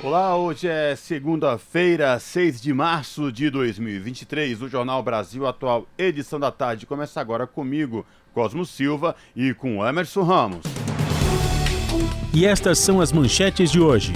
Olá, 0.00 0.36
hoje 0.36 0.68
é 0.68 0.94
segunda-feira, 0.94 2.16
6 2.20 2.62
de 2.62 2.72
março 2.72 3.32
de 3.32 3.50
2023. 3.50 4.62
O 4.62 4.68
Jornal 4.68 5.02
Brasil 5.02 5.44
Atual, 5.44 5.88
edição 5.98 6.38
da 6.38 6.52
tarde, 6.52 6.86
começa 6.86 7.20
agora 7.20 7.48
comigo, 7.48 8.06
Cosmo 8.32 8.64
Silva, 8.64 9.16
e 9.34 9.52
com 9.52 9.84
Emerson 9.84 10.22
Ramos. 10.22 10.62
E 12.32 12.46
estas 12.46 12.78
são 12.78 13.00
as 13.00 13.10
manchetes 13.10 13.72
de 13.72 13.80
hoje. 13.80 14.12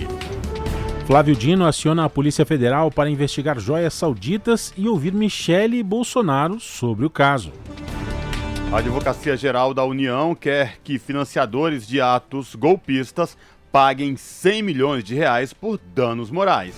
Flávio 1.05 1.35
Dino 1.35 1.67
aciona 1.67 2.05
a 2.05 2.09
Polícia 2.09 2.47
Federal 2.47 2.89
para 2.89 3.11
investigar 3.11 3.59
joias 3.59 3.93
sauditas 3.93 4.73
e 4.77 4.89
ouvir 4.89 5.13
Michele 5.13 5.83
Bolsonaro 5.83 6.61
sobre 6.61 7.05
o 7.05 7.11
caso. 7.11 7.53
A 8.73 8.79
Advocacia 8.79 9.37
Geral 9.37 9.75
da 9.75 9.85
União 9.85 10.35
quer 10.35 10.79
que 10.83 10.99
financiadores 10.99 11.87
de 11.87 12.01
atos 12.01 12.55
golpistas 12.55 13.37
paguem 13.73 14.17
100 14.17 14.63
milhões 14.63 15.03
de 15.03 15.15
reais 15.15 15.55
por 15.55 15.81
danos 15.95 16.31
morais. 16.31 16.77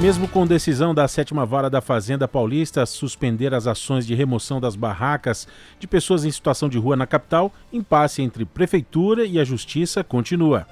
Mesmo 0.00 0.26
com 0.26 0.46
decisão 0.46 0.92
da 0.92 1.06
sétima 1.06 1.46
vara 1.46 1.70
da 1.70 1.80
Fazenda 1.80 2.26
Paulista 2.26 2.84
suspender 2.86 3.54
as 3.54 3.66
ações 3.66 4.04
de 4.06 4.14
remoção 4.14 4.60
das 4.60 4.74
barracas 4.74 5.46
de 5.78 5.86
pessoas 5.86 6.24
em 6.24 6.30
situação 6.30 6.68
de 6.68 6.78
rua 6.78 6.96
na 6.96 7.06
capital, 7.06 7.52
impasse 7.72 8.20
entre 8.20 8.44
prefeitura 8.44 9.24
e 9.24 9.38
a 9.38 9.44
justiça 9.44 10.02
continua. 10.02 10.66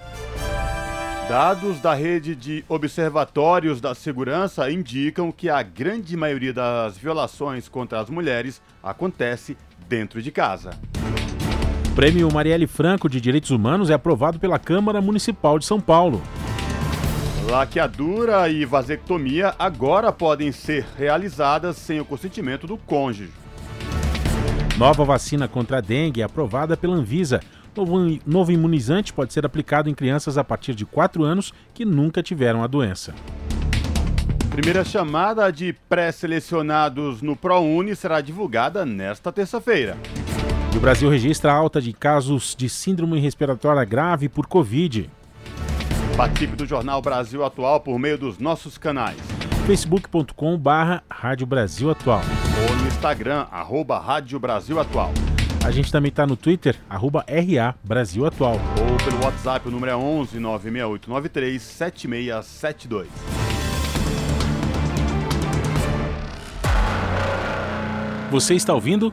Dados 1.29 1.79
da 1.79 1.93
rede 1.93 2.35
de 2.35 2.65
observatórios 2.67 3.83
da 3.83 3.95
segurança 3.95 4.71
indicam 4.71 5.31
que 5.31 5.51
a 5.51 5.63
grande 5.63 6.17
maioria 6.17 6.55
das 6.55 6.97
violações 6.97 7.69
contra 7.69 8.01
as 8.01 8.09
mulheres 8.09 8.63
acontece 8.83 9.59
dentro 9.87 10.23
de 10.23 10.33
casa. 10.33 10.71
O 11.99 12.01
prêmio 12.01 12.33
Marielle 12.33 12.69
Franco 12.69 13.09
de 13.09 13.21
Direitos 13.21 13.51
Humanos 13.51 13.91
é 13.91 13.95
aprovado 13.95 14.39
pela 14.39 14.57
Câmara 14.57 15.01
Municipal 15.01 15.59
de 15.59 15.65
São 15.65 15.81
Paulo. 15.81 16.23
Laqueadura 17.51 18.49
e 18.49 18.65
vasectomia 18.65 19.53
agora 19.59 20.13
podem 20.13 20.53
ser 20.53 20.87
realizadas 20.97 21.77
sem 21.77 21.99
o 21.99 22.05
consentimento 22.05 22.69
do 22.69 22.77
cônjuge. 22.77 23.33
Nova 24.79 25.05
vacina 25.05 25.49
contra 25.49 25.79
a 25.79 25.81
dengue 25.81 26.21
é 26.21 26.25
aprovada 26.25 26.77
pela 26.77 26.95
Anvisa. 26.95 27.41
Novo, 27.77 28.17
novo 28.25 28.53
imunizante 28.53 29.13
pode 29.13 29.33
ser 29.33 29.45
aplicado 29.45 29.91
em 29.91 29.95
crianças 29.95 30.39
a 30.39 30.45
partir 30.45 30.77
de 30.77 30.87
4 30.87 31.25
anos 31.25 31.53
que 31.75 31.85
nunca 31.85 32.23
tiveram 32.23 32.63
a 32.63 32.69
doença. 32.69 33.13
Primeira 34.51 34.85
chamada 34.85 35.51
de 35.51 35.73
pré-selecionados 35.89 37.23
no 37.23 37.35
ProUni 37.35 37.97
será 37.97 38.21
divulgada 38.21 38.87
nesta 38.87 39.33
terça-feira. 39.33 39.97
E 40.79 40.81
o 40.81 40.81
Brasil 40.81 41.11
registra 41.11 41.53
alta 41.53 41.83
de 41.83 41.93
casos 41.93 42.55
de 42.57 42.69
síndrome 42.69 43.19
respiratória 43.19 43.85
grave 43.85 44.29
por 44.29 44.47
Covid. 44.47 45.11
Participe 46.17 46.55
do 46.55 46.65
Jornal 46.65 47.03
Brasil 47.03 47.45
Atual 47.45 47.81
por 47.81 47.99
meio 47.99 48.17
dos 48.17 48.39
nossos 48.39 48.79
canais. 48.79 49.19
facebook.com 49.67 50.57
barra 50.57 51.03
Rádio 51.11 51.49
Brasil 51.49 51.91
Atual. 51.91 52.21
Ou 52.71 52.77
no 52.77 52.87
Instagram, 52.87 53.49
arroba 53.51 53.99
Rádio 53.99 54.39
Brasil 54.39 54.79
Atual. 54.79 55.11
A 55.67 55.73
gente 55.73 55.91
também 55.91 56.11
está 56.11 56.25
no 56.25 56.37
Twitter, 56.37 56.77
arroba 56.89 57.25
RA 57.27 57.75
Brasil 57.83 58.25
Atual. 58.25 58.55
Ou 58.55 58.97
pelo 59.05 59.25
WhatsApp, 59.25 59.67
o 59.67 59.73
número 59.73 59.91
é 59.91 59.97
11 59.97 60.39
96893 60.39 61.61
7672. 61.61 63.09
Você 68.31 68.55
está 68.55 68.73
ouvindo? 68.75 69.13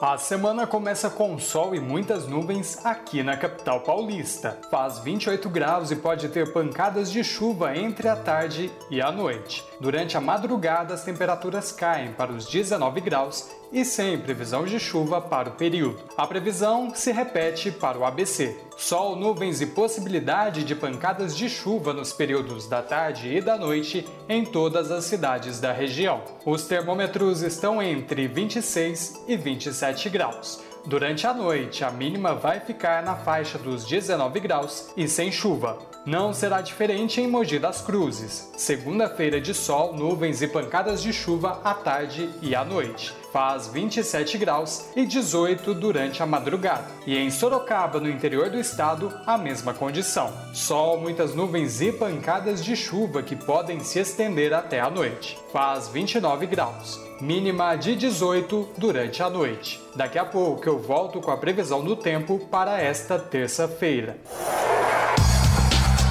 A 0.00 0.16
semana 0.16 0.66
começa 0.66 1.10
com 1.10 1.38
sol 1.38 1.74
e 1.74 1.78
muitas 1.78 2.26
nuvens 2.26 2.86
aqui 2.86 3.22
na 3.22 3.36
capital 3.36 3.80
paulista. 3.80 4.58
Faz 4.70 4.98
28 5.00 5.46
graus 5.50 5.90
e 5.90 5.96
pode 5.96 6.30
ter 6.30 6.54
pancadas 6.54 7.12
de 7.12 7.22
chuva 7.22 7.76
entre 7.76 8.08
a 8.08 8.16
tarde 8.16 8.72
e 8.90 9.02
a 9.02 9.12
noite. 9.12 9.62
Durante 9.78 10.16
a 10.16 10.20
madrugada, 10.20 10.94
as 10.94 11.04
temperaturas 11.04 11.70
caem 11.70 12.14
para 12.14 12.32
os 12.32 12.46
19 12.46 12.98
graus 13.02 13.50
e 13.70 13.84
sem 13.84 14.18
previsão 14.18 14.64
de 14.64 14.80
chuva 14.80 15.20
para 15.20 15.50
o 15.50 15.52
período. 15.52 16.02
A 16.16 16.26
previsão 16.26 16.94
se 16.94 17.12
repete 17.12 17.70
para 17.70 17.98
o 17.98 18.04
ABC. 18.06 18.56
Sol, 18.80 19.14
nuvens 19.14 19.60
e 19.60 19.66
possibilidade 19.66 20.64
de 20.64 20.74
pancadas 20.74 21.36
de 21.36 21.50
chuva 21.50 21.92
nos 21.92 22.14
períodos 22.14 22.66
da 22.66 22.80
tarde 22.80 23.28
e 23.28 23.38
da 23.38 23.54
noite 23.54 24.08
em 24.26 24.42
todas 24.42 24.90
as 24.90 25.04
cidades 25.04 25.60
da 25.60 25.70
região. 25.70 26.22
Os 26.46 26.64
termômetros 26.64 27.42
estão 27.42 27.82
entre 27.82 28.26
26 28.26 29.24
e 29.28 29.36
27 29.36 30.08
graus. 30.08 30.62
Durante 30.86 31.26
a 31.26 31.34
noite, 31.34 31.84
a 31.84 31.90
mínima 31.90 32.34
vai 32.34 32.58
ficar 32.58 33.02
na 33.02 33.14
faixa 33.14 33.58
dos 33.58 33.84
19 33.84 34.40
graus 34.40 34.90
e 34.96 35.06
sem 35.06 35.30
chuva. 35.30 35.78
Não 36.10 36.34
será 36.34 36.60
diferente 36.60 37.20
em 37.20 37.28
Mogi 37.28 37.56
das 37.56 37.80
Cruzes. 37.80 38.50
Segunda-feira 38.56 39.40
de 39.40 39.54
sol, 39.54 39.94
nuvens 39.94 40.42
e 40.42 40.48
pancadas 40.48 41.00
de 41.00 41.12
chuva 41.12 41.60
à 41.62 41.72
tarde 41.72 42.28
e 42.42 42.52
à 42.52 42.64
noite. 42.64 43.14
Faz 43.32 43.68
27 43.68 44.36
graus 44.36 44.88
e 44.96 45.06
18 45.06 45.72
durante 45.72 46.20
a 46.20 46.26
madrugada. 46.26 46.88
E 47.06 47.16
em 47.16 47.30
Sorocaba, 47.30 48.00
no 48.00 48.10
interior 48.10 48.50
do 48.50 48.58
estado, 48.58 49.16
a 49.24 49.38
mesma 49.38 49.72
condição. 49.72 50.32
Sol, 50.52 51.00
muitas 51.00 51.32
nuvens 51.32 51.80
e 51.80 51.92
pancadas 51.92 52.64
de 52.64 52.74
chuva 52.74 53.22
que 53.22 53.36
podem 53.36 53.78
se 53.78 54.00
estender 54.00 54.52
até 54.52 54.80
a 54.80 54.90
noite. 54.90 55.38
Faz 55.52 55.86
29 55.86 56.44
graus 56.46 57.08
mínima 57.20 57.76
de 57.76 57.94
18 57.94 58.70
durante 58.78 59.22
a 59.22 59.28
noite. 59.28 59.78
Daqui 59.94 60.18
a 60.18 60.24
pouco 60.24 60.66
eu 60.66 60.78
volto 60.78 61.20
com 61.20 61.30
a 61.30 61.36
previsão 61.36 61.84
do 61.84 61.94
tempo 61.94 62.38
para 62.50 62.80
esta 62.80 63.18
terça-feira. 63.18 64.16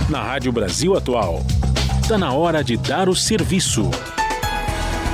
Na 0.10 0.24
Rádio 0.24 0.52
Brasil 0.52 0.98
Atual, 0.98 1.42
está 2.02 2.18
na 2.18 2.34
hora 2.34 2.64
de 2.64 2.76
dar 2.76 3.08
o 3.08 3.16
serviço. 3.16 3.92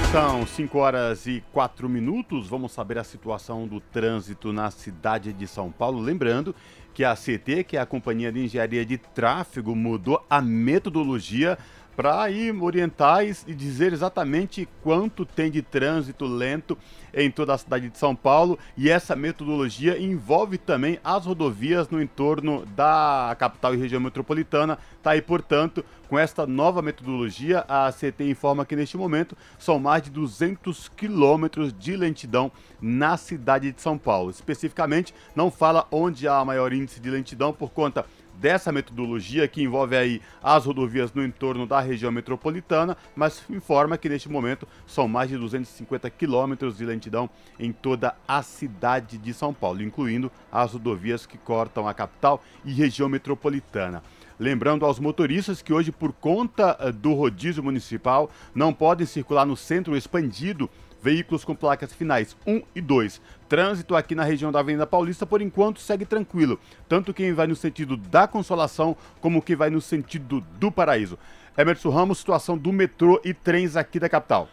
São 0.09 0.47
5 0.47 0.77
horas 0.77 1.27
e 1.27 1.43
4 1.51 1.89
minutos. 1.89 2.47
Vamos 2.47 2.71
saber 2.71 2.97
a 2.97 3.03
situação 3.03 3.67
do 3.67 3.81
trânsito 3.81 4.53
na 4.53 4.71
cidade 4.71 5.33
de 5.33 5.45
São 5.47 5.69
Paulo. 5.69 5.99
Lembrando 5.99 6.55
que 6.93 7.03
a 7.03 7.13
CT, 7.13 7.65
que 7.67 7.75
é 7.75 7.81
a 7.81 7.85
Companhia 7.85 8.31
de 8.31 8.39
Engenharia 8.45 8.85
de 8.85 8.97
Tráfego, 8.97 9.75
mudou 9.75 10.25
a 10.29 10.41
metodologia 10.41 11.57
para 11.95 12.29
ir 12.29 12.53
orientar 12.61 13.23
e 13.23 13.53
dizer 13.53 13.93
exatamente 13.93 14.67
quanto 14.83 15.25
tem 15.25 15.49
de 15.49 15.61
trânsito 15.61 16.25
lento 16.25 16.77
em 17.13 17.31
toda 17.31 17.53
a 17.53 17.57
cidade 17.57 17.89
de 17.89 17.97
São 17.97 18.13
Paulo 18.15 18.59
e 18.75 18.89
essa 18.89 19.15
metodologia 19.15 19.97
envolve 19.97 20.57
também 20.57 20.99
as 21.03 21.25
rodovias 21.25 21.89
no 21.89 22.01
entorno 22.01 22.65
da 22.75 23.35
capital 23.39 23.73
e 23.73 23.77
região 23.77 24.01
metropolitana. 24.01 24.77
Tá 25.01 25.11
aí, 25.11 25.21
portanto, 25.21 25.85
com 26.09 26.19
esta 26.19 26.45
nova 26.45 26.81
metodologia, 26.81 27.63
a 27.67 27.91
CT 27.91 28.29
informa 28.29 28.65
que 28.65 28.75
neste 28.75 28.97
momento 28.97 29.37
são 29.57 29.79
mais 29.79 30.03
de 30.03 30.09
200 30.09 30.89
quilômetros 30.89 31.73
de 31.73 31.95
lentidão 31.95 32.51
na 32.81 33.15
cidade 33.15 33.71
de 33.71 33.81
São 33.81 33.97
Paulo. 33.97 34.29
Especificamente, 34.29 35.13
não 35.35 35.49
fala 35.49 35.87
onde 35.91 36.27
há 36.27 36.43
maior 36.43 36.73
índice 36.73 36.99
de 36.99 37.09
lentidão 37.09 37.53
por 37.53 37.71
conta 37.71 38.05
dessa 38.39 38.71
metodologia 38.71 39.47
que 39.47 39.61
envolve 39.61 39.95
aí 39.95 40.21
as 40.41 40.65
rodovias 40.65 41.13
no 41.13 41.23
entorno 41.23 41.65
da 41.65 41.79
região 41.79 42.11
metropolitana, 42.11 42.97
mas 43.15 43.43
informa 43.49 43.97
que 43.97 44.09
neste 44.09 44.29
momento 44.29 44.67
são 44.85 45.07
mais 45.07 45.29
de 45.29 45.37
250 45.37 46.09
quilômetros 46.09 46.77
de 46.77 46.85
lentidão 46.85 47.29
em 47.59 47.71
toda 47.71 48.15
a 48.27 48.41
cidade 48.41 49.17
de 49.17 49.33
São 49.33 49.53
Paulo, 49.53 49.81
incluindo 49.81 50.31
as 50.51 50.73
rodovias 50.73 51.25
que 51.25 51.37
cortam 51.37 51.87
a 51.87 51.93
capital 51.93 52.43
e 52.63 52.73
região 52.73 53.09
metropolitana. 53.09 54.03
Lembrando 54.37 54.85
aos 54.85 54.99
motoristas 54.99 55.61
que 55.61 55.71
hoje, 55.71 55.93
por 55.93 56.11
conta 56.11 56.75
eh, 56.79 56.91
do 56.91 57.13
rodízio 57.13 57.63
municipal, 57.63 58.29
não 58.53 58.73
podem 58.73 59.07
circular 59.07 59.45
no 59.45 59.55
centro 59.55 59.95
expandido 59.95 60.69
veículos 61.01 61.45
com 61.45 61.55
placas 61.55 61.93
finais 61.93 62.35
1 62.47 62.63
e 62.75 62.81
2. 62.81 63.21
Trânsito 63.47 63.95
aqui 63.95 64.15
na 64.15 64.23
região 64.23 64.51
da 64.51 64.59
Avenida 64.59 64.87
Paulista, 64.87 65.25
por 65.25 65.41
enquanto, 65.41 65.79
segue 65.79 66.05
tranquilo. 66.05 66.59
Tanto 66.89 67.13
quem 67.13 67.33
vai 67.33 67.47
no 67.47 67.55
sentido 67.55 67.95
da 67.95 68.27
Consolação, 68.27 68.95
como 69.21 69.41
quem 69.41 69.55
vai 69.55 69.69
no 69.69 69.81
sentido 69.81 70.43
do 70.59 70.71
Paraíso. 70.71 71.17
Emerson 71.57 71.89
Ramos, 71.89 72.17
situação 72.17 72.57
do 72.57 72.73
metrô 72.73 73.21
e 73.23 73.33
trens 73.33 73.75
aqui 73.75 73.99
da 73.99 74.09
capital. 74.09 74.49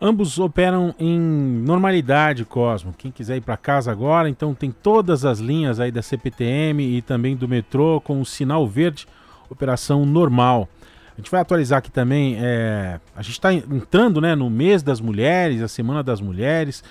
Ambos 0.00 0.38
operam 0.38 0.94
em 0.98 1.18
normalidade, 1.18 2.44
Cosmo. 2.44 2.94
Quem 2.96 3.10
quiser 3.10 3.36
ir 3.36 3.40
para 3.40 3.56
casa 3.56 3.90
agora, 3.90 4.28
então 4.28 4.54
tem 4.54 4.70
todas 4.70 5.24
as 5.24 5.38
linhas 5.38 5.80
aí 5.80 5.90
da 5.90 6.02
CPTM 6.02 6.98
e 6.98 7.00
também 7.00 7.34
do 7.34 7.48
metrô 7.48 8.00
com 8.00 8.20
o 8.20 8.26
sinal 8.26 8.66
verde, 8.66 9.06
operação 9.48 10.04
normal. 10.04 10.68
A 11.14 11.20
gente 11.20 11.30
vai 11.30 11.40
atualizar 11.40 11.78
aqui 11.78 11.90
também. 11.90 12.36
É, 12.38 13.00
a 13.14 13.22
gente 13.22 13.32
está 13.32 13.52
entrando 13.54 14.20
né, 14.20 14.34
no 14.34 14.50
mês 14.50 14.82
das 14.82 15.00
mulheres, 15.00 15.62
a 15.62 15.68
Semana 15.68 16.02
das 16.02 16.20
Mulheres, 16.20 16.84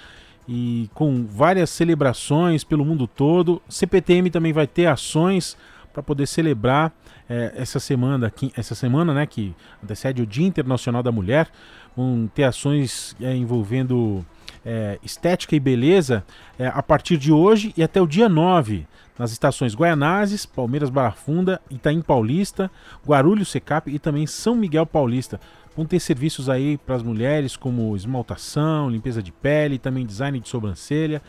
e 0.48 0.90
com 0.94 1.26
várias 1.26 1.70
celebrações 1.70 2.64
pelo 2.64 2.86
mundo 2.86 3.08
todo. 3.08 3.62
CPTM 3.68 4.30
também 4.30 4.54
vai 4.54 4.68
ter 4.68 4.86
ações 4.86 5.58
para 5.92 6.04
poder 6.04 6.28
celebrar 6.28 6.94
é, 7.30 7.54
essa 7.56 7.80
semana, 7.80 8.32
essa 8.56 8.76
semana, 8.76 9.14
né, 9.14 9.26
que 9.26 9.56
antecede 9.84 10.22
o 10.22 10.26
Dia 10.26 10.46
Internacional 10.46 11.02
da 11.02 11.12
Mulher 11.12 11.50
vão 11.96 12.30
ter 12.34 12.44
ações 12.44 13.16
é, 13.22 13.34
envolvendo 13.36 14.26
é, 14.66 15.00
estética 15.02 15.56
e 15.56 15.60
beleza 15.60 16.26
a 16.74 16.84
partir 16.84 17.18
de 17.18 17.32
hoje 17.32 17.74
e 17.78 17.84
até 17.84 18.02
o 18.02 18.08
dia 18.08 18.28
9, 18.28 18.86
nas 19.18 19.32
estações 19.32 19.74
Guaianazes, 19.74 20.46
Palmeiras 20.46 20.90
Barra 20.90 21.12
Funda, 21.12 21.62
Itaim 21.70 22.02
Paulista, 22.02 22.70
Guarulhos 23.08 23.50
Secap 23.50 23.90
e 23.90 23.98
também 23.98 24.28
São 24.28 24.56
Miguel 24.56 24.86
Paulista. 24.86 25.40
Vão 25.76 25.86
ter 25.86 26.00
serviços 26.00 26.50
aí 26.50 26.78
para 26.78 26.96
as 26.96 27.04
mulheres 27.04 27.58
como 27.58 27.96
esmaltação, 27.96 28.90
limpeza 28.90 29.22
de 29.22 29.32
pele, 29.32 29.78
também 29.78 30.06
design 30.06 30.40
de 30.40 30.48
sobrancelha. 30.48 31.22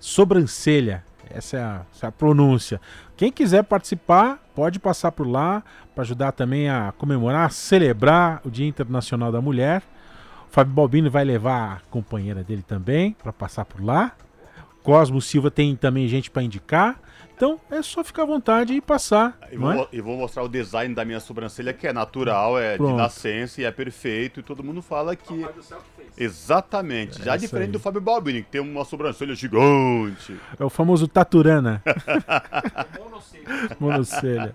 Sobrancelha, 0.00 1.04
essa 1.30 1.56
é 1.56 1.60
a, 1.60 1.82
essa 1.94 2.06
é 2.06 2.08
a 2.08 2.12
pronúncia. 2.12 2.80
Quem 3.16 3.30
quiser 3.30 3.62
participar, 3.62 4.42
pode 4.54 4.78
passar 4.78 5.12
por 5.12 5.26
lá 5.26 5.62
para 5.94 6.02
ajudar 6.02 6.32
também 6.32 6.68
a 6.68 6.92
comemorar, 6.98 7.52
celebrar 7.52 8.40
o 8.44 8.50
Dia 8.50 8.66
Internacional 8.66 9.30
da 9.30 9.40
Mulher. 9.40 9.82
O 10.48 10.52
Fábio 10.52 10.72
Balbino 10.72 11.10
vai 11.10 11.24
levar 11.24 11.72
a 11.72 11.80
companheira 11.90 12.42
dele 12.42 12.64
também 12.66 13.12
para 13.12 13.32
passar 13.32 13.64
por 13.64 13.84
lá. 13.84 14.12
Cosmo 14.82 15.20
Silva 15.20 15.50
tem 15.50 15.76
também 15.76 16.08
gente 16.08 16.30
para 16.30 16.42
indicar. 16.42 16.98
Então 17.38 17.60
é 17.70 17.80
só 17.82 18.02
ficar 18.02 18.24
à 18.24 18.26
vontade 18.26 18.72
e 18.72 18.80
passar. 18.80 19.38
E 19.52 19.56
vou, 19.56 19.70
é? 19.72 19.88
e 19.92 20.00
vou 20.00 20.16
mostrar 20.16 20.42
o 20.42 20.48
design 20.48 20.92
da 20.92 21.04
minha 21.04 21.20
sobrancelha, 21.20 21.72
que 21.72 21.86
é 21.86 21.92
natural, 21.92 22.58
é 22.58 22.76
Pronto. 22.76 22.90
de 22.90 22.96
nascença 22.96 23.60
e 23.60 23.64
é 23.64 23.70
perfeito. 23.70 24.40
E 24.40 24.42
todo 24.42 24.64
mundo 24.64 24.82
fala 24.82 25.14
que. 25.14 25.46
Exatamente. 26.16 27.20
É 27.22 27.24
Já 27.26 27.36
diferente 27.36 27.68
aí. 27.68 27.72
do 27.72 27.78
Fábio 27.78 28.00
Balbini, 28.00 28.42
que 28.42 28.50
tem 28.50 28.60
uma 28.60 28.84
sobrancelha 28.84 29.36
gigante. 29.36 30.36
É 30.58 30.64
o 30.64 30.68
famoso 30.68 31.06
Taturana. 31.06 31.80
Monocelha. 33.78 34.52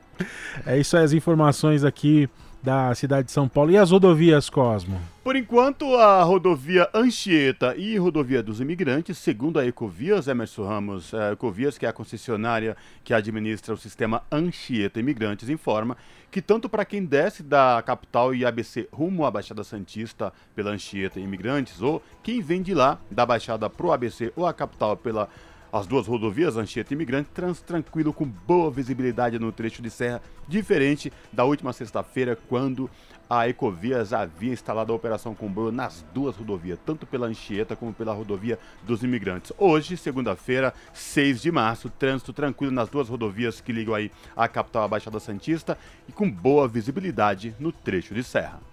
É 0.65 0.77
isso 0.77 0.97
aí, 0.97 1.05
as 1.05 1.13
informações 1.13 1.85
aqui 1.85 2.29
da 2.63 2.95
cidade 2.95 3.25
de 3.27 3.31
São 3.33 3.47
Paulo. 3.47 3.71
E 3.71 3.77
as 3.77 3.91
rodovias, 3.91 4.49
Cosmo? 4.49 4.99
Por 5.21 5.35
enquanto, 5.35 5.95
a 5.95 6.23
rodovia 6.23 6.89
Anchieta 6.93 7.75
e 7.75 7.97
rodovia 7.97 8.41
dos 8.41 8.61
imigrantes, 8.61 9.17
segundo 9.17 9.59
a 9.59 9.65
Ecovias, 9.65 10.27
Emerson 10.27 10.65
Ramos, 10.65 11.13
a 11.13 11.33
Ecovias, 11.33 11.77
que 11.77 11.85
é 11.85 11.89
a 11.89 11.93
concessionária 11.93 12.75
que 13.03 13.13
administra 13.13 13.73
o 13.73 13.77
sistema 13.77 14.23
Anchieta 14.31 14.99
Imigrantes, 14.99 15.49
informa 15.49 15.97
que 16.31 16.41
tanto 16.41 16.67
para 16.67 16.83
quem 16.83 17.05
desce 17.05 17.43
da 17.43 17.83
capital 17.85 18.33
e 18.33 18.43
ABC 18.43 18.87
rumo 18.91 19.23
à 19.23 19.29
Baixada 19.29 19.63
Santista 19.63 20.33
pela 20.55 20.71
Anchieta 20.71 21.19
Imigrantes, 21.19 21.81
ou 21.81 22.01
quem 22.23 22.41
vem 22.41 22.61
de 22.61 22.73
lá, 22.73 22.97
da 23.11 23.25
Baixada 23.25 23.69
pro 23.69 23.91
ABC 23.91 24.33
ou 24.35 24.47
a 24.47 24.53
capital 24.53 24.97
pela 24.97 25.29
as 25.73 25.87
duas 25.87 26.05
rodovias 26.05 26.55
Anchieta 26.55 26.93
e 26.93 26.95
Imigrante 26.95 27.31
trans 27.33 27.59
tranquilo 27.59 28.13
com 28.13 28.27
boa 28.27 28.69
visibilidade 28.69 29.39
no 29.39 29.51
trecho 29.51 29.81
de 29.81 29.89
serra, 29.89 30.21
diferente 30.47 31.11
da 31.31 31.45
última 31.45 31.73
sexta-feira, 31.73 32.37
quando 32.47 32.87
a 33.27 33.49
Ecovias 33.49 34.13
havia 34.13 34.53
instalado 34.53 34.93
a 34.93 34.95
operação 34.95 35.33
comboio 35.33 35.71
nas 35.71 36.05
duas 36.13 36.35
rodovias, 36.35 36.77
tanto 36.85 37.07
pela 37.07 37.25
Anchieta 37.25 37.75
como 37.75 37.91
pela 37.91 38.13
rodovia 38.13 38.59
dos 38.83 39.01
imigrantes. 39.01 39.51
Hoje, 39.57 39.97
segunda-feira, 39.97 40.75
6 40.93 41.41
de 41.41 41.51
março, 41.51 41.89
trânsito 41.89 42.31
tranquilo 42.33 42.71
nas 42.71 42.89
duas 42.89 43.09
rodovias 43.09 43.59
que 43.59 43.71
ligam 43.71 43.95
aí 43.95 44.11
a 44.35 44.47
capital 44.47 44.83
à 44.83 44.87
Baixada 44.87 45.19
Santista 45.19 45.75
e 46.07 46.11
com 46.11 46.29
boa 46.29 46.67
visibilidade 46.67 47.55
no 47.59 47.71
trecho 47.71 48.13
de 48.13 48.23
serra. 48.23 48.72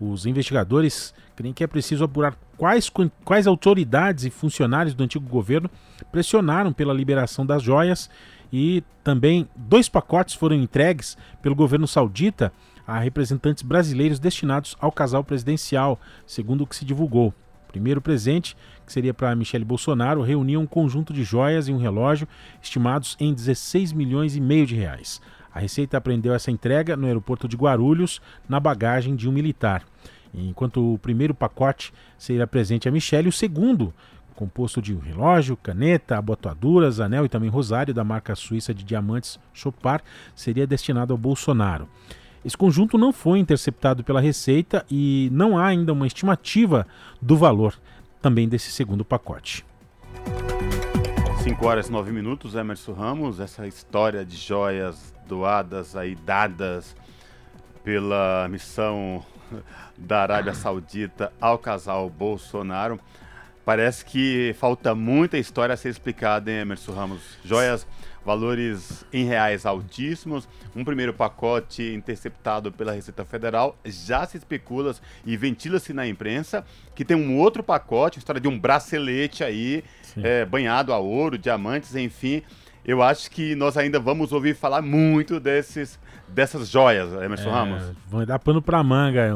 Os 0.00 0.26
investigadores 0.26 1.14
creem 1.36 1.54
que 1.54 1.62
é 1.62 1.66
preciso 1.66 2.04
apurar 2.04 2.36
quais, 2.56 2.90
quais 3.24 3.46
autoridades 3.46 4.24
e 4.24 4.30
funcionários 4.30 4.94
do 4.94 5.04
antigo 5.04 5.26
governo 5.26 5.70
pressionaram 6.10 6.72
pela 6.72 6.92
liberação 6.92 7.46
das 7.46 7.62
joias 7.62 8.10
e 8.52 8.82
também 9.04 9.48
dois 9.54 9.88
pacotes 9.88 10.34
foram 10.34 10.56
entregues 10.56 11.16
pelo 11.40 11.54
governo 11.54 11.86
saudita 11.86 12.52
a 12.86 12.98
representantes 12.98 13.62
brasileiros 13.62 14.18
destinados 14.18 14.76
ao 14.80 14.92
casal 14.92 15.24
presidencial, 15.24 15.98
segundo 16.26 16.62
o 16.62 16.66
que 16.66 16.76
se 16.76 16.84
divulgou. 16.84 17.32
Primeiro 17.76 18.00
presente 18.00 18.56
que 18.86 18.92
seria 18.92 19.12
para 19.12 19.36
Michele 19.36 19.62
Bolsonaro, 19.62 20.22
reunia 20.22 20.58
um 20.58 20.66
conjunto 20.66 21.12
de 21.12 21.22
joias 21.22 21.68
e 21.68 21.72
um 21.72 21.76
relógio 21.76 22.26
estimados 22.62 23.18
em 23.20 23.34
16 23.34 23.92
milhões 23.92 24.34
e 24.34 24.40
meio 24.40 24.66
de 24.66 24.74
reais. 24.74 25.20
A 25.52 25.60
Receita 25.60 25.98
apreendeu 25.98 26.32
essa 26.32 26.50
entrega 26.50 26.96
no 26.96 27.06
aeroporto 27.06 27.46
de 27.46 27.54
Guarulhos, 27.54 28.18
na 28.48 28.58
bagagem 28.58 29.14
de 29.14 29.28
um 29.28 29.32
militar. 29.32 29.84
Enquanto 30.32 30.94
o 30.94 30.98
primeiro 30.98 31.34
pacote 31.34 31.92
seria 32.16 32.46
presente 32.46 32.88
a 32.88 32.90
Michele, 32.90 33.28
o 33.28 33.32
segundo, 33.32 33.92
composto 34.34 34.80
de 34.80 34.94
um 34.94 34.98
relógio, 34.98 35.54
caneta, 35.54 36.16
abotoaduras, 36.16 36.98
anel 36.98 37.26
e 37.26 37.28
também 37.28 37.50
rosário 37.50 37.92
da 37.92 38.02
marca 38.02 38.34
suíça 38.34 38.72
de 38.72 38.84
diamantes 38.84 39.38
Chopard, 39.52 40.02
seria 40.34 40.66
destinado 40.66 41.12
ao 41.12 41.18
Bolsonaro. 41.18 41.86
Esse 42.46 42.56
conjunto 42.56 42.96
não 42.96 43.12
foi 43.12 43.40
interceptado 43.40 44.04
pela 44.04 44.20
Receita 44.20 44.86
e 44.88 45.28
não 45.32 45.58
há 45.58 45.66
ainda 45.66 45.92
uma 45.92 46.06
estimativa 46.06 46.86
do 47.20 47.36
valor 47.36 47.74
também 48.22 48.48
desse 48.48 48.70
segundo 48.70 49.04
pacote. 49.04 49.66
5 51.42 51.66
horas 51.66 51.88
e 51.88 51.90
9 51.90 52.12
minutos, 52.12 52.54
Emerson 52.54 52.92
Ramos, 52.92 53.40
essa 53.40 53.66
história 53.66 54.24
de 54.24 54.36
joias 54.36 55.12
doadas 55.26 55.96
aí, 55.96 56.14
dadas 56.14 56.94
pela 57.82 58.46
missão 58.48 59.26
da 59.98 60.22
Arábia 60.22 60.54
Saudita 60.54 61.32
ao 61.40 61.58
casal 61.58 62.08
Bolsonaro. 62.08 63.00
Parece 63.64 64.04
que 64.04 64.54
falta 64.56 64.94
muita 64.94 65.36
história 65.36 65.72
a 65.72 65.76
ser 65.76 65.88
explicada, 65.88 66.48
hein, 66.48 66.58
Emerson 66.58 66.92
Ramos? 66.92 67.22
Joias, 67.44 67.84
valores 68.26 69.06
em 69.12 69.24
reais 69.24 69.64
altíssimos. 69.64 70.48
Um 70.74 70.84
primeiro 70.84 71.14
pacote 71.14 71.94
interceptado 71.94 72.72
pela 72.72 72.92
Receita 72.92 73.24
Federal. 73.24 73.78
Já 73.84 74.26
se 74.26 74.36
especula 74.36 74.94
e 75.24 75.36
ventila-se 75.36 75.92
na 75.92 76.06
imprensa 76.06 76.64
que 76.94 77.04
tem 77.04 77.16
um 77.16 77.38
outro 77.38 77.62
pacote, 77.62 78.18
história 78.18 78.40
de 78.40 78.48
um 78.48 78.58
bracelete 78.58 79.44
aí, 79.44 79.84
é, 80.22 80.44
banhado 80.44 80.92
a 80.92 80.98
ouro, 80.98 81.38
diamantes, 81.38 81.94
enfim. 81.94 82.42
Eu 82.84 83.02
acho 83.02 83.30
que 83.30 83.54
nós 83.54 83.76
ainda 83.76 84.00
vamos 84.00 84.32
ouvir 84.32 84.54
falar 84.54 84.82
muito 84.82 85.38
desses 85.38 85.98
dessas 86.28 86.68
joias, 86.68 87.12
Emerson 87.22 87.48
é, 87.48 87.52
Ramos. 87.52 87.92
Vão 88.08 88.24
dar 88.24 88.40
pano 88.40 88.60
pra 88.60 88.82
manga. 88.82 89.20
É 89.20 89.32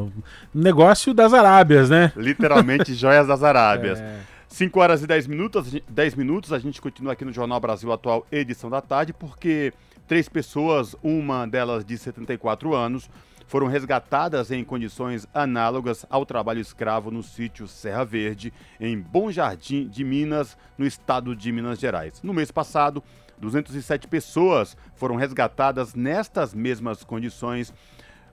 negócio 0.52 1.14
das 1.14 1.32
Arábias, 1.32 1.88
né? 1.88 2.12
Literalmente 2.16 2.92
joias 2.94 3.28
das 3.28 3.42
Arábias. 3.44 4.02
É. 4.10 4.39
5 4.50 4.80
horas 4.80 5.00
e 5.00 5.06
10 5.06 5.28
minutos, 5.28 5.72
10 5.88 6.14
minutos, 6.16 6.52
a 6.52 6.58
gente 6.58 6.82
continua 6.82 7.12
aqui 7.12 7.24
no 7.24 7.32
Jornal 7.32 7.60
Brasil 7.60 7.90
Atual, 7.92 8.26
edição 8.32 8.68
da 8.68 8.80
tarde, 8.80 9.12
porque 9.12 9.72
três 10.08 10.28
pessoas, 10.28 10.96
uma 11.04 11.46
delas 11.46 11.84
de 11.84 11.96
74 11.96 12.74
anos, 12.74 13.08
foram 13.46 13.68
resgatadas 13.68 14.50
em 14.50 14.64
condições 14.64 15.26
análogas 15.32 16.04
ao 16.10 16.26
trabalho 16.26 16.60
escravo 16.60 17.12
no 17.12 17.22
sítio 17.22 17.68
Serra 17.68 18.04
Verde, 18.04 18.52
em 18.80 18.98
Bom 18.98 19.30
Jardim 19.30 19.88
de 19.88 20.02
Minas, 20.02 20.58
no 20.76 20.84
estado 20.84 21.34
de 21.36 21.52
Minas 21.52 21.78
Gerais. 21.78 22.20
No 22.20 22.34
mês 22.34 22.50
passado, 22.50 23.04
207 23.38 24.08
pessoas 24.08 24.76
foram 24.96 25.14
resgatadas 25.14 25.94
nestas 25.94 26.52
mesmas 26.52 27.04
condições 27.04 27.72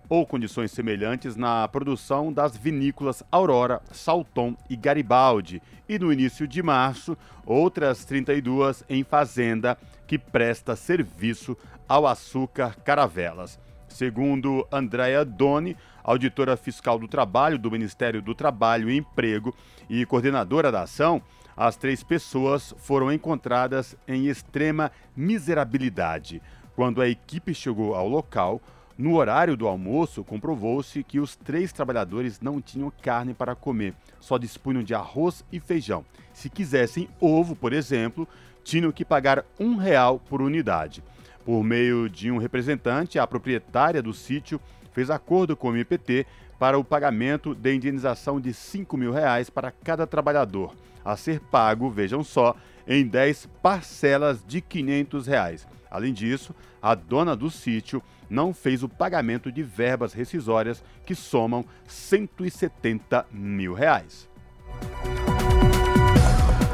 ou 0.10 0.26
condições 0.26 0.72
semelhantes 0.72 1.36
na 1.36 1.68
produção 1.68 2.32
das 2.32 2.56
vinícolas 2.56 3.24
Aurora, 3.32 3.82
Salton 3.92 4.56
e 4.70 4.76
Garibaldi, 4.76 5.62
e 5.88 6.00
no 6.00 6.12
início 6.12 6.48
de 6.48 6.62
março, 6.64 7.18
outras 7.46 8.06
32 8.06 8.84
em 8.90 9.04
fazenda 9.04 9.78
que 10.06 10.18
presta 10.18 10.76
serviço 10.76 11.58
ao 11.88 12.08
açúcar 12.08 12.76
Caravelas. 12.84 13.60
Segundo 13.88 14.68
Andréa 14.72 15.24
Doni, 15.24 15.76
auditora 16.04 16.58
fiscal 16.58 17.00
do 17.00 17.08
trabalho 17.08 17.58
do 17.58 17.72
Ministério 17.72 18.22
do 18.22 18.36
Trabalho 18.36 18.90
e 18.90 18.98
Emprego 18.98 19.56
e 19.90 20.06
coordenadora 20.06 20.72
da 20.72 20.84
ação, 20.84 21.22
as 21.56 21.76
três 21.76 22.04
pessoas 22.04 22.74
foram 22.78 23.12
encontradas 23.12 23.96
em 24.08 24.28
extrema 24.28 24.92
miserabilidade. 25.16 26.42
Quando 26.76 27.02
a 27.02 27.10
equipe 27.10 27.54
chegou 27.54 27.96
ao 27.96 28.08
local, 28.08 28.62
no 28.98 29.16
horário 29.16 29.56
do 29.56 29.68
almoço, 29.68 30.24
comprovou-se 30.24 31.04
que 31.04 31.20
os 31.20 31.36
três 31.36 31.72
trabalhadores 31.72 32.42
não 32.42 32.60
tinham 32.60 32.92
carne 33.02 33.34
para 33.34 33.56
comer, 33.56 33.94
só 34.20 34.38
dispunham 34.38 34.82
de 34.82 34.96
arroz 34.96 35.46
e 35.52 35.60
feijão. 35.60 36.04
Se 36.34 36.50
quisessem 36.50 37.08
ovo, 37.20 37.56
por 37.56 37.74
exemplo, 37.74 38.28
tinham 38.64 38.92
que 38.92 39.06
pagar 39.06 39.46
um 39.60 39.76
real 39.76 40.20
por 40.20 40.42
unidade. 40.42 41.04
Por 41.46 41.64
meio 41.64 42.10
de 42.10 42.32
um 42.32 42.38
representante, 42.38 43.20
a 43.20 43.28
proprietária 43.28 44.02
do 44.02 44.14
sítio 44.14 44.60
fez 44.92 45.10
acordo 45.10 45.56
com 45.56 45.70
o 45.70 45.78
IPT 45.78 46.26
para 46.58 46.78
o 46.78 46.84
pagamento 46.84 47.54
de 47.54 47.76
indenização 47.76 48.42
de 48.42 48.54
5 48.54 48.98
mil 48.98 49.12
reais 49.12 49.50
para 49.50 49.72
cada 49.72 50.08
trabalhador 50.08 50.74
a 51.08 51.16
ser 51.16 51.40
pago, 51.40 51.90
vejam 51.90 52.22
só, 52.22 52.54
em 52.86 53.08
10 53.08 53.48
parcelas 53.64 54.44
de 54.46 54.60
500 54.60 55.26
reais. 55.26 55.66
Além 55.90 56.12
disso, 56.12 56.54
a 56.82 56.94
dona 56.94 57.34
do 57.34 57.50
sítio 57.50 58.04
não 58.30 58.54
fez 58.54 58.84
o 58.84 58.90
pagamento 58.90 59.52
de 59.52 59.64
verbas 59.64 60.14
rescisórias 60.14 60.84
que 61.06 61.16
somam 61.16 61.66
170 61.88 63.26
mil 63.32 63.74
reais. 63.74 64.30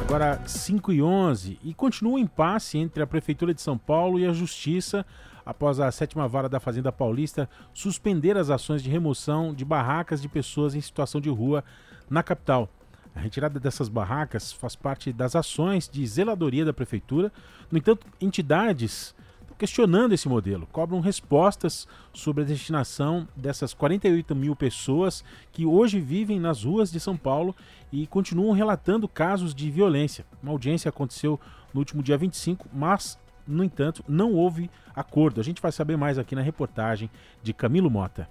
Agora 0.01 0.41
5 0.45 0.91
e 0.93 1.01
11 1.01 1.59
e 1.63 1.73
continua 1.73 2.13
o 2.13 2.19
impasse 2.19 2.77
entre 2.77 3.01
a 3.01 3.07
Prefeitura 3.07 3.53
de 3.53 3.61
São 3.61 3.77
Paulo 3.77 4.19
e 4.19 4.25
a 4.25 4.33
Justiça 4.33 5.05
após 5.45 5.79
a 5.79 5.91
sétima 5.91 6.27
vara 6.27 6.47
da 6.47 6.59
Fazenda 6.59 6.91
Paulista 6.91 7.49
suspender 7.73 8.37
as 8.37 8.49
ações 8.49 8.83
de 8.83 8.89
remoção 8.89 9.53
de 9.53 9.65
barracas 9.65 10.21
de 10.21 10.29
pessoas 10.29 10.75
em 10.75 10.81
situação 10.81 11.19
de 11.19 11.29
rua 11.29 11.63
na 12.09 12.21
capital. 12.21 12.69
A 13.15 13.19
retirada 13.19 13.59
dessas 13.59 13.89
barracas 13.89 14.51
faz 14.51 14.75
parte 14.75 15.13
das 15.13 15.35
ações 15.35 15.87
de 15.87 16.05
zeladoria 16.05 16.65
da 16.65 16.73
prefeitura. 16.73 17.31
No 17.71 17.77
entanto, 17.77 18.07
entidades 18.19 19.15
questionando 19.57 20.13
esse 20.13 20.27
modelo, 20.27 20.67
cobram 20.71 20.99
respostas 20.99 21.87
sobre 22.13 22.43
a 22.43 22.45
destinação 22.45 23.27
dessas 23.35 23.73
48 23.73 24.35
mil 24.35 24.55
pessoas 24.55 25.23
que 25.51 25.65
hoje 25.65 25.99
vivem 25.99 26.39
nas 26.39 26.63
ruas 26.63 26.91
de 26.91 26.99
São 26.99 27.15
Paulo 27.15 27.55
e 27.91 28.07
continuam 28.07 28.53
relatando 28.53 29.07
casos 29.07 29.53
de 29.53 29.69
violência. 29.69 30.25
Uma 30.41 30.51
audiência 30.51 30.89
aconteceu 30.89 31.39
no 31.73 31.79
último 31.79 32.03
dia 32.03 32.17
25, 32.17 32.67
mas, 32.73 33.17
no 33.47 33.63
entanto, 33.63 34.03
não 34.07 34.33
houve 34.33 34.69
acordo. 34.95 35.39
A 35.39 35.43
gente 35.43 35.61
vai 35.61 35.71
saber 35.71 35.97
mais 35.97 36.17
aqui 36.17 36.35
na 36.35 36.41
reportagem 36.41 37.09
de 37.41 37.53
Camilo 37.53 37.89
Mota. 37.89 38.29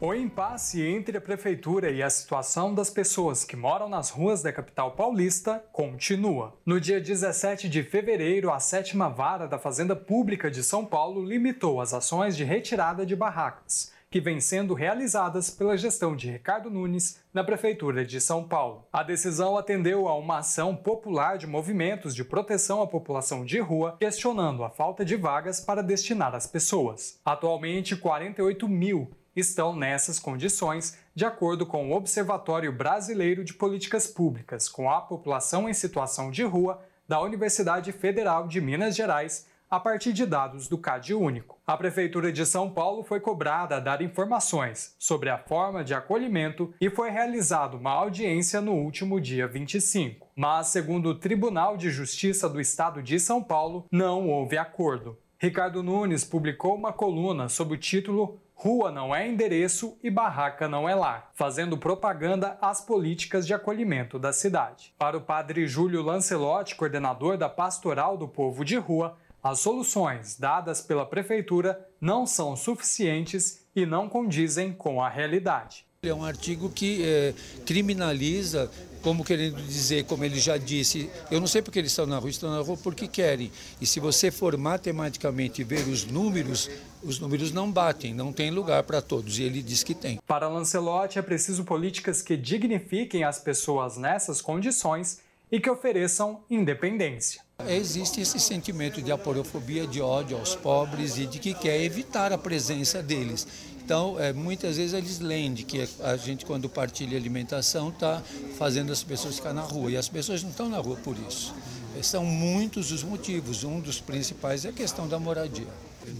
O 0.00 0.14
impasse 0.14 0.80
entre 0.80 1.18
a 1.18 1.20
prefeitura 1.20 1.90
e 1.90 2.04
a 2.04 2.08
situação 2.08 2.72
das 2.72 2.88
pessoas 2.88 3.42
que 3.42 3.56
moram 3.56 3.88
nas 3.88 4.10
ruas 4.10 4.40
da 4.40 4.52
capital 4.52 4.92
paulista 4.92 5.64
continua. 5.72 6.56
No 6.64 6.80
dia 6.80 7.00
17 7.00 7.68
de 7.68 7.82
fevereiro, 7.82 8.52
a 8.52 8.60
sétima 8.60 9.08
vara 9.08 9.48
da 9.48 9.58
Fazenda 9.58 9.96
Pública 9.96 10.48
de 10.48 10.62
São 10.62 10.86
Paulo 10.86 11.24
limitou 11.24 11.80
as 11.80 11.92
ações 11.92 12.36
de 12.36 12.44
retirada 12.44 13.04
de 13.04 13.16
barracas, 13.16 13.92
que 14.08 14.20
vêm 14.20 14.40
sendo 14.40 14.72
realizadas 14.72 15.50
pela 15.50 15.76
gestão 15.76 16.14
de 16.14 16.30
Ricardo 16.30 16.70
Nunes 16.70 17.20
na 17.34 17.42
Prefeitura 17.42 18.04
de 18.04 18.20
São 18.20 18.44
Paulo. 18.44 18.86
A 18.92 19.02
decisão 19.02 19.58
atendeu 19.58 20.06
a 20.06 20.16
uma 20.16 20.38
ação 20.38 20.76
popular 20.76 21.36
de 21.36 21.46
movimentos 21.48 22.14
de 22.14 22.22
proteção 22.22 22.80
à 22.80 22.86
população 22.86 23.44
de 23.44 23.58
rua, 23.58 23.96
questionando 23.98 24.62
a 24.62 24.70
falta 24.70 25.04
de 25.04 25.16
vagas 25.16 25.58
para 25.58 25.82
destinar 25.82 26.36
as 26.36 26.46
pessoas. 26.46 27.18
Atualmente, 27.24 27.96
48 27.96 28.68
mil 28.68 29.10
estão 29.34 29.74
nessas 29.74 30.18
condições, 30.18 30.98
de 31.14 31.24
acordo 31.24 31.66
com 31.66 31.90
o 31.90 31.96
Observatório 31.96 32.72
Brasileiro 32.72 33.44
de 33.44 33.54
Políticas 33.54 34.06
Públicas 34.06 34.68
com 34.68 34.90
a 34.90 35.00
População 35.00 35.68
em 35.68 35.74
Situação 35.74 36.30
de 36.30 36.42
Rua 36.42 36.82
da 37.06 37.20
Universidade 37.20 37.90
Federal 37.92 38.46
de 38.46 38.60
Minas 38.60 38.94
Gerais, 38.94 39.46
a 39.70 39.78
partir 39.78 40.12
de 40.12 40.24
dados 40.24 40.66
do 40.66 40.78
CAD 40.78 41.14
Único. 41.14 41.58
A 41.66 41.76
Prefeitura 41.76 42.32
de 42.32 42.44
São 42.46 42.70
Paulo 42.70 43.02
foi 43.02 43.20
cobrada 43.20 43.76
a 43.76 43.80
dar 43.80 44.00
informações 44.00 44.94
sobre 44.98 45.28
a 45.28 45.36
forma 45.36 45.84
de 45.84 45.92
acolhimento 45.92 46.72
e 46.80 46.88
foi 46.88 47.10
realizada 47.10 47.76
uma 47.76 47.90
audiência 47.90 48.60
no 48.60 48.72
último 48.72 49.20
dia 49.20 49.46
25. 49.46 50.28
Mas, 50.34 50.68
segundo 50.68 51.10
o 51.10 51.14
Tribunal 51.14 51.76
de 51.76 51.90
Justiça 51.90 52.48
do 52.48 52.60
Estado 52.60 53.02
de 53.02 53.20
São 53.20 53.42
Paulo, 53.42 53.84
não 53.90 54.28
houve 54.28 54.56
acordo. 54.56 55.18
Ricardo 55.38 55.82
Nunes 55.82 56.24
publicou 56.24 56.74
uma 56.74 56.92
coluna 56.92 57.48
sob 57.48 57.74
o 57.74 57.78
título 57.78 58.40
Rua 58.60 58.90
não 58.90 59.14
é 59.14 59.28
endereço 59.28 59.96
e 60.02 60.10
barraca 60.10 60.66
não 60.66 60.88
é 60.88 60.92
lar, 60.92 61.30
fazendo 61.32 61.78
propaganda 61.78 62.58
às 62.60 62.80
políticas 62.80 63.46
de 63.46 63.54
acolhimento 63.54 64.18
da 64.18 64.32
cidade. 64.32 64.92
Para 64.98 65.16
o 65.16 65.20
padre 65.20 65.68
Júlio 65.68 66.02
Lancelotti, 66.02 66.74
coordenador 66.74 67.38
da 67.38 67.48
Pastoral 67.48 68.16
do 68.16 68.26
Povo 68.26 68.64
de 68.64 68.76
Rua, 68.76 69.16
as 69.40 69.60
soluções 69.60 70.36
dadas 70.36 70.80
pela 70.80 71.06
prefeitura 71.06 71.88
não 72.00 72.26
são 72.26 72.56
suficientes 72.56 73.64
e 73.76 73.86
não 73.86 74.08
condizem 74.08 74.72
com 74.72 75.00
a 75.00 75.08
realidade. 75.08 75.86
É 76.02 76.12
um 76.12 76.24
artigo 76.24 76.68
que 76.68 77.04
é, 77.04 77.34
criminaliza 77.64 78.68
como 79.02 79.24
querendo 79.24 79.56
dizer, 79.62 80.04
como 80.04 80.24
ele 80.24 80.38
já 80.38 80.56
disse, 80.56 81.10
eu 81.30 81.40
não 81.40 81.46
sei 81.46 81.62
porque 81.62 81.78
eles 81.78 81.92
estão 81.92 82.06
na 82.06 82.18
rua, 82.18 82.30
estão 82.30 82.50
na 82.50 82.60
rua 82.60 82.76
porque 82.76 83.06
querem. 83.06 83.50
E 83.80 83.86
se 83.86 84.00
você 84.00 84.30
for 84.30 84.56
matematicamente 84.56 85.64
ver 85.64 85.86
os 85.88 86.04
números, 86.04 86.70
os 87.02 87.18
números 87.18 87.52
não 87.52 87.70
batem, 87.70 88.12
não 88.14 88.32
tem 88.32 88.50
lugar 88.50 88.82
para 88.82 89.00
todos, 89.00 89.38
e 89.38 89.42
ele 89.42 89.62
diz 89.62 89.82
que 89.82 89.94
tem. 89.94 90.18
Para 90.26 90.48
Lancelotti, 90.48 91.18
é 91.18 91.22
preciso 91.22 91.64
políticas 91.64 92.22
que 92.22 92.36
dignifiquem 92.36 93.24
as 93.24 93.38
pessoas 93.38 93.96
nessas 93.96 94.40
condições 94.40 95.20
e 95.50 95.58
que 95.58 95.70
ofereçam 95.70 96.40
independência. 96.50 97.40
Existe 97.66 98.20
esse 98.20 98.38
sentimento 98.38 99.02
de 99.02 99.10
aporofobia, 99.10 99.86
de 99.86 100.00
ódio 100.00 100.36
aos 100.36 100.54
pobres 100.54 101.18
e 101.18 101.26
de 101.26 101.38
que 101.38 101.54
quer 101.54 101.82
evitar 101.82 102.32
a 102.32 102.38
presença 102.38 103.02
deles. 103.02 103.46
Então, 103.88 104.20
é, 104.20 104.34
muitas 104.34 104.76
vezes 104.76 104.92
eles 104.92 105.18
leem 105.18 105.54
de 105.54 105.62
que 105.62 105.88
a 106.02 106.14
gente, 106.18 106.44
quando 106.44 106.68
partilha 106.68 107.16
alimentação, 107.16 107.88
está 107.88 108.22
fazendo 108.58 108.92
as 108.92 109.02
pessoas 109.02 109.36
ficar 109.36 109.54
na 109.54 109.62
rua. 109.62 109.90
E 109.90 109.96
as 109.96 110.10
pessoas 110.10 110.42
não 110.42 110.50
estão 110.50 110.68
na 110.68 110.76
rua 110.76 110.98
por 111.02 111.16
isso. 111.26 111.54
É, 111.98 112.02
são 112.02 112.22
muitos 112.22 112.92
os 112.92 113.02
motivos. 113.02 113.64
Um 113.64 113.80
dos 113.80 113.98
principais 113.98 114.66
é 114.66 114.68
a 114.68 114.72
questão 114.74 115.08
da 115.08 115.18
moradia. 115.18 115.66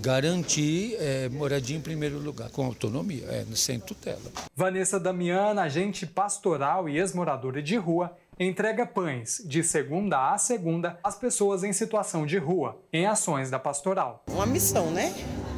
Garantir 0.00 0.96
é, 0.98 1.28
moradia 1.28 1.76
em 1.76 1.80
primeiro 1.82 2.18
lugar, 2.18 2.48
com 2.48 2.64
autonomia, 2.64 3.26
é, 3.26 3.44
sem 3.54 3.78
tutela. 3.78 4.32
Vanessa 4.56 4.98
Damiana, 4.98 5.60
agente 5.60 6.06
pastoral 6.06 6.88
e 6.88 6.96
ex-moradora 6.96 7.60
de 7.60 7.76
rua, 7.76 8.16
entrega 8.38 8.86
pães 8.86 9.42
de 9.44 9.62
segunda 9.64 10.32
a 10.32 10.38
segunda 10.38 10.98
às 11.02 11.16
pessoas 11.16 11.64
em 11.64 11.72
situação 11.72 12.24
de 12.24 12.38
rua, 12.38 12.80
em 12.92 13.06
ações 13.06 13.50
da 13.50 13.58
pastoral. 13.58 14.22
Uma 14.30 14.46
missão, 14.46 14.90
né? 14.90 15.12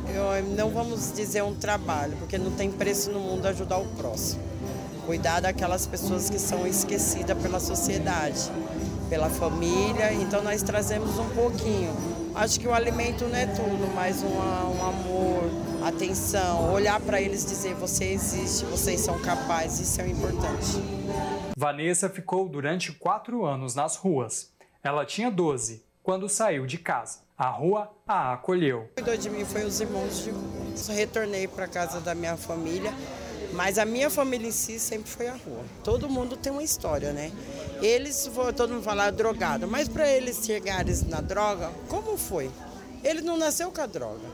Eu, 0.09 0.43
não 0.57 0.71
vamos 0.71 1.13
dizer 1.13 1.43
um 1.43 1.55
trabalho, 1.55 2.17
porque 2.19 2.39
não 2.39 2.51
tem 2.53 2.71
preço 2.71 3.11
no 3.11 3.21
mundo 3.21 3.47
ajudar 3.47 3.79
o 3.79 3.87
próximo. 3.97 4.43
cuidar 5.07 5.41
daquelas 5.41 5.87
pessoas 5.87 6.31
que 6.31 6.39
são 6.39 6.67
esquecidas 6.67 7.37
pela 7.43 7.59
sociedade, 7.59 8.51
pela 9.09 9.29
família. 9.29 10.13
Então 10.13 10.43
nós 10.43 10.63
trazemos 10.63 11.19
um 11.19 11.29
pouquinho. 11.31 11.95
Acho 12.35 12.61
que 12.61 12.69
o 12.69 12.73
alimento 12.73 13.25
não 13.27 13.37
é 13.37 13.47
tudo, 13.47 13.93
mas 13.95 14.23
um 14.23 14.39
amor, 14.85 15.51
atenção, 15.85 16.73
olhar 16.73 17.01
para 17.01 17.21
eles 17.21 17.45
dizer 17.45 17.75
você 17.75 18.05
existe, 18.05 18.65
vocês 18.67 19.01
são 19.01 19.19
capazes, 19.19 19.81
isso 19.81 20.01
é 20.01 20.09
importante. 20.09 20.81
Vanessa 21.61 22.09
ficou 22.09 22.49
durante 22.49 22.91
quatro 22.91 23.45
anos 23.45 23.75
nas 23.75 23.95
ruas. 23.95 24.51
Ela 24.83 25.05
tinha 25.05 25.31
12 25.31 25.85
quando 26.03 26.27
saiu 26.27 26.65
de 26.65 26.79
casa. 26.79 27.19
A 27.37 27.51
rua 27.51 27.93
a 28.09 28.33
acolheu. 28.33 28.89
Cuidou 28.95 29.15
de 29.15 29.29
mim 29.29 29.45
foi 29.45 29.65
os 29.65 29.79
irmãos 29.79 30.25
de 30.25 30.31
rua. 30.31 30.95
Retornei 30.97 31.47
para 31.47 31.69
casa 31.69 32.01
da 32.01 32.15
minha 32.15 32.35
família, 32.35 32.91
mas 33.53 33.77
a 33.77 33.85
minha 33.85 34.09
família 34.09 34.49
em 34.49 34.51
si 34.51 34.81
sempre 34.81 35.11
foi 35.11 35.29
a 35.29 35.35
rua. 35.35 35.63
Todo 35.85 36.09
mundo 36.09 36.35
tem 36.35 36.51
uma 36.51 36.63
história, 36.63 37.13
né? 37.13 37.31
Eles, 37.83 38.31
todo 38.57 38.73
mundo 38.73 38.83
fala 38.83 39.11
drogado, 39.11 39.69
mas 39.69 39.87
para 39.87 40.09
eles 40.09 40.43
chegarem 40.43 40.97
na 41.09 41.21
droga, 41.21 41.71
como 41.91 42.17
foi? 42.17 42.51
Ele 43.05 43.21
não 43.21 43.37
nasceu 43.37 43.71
com 43.71 43.83
a 43.83 43.87
droga. 43.87 44.27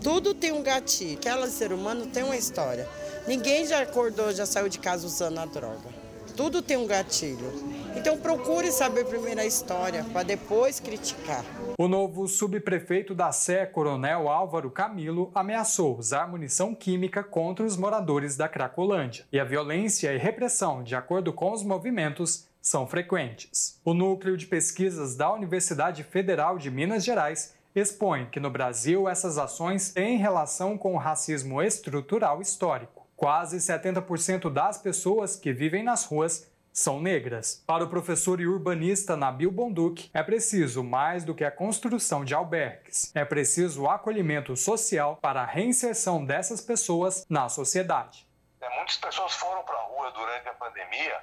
Tudo 0.00 0.32
tem 0.32 0.52
um 0.52 0.62
gatilho. 0.62 1.18
Aquela 1.18 1.48
ser 1.48 1.72
humano 1.72 2.06
tem 2.06 2.22
uma 2.22 2.36
história. 2.36 2.88
Ninguém 3.26 3.66
já 3.66 3.82
acordou, 3.82 4.32
já 4.32 4.46
saiu 4.46 4.68
de 4.68 4.78
casa 4.78 5.04
usando 5.04 5.38
a 5.38 5.44
droga. 5.44 6.01
Tudo 6.36 6.62
tem 6.62 6.76
um 6.76 6.86
gatilho. 6.86 7.52
Então 7.94 8.18
procure 8.18 8.72
saber 8.72 9.04
primeiro 9.04 9.40
a 9.40 9.44
história 9.44 10.04
para 10.12 10.22
depois 10.22 10.80
criticar. 10.80 11.44
O 11.78 11.86
novo 11.86 12.26
subprefeito 12.26 13.14
da 13.14 13.30
Sé, 13.32 13.66
Coronel 13.66 14.28
Álvaro 14.28 14.70
Camilo, 14.70 15.30
ameaçou 15.34 15.98
usar 15.98 16.26
munição 16.26 16.74
química 16.74 17.22
contra 17.22 17.64
os 17.64 17.76
moradores 17.76 18.36
da 18.36 18.48
Cracolândia. 18.48 19.26
E 19.30 19.38
a 19.38 19.44
violência 19.44 20.12
e 20.12 20.18
repressão, 20.18 20.82
de 20.82 20.94
acordo 20.94 21.32
com 21.32 21.52
os 21.52 21.62
movimentos, 21.62 22.46
são 22.60 22.86
frequentes. 22.86 23.80
O 23.84 23.92
núcleo 23.92 24.36
de 24.36 24.46
pesquisas 24.46 25.16
da 25.16 25.32
Universidade 25.32 26.02
Federal 26.02 26.56
de 26.56 26.70
Minas 26.70 27.04
Gerais 27.04 27.54
expõe 27.74 28.26
que 28.26 28.38
no 28.38 28.50
Brasil 28.50 29.08
essas 29.08 29.38
ações 29.38 29.92
têm 29.92 30.18
relação 30.18 30.78
com 30.78 30.94
o 30.94 30.98
racismo 30.98 31.60
estrutural 31.62 32.40
histórico. 32.40 33.01
Quase 33.22 33.58
70% 33.58 34.52
das 34.52 34.78
pessoas 34.78 35.36
que 35.36 35.52
vivem 35.52 35.84
nas 35.84 36.04
ruas 36.04 36.52
são 36.72 37.00
negras. 37.00 37.62
Para 37.64 37.84
o 37.84 37.88
professor 37.88 38.40
e 38.40 38.48
urbanista 38.48 39.16
Nabil 39.16 39.48
Bonduc, 39.48 40.10
é 40.12 40.24
preciso 40.24 40.82
mais 40.82 41.24
do 41.24 41.32
que 41.32 41.44
a 41.44 41.50
construção 41.52 42.24
de 42.24 42.34
albergues. 42.34 43.14
É 43.14 43.24
preciso 43.24 43.88
acolhimento 43.88 44.56
social 44.56 45.18
para 45.22 45.42
a 45.42 45.46
reinserção 45.46 46.24
dessas 46.24 46.60
pessoas 46.60 47.24
na 47.30 47.48
sociedade. 47.48 48.26
É, 48.60 48.68
muitas 48.76 48.96
pessoas 48.96 49.32
foram 49.34 49.62
para 49.62 49.76
a 49.76 49.82
rua 49.82 50.10
durante 50.10 50.48
a 50.48 50.54
pandemia, 50.54 51.22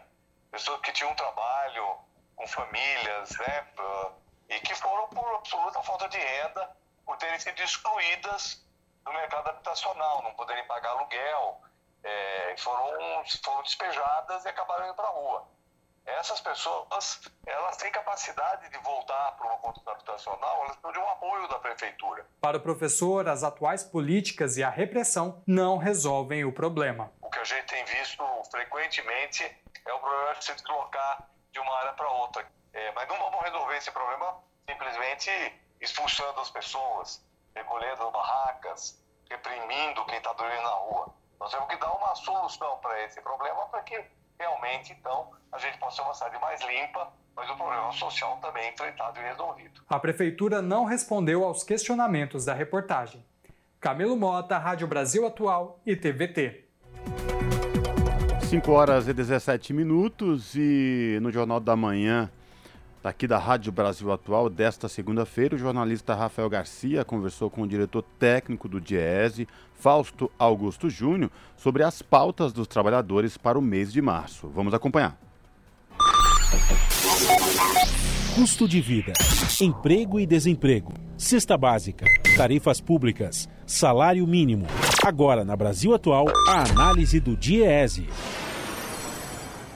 pessoas 0.52 0.80
que 0.80 0.94
tinham 0.94 1.14
trabalho, 1.16 1.98
com 2.34 2.48
famílias, 2.48 3.30
né, 3.40 3.68
e 4.48 4.60
que 4.62 4.74
foram 4.74 5.10
por 5.10 5.36
absoluta 5.36 5.84
falta 5.84 6.08
de 6.08 6.18
renda, 6.18 6.70
por 7.06 7.18
terem 7.18 7.38
sido 7.42 7.62
excluídas 7.62 8.66
do 9.04 9.12
mercado 9.12 9.50
habitacional, 9.50 10.24
não 10.24 10.32
poderem 10.36 10.66
pagar 10.66 10.92
aluguel, 10.92 11.62
é, 12.04 12.56
foram, 12.58 13.24
foram 13.44 13.64
despejadas 13.64 14.46
e 14.46 14.50
acabaram 14.50 14.86
indo 14.86 14.96
para 14.96 15.08
a 15.08 15.12
rua. 15.12 15.48
Essas 16.06 16.42
pessoas, 16.42 17.22
elas 17.46 17.78
têm 17.78 17.92
capacidade 17.92 18.68
de 18.70 18.78
voltar 18.80 19.32
para 19.34 19.46
uma 19.46 19.58
conduta 19.58 19.92
habitacional, 19.92 20.64
elas 20.64 20.76
precisam 20.78 20.92
de 20.92 21.00
um 21.00 21.10
apoio 21.10 21.48
da 21.48 21.60
prefeitura. 21.60 22.26
Para 22.42 22.58
o 22.58 22.60
professor, 22.60 23.28
as 23.30 23.44
atuais 23.44 23.84
políticas 23.84 24.58
e 24.58 24.64
a 24.64 24.70
repressão 24.70 25.44
não 25.46 25.78
resolvem 25.78 26.44
o 26.46 26.52
problema. 26.52 27.12
O 27.22 27.30
que 27.30 27.40
a 27.40 27.44
gente 27.44 27.66
tem 27.66 27.86
visto 27.86 28.24
frequentemente 28.50 29.44
é 29.86 29.94
o 29.94 30.00
problema 30.00 30.34
de 30.36 30.46
se 30.46 30.54
deslocar 30.56 31.30
de 31.52 31.60
uma 31.60 31.78
área 31.80 31.94
para 31.94 32.10
outra. 32.10 32.48
É, 32.74 32.92
mas 32.94 33.08
não 33.08 33.18
vamos 33.18 33.42
resolver 33.44 33.78
esse 33.78 33.92
problema 33.92 34.38
simplesmente 34.68 35.30
expulsando 35.82 36.40
as 36.40 36.50
pessoas, 36.50 37.24
recolhendo 37.56 38.12
barracas, 38.12 39.02
reprimindo 39.30 40.06
quem 40.06 40.18
está 40.18 40.34
dormindo 40.34 40.62
na 40.64 40.70
rua. 40.70 41.14
Nós 41.40 41.52
temos 41.52 41.68
que 41.68 41.78
dar 41.78 41.92
uma 41.94 42.14
solução 42.16 42.78
para 42.82 43.06
esse 43.06 43.22
problema 43.22 43.66
para 43.72 43.82
que 43.82 44.00
realmente, 44.38 44.94
então, 45.00 45.30
a 45.52 45.58
gente 45.58 45.78
possa 45.78 45.98
ser 45.98 46.02
uma 46.02 46.14
cidade 46.14 46.40
mais 46.40 46.62
limpa, 46.62 47.12
mas 47.36 47.50
o 47.50 47.56
problema 47.56 47.92
social 47.94 48.38
também 48.42 48.70
enfrentado 48.70 49.20
e 49.20 49.24
resolvido. 49.24 49.82
A 49.90 50.00
Prefeitura 50.00 50.62
não 50.62 50.86
respondeu 50.86 51.44
aos 51.44 51.64
questionamentos 51.64 52.46
da 52.46 52.54
reportagem. 52.54 53.26
Camilo 53.80 54.18
Mota, 54.18 54.58
Rádio 54.58 54.88
Brasil 54.88 55.26
Atual 55.26 55.80
e 55.86 55.96
TVT. 55.96 56.66
5 58.50 58.72
horas 58.72 59.08
e 59.08 59.14
17 59.14 59.74
minutos 59.74 60.56
e 60.56 61.20
no 61.22 61.32
Jornal 61.32 61.60
da 61.60 61.76
Manhã 61.76 62.30
Daqui 63.02 63.26
da 63.28 63.38
Rádio 63.38 63.72
Brasil 63.72 64.12
Atual, 64.12 64.50
desta 64.50 64.90
segunda-feira, 64.90 65.56
o 65.56 65.58
jornalista 65.58 66.14
Rafael 66.14 66.50
Garcia 66.50 67.06
conversou 67.06 67.50
com 67.50 67.62
o 67.62 67.68
diretor 67.68 68.04
técnico 68.20 68.68
do 68.68 68.82
Diese, 68.82 69.48
Fausto 69.74 70.30
Augusto 70.38 70.90
Júnior, 70.90 71.32
sobre 71.56 71.82
as 71.84 72.02
pautas 72.02 72.52
dos 72.52 72.68
trabalhadores 72.68 73.38
para 73.38 73.58
o 73.58 73.62
mês 73.62 73.94
de 73.94 74.02
março. 74.02 74.50
Vamos 74.54 74.74
acompanhar. 74.74 75.18
Custo 78.36 78.68
de 78.68 78.82
vida, 78.82 79.14
emprego 79.62 80.20
e 80.20 80.26
desemprego, 80.26 80.94
cesta 81.18 81.58
básica, 81.58 82.06
tarifas 82.36 82.82
públicas, 82.82 83.48
salário 83.66 84.28
mínimo. 84.28 84.68
Agora, 85.06 85.46
na 85.46 85.56
Brasil 85.56 85.94
Atual, 85.94 86.26
a 86.50 86.70
análise 86.70 87.20
do 87.22 87.38
Diese. 87.38 88.08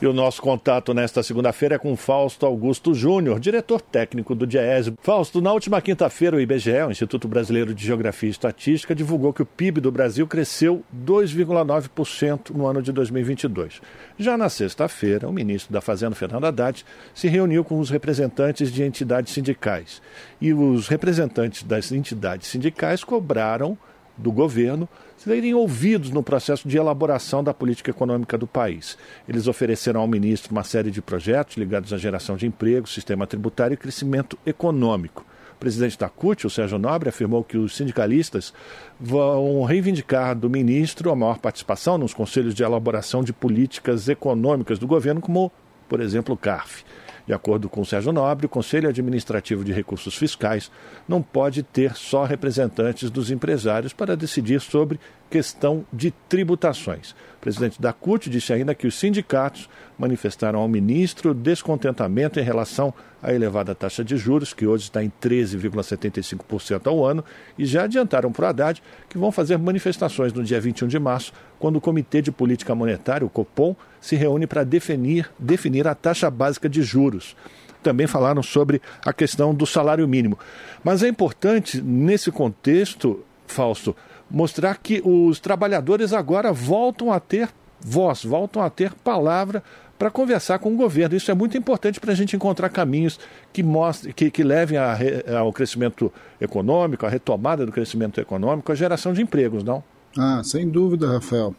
E 0.03 0.05
o 0.05 0.11
nosso 0.11 0.41
contato 0.41 0.93
nesta 0.93 1.23
segunda-feira 1.23 1.75
é 1.75 1.77
com 1.77 1.95
Fausto 1.95 2.45
Augusto 2.45 2.93
Júnior, 2.93 3.39
diretor 3.39 3.79
técnico 3.79 4.35
do 4.35 4.45
DIES. 4.45 4.91
Fausto, 5.01 5.39
na 5.39 5.53
última 5.53 5.81
quinta-feira, 5.81 6.35
o 6.35 6.41
IBGE, 6.41 6.83
o 6.85 6.91
Instituto 6.91 7.25
Brasileiro 7.25 7.73
de 7.73 7.85
Geografia 7.85 8.27
e 8.27 8.31
Estatística, 8.31 8.93
divulgou 8.93 9.31
que 9.31 9.41
o 9.41 9.45
PIB 9.45 9.79
do 9.79 9.93
Brasil 9.93 10.27
cresceu 10.27 10.83
2,9% 10.93 12.49
no 12.49 12.67
ano 12.67 12.81
de 12.81 12.91
2022. 12.91 13.81
Já 14.19 14.37
na 14.37 14.49
sexta-feira, 14.49 15.29
o 15.29 15.31
ministro 15.31 15.71
da 15.71 15.79
Fazenda, 15.79 16.15
Fernando 16.15 16.47
Haddad, 16.47 16.85
se 17.15 17.29
reuniu 17.29 17.63
com 17.63 17.79
os 17.79 17.89
representantes 17.89 18.73
de 18.73 18.83
entidades 18.83 19.31
sindicais. 19.31 20.01
E 20.41 20.53
os 20.53 20.89
representantes 20.89 21.63
das 21.63 21.93
entidades 21.93 22.49
sindicais 22.49 23.05
cobraram 23.05 23.77
do 24.17 24.31
governo 24.31 24.87
serem 25.17 25.53
ouvidos 25.53 26.09
no 26.09 26.21
processo 26.21 26.67
de 26.67 26.77
elaboração 26.77 27.43
da 27.43 27.53
política 27.53 27.91
econômica 27.91 28.37
do 28.37 28.45
país. 28.45 28.97
Eles 29.27 29.47
ofereceram 29.47 30.01
ao 30.01 30.07
ministro 30.07 30.51
uma 30.51 30.63
série 30.63 30.91
de 30.91 31.01
projetos 31.01 31.57
ligados 31.57 31.93
à 31.93 31.97
geração 31.97 32.35
de 32.35 32.45
emprego, 32.45 32.87
sistema 32.87 33.25
tributário 33.25 33.73
e 33.73 33.77
crescimento 33.77 34.37
econômico. 34.45 35.25
O 35.55 35.59
presidente 35.63 35.97
da 35.97 36.09
CUT, 36.09 36.45
o 36.45 36.49
Sérgio 36.49 36.77
Nobre, 36.77 37.07
afirmou 37.07 37.43
que 37.43 37.57
os 37.57 37.75
sindicalistas 37.75 38.53
vão 38.99 39.63
reivindicar 39.63 40.35
do 40.35 40.49
ministro 40.49 41.09
a 41.09 41.15
maior 41.15 41.37
participação 41.37 41.97
nos 41.97 42.13
conselhos 42.13 42.53
de 42.53 42.63
elaboração 42.63 43.23
de 43.23 43.31
políticas 43.31 44.09
econômicas 44.09 44.77
do 44.77 44.85
governo, 44.85 45.21
como, 45.21 45.51
por 45.87 46.01
exemplo, 46.01 46.35
o 46.35 46.37
CARF. 46.37 46.83
De 47.25 47.33
acordo 47.33 47.69
com 47.69 47.85
Sérgio 47.85 48.11
Nobre, 48.11 48.45
o 48.45 48.49
Conselho 48.49 48.89
Administrativo 48.89 49.63
de 49.63 49.71
Recursos 49.71 50.15
Fiscais 50.15 50.69
não 51.07 51.21
pode 51.21 51.63
ter 51.63 51.95
só 51.95 52.25
representantes 52.25 53.09
dos 53.09 53.31
empresários 53.31 53.93
para 53.93 54.17
decidir 54.17 54.59
sobre 54.59 54.99
questão 55.29 55.85
de 55.91 56.11
tributações. 56.11 57.15
Presidente 57.43 57.81
da 57.81 57.91
CUT 57.91 58.29
disse 58.29 58.53
ainda 58.53 58.73
que 58.73 58.87
os 58.87 58.97
sindicatos 58.97 59.69
manifestaram 59.99 60.59
ao 60.59 60.67
ministro 60.69 61.33
descontentamento 61.33 62.39
em 62.39 62.43
relação 62.43 62.93
à 63.21 63.33
elevada 63.33 63.75
taxa 63.75 64.01
de 64.01 64.15
juros, 64.15 64.53
que 64.53 64.65
hoje 64.65 64.85
está 64.85 65.03
em 65.03 65.11
13,75% 65.21 66.87
ao 66.87 67.05
ano, 67.05 67.21
e 67.59 67.65
já 67.65 67.83
adiantaram 67.83 68.31
para 68.31 68.45
o 68.45 68.47
Haddad 68.47 68.81
que 69.09 69.17
vão 69.17 69.29
fazer 69.29 69.57
manifestações 69.57 70.31
no 70.31 70.41
dia 70.41 70.61
21 70.61 70.87
de 70.87 70.97
março, 70.97 71.33
quando 71.59 71.75
o 71.75 71.81
Comitê 71.81 72.21
de 72.21 72.31
Política 72.31 72.73
Monetária, 72.73 73.27
o 73.27 73.29
COPOM, 73.29 73.75
se 73.99 74.15
reúne 74.15 74.47
para 74.47 74.63
definir, 74.63 75.29
definir 75.37 75.85
a 75.85 75.93
taxa 75.93 76.31
básica 76.31 76.69
de 76.69 76.81
juros 76.81 77.35
também 77.83 78.07
falaram 78.07 78.41
sobre 78.41 78.81
a 79.05 79.11
questão 79.11 79.53
do 79.53 79.65
salário 79.65 80.07
mínimo. 80.07 80.39
Mas 80.81 81.03
é 81.03 81.09
importante, 81.09 81.81
nesse 81.81 82.31
contexto, 82.31 83.25
Fausto, 83.45 83.93
mostrar 84.33 84.79
que 84.79 84.99
os 85.05 85.39
trabalhadores 85.39 86.11
agora 86.11 86.51
voltam 86.51 87.13
a 87.13 87.19
ter 87.19 87.49
voz, 87.79 88.23
voltam 88.23 88.63
a 88.63 88.69
ter 88.69 88.91
palavra 88.91 89.63
para 89.99 90.09
conversar 90.09 90.57
com 90.57 90.73
o 90.73 90.75
governo. 90.75 91.15
Isso 91.15 91.29
é 91.29 91.35
muito 91.35 91.55
importante 91.55 91.99
para 91.99 92.11
a 92.11 92.15
gente 92.15 92.35
encontrar 92.35 92.69
caminhos 92.69 93.19
que, 93.53 93.61
mostrem, 93.61 94.11
que, 94.11 94.31
que 94.31 94.43
levem 94.43 94.79
a, 94.79 94.97
ao 95.37 95.53
crescimento 95.53 96.11
econômico, 96.41 97.05
à 97.05 97.09
retomada 97.09 97.63
do 97.63 97.71
crescimento 97.71 98.19
econômico, 98.19 98.71
à 98.71 98.75
geração 98.75 99.13
de 99.13 99.21
empregos, 99.21 99.63
não? 99.63 99.83
Ah, 100.17 100.43
sem 100.43 100.69
dúvida, 100.69 101.11
Rafael. 101.11 101.55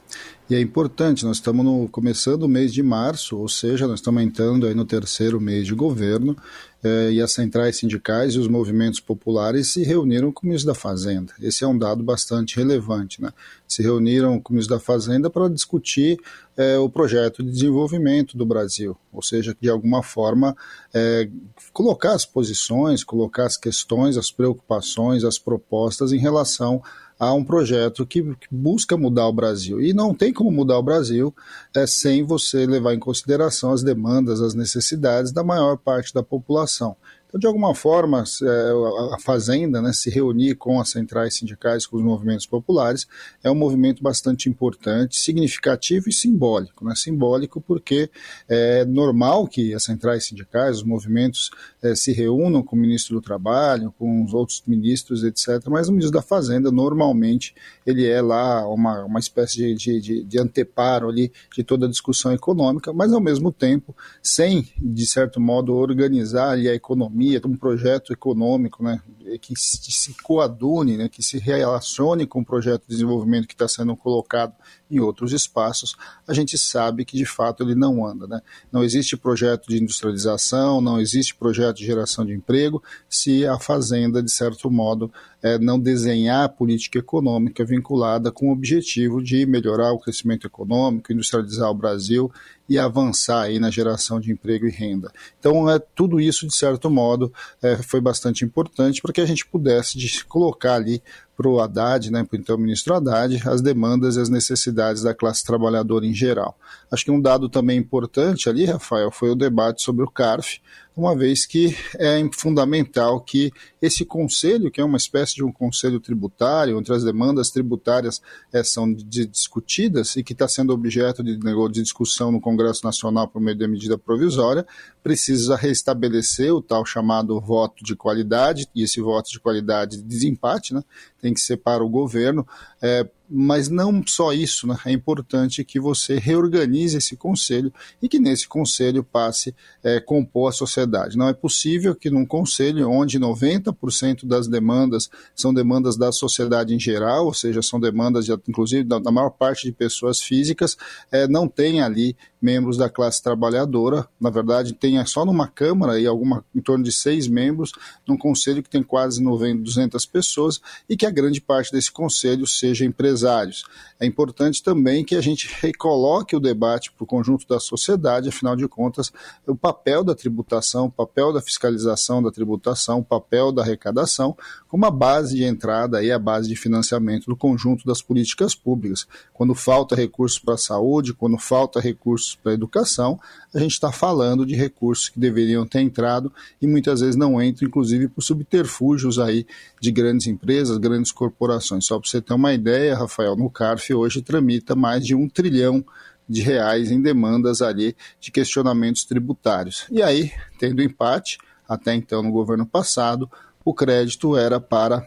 E 0.49 0.55
é 0.55 0.61
importante, 0.61 1.25
nós 1.25 1.39
estamos 1.39 1.65
no, 1.65 1.89
começando 1.89 2.45
o 2.45 2.49
mês 2.49 2.73
de 2.73 2.83
março, 2.83 3.37
ou 3.39 3.49
seja, 3.49 3.89
nós 3.89 3.99
estamos 3.99 4.23
entrando 4.23 4.67
aí 4.67 4.75
no 4.75 4.85
terceiro 4.85 5.41
mês 5.41 5.67
de 5.67 5.75
governo, 5.75 6.37
eh, 6.83 7.13
e 7.13 7.21
as 7.21 7.33
centrais 7.33 7.79
sindicais 7.79 8.35
e 8.35 8.39
os 8.39 8.47
movimentos 8.47 9.01
populares 9.01 9.73
se 9.73 9.83
reuniram 9.83 10.31
com 10.31 10.43
o 10.43 10.47
ministro 10.47 10.73
da 10.73 10.79
Fazenda. 10.79 11.33
Esse 11.41 11.65
é 11.65 11.67
um 11.67 11.77
dado 11.77 12.05
bastante 12.05 12.57
relevante. 12.57 13.21
Né? 13.21 13.31
se 13.75 13.83
reuniram 13.83 14.41
com 14.41 14.53
o 14.53 14.55
ministro 14.55 14.77
da 14.77 14.81
Fazenda 14.81 15.29
para 15.29 15.49
discutir 15.49 16.19
é, 16.57 16.79
o 16.79 16.89
projeto 16.89 17.43
de 17.43 17.51
desenvolvimento 17.51 18.37
do 18.37 18.47
Brasil, 18.47 18.97
ou 19.13 19.21
seja, 19.21 19.57
de 19.61 19.69
alguma 19.69 20.01
forma 20.01 20.57
é, 20.93 21.29
colocar 21.73 22.13
as 22.13 22.25
posições, 22.25 23.03
colocar 23.03 23.47
as 23.47 23.57
questões, 23.57 24.17
as 24.17 24.31
preocupações, 24.31 25.25
as 25.25 25.39
propostas 25.39 26.13
em 26.13 26.19
relação 26.19 26.81
a 26.85 27.04
um 27.21 27.45
projeto 27.45 28.05
que, 28.05 28.23
que, 28.23 28.49
busca 28.51 28.97
mudar 28.97 29.27
o 29.27 29.33
Brasil. 29.33 29.81
E 29.81 29.93
não 29.93 30.15
tem 30.15 30.33
como 30.33 30.51
mudar 30.51 30.79
o 30.79 30.83
Brasil 30.83 31.35
é, 31.75 31.87
sem 31.87 32.25
você 32.25 32.67
levar 32.67 32.95
em 32.95 32.99
consideração 32.99 33.73
as 33.73 33.83
demandas, 33.83 34.41
as 34.41 34.55
necessidades 34.55 35.33
da 35.33 35.45
maior 35.45 35.77
parte 35.77 36.13
da 36.13 36.23
população. 36.23 36.97
Então, 37.35 37.41
de 37.41 37.47
alguma 37.49 37.75
forma, 37.75 38.23
é, 38.45 39.13
a 39.13 39.19
Fazenda 39.19 39.83
né, 39.83 39.93
se 39.93 40.09
reunir 40.09 40.55
com 40.55 40.81
as 40.81 40.91
centrais 40.91 41.35
sindicais, 41.35 41.85
com 41.85 41.97
os 41.97 42.03
movimentos 42.05 42.47
populares, 42.47 43.09
é 43.43 43.51
um 43.51 43.57
movimento 43.57 44.01
bastante 44.01 44.49
importante, 44.49 45.17
significativo 45.17 46.09
e 46.09 46.13
simbólico. 46.13 46.85
Né? 46.85 46.95
Simbólico 46.95 47.61
porque 47.61 48.09
é 48.49 48.85
normal 48.85 49.49
que 49.49 49.75
as 49.75 49.83
centrais 49.83 50.27
sindicais, 50.27 50.77
os 50.77 50.85
movimentos 50.85 51.51
é, 51.83 51.97
se 51.97 52.13
reúnam 52.13 52.63
com 52.63 52.77
o 52.77 52.79
ministro 52.79 53.17
do 53.17 53.21
Trabalho, 53.21 53.93
com 53.99 54.25
os 54.25 54.33
outros 54.33 54.63
ministros, 54.65 55.25
etc. 55.25 55.61
Mas 55.69 55.89
o 55.89 55.93
ministro 55.93 56.13
da 56.13 56.23
Fazenda, 56.23 56.71
normalmente, 56.71 57.53
ele 57.85 58.07
é 58.07 58.23
lá 58.23 58.65
uma, 58.69 59.05
uma 59.07 59.19
espécie 59.19 59.75
de, 59.75 60.01
de, 60.01 60.23
de, 60.23 60.39
anteparo 60.39 61.09
ali 61.09 61.33
de 61.53 61.65
toda 61.65 61.87
a 61.87 61.91
discussão 61.91 62.33
econômica, 62.33 62.93
mas 62.93 63.13
ao 63.13 63.21
mesmo 63.21 63.51
tempo, 63.51 63.93
sem, 64.23 64.69
de 64.81 65.05
certo 65.05 65.41
modo, 65.41 65.75
organizar 65.75 66.51
ali 66.51 66.69
a 66.69 66.75
economia 66.75 67.24
economia, 67.33 67.41
um 67.45 67.57
projeto 67.57 68.13
econômico 68.13 68.83
né, 68.83 69.01
que 69.41 69.55
se 69.57 70.15
coadune, 70.23 70.97
né, 70.97 71.09
que 71.09 71.23
se 71.23 71.39
relacione 71.39 72.27
com 72.27 72.41
o 72.41 72.45
projeto 72.45 72.83
de 72.83 72.89
desenvolvimento 72.89 73.47
que 73.47 73.55
está 73.55 73.69
sendo 73.69 73.97
colocado 73.97 74.53
em 74.91 75.01
outros 75.01 75.33
espaços, 75.33 75.97
a 76.27 76.33
gente 76.33 76.57
sabe 76.59 77.05
que 77.05 77.17
de 77.17 77.25
fato 77.25 77.63
ele 77.63 77.75
não 77.75 78.07
anda. 78.07 78.27
Né? 78.27 78.41
Não 78.71 78.85
existe 78.85 79.17
projeto 79.17 79.69
de 79.69 79.81
industrialização, 79.81 80.81
não 80.81 81.01
existe 81.01 81.35
projeto 81.35 81.77
de 81.77 81.87
geração 81.87 82.25
de 82.25 82.33
emprego 82.33 82.83
se 83.09 83.47
a 83.47 83.59
fazenda, 83.59 84.23
de 84.23 84.31
certo 84.31 84.71
modo, 84.71 85.13
é, 85.43 85.59
não 85.59 85.79
desenhar 85.79 86.49
política 86.51 86.99
econômica 86.99 87.65
vinculada 87.65 88.31
com 88.31 88.49
o 88.49 88.53
objetivo 88.53 89.23
de 89.23 89.45
melhorar 89.47 89.93
o 89.93 89.99
crescimento 89.99 90.47
econômico, 90.47 91.13
industrializar 91.13 91.71
o 91.71 91.75
Brasil 91.75 92.31
e 92.69 92.79
avançar 92.79 93.43
aí 93.43 93.59
na 93.59 93.71
geração 93.71 94.19
de 94.19 94.33
emprego 94.33 94.67
e 94.67 94.71
renda. 94.71 95.13
Então, 95.39 95.69
é, 95.71 95.79
tudo 95.79 96.21
isso, 96.21 96.47
de 96.47 96.55
certo 96.55 96.91
modo, 96.91 97.33
é, 97.63 97.77
foi 97.77 98.01
bastante 98.01 98.45
importante 98.45 99.03
para 99.03 99.13
que 99.13 99.21
a 99.21 99.27
gente 99.27 99.47
pudesse 99.47 99.99
de, 99.99 100.25
colocar 100.25 100.75
ali 100.75 101.03
para 101.37 101.49
o 101.49 101.61
Haddad, 101.61 102.11
né, 102.11 102.25
para 102.25 102.37
o 102.37 102.41
então 102.41 102.57
ministro 102.57 102.95
Haddad, 102.95 103.43
as 103.47 103.61
demandas 103.61 104.17
e 104.17 104.21
as 104.21 104.29
necessidades 104.29 105.03
da 105.03 105.13
classe 105.13 105.45
trabalhadora 105.45 106.07
em 106.07 106.15
geral. 106.15 106.57
Acho 106.91 107.05
que 107.05 107.11
um 107.11 107.21
dado 107.21 107.49
também 107.49 107.79
importante 107.79 108.49
ali, 108.49 108.65
Rafael, 108.65 109.11
foi 109.11 109.31
o 109.31 109.35
debate 109.35 109.83
sobre 109.83 110.05
o 110.05 110.11
CARF, 110.11 110.61
uma 110.97 111.17
vez 111.17 111.45
que 111.45 111.77
é 111.99 112.21
fundamental 112.33 113.21
que 113.21 113.53
esse 113.83 114.05
conselho, 114.05 114.71
que 114.71 114.81
é 114.81 114.85
uma 114.85 114.97
espécie 114.97 115.35
de 115.35 115.45
um 115.45 115.51
conselho 115.51 115.99
tributário, 115.99 116.79
onde 116.79 116.93
as 116.93 117.03
demandas 117.03 117.51
tributárias 117.51 118.23
é, 118.53 118.63
são 118.63 118.93
de, 118.93 119.27
discutidas 119.27 120.15
e 120.17 120.23
que 120.23 120.33
está 120.33 120.47
sendo 120.47 120.73
objeto 120.73 121.23
de, 121.23 121.37
de 121.37 121.83
discussão 121.83 122.31
no 122.31 122.41
Congresso 122.41 122.85
Nacional 122.85 123.27
por 123.27 123.41
meio 123.41 123.59
da 123.59 123.67
medida 123.67 123.99
provisória, 123.99 124.65
precisa 125.03 125.57
restabelecer 125.57 126.55
o 126.55 126.63
tal 126.63 126.87
chamado 126.87 127.41
voto 127.41 127.85
de 127.85 127.97
qualidade, 127.97 128.67
e 128.75 128.83
esse 128.83 129.01
voto 129.01 129.31
de 129.31 129.41
qualidade 129.41 129.97
de 129.97 130.03
desempate, 130.03 130.73
né, 130.73 130.83
tem 131.21 131.35
que 131.35 131.41
ser 131.41 131.57
para 131.57 131.85
o 131.85 131.89
governo, 131.89 132.47
é, 132.81 133.07
mas 133.29 133.69
não 133.69 134.03
só 134.07 134.33
isso, 134.33 134.67
né? 134.67 134.77
é 134.85 134.93
importante 134.93 135.65
que 135.65 135.81
você 135.81 136.19
reorganize 136.19 136.97
esse 136.97 137.17
conselho 137.17 137.73
e 138.01 138.09
que 138.09 138.19
nesse 138.19 138.47
conselho 138.47 139.03
passe 139.03 139.55
é, 139.83 139.99
compor 139.99 140.51
a 140.51 140.53
sociedade. 140.53 141.17
Não 141.17 141.29
é 141.29 141.33
possível 141.33 141.95
que 141.95 142.11
num 142.11 142.27
conselho 142.27 142.91
onde 142.91 143.19
90% 143.19 144.27
das 144.27 144.47
demandas 144.47 145.09
são 145.35 145.55
demandas 145.55 145.97
da 145.97 146.13
sociedade 146.13 146.75
em 146.75 146.79
geral, 146.79 147.27
ou 147.27 147.35
seja, 147.35 147.63
são 147.63 147.81
demandas, 147.81 148.27
de, 148.27 148.33
inclusive, 148.49 148.85
da, 148.85 148.99
da, 148.99 149.11
maior 149.11 149.31
parte 149.31 149.67
de 149.67 149.73
pessoas 149.73 150.21
físicas, 150.21 150.77
é, 151.11 151.27
não 151.27 151.49
tenha 151.49 151.87
ali 151.87 152.17
membros 152.41 152.77
da 152.77 152.91
classe 152.91 153.23
trabalhadora. 153.23 154.07
Na 154.21 154.29
verdade, 154.29 154.75
tenha 154.75 155.05
só 155.07 155.25
numa 155.25 155.49
Câmara 155.49 155.99
e 155.99 156.07
alguma, 156.07 156.45
em 156.55 156.61
torno 156.61 156.85
de 156.85 156.93
seis 156.93 157.27
membros, 157.27 157.73
num 158.07 158.19
conselho 158.19 158.63
que 158.63 158.69
tem 158.69 158.83
quase 158.83 159.23
90, 159.23 159.63
200 159.63 160.05
pessoas 160.05 160.61
e 160.89 160.97
que 160.97 161.07
a 161.07 161.11
grande 161.11 161.41
parte 161.41 161.73
desse 161.73 161.91
conselho 161.91 162.47
seja 162.47 162.85
empresários. 163.15 163.65
É 164.01 164.07
importante 164.07 164.63
também 164.63 165.05
que 165.05 165.15
a 165.15 165.21
gente 165.21 165.49
recoloque 165.61 166.35
o 166.35 166.41
debate 166.41 166.93
para 166.93 167.05
o 167.05 167.07
conjunto 167.07 167.47
da 167.47 167.61
sociedade, 167.61 168.29
afinal 168.29 168.57
de 168.57 168.67
contas, 168.67 169.13
o 169.47 169.55
papel 169.55 170.03
da 170.03 170.15
tributação, 170.15 170.87
o 170.87 170.91
papel 170.91 171.33
da 171.33 171.41
fiscalização 171.41 172.23
da 172.23 172.31
tributação, 172.31 172.99
o 172.99 173.05
papel 173.05 173.53
da 173.53 173.63
arrecadação, 173.63 174.37
como 174.69 174.85
a 174.85 174.91
base 174.91 175.37
de 175.37 175.45
entrada 175.45 176.03
e 176.03 176.11
a 176.11 176.19
base 176.19 176.49
de 176.49 176.57
financiamento 176.57 177.27
do 177.27 177.37
conjunto 177.37 177.87
das 177.87 178.03
políticas 178.03 178.55
públicas. 178.55 179.07
Quando 179.33 179.55
falta 179.55 179.95
recursos 179.95 180.39
para 180.39 180.55
a 180.55 180.59
saúde, 180.59 181.15
quando 181.15 181.39
falta 181.39 181.79
recursos 181.79 182.35
para 182.35 182.53
a 182.53 182.55
educação, 182.55 183.19
a 183.55 183.59
gente 183.61 183.73
está 183.73 183.93
falando 183.93 184.45
de 184.45 184.57
recursos 184.57 185.09
que 185.09 185.21
deveriam 185.21 185.65
ter 185.65 185.81
entrado 185.81 186.33
e 186.61 186.67
muitas 186.67 187.01
vezes 187.01 187.15
não 187.15 187.41
entram, 187.41 187.69
inclusive 187.69 188.09
por 188.09 188.23
subterfúgios 188.23 189.19
aí 189.21 189.47
de 189.81 189.93
grandes 189.93 190.27
empresas, 190.27 190.77
grandes 190.79 191.13
corporações. 191.13 191.87
Só 191.87 191.99
para 191.99 192.09
você 192.09 192.21
ter 192.21 192.35
uma 192.35 192.53
ideia, 192.53 192.97
Rafael, 193.05 193.37
no 193.37 193.51
hoje 193.95 194.23
tramita 194.23 194.75
mais 194.75 195.05
de 195.05 195.15
um 195.15 195.29
trilhão 195.29 195.85
de 196.29 196.41
reais 196.41 196.91
em 196.91 197.01
demandas 197.01 197.63
ali 197.63 197.97
de 198.19 198.31
questionamentos 198.31 199.05
tributários. 199.05 199.87
E 199.91 200.03
aí, 200.03 200.33
tendo 200.59 200.83
empate, 200.83 201.39
até 201.69 201.95
então 201.95 202.23
no 202.23 202.31
governo 202.31 202.67
passado, 202.67 203.31
o 203.65 203.75
crédito 203.75 204.37
era 204.37 204.61
para 204.61 205.07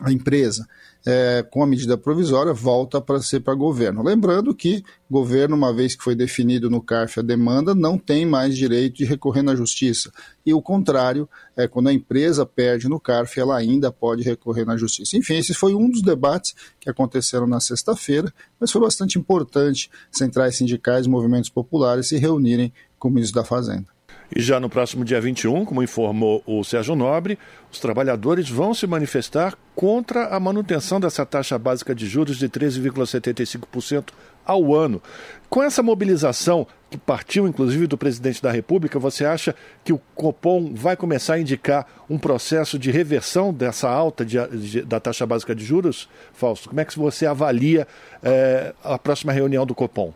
a 0.00 0.10
empresa 0.10 0.66
é, 1.06 1.44
com 1.50 1.62
a 1.62 1.66
medida 1.66 1.98
provisória, 1.98 2.52
volta 2.52 3.00
para 3.00 3.20
ser 3.20 3.40
para 3.40 3.54
governo. 3.54 4.02
Lembrando 4.02 4.54
que 4.54 4.84
governo, 5.10 5.56
uma 5.56 5.72
vez 5.72 5.94
que 5.94 6.02
foi 6.02 6.14
definido 6.14 6.70
no 6.70 6.80
CARF 6.80 7.20
a 7.20 7.22
demanda, 7.22 7.74
não 7.74 7.98
tem 7.98 8.24
mais 8.24 8.56
direito 8.56 8.96
de 8.96 9.04
recorrer 9.04 9.42
na 9.42 9.54
justiça. 9.54 10.12
E 10.46 10.54
o 10.54 10.62
contrário, 10.62 11.28
é, 11.56 11.68
quando 11.68 11.88
a 11.88 11.92
empresa 11.92 12.46
perde 12.46 12.88
no 12.88 13.00
CARF, 13.00 13.38
ela 13.38 13.56
ainda 13.56 13.92
pode 13.92 14.22
recorrer 14.22 14.64
na 14.64 14.76
justiça. 14.76 15.16
Enfim, 15.16 15.36
esse 15.36 15.54
foi 15.54 15.74
um 15.74 15.90
dos 15.90 16.02
debates 16.02 16.54
que 16.80 16.88
aconteceram 16.88 17.46
na 17.46 17.60
sexta-feira, 17.60 18.32
mas 18.58 18.70
foi 18.70 18.80
bastante 18.80 19.18
importante 19.18 19.90
centrais 20.10 20.56
sindicais 20.56 21.06
e 21.06 21.08
movimentos 21.10 21.50
populares 21.50 22.08
se 22.08 22.16
reunirem 22.16 22.72
com 22.98 23.08
o 23.08 23.10
ministro 23.10 23.40
da 23.40 23.44
Fazenda. 23.44 23.91
E 24.34 24.40
já 24.40 24.58
no 24.58 24.68
próximo 24.68 25.04
dia 25.04 25.20
21, 25.20 25.64
como 25.66 25.82
informou 25.82 26.42
o 26.46 26.64
Sérgio 26.64 26.96
Nobre, 26.96 27.38
os 27.70 27.78
trabalhadores 27.78 28.48
vão 28.48 28.72
se 28.72 28.86
manifestar 28.86 29.58
contra 29.74 30.26
a 30.28 30.40
manutenção 30.40 30.98
dessa 30.98 31.26
taxa 31.26 31.58
básica 31.58 31.94
de 31.94 32.06
juros 32.06 32.38
de 32.38 32.48
13,75% 32.48 34.08
ao 34.44 34.74
ano. 34.74 35.02
Com 35.50 35.62
essa 35.62 35.82
mobilização, 35.82 36.66
que 36.90 36.96
partiu 36.96 37.46
inclusive 37.46 37.86
do 37.86 37.98
presidente 37.98 38.42
da 38.42 38.50
República, 38.50 38.98
você 38.98 39.24
acha 39.26 39.54
que 39.84 39.92
o 39.92 40.00
Copom 40.14 40.72
vai 40.74 40.96
começar 40.96 41.34
a 41.34 41.40
indicar 41.40 41.86
um 42.08 42.18
processo 42.18 42.78
de 42.78 42.90
reversão 42.90 43.52
dessa 43.52 43.88
alta 43.88 44.24
de, 44.24 44.38
de, 44.48 44.82
da 44.82 44.98
taxa 44.98 45.26
básica 45.26 45.54
de 45.54 45.62
juros? 45.62 46.08
Fausto, 46.32 46.70
como 46.70 46.80
é 46.80 46.84
que 46.86 46.98
você 46.98 47.26
avalia 47.26 47.86
eh, 48.22 48.74
a 48.82 48.98
próxima 48.98 49.32
reunião 49.32 49.66
do 49.66 49.74
Copom? 49.74 50.12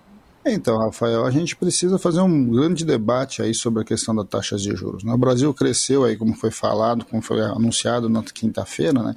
Então, 0.53 0.79
Rafael, 0.79 1.27
a 1.27 1.31
gente 1.31 1.57
precisa 1.57 1.99
fazer 1.99 2.21
um 2.21 2.49
grande 2.49 2.85
debate 2.85 3.43
aí 3.43 3.53
sobre 3.53 3.83
a 3.83 3.85
questão 3.85 4.15
das 4.15 4.29
taxas 4.29 4.63
de 4.63 4.75
juros. 4.77 5.03
Né? 5.03 5.13
O 5.13 5.19
Brasil 5.19 5.53
cresceu 5.53 6.05
aí, 6.05 6.17
como 6.17 6.35
foi 6.35 6.51
falado, 6.51 7.05
como 7.05 7.21
foi 7.21 7.41
anunciado 7.41 8.09
na 8.09 8.23
quinta-feira, 8.23 9.03
né? 9.03 9.17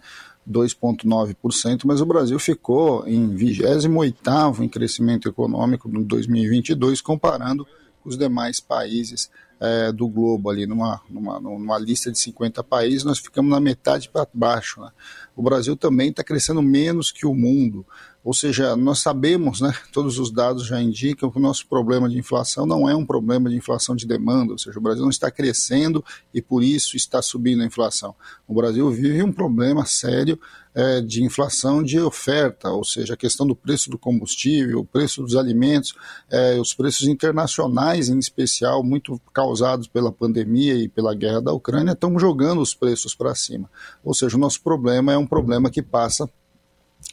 2,9%, 0.50 1.82
mas 1.86 2.02
o 2.02 2.06
Brasil 2.06 2.39
ficou 2.39 3.08
em 3.08 3.36
28º 3.36 4.62
em 4.62 4.68
crescimento 4.68 5.30
econômico 5.30 5.88
no 5.88 6.04
2022, 6.04 7.02
comparando 7.02 7.68
com 8.02 8.10
os 8.10 8.18
demais 8.18 8.60
países 8.60 9.30
é, 9.60 9.92
do 9.92 10.08
globo 10.08 10.50
ali, 10.50 10.65
numa, 10.65 11.02
numa, 11.10 11.39
numa, 11.39 11.78
lista 11.78 12.12
de 12.12 12.18
50 12.18 12.63
países, 12.63 13.04
nós 13.04 13.20
ficamos 13.20 13.52
na 13.52 13.60
metade 13.60 14.10
para 14.10 14.28
baixo. 14.34 14.82
Né? 14.82 14.89
O 15.36 15.44
Brasil 15.44 15.76
também 15.76 16.10
está 16.10 16.24
crescendo 16.24 16.62
menos 16.62 17.12
que 17.12 17.26
o 17.26 17.36
mundo. 17.36 17.86
Ou 18.30 18.34
seja, 18.36 18.76
nós 18.76 19.00
sabemos, 19.00 19.60
né, 19.60 19.74
todos 19.92 20.20
os 20.20 20.30
dados 20.30 20.68
já 20.68 20.80
indicam 20.80 21.32
que 21.32 21.39
o 21.39 21.42
nosso 21.42 21.65
problema 21.65 22.08
de 22.08 22.15
inflação 22.15 22.63
não 22.63 22.88
é 22.88 22.96
um 22.96 23.04
problema 23.04 23.50
de 23.50 23.56
inflação 23.56 23.96
de 23.96 24.06
demanda, 24.06 24.52
ou 24.52 24.58
seja, 24.60 24.78
o 24.78 24.82
Brasil 24.84 25.02
não 25.02 25.10
está 25.10 25.32
crescendo 25.32 26.06
e 26.32 26.39
por 26.39 26.63
isso 26.63 26.96
está 26.96 27.24
subindo 27.24 27.63
a 27.63 27.65
inflação. 27.65 28.13
O 28.48 28.54
Brasil 28.54 28.88
vive 28.92 29.24
um 29.24 29.32
problema 29.32 29.84
sério 29.84 30.39
é, 30.76 31.02
de 31.02 31.24
inflação 31.24 31.82
de 31.82 32.00
oferta, 32.00 32.70
ou 32.70 32.84
seja, 32.84 33.15
a 33.15 33.18
questão 33.18 33.48
do 33.48 33.56
preço 33.56 33.89
do 33.89 33.98
combustível, 33.98 34.82
o 34.82 34.86
preço 34.86 35.24
dos 35.24 35.36
alimentos, 35.36 35.96
é, 36.30 36.60
os 36.60 36.72
preços 36.72 37.08
internacionais 37.08 38.10
em 38.10 38.20
especial, 38.20 38.84
muito 38.84 39.20
causados 39.34 39.88
pela 39.88 40.12
pandemia 40.12 40.76
e 40.76 40.88
pela 40.88 41.15
guerra 41.15 41.42
da 41.42 41.52
Ucrânia, 41.52 41.94
estão 41.94 42.20
jogando 42.20 42.62
os 42.62 42.76
preços 42.76 43.15
para 43.15 43.34
cima. 43.34 43.68
Ou 44.04 44.13
seja, 44.13 44.38
o 44.38 44.39
nosso 44.39 44.62
problema 44.62 45.12
é 45.12 45.18
um 45.18 45.26
problema 45.26 45.72
que 45.72 45.82
passa 45.82 46.30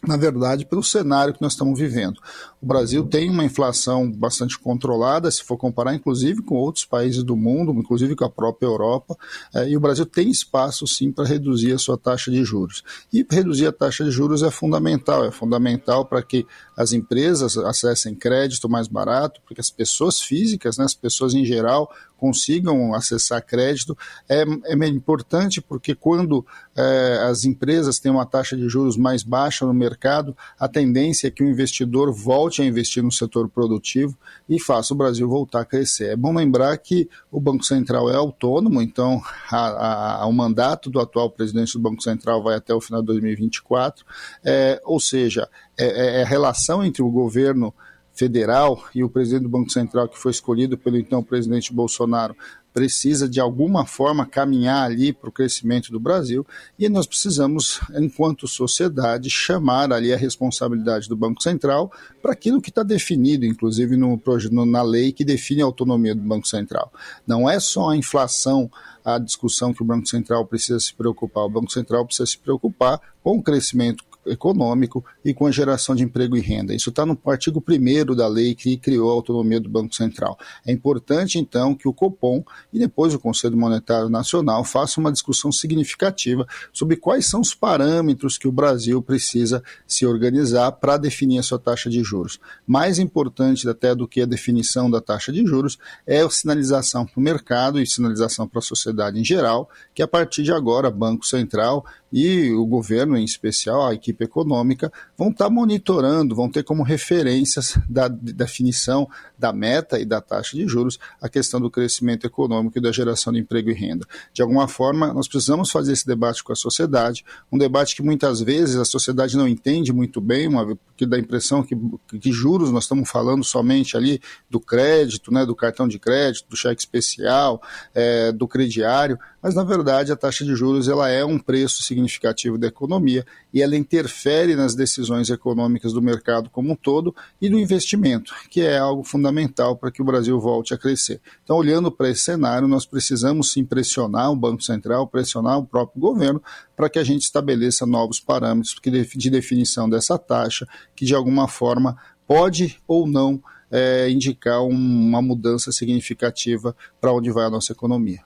na 0.04 0.16
verdade, 0.16 0.66
pelo 0.66 0.82
cenário 0.82 1.32
que 1.32 1.40
nós 1.40 1.52
estamos 1.52 1.78
vivendo. 1.78 2.20
O 2.60 2.66
Brasil 2.66 3.04
tem 3.04 3.30
uma 3.30 3.44
inflação 3.44 4.10
bastante 4.10 4.58
controlada, 4.58 5.30
se 5.30 5.42
for 5.42 5.56
comparar, 5.56 5.94
inclusive, 5.94 6.42
com 6.42 6.54
outros 6.56 6.84
países 6.84 7.22
do 7.22 7.36
mundo, 7.36 7.72
inclusive 7.72 8.14
com 8.14 8.24
a 8.24 8.30
própria 8.30 8.66
Europa, 8.66 9.16
é, 9.54 9.68
e 9.68 9.76
o 9.76 9.80
Brasil 9.80 10.04
tem 10.04 10.30
espaço, 10.30 10.86
sim, 10.86 11.10
para 11.10 11.24
reduzir 11.24 11.72
a 11.72 11.78
sua 11.78 11.96
taxa 11.96 12.30
de 12.30 12.44
juros. 12.44 12.82
E 13.12 13.26
reduzir 13.28 13.66
a 13.66 13.72
taxa 13.72 14.04
de 14.04 14.10
juros 14.10 14.42
é 14.42 14.50
fundamental, 14.50 15.24
é 15.24 15.30
fundamental 15.30 16.04
para 16.04 16.22
que 16.22 16.46
as 16.76 16.92
empresas 16.92 17.56
acessem 17.56 18.14
crédito 18.14 18.68
mais 18.68 18.88
barato, 18.88 19.40
porque 19.46 19.60
as 19.60 19.70
pessoas 19.70 20.20
físicas, 20.20 20.76
né, 20.76 20.84
as 20.84 20.94
pessoas 20.94 21.34
em 21.34 21.44
geral, 21.44 21.90
consigam 22.16 22.94
acessar 22.94 23.44
crédito. 23.44 23.96
É, 24.28 24.44
é 24.64 24.88
importante 24.88 25.60
porque 25.60 25.94
quando 25.94 26.44
é, 26.76 27.20
as 27.28 27.44
empresas 27.44 27.98
têm 27.98 28.10
uma 28.10 28.26
taxa 28.26 28.56
de 28.56 28.68
juros 28.68 28.96
mais 28.96 29.22
baixa 29.22 29.66
no 29.66 29.74
mercado, 29.74 30.36
a 30.58 30.68
tendência 30.68 31.28
é 31.28 31.30
que 31.30 31.42
o 31.42 31.48
investidor 31.48 32.12
volte 32.12 32.62
a 32.62 32.64
investir 32.64 33.02
no 33.02 33.12
setor 33.12 33.48
produtivo 33.48 34.16
e 34.48 34.60
faça 34.60 34.94
o 34.94 34.96
Brasil 34.96 35.28
voltar 35.28 35.60
a 35.60 35.64
crescer. 35.64 36.10
É 36.10 36.16
bom 36.16 36.34
lembrar 36.34 36.76
que 36.78 37.08
o 37.30 37.40
Banco 37.40 37.64
Central 37.64 38.10
é 38.10 38.16
autônomo, 38.16 38.80
então 38.80 39.20
a, 39.50 40.22
a, 40.22 40.26
o 40.26 40.32
mandato 40.32 40.90
do 40.90 41.00
atual 41.00 41.30
presidente 41.30 41.74
do 41.74 41.80
Banco 41.80 42.02
Central 42.02 42.42
vai 42.42 42.56
até 42.56 42.74
o 42.74 42.80
final 42.80 43.00
de 43.00 43.06
2024, 43.06 44.04
é, 44.44 44.80
ou 44.84 45.00
seja, 45.00 45.48
é, 45.78 45.86
é, 45.86 46.20
é 46.20 46.22
a 46.22 46.26
relação 46.26 46.84
entre 46.84 47.02
o 47.02 47.10
governo 47.10 47.74
federal 48.16 48.82
e 48.94 49.04
o 49.04 49.10
presidente 49.10 49.42
do 49.42 49.48
Banco 49.48 49.70
Central, 49.70 50.08
que 50.08 50.18
foi 50.18 50.32
escolhido 50.32 50.76
pelo 50.76 50.96
então 50.96 51.22
presidente 51.22 51.72
Bolsonaro, 51.72 52.34
precisa 52.72 53.26
de 53.26 53.40
alguma 53.40 53.86
forma 53.86 54.26
caminhar 54.26 54.84
ali 54.84 55.10
para 55.10 55.30
o 55.30 55.32
crescimento 55.32 55.90
do 55.90 55.98
Brasil 55.98 56.46
e 56.78 56.88
nós 56.90 57.06
precisamos, 57.06 57.80
enquanto 57.94 58.46
sociedade, 58.46 59.30
chamar 59.30 59.90
ali 59.92 60.12
a 60.12 60.16
responsabilidade 60.16 61.08
do 61.08 61.16
Banco 61.16 61.42
Central 61.42 61.90
para 62.20 62.32
aquilo 62.32 62.60
que 62.60 62.68
está 62.68 62.82
definido, 62.82 63.46
inclusive 63.46 63.96
no, 63.96 64.20
na 64.66 64.82
lei 64.82 65.10
que 65.10 65.24
define 65.24 65.62
a 65.62 65.64
autonomia 65.64 66.14
do 66.14 66.20
Banco 66.20 66.46
Central. 66.46 66.92
Não 67.26 67.48
é 67.48 67.58
só 67.60 67.90
a 67.90 67.96
inflação 67.96 68.70
a 69.02 69.18
discussão 69.18 69.72
que 69.72 69.82
o 69.82 69.86
Banco 69.86 70.08
Central 70.08 70.44
precisa 70.44 70.80
se 70.80 70.92
preocupar. 70.92 71.44
O 71.44 71.48
Banco 71.48 71.72
Central 71.72 72.04
precisa 72.04 72.26
se 72.26 72.36
preocupar 72.36 73.00
com 73.22 73.38
o 73.38 73.42
crescimento 73.42 74.04
econômico 74.26 75.04
e 75.24 75.32
com 75.32 75.46
a 75.46 75.50
geração 75.50 75.94
de 75.94 76.02
emprego 76.04 76.36
e 76.36 76.40
renda. 76.40 76.74
Isso 76.74 76.90
está 76.90 77.04
no 77.04 77.18
artigo 77.26 77.62
1 77.66 78.14
da 78.14 78.26
lei 78.26 78.54
que 78.54 78.76
criou 78.76 79.10
a 79.10 79.14
autonomia 79.14 79.60
do 79.60 79.68
Banco 79.68 79.94
Central. 79.94 80.38
É 80.66 80.72
importante, 80.72 81.38
então, 81.38 81.74
que 81.74 81.88
o 81.88 81.92
Copom 81.92 82.44
e 82.72 82.78
depois 82.78 83.14
o 83.14 83.18
Conselho 83.18 83.56
Monetário 83.56 84.08
Nacional 84.08 84.64
façam 84.64 85.02
uma 85.02 85.12
discussão 85.12 85.50
significativa 85.50 86.46
sobre 86.72 86.96
quais 86.96 87.26
são 87.26 87.40
os 87.40 87.54
parâmetros 87.54 88.38
que 88.38 88.48
o 88.48 88.52
Brasil 88.52 89.02
precisa 89.02 89.62
se 89.86 90.06
organizar 90.06 90.72
para 90.72 90.96
definir 90.96 91.38
a 91.38 91.42
sua 91.42 91.58
taxa 91.58 91.88
de 91.88 92.02
juros. 92.02 92.38
Mais 92.66 92.98
importante 92.98 93.68
até 93.68 93.94
do 93.94 94.06
que 94.06 94.22
a 94.22 94.26
definição 94.26 94.90
da 94.90 95.00
taxa 95.00 95.32
de 95.32 95.44
juros 95.46 95.78
é 96.06 96.20
a 96.20 96.30
sinalização 96.30 97.06
para 97.06 97.18
o 97.18 97.22
mercado 97.22 97.80
e 97.80 97.86
sinalização 97.86 98.46
para 98.46 98.58
a 98.58 98.62
sociedade 98.62 99.18
em 99.18 99.24
geral, 99.24 99.68
que 99.94 100.02
a 100.02 100.08
partir 100.08 100.42
de 100.42 100.52
agora, 100.52 100.90
Banco 100.90 101.26
Central 101.26 101.84
e 102.12 102.50
o 102.52 102.64
governo, 102.64 103.16
em 103.16 103.24
especial 103.24 103.86
a 103.86 103.94
equipe 103.94 104.15
econômica, 104.22 104.92
vão 105.16 105.30
estar 105.30 105.50
monitorando, 105.50 106.34
vão 106.34 106.50
ter 106.50 106.62
como 106.62 106.82
referências 106.82 107.78
da 107.88 108.08
definição 108.08 109.08
da 109.38 109.52
meta 109.52 109.98
e 109.98 110.04
da 110.04 110.20
taxa 110.20 110.56
de 110.56 110.66
juros 110.66 110.98
a 111.20 111.28
questão 111.28 111.60
do 111.60 111.70
crescimento 111.70 112.26
econômico 112.26 112.78
e 112.78 112.80
da 112.80 112.92
geração 112.92 113.32
de 113.32 113.40
emprego 113.40 113.70
e 113.70 113.74
renda. 113.74 114.06
De 114.32 114.42
alguma 114.42 114.68
forma, 114.68 115.12
nós 115.12 115.28
precisamos 115.28 115.70
fazer 115.70 115.92
esse 115.92 116.06
debate 116.06 116.42
com 116.42 116.52
a 116.52 116.56
sociedade, 116.56 117.24
um 117.50 117.58
debate 117.58 117.94
que 117.94 118.02
muitas 118.02 118.40
vezes 118.40 118.76
a 118.76 118.84
sociedade 118.84 119.36
não 119.36 119.46
entende 119.46 119.92
muito 119.92 120.20
bem, 120.20 120.48
uma, 120.48 120.76
que 120.96 121.06
dá 121.06 121.16
a 121.16 121.20
impressão 121.20 121.62
que, 121.62 121.76
que 122.18 122.32
juros 122.32 122.70
nós 122.70 122.84
estamos 122.84 123.08
falando 123.08 123.44
somente 123.44 123.96
ali 123.96 124.20
do 124.50 124.60
crédito, 124.60 125.32
né, 125.32 125.44
do 125.44 125.54
cartão 125.54 125.86
de 125.86 125.98
crédito, 125.98 126.48
do 126.48 126.56
cheque 126.56 126.80
especial, 126.80 127.60
é, 127.94 128.32
do 128.32 128.48
crediário, 128.48 129.18
mas 129.46 129.54
na 129.54 129.62
verdade 129.62 130.10
a 130.10 130.16
taxa 130.16 130.44
de 130.44 130.56
juros 130.56 130.88
ela 130.88 131.08
é 131.08 131.24
um 131.24 131.38
preço 131.38 131.80
significativo 131.80 132.58
da 132.58 132.66
economia 132.66 133.24
e 133.54 133.62
ela 133.62 133.76
interfere 133.76 134.56
nas 134.56 134.74
decisões 134.74 135.30
econômicas 135.30 135.92
do 135.92 136.02
mercado 136.02 136.50
como 136.50 136.72
um 136.72 136.74
todo 136.74 137.14
e 137.40 137.48
do 137.48 137.56
investimento, 137.56 138.34
que 138.50 138.60
é 138.60 138.76
algo 138.76 139.04
fundamental 139.04 139.76
para 139.76 139.92
que 139.92 140.02
o 140.02 140.04
Brasil 140.04 140.40
volte 140.40 140.74
a 140.74 140.76
crescer. 140.76 141.20
Então, 141.44 141.54
olhando 141.54 141.92
para 141.92 142.10
esse 142.10 142.22
cenário, 142.22 142.66
nós 142.66 142.84
precisamos 142.84 143.52
sim 143.52 143.64
pressionar 143.64 144.32
o 144.32 144.36
Banco 144.36 144.64
Central, 144.64 145.06
pressionar 145.06 145.56
o 145.58 145.64
próprio 145.64 146.00
governo 146.00 146.42
para 146.74 146.90
que 146.90 146.98
a 146.98 147.04
gente 147.04 147.22
estabeleça 147.22 147.86
novos 147.86 148.18
parâmetros 148.18 148.74
de 149.14 149.30
definição 149.30 149.88
dessa 149.88 150.18
taxa, 150.18 150.66
que 150.96 151.04
de 151.04 151.14
alguma 151.14 151.46
forma 151.46 151.96
pode 152.26 152.80
ou 152.84 153.06
não 153.06 153.40
é, 153.70 154.10
indicar 154.10 154.64
uma 154.64 155.22
mudança 155.22 155.70
significativa 155.70 156.74
para 157.00 157.12
onde 157.12 157.30
vai 157.30 157.44
a 157.44 157.50
nossa 157.50 157.72
economia. 157.72 158.25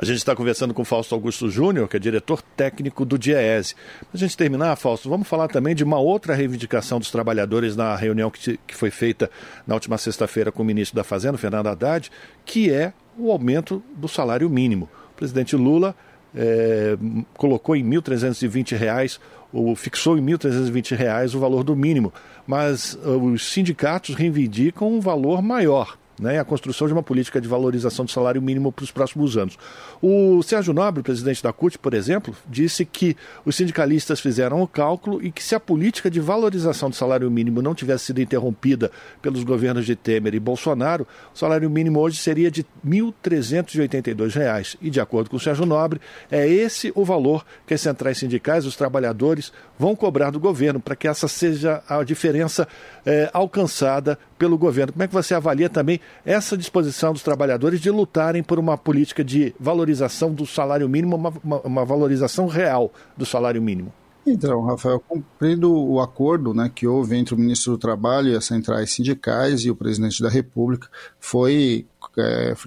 A 0.00 0.04
gente 0.04 0.18
está 0.18 0.32
conversando 0.36 0.72
com 0.72 0.84
Fausto 0.84 1.12
Augusto 1.12 1.50
Júnior, 1.50 1.88
que 1.88 1.96
é 1.96 1.98
diretor 1.98 2.40
técnico 2.40 3.04
do 3.04 3.18
DIEESE. 3.18 3.74
Para 3.74 4.10
a 4.14 4.16
gente 4.16 4.36
terminar, 4.36 4.76
Fausto, 4.76 5.08
vamos 5.08 5.26
falar 5.26 5.48
também 5.48 5.74
de 5.74 5.82
uma 5.82 5.98
outra 5.98 6.36
reivindicação 6.36 7.00
dos 7.00 7.10
trabalhadores 7.10 7.74
na 7.74 7.96
reunião 7.96 8.30
que, 8.30 8.60
que 8.64 8.76
foi 8.76 8.92
feita 8.92 9.28
na 9.66 9.74
última 9.74 9.98
sexta-feira 9.98 10.52
com 10.52 10.62
o 10.62 10.64
ministro 10.64 10.94
da 10.94 11.02
Fazenda, 11.02 11.36
Fernando 11.36 11.66
Haddad, 11.66 12.12
que 12.44 12.70
é 12.70 12.92
o 13.18 13.32
aumento 13.32 13.82
do 13.96 14.06
salário 14.06 14.48
mínimo. 14.48 14.88
O 15.10 15.16
presidente 15.16 15.56
Lula 15.56 15.96
é, 16.32 16.96
colocou 17.36 17.74
em 17.74 17.82
R$ 17.82 17.96
1.320, 17.96 19.18
ou 19.52 19.74
fixou 19.74 20.16
em 20.16 20.24
R$ 20.24 20.34
1.320 20.38 21.34
o 21.34 21.40
valor 21.40 21.64
do 21.64 21.74
mínimo, 21.74 22.14
mas 22.46 22.94
uh, 22.94 23.20
os 23.20 23.50
sindicatos 23.50 24.14
reivindicam 24.14 24.88
um 24.88 25.00
valor 25.00 25.42
maior 25.42 25.97
né, 26.18 26.38
a 26.38 26.44
construção 26.44 26.86
de 26.86 26.92
uma 26.92 27.02
política 27.02 27.40
de 27.40 27.48
valorização 27.48 28.04
do 28.04 28.10
salário 28.10 28.40
mínimo 28.40 28.72
para 28.72 28.84
os 28.84 28.90
próximos 28.90 29.36
anos. 29.36 29.58
O 30.00 30.42
Sérgio 30.42 30.72
Nobre, 30.72 31.02
presidente 31.02 31.42
da 31.42 31.52
CUT, 31.52 31.78
por 31.78 31.94
exemplo, 31.94 32.34
disse 32.46 32.84
que 32.84 33.16
os 33.44 33.56
sindicalistas 33.56 34.20
fizeram 34.20 34.60
o 34.62 34.68
cálculo 34.68 35.22
e 35.22 35.30
que 35.30 35.42
se 35.42 35.54
a 35.54 35.60
política 35.60 36.10
de 36.10 36.20
valorização 36.20 36.90
do 36.90 36.96
salário 36.96 37.30
mínimo 37.30 37.62
não 37.62 37.74
tivesse 37.74 38.06
sido 38.06 38.20
interrompida 38.20 38.90
pelos 39.20 39.42
governos 39.44 39.86
de 39.86 39.96
Temer 39.96 40.34
e 40.34 40.40
Bolsonaro, 40.40 41.06
o 41.34 41.38
salário 41.38 41.68
mínimo 41.70 42.00
hoje 42.00 42.16
seria 42.16 42.50
de 42.50 42.62
R$ 42.84 43.02
1.382. 43.22 44.76
E, 44.80 44.90
de 44.90 45.00
acordo 45.00 45.30
com 45.30 45.36
o 45.36 45.40
Sérgio 45.40 45.66
Nobre, 45.66 46.00
é 46.30 46.46
esse 46.46 46.92
o 46.94 47.04
valor 47.04 47.44
que 47.66 47.74
as 47.74 47.80
centrais 47.80 48.18
sindicais, 48.18 48.66
os 48.66 48.76
trabalhadores, 48.76 49.52
vão 49.78 49.94
cobrar 49.94 50.30
do 50.30 50.40
governo, 50.40 50.80
para 50.80 50.96
que 50.96 51.08
essa 51.08 51.28
seja 51.28 51.82
a 51.88 52.02
diferença 52.02 52.66
é, 53.04 53.30
alcançada 53.32 54.18
pelo 54.38 54.56
governo. 54.56 54.92
Como 54.92 55.02
é 55.02 55.08
que 55.08 55.14
você 55.14 55.34
avalia 55.34 55.68
também 55.68 56.00
essa 56.24 56.56
disposição 56.56 57.12
dos 57.12 57.22
trabalhadores 57.22 57.80
de 57.80 57.90
lutarem 57.90 58.42
por 58.42 58.58
uma 58.58 58.76
política 58.76 59.24
de 59.24 59.54
valorização 59.58 60.32
do 60.32 60.46
salário 60.46 60.88
mínimo, 60.88 61.16
uma, 61.16 61.32
uma, 61.42 61.60
uma 61.60 61.84
valorização 61.84 62.46
real 62.46 62.92
do 63.16 63.24
salário 63.24 63.62
mínimo? 63.62 63.92
Então, 64.26 64.62
Rafael, 64.62 65.00
cumprindo 65.00 65.74
o 65.74 66.00
acordo 66.00 66.52
né, 66.52 66.70
que 66.72 66.86
houve 66.86 67.16
entre 67.16 67.34
o 67.34 67.38
ministro 67.38 67.72
do 67.72 67.78
Trabalho 67.78 68.28
e 68.28 68.36
as 68.36 68.44
centrais 68.44 68.92
sindicais 68.92 69.64
e 69.64 69.70
o 69.70 69.76
presidente 69.76 70.22
da 70.22 70.28
República, 70.28 70.88
foi 71.18 71.86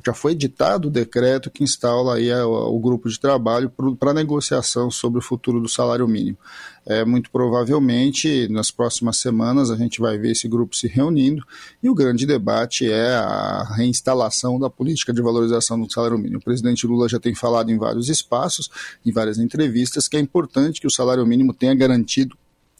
já 0.06 0.14
foi 0.14 0.32
editado 0.32 0.88
o 0.88 0.92
decreto 0.92 1.50
que 1.50 1.64
instala 1.64 2.16
aí 2.16 2.32
o 2.34 2.80
grupo 2.80 3.10
de 3.10 3.20
trabalho 3.20 3.72
para 4.00 4.14
negociação 4.14 4.90
sobre 4.90 5.20
o 5.20 5.22
futuro 5.22 5.60
do 5.60 5.68
salário 5.68 6.08
mínimo. 6.08 6.38
É, 6.86 7.06
muito 7.06 7.30
provavelmente, 7.30 8.48
nas 8.50 8.72
próximas 8.72 9.18
semanas, 9.18 9.70
a 9.70 9.76
gente 9.76 10.00
vai 10.00 10.18
ver 10.18 10.32
esse 10.32 10.48
grupo 10.48 10.76
se 10.76 10.88
reunindo 10.88 11.46
e 11.82 11.90
o 11.90 11.94
grande 11.94 12.26
debate 12.26 12.90
é 12.90 13.14
a 13.14 13.64
reinstalação 13.76 14.60
da 14.60 14.70
política 14.70 15.14
de 15.14 15.22
valorização 15.22 15.80
do 15.80 15.92
salário 15.92 16.18
mínimo. 16.18 16.40
O 16.40 16.44
presidente 16.44 16.88
Lula 16.88 17.08
já 17.08 17.20
tem 17.20 17.36
falado 17.36 17.72
em 17.72 17.78
vários 17.78 18.10
espaços, 18.10 18.70
em 19.06 19.12
várias 19.12 19.38
entrevistas, 19.38 20.08
que 20.08 20.18
é 20.18 20.20
importante 20.20 20.82
que 20.82 20.88
o 20.88 20.92
salário 20.92 21.26
mínimo 21.26 21.54
tenha 21.54 21.76
garantido 21.76 22.36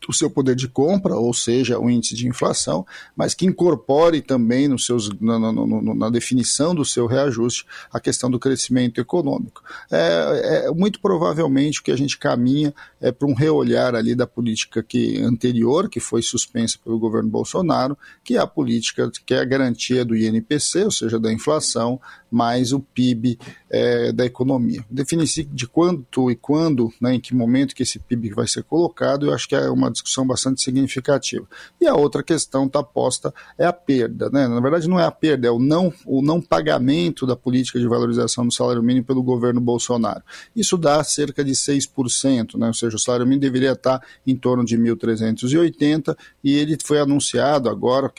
o 0.10 0.14
seu 0.14 0.30
poder 0.30 0.56
de 0.56 0.68
compra, 0.68 1.16
ou 1.16 1.34
seja, 1.34 1.80
o 1.80 1.90
índice 1.90 2.16
de 2.16 2.28
inflação, 2.28 2.86
mas 3.16 3.34
que 3.34 3.46
incorpore 3.46 4.22
também 4.22 4.68
nos 4.68 4.86
seus, 4.86 5.10
na, 5.20 5.38
na, 5.38 5.52
na 5.52 6.10
definição 6.10 6.74
do 6.74 6.84
seu 6.84 7.06
reajuste 7.06 7.66
a 7.92 8.00
questão 8.00 8.30
do 8.30 8.40
crescimento 8.40 9.00
econômico. 9.00 9.64
É, 9.92 10.66
é, 10.66 10.72
muito 10.72 11.00
provavelmente 11.00 11.80
o 11.80 11.84
que 11.84 11.92
a 11.92 11.96
gente 11.96 12.18
caminha 12.18 12.74
é 13.00 13.12
para 13.12 13.28
um 13.28 13.34
reolhar 13.34 13.96
ali 13.96 14.16
da 14.16 14.26
política 14.26 14.82
que 14.82 15.20
anterior, 15.22 15.90
que 15.90 16.00
foi 16.00 16.22
suspensa 16.22 16.78
pelo 16.84 17.00
governo 17.00 17.30
Bolsonaro, 17.30 17.98
que 18.24 18.38
é 18.38 18.40
a 18.40 18.48
política 18.48 19.12
que 19.26 19.34
é 19.34 19.40
a 19.40 19.46
garantia 19.46 20.04
do 20.04 20.16
INPC, 20.16 20.84
ou 20.86 20.92
seja, 20.92 21.20
da 21.20 21.32
inflação, 21.32 22.00
mais 22.32 22.72
o 22.72 22.80
PIB 22.80 23.38
é, 23.70 24.12
da 24.12 24.26
economia. 24.26 24.84
Definir 24.90 25.28
de 25.28 25.68
quanto 25.68 26.32
e 26.32 26.36
quando, 26.36 26.92
né, 27.00 27.16
em 27.16 27.20
que 27.20 27.36
momento 27.36 27.76
que 27.76 27.84
esse 27.84 28.00
PIB 28.00 28.30
vai 28.30 28.48
ser 28.48 28.64
colocado, 28.64 29.26
eu 29.26 29.34
acho 29.34 29.48
que 29.48 29.56
é 29.56 29.70
uma 29.70 29.91
discussão 29.92 30.26
bastante 30.26 30.62
significativa. 30.62 31.46
E 31.80 31.88
a 31.88 31.94
outra 31.94 32.24
questão 32.24 32.66
está 32.66 32.84
posta 32.84 33.34
é 33.58 33.66
a 33.66 33.74
perda. 33.74 34.30
Né? 34.30 34.48
Na 34.48 34.60
verdade, 34.60 34.88
não 34.88 35.00
é 35.00 35.06
a 35.06 35.12
perda, 35.12 35.48
é 35.48 35.52
o 35.52 35.60
não, 35.60 35.94
o 36.06 36.22
não 36.22 36.42
pagamento 36.42 37.26
da 37.26 37.36
política 37.36 37.80
de 37.80 37.88
valorização 37.88 38.46
do 38.46 38.54
salário 38.54 38.84
mínimo 38.84 39.06
pelo 39.06 39.24
governo 39.24 39.62
Bolsonaro. 39.62 40.22
Isso 40.56 40.78
dá 40.78 41.04
cerca 41.04 41.44
de 41.44 41.52
6%, 41.52 42.58
né? 42.58 42.68
ou 42.68 42.74
seja, 42.74 42.96
o 42.96 43.00
salário 43.00 43.26
mínimo 43.26 43.42
deveria 43.42 43.72
estar 43.72 44.02
em 44.26 44.36
torno 44.36 44.66
de 44.66 44.78
1.380 44.78 46.16
e 46.44 46.56
ele 46.56 46.78
foi 46.84 47.00
anunciado 47.00 47.70
agora 47.70 48.12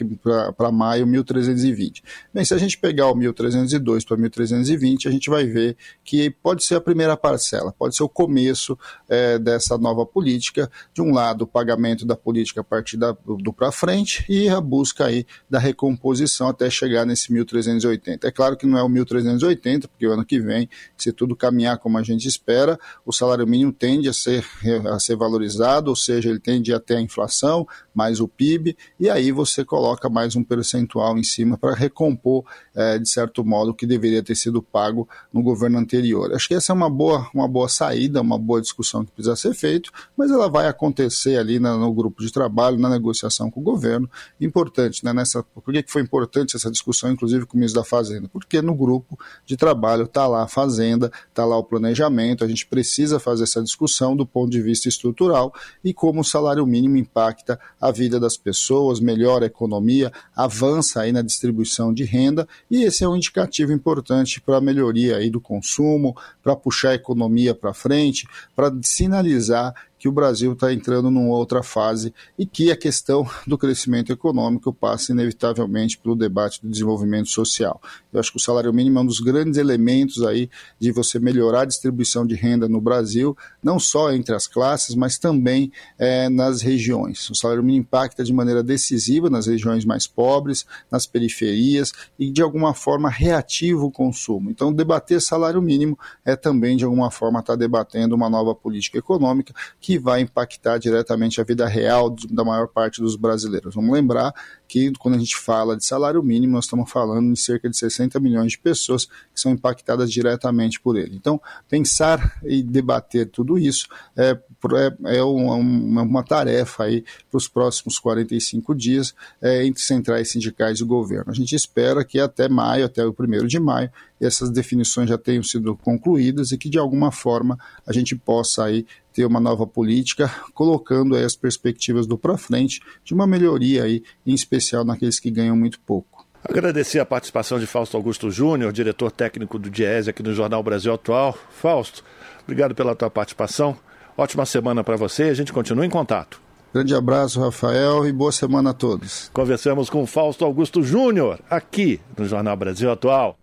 para 0.56 0.70
maio 0.70 1.06
1.320. 1.06 2.02
Bem, 2.32 2.44
se 2.44 2.54
a 2.54 2.58
gente 2.58 2.78
pegar 2.78 3.08
o 3.08 3.14
1.302 3.14 4.06
para 4.06 4.16
1.320, 4.16 5.06
a 5.06 5.10
gente 5.10 5.30
vai 5.30 5.46
ver 5.46 5.76
que 6.04 6.30
pode 6.30 6.64
ser 6.64 6.76
a 6.76 6.80
primeira 6.80 7.16
parcela, 7.16 7.72
pode 7.72 7.96
ser 7.96 8.02
o 8.02 8.08
começo 8.08 8.78
é, 9.08 9.38
dessa 9.38 9.76
nova 9.78 10.04
política. 10.06 10.70
De 10.92 11.02
um 11.02 11.12
lado, 11.12 11.42
o 11.42 11.46
pagamento 11.62 12.04
da 12.04 12.16
política 12.16 12.60
a 12.60 12.64
partir 12.64 12.96
da, 12.96 13.12
do 13.12 13.52
para 13.52 13.70
frente 13.70 14.24
e 14.28 14.48
a 14.48 14.60
busca 14.60 15.06
aí 15.06 15.24
da 15.48 15.60
recomposição 15.60 16.48
até 16.48 16.68
chegar 16.68 17.06
nesse 17.06 17.32
1.380. 17.32 18.24
É 18.24 18.30
claro 18.32 18.56
que 18.56 18.66
não 18.66 18.76
é 18.76 18.82
o 18.82 18.88
1.380, 18.88 19.82
porque 19.82 20.06
o 20.06 20.12
ano 20.12 20.24
que 20.24 20.40
vem, 20.40 20.68
se 20.96 21.12
tudo 21.12 21.36
caminhar 21.36 21.78
como 21.78 21.96
a 21.98 22.02
gente 22.02 22.26
espera, 22.26 22.78
o 23.06 23.12
salário 23.12 23.46
mínimo 23.46 23.72
tende 23.72 24.08
a 24.08 24.12
ser, 24.12 24.44
a 24.92 24.98
ser 24.98 25.16
valorizado, 25.16 25.88
ou 25.88 25.96
seja, 25.96 26.30
ele 26.30 26.40
tende 26.40 26.74
até 26.74 26.96
a 26.96 27.00
inflação, 27.00 27.66
mais 27.94 28.18
o 28.18 28.26
PIB, 28.26 28.76
e 28.98 29.08
aí 29.08 29.30
você 29.30 29.64
coloca 29.64 30.08
mais 30.08 30.34
um 30.34 30.42
percentual 30.42 31.16
em 31.16 31.22
cima 31.22 31.56
para 31.56 31.74
recompor, 31.74 32.44
é, 32.74 32.98
de 32.98 33.08
certo 33.08 33.44
modo, 33.44 33.70
o 33.70 33.74
que 33.74 33.86
deveria 33.86 34.22
ter 34.22 34.34
sido 34.34 34.60
pago 34.60 35.08
no 35.32 35.42
governo 35.42 35.78
anterior. 35.78 36.34
Acho 36.34 36.48
que 36.48 36.54
essa 36.54 36.72
é 36.72 36.74
uma 36.74 36.90
boa, 36.90 37.30
uma 37.32 37.46
boa 37.46 37.68
saída, 37.68 38.20
uma 38.20 38.38
boa 38.38 38.60
discussão 38.60 39.04
que 39.04 39.12
precisa 39.12 39.36
ser 39.36 39.54
feita, 39.54 39.90
mas 40.16 40.30
ela 40.30 40.48
vai 40.48 40.66
acontecer 40.66 41.36
ali 41.36 41.51
na, 41.58 41.76
no 41.76 41.92
grupo 41.92 42.22
de 42.22 42.32
trabalho, 42.32 42.78
na 42.78 42.88
negociação 42.88 43.50
com 43.50 43.60
o 43.60 43.62
governo. 43.62 44.08
Importante, 44.40 45.04
né? 45.04 45.12
Nessa, 45.12 45.42
por 45.42 45.72
que 45.72 45.84
foi 45.86 46.02
importante 46.02 46.56
essa 46.56 46.70
discussão, 46.70 47.10
inclusive 47.10 47.46
com 47.46 47.54
o 47.54 47.58
ministro 47.58 47.80
da 47.80 47.86
Fazenda? 47.86 48.28
Porque 48.28 48.60
no 48.62 48.74
grupo 48.74 49.18
de 49.46 49.56
trabalho 49.56 50.04
está 50.04 50.26
lá 50.26 50.42
a 50.42 50.48
Fazenda, 50.48 51.10
está 51.28 51.44
lá 51.44 51.56
o 51.56 51.64
planejamento, 51.64 52.44
a 52.44 52.48
gente 52.48 52.66
precisa 52.66 53.18
fazer 53.18 53.44
essa 53.44 53.62
discussão 53.62 54.16
do 54.16 54.26
ponto 54.26 54.50
de 54.50 54.60
vista 54.60 54.88
estrutural 54.88 55.52
e 55.84 55.92
como 55.92 56.20
o 56.20 56.24
salário 56.24 56.66
mínimo 56.66 56.96
impacta 56.96 57.58
a 57.80 57.90
vida 57.90 58.18
das 58.18 58.36
pessoas, 58.36 59.00
melhora 59.00 59.44
a 59.44 59.46
economia, 59.46 60.12
avança 60.34 61.00
aí 61.00 61.12
na 61.12 61.22
distribuição 61.22 61.92
de 61.92 62.04
renda 62.04 62.46
e 62.70 62.84
esse 62.84 63.04
é 63.04 63.08
um 63.08 63.16
indicativo 63.16 63.72
importante 63.72 64.40
para 64.40 64.56
a 64.56 64.60
melhoria 64.60 65.16
aí 65.16 65.30
do 65.30 65.40
consumo, 65.40 66.16
para 66.42 66.56
puxar 66.56 66.90
a 66.90 66.94
economia 66.94 67.54
para 67.54 67.74
frente, 67.74 68.26
para 68.54 68.72
sinalizar 68.82 69.74
que 70.02 70.08
o 70.08 70.12
Brasil 70.12 70.52
está 70.52 70.72
entrando 70.72 71.12
numa 71.12 71.32
outra 71.32 71.62
fase 71.62 72.12
e 72.36 72.44
que 72.44 72.72
a 72.72 72.76
questão 72.76 73.24
do 73.46 73.56
crescimento 73.56 74.12
econômico 74.12 74.72
passa 74.72 75.12
inevitavelmente 75.12 75.96
pelo 75.96 76.16
debate 76.16 76.60
do 76.60 76.68
desenvolvimento 76.68 77.28
social. 77.28 77.80
Eu 78.12 78.18
acho 78.18 78.32
que 78.32 78.36
o 78.36 78.40
salário 78.40 78.72
mínimo 78.72 78.98
é 78.98 79.02
um 79.02 79.06
dos 79.06 79.20
grandes 79.20 79.58
elementos 79.58 80.24
aí 80.24 80.50
de 80.76 80.90
você 80.90 81.20
melhorar 81.20 81.60
a 81.60 81.66
distribuição 81.66 82.26
de 82.26 82.34
renda 82.34 82.68
no 82.68 82.80
Brasil, 82.80 83.36
não 83.62 83.78
só 83.78 84.12
entre 84.12 84.34
as 84.34 84.48
classes, 84.48 84.96
mas 84.96 85.18
também 85.18 85.70
é, 85.96 86.28
nas 86.28 86.62
regiões. 86.62 87.30
O 87.30 87.36
salário 87.36 87.62
mínimo 87.62 87.84
impacta 87.84 88.24
de 88.24 88.32
maneira 88.32 88.60
decisiva 88.60 89.30
nas 89.30 89.46
regiões 89.46 89.84
mais 89.84 90.08
pobres, 90.08 90.66
nas 90.90 91.06
periferias 91.06 91.92
e 92.18 92.28
de 92.28 92.42
alguma 92.42 92.74
forma 92.74 93.08
reativa 93.08 93.84
o 93.84 93.90
consumo. 93.90 94.50
Então, 94.50 94.72
debater 94.72 95.20
salário 95.20 95.62
mínimo 95.62 95.96
é 96.24 96.34
também 96.34 96.76
de 96.76 96.84
alguma 96.84 97.08
forma 97.08 97.38
estar 97.38 97.52
tá 97.52 97.56
debatendo 97.56 98.16
uma 98.16 98.28
nova 98.28 98.52
política 98.52 98.98
econômica 98.98 99.54
que 99.80 99.91
que 99.92 99.98
vai 99.98 100.22
impactar 100.22 100.78
diretamente 100.78 101.38
a 101.38 101.44
vida 101.44 101.66
real 101.66 102.16
da 102.30 102.42
maior 102.42 102.66
parte 102.66 103.02
dos 103.02 103.14
brasileiros. 103.14 103.74
Vamos 103.74 103.92
lembrar 103.92 104.32
que 104.66 104.90
quando 104.92 105.16
a 105.16 105.18
gente 105.18 105.36
fala 105.36 105.76
de 105.76 105.84
salário 105.84 106.22
mínimo, 106.22 106.54
nós 106.54 106.64
estamos 106.64 106.90
falando 106.90 107.30
em 107.30 107.36
cerca 107.36 107.68
de 107.68 107.76
60 107.76 108.18
milhões 108.18 108.52
de 108.52 108.58
pessoas 108.58 109.04
que 109.04 109.38
são 109.38 109.52
impactadas 109.52 110.10
diretamente 110.10 110.80
por 110.80 110.96
ele. 110.96 111.14
Então, 111.14 111.38
pensar 111.68 112.40
e 112.42 112.62
debater 112.62 113.26
tudo 113.26 113.58
isso 113.58 113.86
é, 114.16 114.30
é, 114.30 115.16
é 115.18 115.22
uma, 115.22 116.02
uma, 116.02 116.22
tarefa 116.24 116.84
aí 116.84 117.04
para 117.30 117.36
os 117.36 117.46
próximos 117.46 117.98
45 117.98 118.74
dias 118.74 119.14
é, 119.42 119.66
entre 119.66 119.82
centrais 119.82 120.30
sindicais 120.30 120.80
e 120.80 120.84
governo. 120.84 121.30
A 121.30 121.34
gente 121.34 121.54
espera 121.54 122.02
que 122.02 122.18
até 122.18 122.48
maio, 122.48 122.86
até 122.86 123.04
o 123.04 123.12
primeiro 123.12 123.46
de 123.46 123.60
maio, 123.60 123.90
essas 124.18 124.50
definições 124.50 125.08
já 125.08 125.18
tenham 125.18 125.42
sido 125.42 125.76
concluídas 125.76 126.52
e 126.52 126.56
que 126.56 126.70
de 126.70 126.78
alguma 126.78 127.10
forma 127.10 127.58
a 127.86 127.92
gente 127.92 128.16
possa 128.16 128.64
aí 128.64 128.86
ter 129.12 129.24
uma 129.24 129.38
nova 129.38 129.66
política, 129.66 130.32
colocando 130.54 131.14
as 131.16 131.36
perspectivas 131.36 132.06
do 132.06 132.16
para 132.16 132.36
frente 132.38 132.80
de 133.04 133.14
uma 133.14 133.26
melhoria 133.26 133.84
aí, 133.84 134.02
em 134.26 134.34
especial 134.34 134.84
naqueles 134.84 135.20
que 135.20 135.30
ganham 135.30 135.56
muito 135.56 135.78
pouco. 135.80 136.26
Agradecer 136.44 136.98
a 136.98 137.06
participação 137.06 137.58
de 137.60 137.66
Fausto 137.66 137.96
Augusto 137.96 138.30
Júnior, 138.30 138.72
diretor 138.72 139.12
técnico 139.12 139.58
do 139.58 139.70
Diese 139.70 140.10
aqui 140.10 140.22
no 140.22 140.34
Jornal 140.34 140.62
Brasil 140.62 140.92
Atual. 140.92 141.38
Fausto, 141.50 142.02
obrigado 142.42 142.74
pela 142.74 142.96
tua 142.96 143.08
participação. 143.08 143.76
Ótima 144.16 144.44
semana 144.44 144.82
para 144.82 144.96
você 144.96 145.26
e 145.26 145.30
a 145.30 145.34
gente 145.34 145.52
continua 145.52 145.86
em 145.86 145.90
contato. 145.90 146.40
Grande 146.74 146.94
abraço, 146.94 147.38
Rafael, 147.40 148.06
e 148.06 148.12
boa 148.12 148.32
semana 148.32 148.70
a 148.70 148.74
todos. 148.74 149.30
Conversamos 149.32 149.90
com 149.90 150.06
Fausto 150.06 150.44
Augusto 150.44 150.82
Júnior, 150.82 151.38
aqui 151.48 152.00
no 152.16 152.24
Jornal 152.24 152.56
Brasil 152.56 152.90
Atual. 152.90 153.38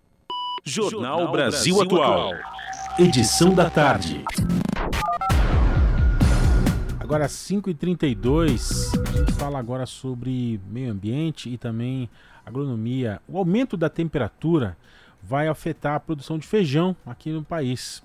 Jornal 0.64 1.30
Brasil 1.30 1.80
Atual. 1.80 2.32
Edição 2.98 3.54
da 3.54 3.70
tarde. 3.70 4.24
Agora 7.10 7.26
5h32, 7.26 8.96
a 9.08 9.18
gente 9.18 9.32
fala 9.32 9.58
agora 9.58 9.84
sobre 9.84 10.60
meio 10.68 10.92
ambiente 10.92 11.50
e 11.50 11.58
também 11.58 12.08
agronomia. 12.46 13.20
O 13.26 13.36
aumento 13.36 13.76
da 13.76 13.88
temperatura 13.88 14.76
vai 15.20 15.48
afetar 15.48 15.96
a 15.96 16.00
produção 16.00 16.38
de 16.38 16.46
feijão 16.46 16.94
aqui 17.04 17.32
no 17.32 17.42
país. 17.42 18.00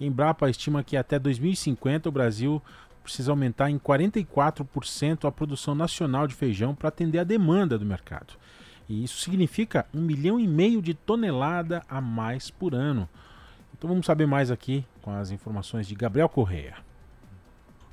Embrapa 0.00 0.50
estima 0.50 0.82
que 0.82 0.96
até 0.96 1.20
2050 1.20 2.08
o 2.08 2.12
Brasil 2.12 2.60
precisa 3.00 3.30
aumentar 3.30 3.70
em 3.70 3.78
44% 3.78 5.28
a 5.28 5.30
produção 5.30 5.76
nacional 5.76 6.26
de 6.26 6.34
feijão 6.34 6.74
para 6.74 6.88
atender 6.88 7.20
a 7.20 7.24
demanda 7.24 7.78
do 7.78 7.86
mercado. 7.86 8.34
E 8.88 9.04
isso 9.04 9.20
significa 9.20 9.86
um 9.94 10.00
milhão 10.00 10.40
e 10.40 10.48
meio 10.48 10.82
de 10.82 10.94
tonelada 10.94 11.84
a 11.88 12.00
mais 12.00 12.50
por 12.50 12.74
ano. 12.74 13.08
Então 13.72 13.88
vamos 13.88 14.04
saber 14.04 14.26
mais 14.26 14.50
aqui 14.50 14.84
com 15.00 15.12
as 15.12 15.30
informações 15.30 15.86
de 15.86 15.94
Gabriel 15.94 16.28
Correia. 16.28 16.87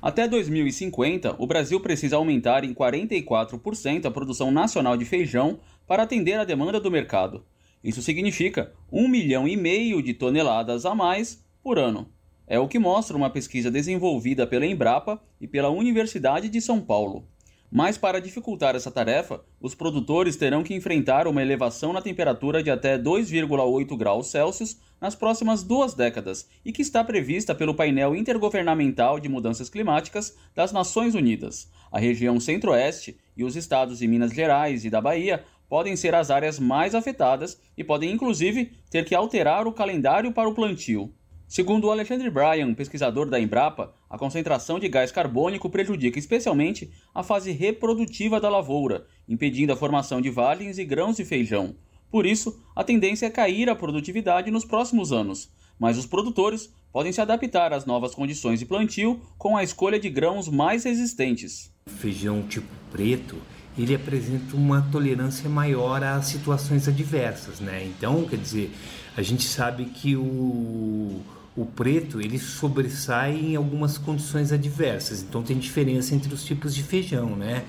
Até 0.00 0.28
2050, 0.28 1.36
o 1.38 1.46
Brasil 1.46 1.80
precisa 1.80 2.16
aumentar 2.16 2.64
em 2.64 2.74
44% 2.74 4.04
a 4.04 4.10
produção 4.10 4.50
nacional 4.50 4.96
de 4.96 5.04
feijão 5.04 5.58
para 5.86 6.02
atender 6.02 6.34
a 6.34 6.44
demanda 6.44 6.78
do 6.78 6.90
mercado. 6.90 7.44
Isso 7.82 8.02
significa 8.02 8.72
1 8.92 9.08
milhão 9.08 9.48
e 9.48 9.56
meio 9.56 10.02
de 10.02 10.12
toneladas 10.12 10.84
a 10.84 10.94
mais 10.94 11.44
por 11.62 11.78
ano. 11.78 12.08
É 12.46 12.58
o 12.58 12.68
que 12.68 12.78
mostra 12.78 13.16
uma 13.16 13.30
pesquisa 13.30 13.70
desenvolvida 13.70 14.46
pela 14.46 14.66
Embrapa 14.66 15.20
e 15.40 15.48
pela 15.48 15.70
Universidade 15.70 16.48
de 16.48 16.60
São 16.60 16.80
Paulo. 16.80 17.26
Mas 17.70 17.98
para 17.98 18.20
dificultar 18.20 18.76
essa 18.76 18.90
tarefa, 18.90 19.40
os 19.60 19.74
produtores 19.74 20.36
terão 20.36 20.62
que 20.62 20.74
enfrentar 20.74 21.26
uma 21.26 21.42
elevação 21.42 21.92
na 21.92 22.00
temperatura 22.00 22.62
de 22.62 22.70
até 22.70 22.96
2,8 22.96 23.96
graus 23.96 24.28
Celsius 24.28 24.78
nas 25.00 25.14
próximas 25.14 25.62
duas 25.62 25.92
décadas 25.92 26.48
e 26.64 26.72
que 26.72 26.82
está 26.82 27.02
prevista 27.02 27.54
pelo 27.54 27.74
painel 27.74 28.14
intergovernamental 28.14 29.18
de 29.18 29.28
mudanças 29.28 29.68
climáticas 29.68 30.36
das 30.54 30.72
Nações 30.72 31.14
Unidas. 31.14 31.70
A 31.90 31.98
região 31.98 32.38
Centro-Oeste 32.38 33.18
e 33.36 33.44
os 33.44 33.56
estados 33.56 33.98
de 33.98 34.06
Minas 34.06 34.32
Gerais 34.32 34.84
e 34.84 34.90
da 34.90 35.00
Bahia 35.00 35.44
podem 35.68 35.96
ser 35.96 36.14
as 36.14 36.30
áreas 36.30 36.58
mais 36.58 36.94
afetadas 36.94 37.60
e 37.76 37.82
podem 37.82 38.12
inclusive 38.12 38.72
ter 38.90 39.04
que 39.04 39.14
alterar 39.14 39.66
o 39.66 39.72
calendário 39.72 40.32
para 40.32 40.48
o 40.48 40.54
plantio. 40.54 41.12
Segundo 41.48 41.92
Alexandre 41.92 42.28
Bryan, 42.28 42.74
pesquisador 42.74 43.30
da 43.30 43.38
Embrapa, 43.38 43.94
a 44.10 44.18
concentração 44.18 44.80
de 44.80 44.88
gás 44.88 45.12
carbônico 45.12 45.70
prejudica 45.70 46.18
especialmente 46.18 46.90
a 47.14 47.22
fase 47.22 47.52
reprodutiva 47.52 48.40
da 48.40 48.48
lavoura, 48.48 49.06
impedindo 49.28 49.72
a 49.72 49.76
formação 49.76 50.20
de 50.20 50.28
vagens 50.28 50.76
e 50.76 50.84
grãos 50.84 51.16
de 51.16 51.24
feijão. 51.24 51.76
Por 52.10 52.26
isso, 52.26 52.60
a 52.74 52.82
tendência 52.82 53.26
é 53.26 53.30
cair 53.30 53.70
a 53.70 53.76
produtividade 53.76 54.50
nos 54.50 54.64
próximos 54.64 55.12
anos, 55.12 55.48
mas 55.78 55.96
os 55.96 56.04
produtores 56.04 56.68
podem 56.92 57.12
se 57.12 57.20
adaptar 57.20 57.72
às 57.72 57.86
novas 57.86 58.12
condições 58.12 58.58
de 58.58 58.66
plantio 58.66 59.20
com 59.38 59.56
a 59.56 59.62
escolha 59.62 60.00
de 60.00 60.10
grãos 60.10 60.48
mais 60.48 60.82
resistentes. 60.82 61.72
Feijão 61.86 62.42
tipo 62.42 62.66
preto, 62.90 63.36
ele 63.78 63.94
apresenta 63.94 64.56
uma 64.56 64.82
tolerância 64.90 65.48
maior 65.48 66.02
a 66.02 66.20
situações 66.22 66.88
adversas, 66.88 67.60
né? 67.60 67.84
Então, 67.84 68.24
quer 68.24 68.38
dizer, 68.38 68.72
a 69.16 69.22
gente 69.22 69.44
sabe 69.44 69.84
que 69.84 70.16
o 70.16 71.20
o 71.56 71.64
preto 71.64 72.20
ele 72.20 72.38
sobressai 72.38 73.34
em 73.34 73.56
algumas 73.56 73.96
condições 73.96 74.52
adversas, 74.52 75.22
então 75.22 75.42
tem 75.42 75.58
diferença 75.58 76.14
entre 76.14 76.32
os 76.32 76.44
tipos 76.44 76.74
de 76.74 76.82
feijão, 76.82 77.34
né? 77.34 77.64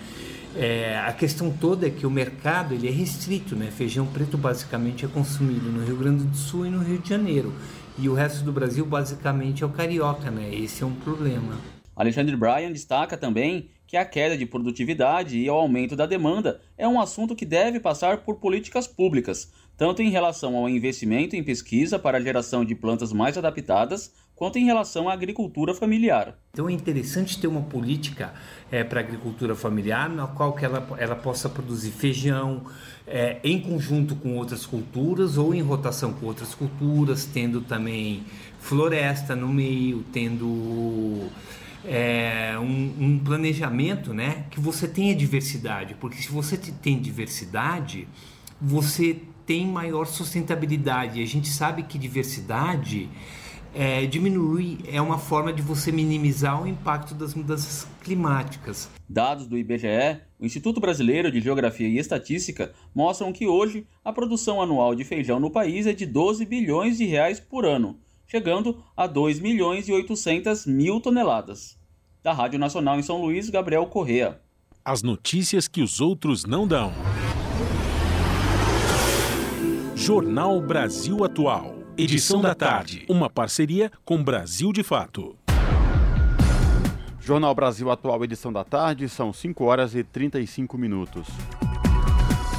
É, 0.55 0.97
a 0.99 1.13
questão 1.13 1.51
toda 1.51 1.87
é 1.87 1.89
que 1.89 2.05
o 2.05 2.09
mercado 2.09 2.73
ele 2.73 2.87
é 2.87 2.91
restrito, 2.91 3.55
né? 3.55 3.69
Feijão 3.69 4.07
preto 4.07 4.37
basicamente 4.37 5.05
é 5.05 5.07
consumido 5.07 5.69
no 5.69 5.85
Rio 5.85 5.97
Grande 5.97 6.23
do 6.23 6.35
Sul 6.35 6.65
e 6.65 6.69
no 6.69 6.79
Rio 6.79 6.97
de 6.99 7.09
Janeiro 7.09 7.53
e 7.97 8.07
o 8.07 8.13
resto 8.13 8.43
do 8.43 8.51
Brasil 8.51 8.85
basicamente 8.85 9.63
é 9.63 9.65
o 9.65 9.69
carioca, 9.69 10.29
né? 10.29 10.53
Esse 10.53 10.83
é 10.83 10.85
um 10.85 10.93
problema. 10.93 11.57
Alexandre 11.95 12.35
Bryan 12.35 12.71
destaca 12.71 13.17
também 13.17 13.69
que 13.87 13.97
a 13.97 14.05
queda 14.05 14.37
de 14.37 14.45
produtividade 14.45 15.37
e 15.37 15.49
o 15.49 15.53
aumento 15.53 15.95
da 15.95 16.05
demanda 16.05 16.61
é 16.77 16.87
um 16.87 17.01
assunto 17.01 17.35
que 17.35 17.45
deve 17.45 17.79
passar 17.79 18.19
por 18.19 18.35
políticas 18.35 18.85
públicas, 18.85 19.51
tanto 19.77 20.01
em 20.01 20.09
relação 20.09 20.55
ao 20.55 20.67
investimento 20.67 21.35
em 21.35 21.43
pesquisa 21.43 21.99
para 21.99 22.17
a 22.17 22.21
geração 22.21 22.65
de 22.65 22.73
plantas 22.73 23.13
mais 23.13 23.37
adaptadas, 23.37 24.11
quanto 24.35 24.57
em 24.57 24.65
relação 24.65 25.07
à 25.07 25.13
agricultura 25.13 25.73
familiar. 25.73 26.35
Então 26.51 26.67
é 26.67 26.73
interessante 26.73 27.39
ter 27.39 27.47
uma 27.47 27.61
política 27.61 28.33
é, 28.71 28.83
para 28.83 28.99
a 28.99 29.03
agricultura 29.03 29.55
familiar, 29.55 30.09
na 30.09 30.27
qual 30.27 30.53
que 30.53 30.65
ela, 30.65 30.87
ela 30.99 31.15
possa 31.15 31.47
produzir 31.47 31.91
feijão 31.91 32.63
é, 33.05 33.37
em 33.43 33.59
conjunto 33.59 34.15
com 34.15 34.35
outras 34.35 34.65
culturas 34.65 35.37
ou 35.37 35.55
em 35.55 35.61
rotação 35.61 36.13
com 36.13 36.25
outras 36.25 36.53
culturas, 36.53 37.25
tendo 37.25 37.61
também 37.61 38.23
floresta 38.59 39.35
no 39.35 39.47
meio, 39.47 40.03
tendo 40.11 41.29
é, 41.85 42.57
um, 42.59 42.93
um, 42.99 43.19
planejamento, 43.19 44.13
né, 44.13 44.45
que 44.51 44.59
você 44.59 44.87
tenha 44.87 45.15
diversidade, 45.15 45.95
porque 45.95 46.17
se 46.17 46.29
você 46.29 46.57
tem 46.57 46.99
diversidade, 46.99 48.07
você 48.59 49.21
tem 49.47 49.65
maior 49.65 50.05
sustentabilidade. 50.05 51.19
E 51.19 51.23
a 51.23 51.25
gente 51.25 51.47
sabe 51.47 51.83
que 51.83 51.97
diversidade 51.97 53.09
é, 53.73 54.05
diminui, 54.05 54.79
é 54.91 55.01
uma 55.01 55.17
forma 55.17 55.53
de 55.53 55.61
você 55.61 55.91
minimizar 55.91 56.61
o 56.61 56.67
impacto 56.67 57.15
das 57.15 57.33
mudanças 57.33 57.87
climáticas. 58.03 58.89
Dados 59.07 59.47
do 59.47 59.57
IBGE, 59.57 60.19
o 60.37 60.45
Instituto 60.45 60.81
Brasileiro 60.81 61.31
de 61.31 61.39
Geografia 61.39 61.87
e 61.87 61.97
Estatística, 61.97 62.73
mostram 62.93 63.31
que 63.31 63.47
hoje 63.47 63.87
a 64.03 64.11
produção 64.11 64.61
anual 64.61 64.93
de 64.93 65.05
feijão 65.05 65.39
no 65.39 65.49
país 65.49 65.87
é 65.87 65.93
de 65.93 66.05
12 66.05 66.45
bilhões 66.45 66.97
de 66.97 67.05
reais 67.05 67.39
por 67.39 67.65
ano, 67.65 67.97
chegando 68.27 68.83
a 68.97 69.07
2 69.07 69.39
milhões 69.39 69.87
e 69.87 69.93
800 69.93 70.65
mil 70.65 70.99
toneladas. 70.99 71.77
Da 72.21 72.33
Rádio 72.33 72.59
Nacional 72.59 72.99
em 72.99 73.03
São 73.03 73.21
Luís, 73.21 73.49
Gabriel 73.49 73.85
Correa. 73.85 74.41
As 74.83 75.01
notícias 75.01 75.67
que 75.67 75.81
os 75.81 76.01
outros 76.01 76.43
não 76.43 76.67
dão. 76.67 76.91
Jornal 79.97 80.61
Brasil 80.61 81.23
Atual. 81.23 81.73
Edição 81.97 82.39
da 82.39 82.53
tarde. 82.53 83.03
Uma 83.09 83.31
parceria 83.31 83.91
com 84.05 84.23
Brasil 84.23 84.71
de 84.71 84.83
Fato. 84.83 85.35
Jornal 87.19 87.55
Brasil 87.55 87.89
Atual, 87.89 88.23
edição 88.23 88.53
da 88.53 88.63
tarde, 88.63 89.09
são 89.09 89.33
5 89.33 89.63
horas 89.65 89.95
e 89.95 90.03
35 90.03 90.77
minutos. 90.77 91.27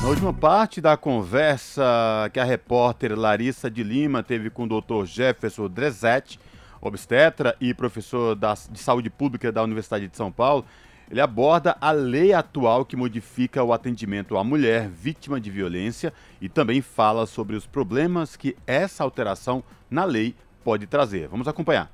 Na 0.02 0.08
última 0.08 0.34
parte 0.34 0.80
da 0.80 0.96
conversa 0.96 2.28
que 2.32 2.40
a 2.40 2.44
repórter 2.44 3.16
Larissa 3.16 3.70
de 3.70 3.84
Lima 3.84 4.20
teve 4.20 4.50
com 4.50 4.64
o 4.64 4.80
Dr. 4.80 5.04
Jefferson 5.06 5.68
Drezetti, 5.68 6.40
obstetra 6.80 7.54
e 7.60 7.72
professor 7.72 8.36
de 8.68 8.80
saúde 8.80 9.10
pública 9.10 9.52
da 9.52 9.62
Universidade 9.62 10.08
de 10.08 10.16
São 10.16 10.32
Paulo, 10.32 10.64
ele 11.10 11.20
aborda 11.20 11.76
a 11.80 11.90
lei 11.90 12.32
atual 12.32 12.84
que 12.84 12.96
modifica 12.96 13.62
o 13.62 13.72
atendimento 13.72 14.36
à 14.36 14.44
mulher 14.44 14.88
vítima 14.88 15.40
de 15.40 15.50
violência 15.50 16.12
e 16.40 16.48
também 16.48 16.82
fala 16.82 17.26
sobre 17.26 17.56
os 17.56 17.66
problemas 17.66 18.36
que 18.36 18.56
essa 18.66 19.02
alteração 19.02 19.64
na 19.90 20.04
lei 20.04 20.34
pode 20.62 20.86
trazer. 20.86 21.28
Vamos 21.28 21.48
acompanhar. 21.48 21.90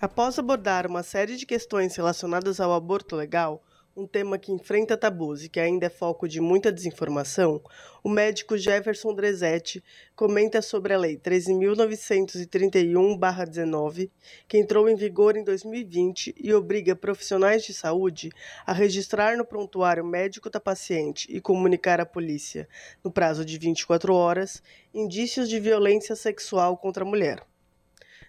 Após 0.00 0.36
abordar 0.36 0.88
uma 0.88 1.04
série 1.04 1.36
de 1.36 1.46
questões 1.46 1.94
relacionadas 1.94 2.58
ao 2.58 2.72
aborto 2.72 3.14
legal, 3.14 3.62
um 3.94 4.06
tema 4.06 4.38
que 4.38 4.50
enfrenta 4.50 4.96
tabus 4.96 5.44
e 5.44 5.48
que 5.48 5.60
ainda 5.60 5.84
é 5.86 5.90
foco 5.90 6.26
de 6.26 6.40
muita 6.40 6.72
desinformação, 6.72 7.60
o 8.02 8.08
médico 8.08 8.56
Jefferson 8.56 9.14
Drezetti 9.14 9.84
comenta 10.16 10.62
sobre 10.62 10.94
a 10.94 10.98
Lei 10.98 11.18
13.931-19, 11.18 14.10
que 14.48 14.56
entrou 14.56 14.88
em 14.88 14.96
vigor 14.96 15.36
em 15.36 15.44
2020 15.44 16.34
e 16.38 16.54
obriga 16.54 16.96
profissionais 16.96 17.62
de 17.64 17.74
saúde 17.74 18.30
a 18.64 18.72
registrar 18.72 19.36
no 19.36 19.44
prontuário 19.44 20.04
médico 20.04 20.48
da 20.48 20.58
paciente 20.58 21.30
e 21.30 21.38
comunicar 21.40 22.00
à 22.00 22.06
polícia, 22.06 22.66
no 23.04 23.12
prazo 23.12 23.44
de 23.44 23.58
24 23.58 24.14
horas, 24.14 24.62
indícios 24.94 25.46
de 25.48 25.58
violência 25.60 26.16
sexual 26.16 26.78
contra 26.78 27.04
a 27.04 27.06
mulher. 27.06 27.44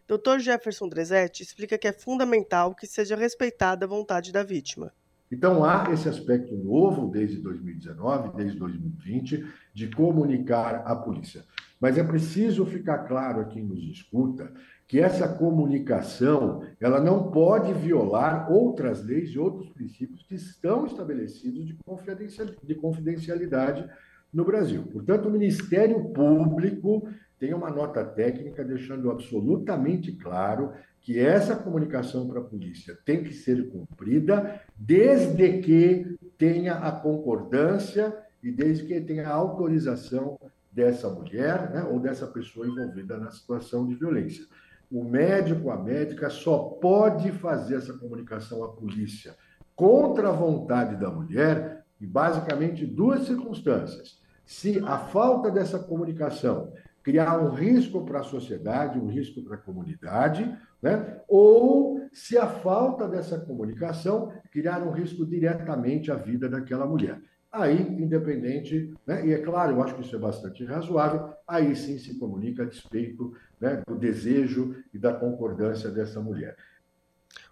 Dr. 0.05 0.39
Jefferson 0.39 0.89
Drezetti 0.89 1.43
explica 1.43 1.77
que 1.77 1.87
é 1.87 1.93
fundamental 1.93 2.75
que 2.75 2.85
seja 2.85 3.15
respeitada 3.15 3.85
a 3.85 3.87
vontade 3.87 4.33
da 4.33 4.43
vítima. 4.43 4.91
Então, 5.33 5.65
há 5.65 5.91
esse 5.91 6.07
aspecto 6.07 6.55
novo 6.55 7.09
desde 7.09 7.41
2019, 7.41 8.37
desde 8.37 8.59
2020, 8.59 9.43
de 9.73 9.87
comunicar 9.87 10.83
à 10.85 10.95
polícia. 10.95 11.43
Mas 11.81 11.97
é 11.97 12.03
preciso 12.03 12.63
ficar 12.67 12.99
claro 12.99 13.41
a 13.41 13.45
quem 13.45 13.63
nos 13.63 13.83
escuta 13.83 14.53
que 14.87 14.99
essa 14.99 15.27
comunicação 15.27 16.63
ela 16.79 17.01
não 17.01 17.31
pode 17.31 17.73
violar 17.73 18.51
outras 18.51 19.03
leis 19.03 19.31
e 19.31 19.39
outros 19.39 19.69
princípios 19.69 20.21
que 20.21 20.35
estão 20.35 20.85
estabelecidos 20.85 21.65
de 21.65 22.75
confidencialidade 22.75 23.89
no 24.31 24.45
Brasil. 24.45 24.83
Portanto, 24.83 25.29
o 25.29 25.31
Ministério 25.31 26.09
Público 26.09 27.09
tem 27.39 27.55
uma 27.55 27.71
nota 27.71 28.05
técnica 28.05 28.63
deixando 28.63 29.09
absolutamente 29.09 30.11
claro 30.11 30.73
que 31.03 31.19
essa 31.19 31.55
comunicação 31.55 32.27
para 32.27 32.39
a 32.39 32.43
polícia 32.43 32.97
tem 33.05 33.23
que 33.23 33.33
ser 33.33 33.69
cumprida 33.69 34.61
desde 34.75 35.59
que 35.59 36.17
tenha 36.37 36.75
a 36.75 36.91
concordância 36.93 38.17
e 38.41 38.49
desde 38.49 38.85
que 38.85 38.99
tenha 39.01 39.27
a 39.27 39.33
autorização 39.33 40.39
dessa 40.71 41.09
mulher 41.09 41.69
né, 41.71 41.83
ou 41.83 41.99
dessa 41.99 42.25
pessoa 42.25 42.65
envolvida 42.65 43.17
na 43.17 43.29
situação 43.29 43.85
de 43.85 43.95
violência. 43.95 44.45
O 44.89 45.03
médico, 45.03 45.69
a 45.69 45.77
médica, 45.77 46.29
só 46.29 46.57
pode 46.57 47.31
fazer 47.33 47.75
essa 47.75 47.93
comunicação 47.93 48.63
à 48.63 48.69
polícia 48.69 49.35
contra 49.75 50.29
a 50.29 50.33
vontade 50.33 50.95
da 50.95 51.11
mulher 51.11 51.83
em 51.99 52.07
basicamente 52.07 52.85
duas 52.85 53.25
circunstâncias. 53.25 54.21
Se 54.45 54.79
a 54.85 54.97
falta 54.97 55.51
dessa 55.51 55.79
comunicação 55.79 56.71
criar 57.01 57.39
um 57.39 57.49
risco 57.49 58.05
para 58.05 58.21
a 58.21 58.23
sociedade, 58.23 58.99
um 58.99 59.07
risco 59.07 59.41
para 59.41 59.55
a 59.55 59.59
comunidade, 59.59 60.57
né? 60.83 61.21
ou 61.29 62.01
se 62.11 62.37
a 62.37 62.45
falta 62.45 63.07
dessa 63.07 63.39
comunicação 63.39 64.33
criar 64.51 64.83
um 64.83 64.91
risco 64.91 65.25
diretamente 65.25 66.11
à 66.11 66.15
vida 66.15 66.49
daquela 66.49 66.85
mulher. 66.85 67.19
Aí, 67.49 67.79
independente, 67.81 68.93
né? 69.07 69.25
e 69.25 69.31
é 69.31 69.37
claro, 69.37 69.73
eu 69.73 69.81
acho 69.81 69.95
que 69.95 70.01
isso 70.01 70.15
é 70.15 70.19
bastante 70.19 70.65
razoável, 70.65 71.33
aí 71.47 71.75
sim 71.75 71.97
se 71.97 72.19
comunica 72.19 72.63
a 72.63 72.65
despeito 72.65 73.33
né, 73.61 73.81
do 73.87 73.95
desejo 73.95 74.75
e 74.93 74.97
da 74.97 75.13
concordância 75.13 75.89
dessa 75.89 76.19
mulher. 76.19 76.57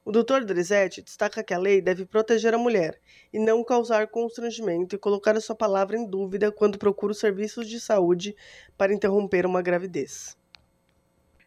O 0.04 0.12
Dr. 0.12 0.44
Drezetti 0.44 1.04
destaca 1.04 1.44
que 1.44 1.54
a 1.54 1.60
lei 1.60 1.80
deve 1.80 2.06
proteger 2.06 2.56
a 2.56 2.58
mulher 2.58 3.00
e 3.32 3.38
não 3.38 3.64
causar 3.64 4.08
constrangimento 4.08 4.96
e 4.96 5.00
colocar 5.00 5.38
a 5.38 5.42
sua 5.42 5.56
palavra 5.56 5.96
em 5.96 6.10
dúvida 6.10 6.52
quando 6.52 6.80
procura 6.80 7.12
os 7.12 7.20
serviços 7.20 7.68
de 7.68 7.80
saúde 7.80 8.36
para 8.76 8.94
interromper 8.94 9.46
uma 9.46 9.62
gravidez. 9.62 10.36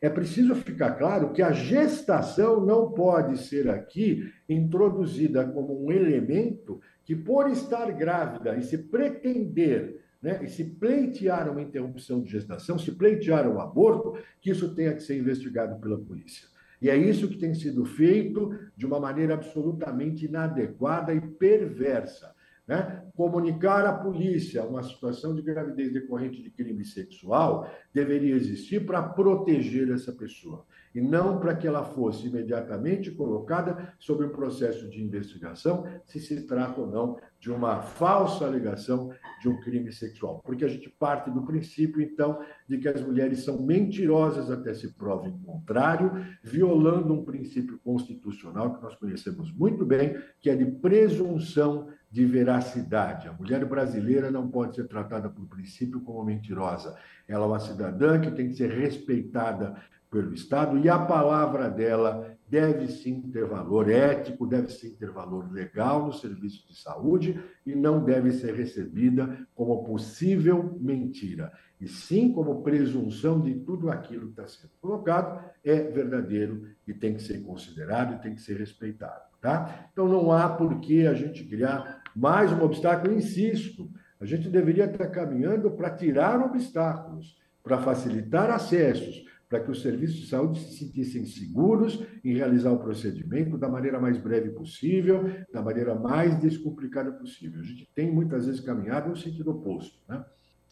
É 0.05 0.11
preciso 0.11 0.55
ficar 0.55 0.99
claro 0.99 1.33
que 1.33 1.41
a 1.41 1.51
gestação 1.51 2.61
não 2.61 2.91
pode 2.91 3.39
ser 3.39 3.71
aqui 3.71 4.31
introduzida 4.47 5.47
como 5.47 5.83
um 5.83 5.91
elemento 5.91 6.79
que, 7.07 7.17
por 7.17 7.49
estar 7.49 7.91
grávida 7.91 8.55
e 8.55 8.63
se 8.63 8.77
pretender 8.77 10.03
né, 10.21 10.41
e 10.45 10.47
se 10.47 10.63
pleitear 10.63 11.51
uma 11.51 11.63
interrupção 11.63 12.21
de 12.23 12.31
gestação, 12.31 12.79
se 12.79 12.93
pleitear 12.93 13.49
um 13.49 13.59
aborto, 13.59 14.19
que 14.43 14.51
isso 14.51 14.75
tenha 14.75 14.93
que 14.93 15.03
ser 15.03 15.19
investigado 15.19 15.81
pela 15.81 15.97
polícia. 15.97 16.49
E 16.83 16.91
é 16.91 16.97
isso 16.99 17.27
que 17.27 17.39
tem 17.39 17.55
sido 17.55 17.87
feito 17.87 18.55
de 18.77 18.85
uma 18.85 19.01
maneira 19.01 19.33
absolutamente 19.33 20.27
inadequada 20.27 21.15
e 21.15 21.21
perversa. 21.23 22.34
Né? 22.67 23.03
Comunicar 23.15 23.85
à 23.85 23.93
polícia 23.93 24.65
uma 24.65 24.83
situação 24.83 25.35
de 25.35 25.43
gravidez 25.43 25.93
decorrente 25.93 26.43
de 26.43 26.51
crime 26.51 26.83
sexual 26.85 27.71
deveria 27.93 28.35
existir 28.35 28.87
para 28.87 29.03
proteger 29.03 29.91
essa 29.91 30.13
pessoa 30.13 30.65
e 30.95 31.01
não 31.01 31.39
para 31.39 31.55
que 31.55 31.67
ela 31.67 31.85
fosse 31.85 32.29
imediatamente 32.29 33.11
colocada 33.11 33.95
sob 33.99 34.25
um 34.25 34.31
processo 34.31 34.89
de 34.89 35.03
investigação 35.03 35.85
se 36.07 36.21
se 36.21 36.47
trata 36.47 36.81
ou 36.81 36.87
não 36.87 37.19
de 37.39 37.51
uma 37.51 37.83
falsa 37.83 38.47
alegação 38.47 39.13
de 39.43 39.49
um 39.51 39.61
crime 39.61 39.93
sexual. 39.93 40.41
Porque 40.43 40.65
a 40.65 40.69
gente 40.69 40.89
parte 40.89 41.31
do 41.31 41.43
princípio, 41.43 42.01
então, 42.01 42.41
de 42.67 42.79
que 42.79 42.89
as 42.89 43.03
mulheres 43.03 43.45
são 43.45 43.61
mentirosas 43.61 44.51
até 44.51 44.73
se 44.73 44.95
prove 44.95 45.29
o 45.29 45.39
contrário, 45.41 46.11
violando 46.43 47.13
um 47.13 47.23
princípio 47.23 47.79
constitucional 47.81 48.75
que 48.75 48.83
nós 48.83 48.95
conhecemos 48.95 49.53
muito 49.53 49.85
bem, 49.85 50.17
que 50.41 50.49
é 50.49 50.57
de 50.57 50.65
presunção 50.65 51.89
de 52.15 52.25
veracidade. 52.25 53.27
A 53.27 53.33
mulher 53.33 53.65
brasileira 53.65 54.31
não 54.31 54.49
pode 54.49 54.77
ser 54.77 54.87
tratada 54.87 55.29
por 55.29 55.49
princípio 55.49 56.01
como 56.01 56.25
mentirosa. 56.25 56.97
Ela 57.27 57.45
é 57.45 57.49
uma 57.49 57.59
cidadã 57.59 58.21
que 58.21 58.31
tem 58.31 58.51
que 58.51 58.55
ser 58.55 58.71
respeitada 58.71 59.75
pelo 60.09 60.33
Estado 60.33 60.79
e 60.79 60.89
a 60.89 60.97
palavra 60.97 61.69
dela 61.69 62.37
deve 62.49 62.87
sim 62.87 63.21
ter 63.33 63.45
valor 63.45 63.91
ético, 63.91 64.47
deve 64.47 64.71
sim 64.71 64.95
ter 64.95 65.11
valor 65.11 65.51
legal 65.51 66.07
no 66.07 66.13
serviço 66.13 66.69
de 66.69 66.79
saúde 66.81 67.43
e 67.67 67.75
não 67.75 68.05
deve 68.05 68.31
ser 68.31 68.55
recebida 68.55 69.37
como 69.53 69.83
possível 69.83 70.79
mentira. 70.81 71.53
e 71.81 71.89
sim 71.89 72.33
como 72.33 72.63
presunção 72.63 73.41
de 73.41 73.57
tudo 73.57 73.91
aquilo 73.91 74.27
que 74.27 74.41
está 74.41 74.47
sendo 74.47 74.71
colocado 74.81 75.45
é 75.65 75.83
verdadeiro 75.83 76.69
e 76.87 76.95
tem 76.95 77.15
que 77.15 77.23
ser 77.23 77.43
considerado 77.43 78.15
e 78.15 78.23
tem 78.23 78.37
que 78.37 78.41
ser 78.41 78.57
respeitado. 78.57 79.25
Tá? 79.41 79.89
Então 79.93 80.09
não 80.09 80.31
há 80.31 80.49
por 80.49 80.79
que 80.79 81.09
a 81.09 81.13
gente 81.13 81.43
criar 81.43 82.04
mais 82.15 82.53
um 82.53 82.63
obstáculo, 82.63 83.15
insisto, 83.15 83.91
a 84.21 84.25
gente 84.25 84.49
deveria 84.49 84.85
estar 84.85 85.09
caminhando 85.09 85.71
para 85.71 85.91
tirar 85.91 86.41
obstáculos, 86.41 87.37
para 87.63 87.79
facilitar 87.79 88.51
acessos, 88.51 89.25
para 89.49 89.61
que 89.61 89.71
os 89.71 89.83
serviços 89.83 90.17
de 90.17 90.27
saúde 90.27 90.59
se 90.59 90.79
sentissem 90.79 91.25
seguros 91.25 92.03
em 92.25 92.35
realizar 92.35 92.73
o 92.73 92.79
procedimento 92.79 93.59
da 93.59 93.69
maneira 93.69 94.01
mais 94.01 94.19
breve 94.19 94.51
possível, 94.51 95.31
da 95.53 95.63
maneira 95.63 95.95
mais 95.95 96.39
descomplicada 96.41 97.13
possível. 97.13 97.61
A 97.61 97.65
gente 97.65 97.89
tem 97.95 98.11
muitas 98.11 98.47
vezes 98.47 98.61
caminhado 98.61 99.11
no 99.11 99.17
sentido 99.17 99.51
oposto. 99.51 99.97
Né? 100.09 100.25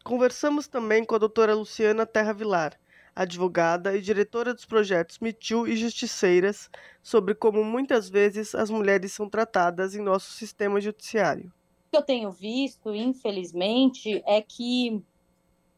Conversamos 0.03 0.67
também 0.67 1.05
com 1.05 1.15
a 1.15 1.19
doutora 1.19 1.55
Luciana 1.55 2.07
Terra 2.07 2.33
Vilar, 2.33 2.73
advogada 3.15 3.97
e 3.97 4.01
diretora 4.01 4.55
dos 4.55 4.65
projetos 4.65 5.19
Mitiu 5.19 5.67
e 5.67 5.77
Justiceiras, 5.77 6.71
sobre 7.03 7.35
como 7.35 7.63
muitas 7.65 8.09
vezes 8.09 8.55
as 8.55 8.71
mulheres 8.71 9.13
são 9.13 9.29
tratadas 9.29 9.95
em 9.95 10.03
nosso 10.03 10.33
sistema 10.33 10.81
judiciário. 10.81 11.53
O 11.89 11.91
que 11.91 11.97
eu 11.99 12.03
tenho 12.03 12.31
visto, 12.31 12.95
infelizmente, 12.95 14.23
é 14.27 14.41
que 14.41 15.03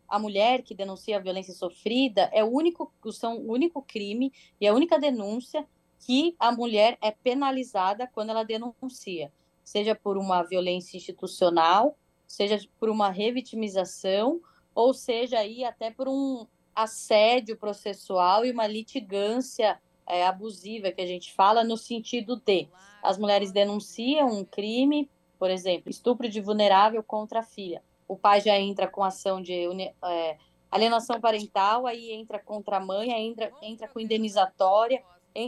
a 0.09 0.19
mulher 0.19 0.63
que 0.63 0.75
denuncia 0.75 1.17
a 1.17 1.21
violência 1.21 1.53
sofrida 1.53 2.31
é 2.33 2.45
o 2.45 2.49
único, 2.49 2.93
são 3.11 3.39
o 3.39 3.53
único 3.53 3.83
crime 3.83 4.33
e 4.61 4.67
a 4.67 4.73
única 4.73 4.99
denúncia 4.99 5.67
que 6.07 6.37
a 6.39 6.53
mulher 6.53 6.99
é 7.03 7.11
penalizada 7.11 8.07
quando 8.07 8.31
ela 8.31 8.45
denuncia, 8.45 9.33
seja 9.65 9.95
por 9.95 10.17
uma 10.17 10.43
violência 10.43 10.97
institucional, 10.97 11.97
seja 12.27 12.61
por 12.79 12.89
uma 12.89 13.11
revitimização, 13.11 14.41
ou 14.75 14.93
seja 14.93 15.39
aí 15.39 15.65
até 15.65 15.91
por 15.91 16.07
um 16.07 16.47
assédio 16.75 17.57
processual 17.57 18.45
e 18.45 18.51
uma 18.51 18.67
litigância 18.67 19.81
é, 20.07 20.27
abusiva 20.27 20.93
que 20.93 21.01
a 21.01 21.07
gente 21.07 21.33
fala 21.33 21.65
no 21.65 21.77
sentido 21.77 22.37
de 22.37 22.69
as 23.03 23.19
mulheres 23.19 23.53
denunciam 23.53 24.29
um 24.29 24.45
crime, 24.45 25.11
por 25.39 25.51
exemplo, 25.51 25.91
estupro 25.91 26.29
de 26.29 26.41
vulnerável 26.41 27.03
contra 27.03 27.41
a 27.41 27.43
filha 27.43 27.83
o 28.07 28.17
pai 28.17 28.41
já 28.41 28.59
entra 28.59 28.87
com 28.87 29.03
ação 29.03 29.41
de 29.41 29.53
é, 30.05 30.37
alienação 30.71 31.21
parental, 31.21 31.87
aí 31.87 32.13
entra 32.13 32.39
contra 32.39 32.77
a 32.77 32.81
mãe, 32.81 33.13
aí 33.13 33.27
entra, 33.27 33.53
entra 33.63 33.89
com 33.89 34.01
indenizatória. 34.01 35.03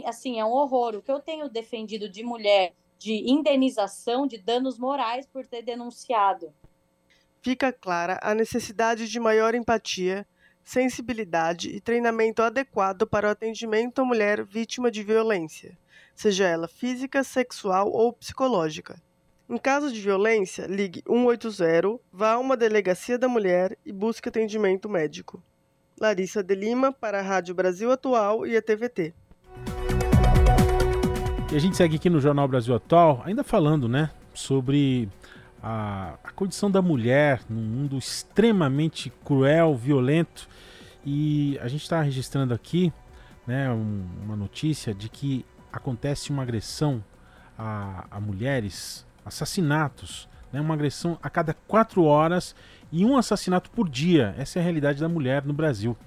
Assim, 0.05 0.39
é 0.39 0.45
um 0.45 0.51
horror. 0.51 0.95
O 0.95 1.01
que 1.01 1.11
eu 1.11 1.19
tenho 1.19 1.49
defendido 1.49 2.09
de 2.09 2.23
mulher 2.23 2.73
de 2.97 3.29
indenização 3.29 4.25
de 4.25 4.37
danos 4.37 4.77
morais 4.77 5.27
por 5.27 5.45
ter 5.45 5.61
denunciado. 5.61 6.51
Fica 7.41 7.71
clara 7.71 8.19
a 8.23 8.33
necessidade 8.33 9.07
de 9.07 9.19
maior 9.19 9.53
empatia, 9.53 10.27
sensibilidade 10.67 11.69
e 11.69 11.79
treinamento 11.79 12.41
adequado 12.41 13.07
para 13.07 13.29
o 13.29 13.31
atendimento 13.31 14.01
à 14.01 14.03
mulher 14.03 14.43
vítima 14.43 14.91
de 14.91 15.01
violência, 15.01 15.77
seja 16.13 16.45
ela 16.45 16.67
física, 16.67 17.23
sexual 17.23 17.89
ou 17.89 18.11
psicológica. 18.11 19.01
Em 19.49 19.57
caso 19.57 19.89
de 19.93 20.01
violência, 20.01 20.67
ligue 20.67 21.01
180, 21.07 22.01
vá 22.11 22.33
a 22.33 22.37
uma 22.37 22.57
delegacia 22.57 23.17
da 23.17 23.29
mulher 23.29 23.77
e 23.85 23.93
busque 23.93 24.27
atendimento 24.27 24.89
médico. 24.89 25.41
Larissa 25.97 26.43
de 26.43 26.53
Lima 26.53 26.91
para 26.91 27.19
a 27.19 27.23
Rádio 27.23 27.55
Brasil 27.55 27.89
Atual 27.89 28.45
e 28.45 28.57
a 28.57 28.61
TVT. 28.61 29.13
E 31.49 31.55
a 31.55 31.59
gente 31.59 31.77
segue 31.77 31.95
aqui 31.95 32.09
no 32.09 32.19
Jornal 32.19 32.45
Brasil 32.45 32.75
Atual, 32.75 33.21
ainda 33.23 33.41
falando, 33.41 33.87
né, 33.87 34.11
sobre 34.33 35.07
a, 35.61 36.15
a 36.23 36.31
condição 36.31 36.69
da 36.69 36.81
mulher 36.81 37.41
num 37.49 37.61
mundo 37.61 37.97
extremamente 37.97 39.11
cruel, 39.23 39.75
violento. 39.75 40.47
E 41.05 41.57
a 41.61 41.67
gente 41.67 41.83
está 41.83 42.01
registrando 42.01 42.53
aqui, 42.53 42.91
né, 43.45 43.71
um, 43.71 44.05
uma 44.23 44.35
notícia 44.35 44.93
de 44.93 45.09
que 45.09 45.45
acontece 45.71 46.31
uma 46.31 46.43
agressão 46.43 47.03
a, 47.57 48.05
a 48.11 48.19
mulheres 48.19 49.05
assassinatos, 49.25 50.29
né? 50.51 50.61
uma 50.61 50.73
agressão 50.73 51.17
a 51.21 51.29
cada 51.29 51.53
quatro 51.53 52.03
horas 52.03 52.55
e 52.91 53.05
um 53.05 53.17
assassinato 53.17 53.69
por 53.71 53.89
dia. 53.89 54.35
Essa 54.37 54.59
é 54.59 54.61
a 54.61 54.63
realidade 54.63 54.99
da 54.99 55.09
mulher 55.09 55.43
no 55.43 55.53
Brasil. 55.53 55.97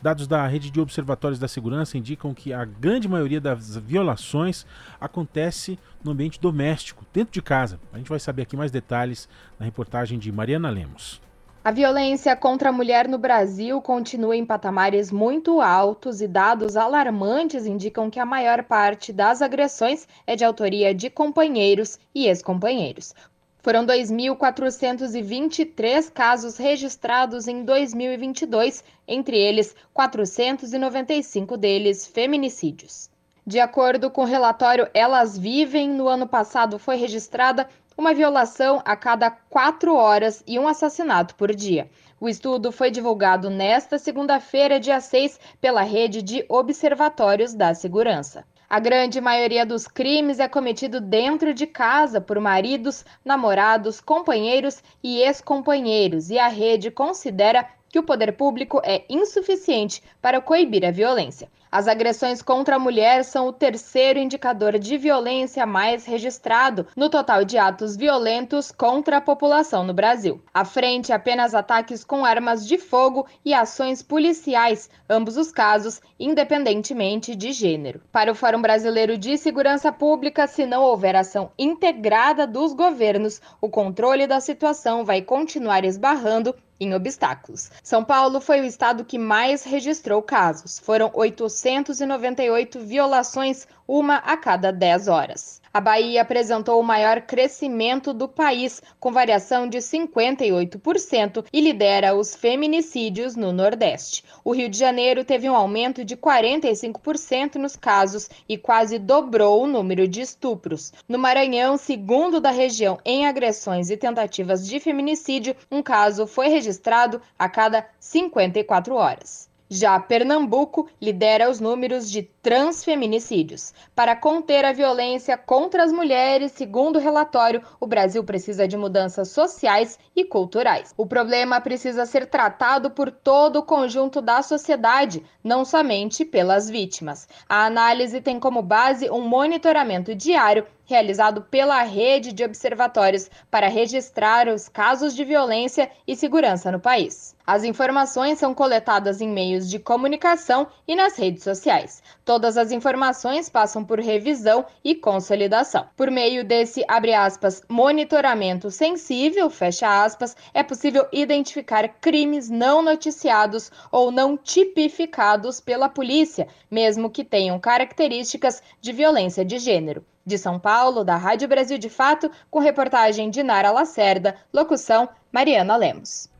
Dados 0.00 0.28
da 0.28 0.46
rede 0.46 0.70
de 0.70 0.80
observatórios 0.80 1.40
da 1.40 1.48
segurança 1.48 1.98
indicam 1.98 2.32
que 2.32 2.52
a 2.52 2.64
grande 2.64 3.08
maioria 3.08 3.40
das 3.40 3.76
violações 3.76 4.64
acontece 5.00 5.76
no 6.04 6.12
ambiente 6.12 6.40
doméstico, 6.40 7.04
dentro 7.12 7.32
de 7.32 7.42
casa. 7.42 7.80
A 7.92 7.98
gente 7.98 8.08
vai 8.08 8.20
saber 8.20 8.42
aqui 8.42 8.56
mais 8.56 8.70
detalhes 8.70 9.28
na 9.58 9.64
reportagem 9.64 10.16
de 10.16 10.30
Mariana 10.30 10.70
Lemos. 10.70 11.20
A 11.64 11.72
violência 11.72 12.34
contra 12.36 12.70
a 12.70 12.72
mulher 12.72 13.08
no 13.08 13.18
Brasil 13.18 13.82
continua 13.82 14.36
em 14.36 14.46
patamares 14.46 15.10
muito 15.10 15.60
altos 15.60 16.20
e 16.20 16.28
dados 16.28 16.76
alarmantes 16.76 17.66
indicam 17.66 18.08
que 18.08 18.20
a 18.20 18.24
maior 18.24 18.62
parte 18.62 19.12
das 19.12 19.42
agressões 19.42 20.06
é 20.26 20.36
de 20.36 20.44
autoria 20.44 20.94
de 20.94 21.10
companheiros 21.10 21.98
e 22.14 22.26
ex-companheiros. 22.26 23.12
Foram 23.60 23.84
2.423 23.84 26.12
casos 26.12 26.56
registrados 26.56 27.48
em 27.48 27.64
2022, 27.64 28.84
entre 29.06 29.36
eles 29.36 29.74
495 29.92 31.56
deles 31.56 32.06
feminicídios. 32.06 33.10
De 33.44 33.58
acordo 33.58 34.10
com 34.10 34.22
o 34.22 34.26
relatório 34.26 34.88
Elas 34.94 35.36
Vivem, 35.36 35.90
no 35.90 36.06
ano 36.06 36.26
passado 36.26 36.78
foi 36.78 36.94
registrada 36.96 37.68
uma 37.96 38.14
violação 38.14 38.80
a 38.84 38.94
cada 38.94 39.28
quatro 39.28 39.96
horas 39.96 40.40
e 40.46 40.56
um 40.56 40.68
assassinato 40.68 41.34
por 41.34 41.52
dia. 41.52 41.90
O 42.20 42.28
estudo 42.28 42.70
foi 42.70 42.92
divulgado 42.92 43.50
nesta 43.50 43.98
segunda-feira, 43.98 44.78
dia 44.78 45.00
6, 45.00 45.40
pela 45.60 45.82
rede 45.82 46.22
de 46.22 46.44
observatórios 46.48 47.54
da 47.54 47.74
segurança. 47.74 48.44
A 48.70 48.78
grande 48.78 49.18
maioria 49.18 49.64
dos 49.64 49.88
crimes 49.88 50.38
é 50.38 50.46
cometido 50.46 51.00
dentro 51.00 51.54
de 51.54 51.66
casa 51.66 52.20
por 52.20 52.38
maridos, 52.38 53.02
namorados, 53.24 53.98
companheiros 53.98 54.82
e 55.02 55.22
ex-companheiros, 55.22 56.28
e 56.28 56.38
a 56.38 56.48
rede 56.48 56.90
considera 56.90 57.66
que 57.88 57.98
o 57.98 58.02
poder 58.02 58.32
público 58.32 58.80
é 58.84 59.04
insuficiente 59.08 60.02
para 60.20 60.40
coibir 60.40 60.84
a 60.84 60.90
violência. 60.90 61.48
As 61.70 61.86
agressões 61.86 62.40
contra 62.40 62.76
a 62.76 62.78
mulher 62.78 63.22
são 63.24 63.46
o 63.46 63.52
terceiro 63.52 64.18
indicador 64.18 64.78
de 64.78 64.96
violência 64.96 65.66
mais 65.66 66.06
registrado 66.06 66.86
no 66.96 67.10
total 67.10 67.44
de 67.44 67.58
atos 67.58 67.94
violentos 67.94 68.72
contra 68.72 69.18
a 69.18 69.20
população 69.20 69.84
no 69.84 69.92
Brasil. 69.92 70.42
À 70.52 70.64
frente, 70.64 71.12
apenas 71.12 71.54
ataques 71.54 72.02
com 72.02 72.24
armas 72.24 72.66
de 72.66 72.78
fogo 72.78 73.26
e 73.44 73.52
ações 73.52 74.02
policiais, 74.02 74.88
ambos 75.10 75.36
os 75.36 75.52
casos 75.52 76.00
independentemente 76.18 77.36
de 77.36 77.52
gênero. 77.52 78.00
Para 78.10 78.32
o 78.32 78.34
Fórum 78.34 78.62
Brasileiro 78.62 79.18
de 79.18 79.36
Segurança 79.36 79.92
Pública, 79.92 80.46
se 80.46 80.64
não 80.64 80.82
houver 80.82 81.16
ação 81.16 81.50
integrada 81.58 82.46
dos 82.46 82.72
governos, 82.72 83.42
o 83.60 83.68
controle 83.68 84.26
da 84.26 84.40
situação 84.40 85.04
vai 85.04 85.20
continuar 85.20 85.84
esbarrando 85.84 86.54
em 86.80 86.94
obstáculos. 86.94 87.70
São 87.82 88.04
Paulo 88.04 88.40
foi 88.40 88.60
o 88.60 88.64
estado 88.64 89.04
que 89.04 89.18
mais 89.18 89.64
registrou 89.64 90.22
casos. 90.22 90.78
Foram 90.78 91.10
898 91.12 92.80
violações, 92.80 93.66
uma 93.86 94.16
a 94.16 94.36
cada 94.36 94.72
10 94.72 95.08
horas. 95.08 95.57
A 95.72 95.80
Bahia 95.80 96.22
apresentou 96.22 96.80
o 96.80 96.84
maior 96.84 97.20
crescimento 97.20 98.14
do 98.14 98.26
país, 98.26 98.82
com 98.98 99.12
variação 99.12 99.68
de 99.68 99.78
58%, 99.78 101.44
e 101.52 101.60
lidera 101.60 102.14
os 102.14 102.34
feminicídios 102.34 103.36
no 103.36 103.52
Nordeste. 103.52 104.24
O 104.42 104.52
Rio 104.52 104.68
de 104.68 104.78
Janeiro 104.78 105.24
teve 105.24 105.48
um 105.48 105.54
aumento 105.54 106.04
de 106.04 106.16
45% 106.16 107.56
nos 107.56 107.76
casos 107.76 108.30
e 108.48 108.56
quase 108.56 108.98
dobrou 108.98 109.62
o 109.62 109.66
número 109.66 110.08
de 110.08 110.22
estupros. 110.22 110.92
No 111.08 111.18
Maranhão, 111.18 111.76
segundo 111.76 112.40
da 112.40 112.50
região 112.50 112.98
em 113.04 113.26
agressões 113.26 113.90
e 113.90 113.96
tentativas 113.96 114.66
de 114.66 114.80
feminicídio, 114.80 115.54
um 115.70 115.82
caso 115.82 116.26
foi 116.26 116.48
registrado 116.48 117.20
a 117.38 117.48
cada 117.48 117.86
54 118.00 118.94
horas. 118.94 119.48
Já 119.70 120.00
Pernambuco 120.00 120.88
lidera 121.00 121.50
os 121.50 121.60
números 121.60 122.10
de 122.10 122.22
transfeminicídios. 122.48 123.74
Para 123.94 124.16
conter 124.16 124.64
a 124.64 124.72
violência 124.72 125.36
contra 125.36 125.84
as 125.84 125.92
mulheres, 125.92 126.52
segundo 126.52 126.96
o 126.96 126.98
relatório, 126.98 127.60
o 127.78 127.86
Brasil 127.86 128.24
precisa 128.24 128.66
de 128.66 128.74
mudanças 128.74 129.28
sociais 129.28 129.98
e 130.16 130.24
culturais. 130.24 130.94
O 130.96 131.04
problema 131.04 131.60
precisa 131.60 132.06
ser 132.06 132.24
tratado 132.24 132.90
por 132.90 133.10
todo 133.10 133.56
o 133.56 133.62
conjunto 133.62 134.22
da 134.22 134.40
sociedade, 134.40 135.22
não 135.44 135.62
somente 135.62 136.24
pelas 136.24 136.70
vítimas. 136.70 137.28
A 137.46 137.66
análise 137.66 138.18
tem 138.18 138.40
como 138.40 138.62
base 138.62 139.10
um 139.10 139.20
monitoramento 139.20 140.14
diário 140.14 140.66
realizado 140.88 141.42
pela 141.42 141.82
rede 141.82 142.32
de 142.32 142.42
observatórios 142.42 143.30
para 143.50 143.68
registrar 143.68 144.48
os 144.48 144.70
casos 144.70 145.14
de 145.14 145.22
violência 145.22 145.90
e 146.06 146.16
segurança 146.16 146.72
no 146.72 146.80
país. 146.80 147.36
As 147.46 147.62
informações 147.62 148.38
são 148.38 148.54
coletadas 148.54 149.20
em 149.20 149.28
meios 149.28 149.68
de 149.68 149.78
comunicação 149.78 150.66
e 150.86 150.96
nas 150.96 151.18
redes 151.18 151.44
sociais. 151.44 152.02
Todo 152.24 152.37
Todas 152.38 152.56
as 152.56 152.70
informações 152.70 153.48
passam 153.48 153.84
por 153.84 153.98
revisão 153.98 154.64
e 154.84 154.94
consolidação. 154.94 155.88
Por 155.96 156.08
meio 156.08 156.44
desse, 156.44 156.84
aspas, 156.86 157.62
monitoramento 157.68 158.70
sensível, 158.70 159.50
aspas, 159.82 160.36
é 160.54 160.62
possível 160.62 161.08
identificar 161.12 161.88
crimes 162.00 162.48
não 162.48 162.80
noticiados 162.80 163.72
ou 163.90 164.12
não 164.12 164.36
tipificados 164.36 165.60
pela 165.60 165.88
polícia, 165.88 166.46
mesmo 166.70 167.10
que 167.10 167.24
tenham 167.24 167.58
características 167.58 168.62
de 168.80 168.92
violência 168.92 169.44
de 169.44 169.58
gênero. 169.58 170.04
De 170.24 170.38
São 170.38 170.60
Paulo, 170.60 171.02
da 171.02 171.16
Rádio 171.16 171.48
Brasil 171.48 171.76
de 171.76 171.90
Fato, 171.90 172.30
com 172.48 172.60
reportagem 172.60 173.30
de 173.30 173.42
Nara 173.42 173.72
Lacerda, 173.72 174.36
locução 174.54 175.08
Mariana 175.32 175.76
Lemos. 175.76 176.30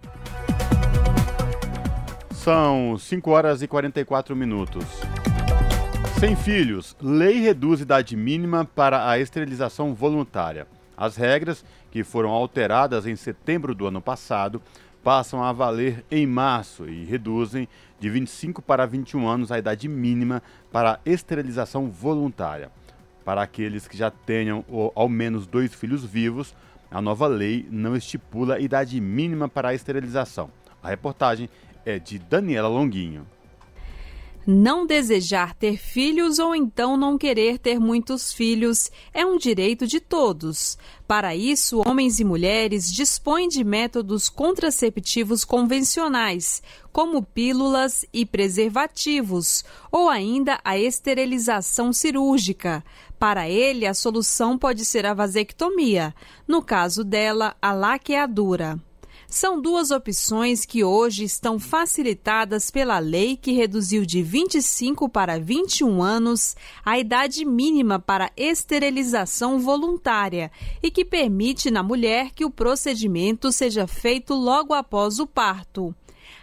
São 2.31 2.97
5 2.97 3.31
horas 3.33 3.63
e 3.63 3.67
44 3.67 4.37
minutos. 4.37 4.85
Sem 6.19 6.35
filhos, 6.35 6.97
lei 7.01 7.39
reduz 7.39 7.81
idade 7.81 8.17
mínima 8.17 8.65
para 8.65 9.09
a 9.09 9.21
esterilização 9.21 9.95
voluntária. 9.95 10.67
As 10.97 11.15
regras, 11.15 11.65
que 11.93 12.03
foram 12.03 12.31
alteradas 12.31 13.07
em 13.07 13.15
setembro 13.15 13.73
do 13.73 13.87
ano 13.87 14.03
passado, 14.03 14.61
passam 15.05 15.45
a 15.45 15.53
valer 15.53 16.05
em 16.11 16.27
março 16.27 16.89
e 16.89 17.05
reduzem 17.05 17.69
de 18.01 18.11
25 18.11 18.61
para 18.61 18.85
21 18.85 19.29
anos 19.29 19.53
a 19.53 19.61
idade 19.61 19.87
mínima 19.87 20.43
para 20.73 20.95
a 20.95 21.01
esterilização 21.09 21.89
voluntária. 21.89 22.73
Para 23.25 23.43
aqueles 23.43 23.87
que 23.87 23.97
já 23.97 24.11
tenham 24.11 24.65
ao 24.97 25.09
menos 25.09 25.47
dois 25.47 25.73
filhos 25.73 26.05
vivos, 26.05 26.53
a 26.91 27.01
nova 27.01 27.29
lei 27.29 27.65
não 27.71 27.95
estipula 27.95 28.59
idade 28.59 29.01
mínima 29.01 29.49
para 29.49 29.69
a 29.69 29.75
esterilização. 29.75 30.51
A 30.83 30.89
reportagem 30.89 31.49
é 31.87 31.97
de 31.97 32.19
Daniela 32.19 32.67
Longuinho 32.67 33.25
não 34.51 34.87
desejar 34.87 35.53
ter 35.53 35.77
filhos 35.77 36.39
ou 36.39 36.55
então 36.55 36.97
não 36.97 37.19
querer 37.19 37.59
ter 37.59 37.79
muitos 37.79 38.33
filhos 38.33 38.91
é 39.13 39.27
um 39.27 39.37
direito 39.37 39.87
de 39.87 40.01
todos. 40.01 40.79
Para 41.07 41.37
isso, 41.37 41.83
homens 41.87 42.19
e 42.19 42.25
mulheres 42.25 42.91
dispõem 42.91 43.47
de 43.47 43.63
métodos 43.63 44.31
contraceptivos 44.31 45.45
convencionais, 45.45 46.63
como 46.91 47.23
pílulas 47.23 48.07
e 48.11 48.25
preservativos, 48.25 49.67
ou 49.93 50.09
ainda 50.09 50.59
a 50.65 50.79
esterilização 50.79 51.93
cirúrgica. 51.93 52.83
Para 53.19 53.51
ele, 53.51 53.85
a 53.85 53.93
solução 53.93 54.57
pode 54.57 54.87
ser 54.87 55.05
a 55.05 55.13
vasectomia, 55.13 56.15
no 56.47 56.63
caso 56.63 57.05
dela, 57.05 57.55
a 57.61 57.75
laqueadura. 57.75 58.81
São 59.31 59.61
duas 59.61 59.91
opções 59.91 60.65
que 60.65 60.83
hoje 60.83 61.23
estão 61.23 61.59
facilitadas 61.59 62.71
pela 62.71 62.99
lei 62.99 63.37
que 63.37 63.53
reduziu 63.53 64.07
de 64.07 64.23
25 64.23 65.07
para 65.07 65.39
21 65.39 66.03
anos 66.03 66.57
a 66.83 66.99
idade 66.99 67.45
mínima 67.45 67.99
para 67.99 68.33
esterilização 68.35 69.61
voluntária 69.61 70.51
e 70.83 70.91
que 70.91 71.05
permite 71.05 71.71
na 71.71 71.83
mulher 71.83 72.31
que 72.31 72.43
o 72.43 72.51
procedimento 72.51 73.53
seja 73.53 73.87
feito 73.87 74.33
logo 74.33 74.73
após 74.73 75.19
o 75.19 75.27
parto. 75.27 75.95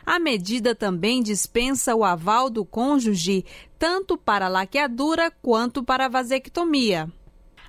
A 0.05 0.19
medida 0.19 0.75
também 0.75 1.23
dispensa 1.23 1.95
o 1.95 2.03
aval 2.03 2.51
do 2.51 2.63
cônjuge 2.63 3.43
tanto 3.79 4.15
para 4.15 4.47
laqueadura 4.47 5.31
quanto 5.41 5.83
para 5.83 6.07
vasectomia. 6.07 7.11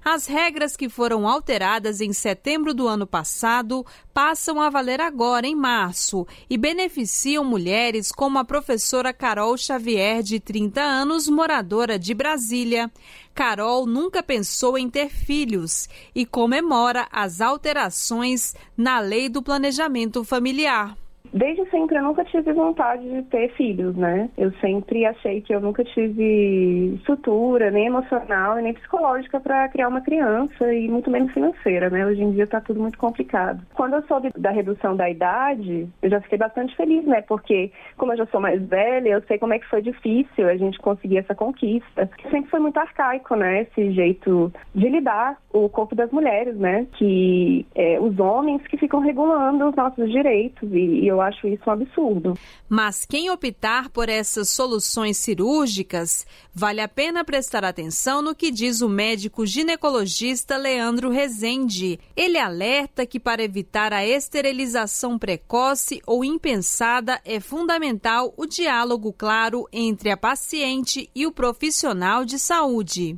As 0.09 0.25
regras 0.27 0.77
que 0.77 0.89
foram 0.89 1.27
alteradas 1.27 2.01
em 2.01 2.13
setembro 2.13 2.73
do 2.73 2.87
ano 2.87 3.09
passado 3.09 3.85
passam 4.15 4.61
a 4.61 4.71
valer 4.71 5.01
agora, 5.01 5.49
em 5.49 5.57
março, 5.57 6.25
e 6.49 6.57
beneficiam 6.57 7.43
mulheres 7.43 8.13
como 8.13 8.39
a 8.39 8.45
professora 8.45 9.13
Carol 9.13 9.57
Xavier, 9.57 10.23
de 10.23 10.39
30 10.39 10.81
anos, 10.81 11.29
moradora 11.29 11.99
de 11.99 12.15
Brasília. 12.15 12.89
Carol 13.35 13.85
nunca 13.85 14.23
pensou 14.23 14.79
em 14.79 14.89
ter 14.89 15.09
filhos 15.09 15.89
e 16.15 16.25
comemora 16.25 17.09
as 17.11 17.41
alterações 17.41 18.55
na 18.77 19.01
lei 19.01 19.29
do 19.29 19.43
planejamento 19.43 20.23
familiar. 20.23 20.97
Desde 21.33 21.69
sempre 21.71 21.97
eu 21.97 22.03
nunca 22.03 22.25
tive 22.25 22.53
vontade 22.53 23.09
de 23.09 23.23
ter 23.25 23.49
filhos, 23.53 23.95
né? 23.97 24.29
Eu 24.37 24.53
sempre 24.61 25.05
achei 25.05 25.41
que 25.41 25.55
eu 25.55 25.61
nunca 25.61 25.85
tive 25.85 26.95
estrutura, 26.97 27.71
nem 27.71 27.87
emocional, 27.87 28.57
nem 28.57 28.75
psicológica 28.75 29.41
para 29.41 29.69
criar 29.69 29.89
uma 29.89 30.01
criança 30.01 30.73
e 30.73 30.89
muito 30.89 31.11
menos 31.11 31.33
financeira, 31.33 31.91
né? 31.91 32.07
Hoje 32.07 32.23
em 32.23 32.33
dia 32.33 32.47
tá 32.47 32.61
tudo 32.61 32.81
muito 32.81 32.99
complicado. 32.99 33.63
Quando 33.75 33.95
eu 33.95 34.03
soube 34.03 34.31
da 34.37 34.51
redução 34.51 34.97
da 34.97 35.09
idade, 35.11 35.89
eu 36.03 36.11
já 36.11 36.21
fiquei 36.21 36.39
bastante 36.39 36.75
feliz, 36.77 37.05
né? 37.05 37.23
Porque 37.23 37.71
como 37.97 38.13
eu 38.13 38.19
já 38.19 38.27
sou 38.27 38.41
mais 38.41 38.63
velha, 38.63 39.11
eu 39.11 39.23
sei 39.23 39.39
como 39.39 39.55
é 39.55 39.59
que 39.59 39.69
foi 39.69 39.83
difícil 39.83 40.49
a 40.49 40.57
gente 40.57 40.79
conseguir 40.79 41.19
essa 41.19 41.35
conquista. 41.35 42.09
Sempre 42.31 42.51
foi 42.51 42.61
muito 42.61 42.79
arcaico, 42.79 43.35
né? 43.37 43.63
Esse 43.63 43.93
jeito 43.93 44.53
de 44.75 44.89
lidar 44.89 45.39
o 45.53 45.69
corpo 45.69 45.95
das 45.95 46.11
mulheres, 46.11 46.57
né? 46.57 46.87
Que 46.93 47.67
é, 47.75 47.99
os 48.01 48.19
homens 48.19 48.63
que 48.67 48.77
ficam 48.77 49.01
regulando 49.01 49.69
os 49.69 49.75
nossos 49.75 50.11
direitos 50.11 50.71
e, 50.73 51.05
e 51.05 51.13
acho 51.21 51.47
isso 51.47 51.63
um 51.67 51.73
absurdo. 51.73 52.35
Mas 52.69 53.05
quem 53.05 53.31
optar 53.31 53.91
por 53.91 54.09
essas 54.09 54.51
soluções 54.51 55.17
cirúrgicas, 55.17 56.27
vale 56.55 56.81
a 56.81 56.89
pena 56.89 57.25
prestar 57.25 57.65
atenção 57.65 58.23
no 58.23 58.35
que 58.35 58.51
diz 58.51 58.81
o 58.81 58.89
médico 58.89 59.47
ginecologista 59.47 60.57
Leandro 60.57 61.11
Rezende. 61.11 61.99
Ele 62.17 62.39
alerta 62.39 63.07
que 63.07 63.21
para 63.21 63.43
evitar 63.43 63.93
a 63.93 64.07
esterilização 64.07 65.19
precoce 65.19 66.01
ou 66.07 66.25
impensada 66.25 67.21
é 67.25 67.41
fundamental 67.41 68.33
o 68.37 68.47
diálogo 68.47 69.13
claro 69.13 69.67
entre 69.73 70.11
a 70.11 70.17
paciente 70.17 71.09
e 71.15 71.27
o 71.27 71.33
profissional 71.33 72.25
de 72.25 72.39
saúde. 72.39 73.17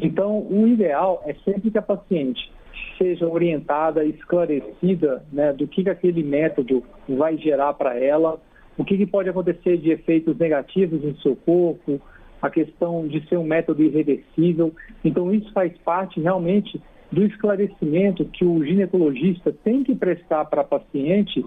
Então, 0.00 0.46
o 0.48 0.66
ideal 0.66 1.22
é 1.26 1.34
sempre 1.44 1.70
que 1.70 1.78
a 1.78 1.82
paciente 1.82 2.52
seja 2.98 3.26
orientada, 3.26 4.04
esclarecida 4.04 5.24
né, 5.32 5.52
do 5.52 5.66
que, 5.66 5.84
que 5.84 5.90
aquele 5.90 6.22
método 6.22 6.82
vai 7.08 7.38
gerar 7.38 7.72
para 7.74 7.98
ela, 7.98 8.40
o 8.76 8.84
que, 8.84 8.96
que 8.96 9.06
pode 9.06 9.28
acontecer 9.28 9.78
de 9.78 9.90
efeitos 9.90 10.36
negativos 10.36 11.02
em 11.04 11.14
seu 11.22 11.34
corpo, 11.34 12.00
a 12.42 12.50
questão 12.50 13.06
de 13.08 13.26
ser 13.28 13.36
um 13.36 13.44
método 13.44 13.82
irreversível. 13.82 14.72
Então, 15.04 15.32
isso 15.32 15.52
faz 15.52 15.72
parte 15.78 16.20
realmente 16.20 16.80
do 17.10 17.24
esclarecimento 17.24 18.24
que 18.26 18.44
o 18.44 18.62
ginecologista 18.64 19.52
tem 19.64 19.82
que 19.82 19.94
prestar 19.94 20.44
para 20.44 20.60
a 20.60 20.64
paciente 20.64 21.42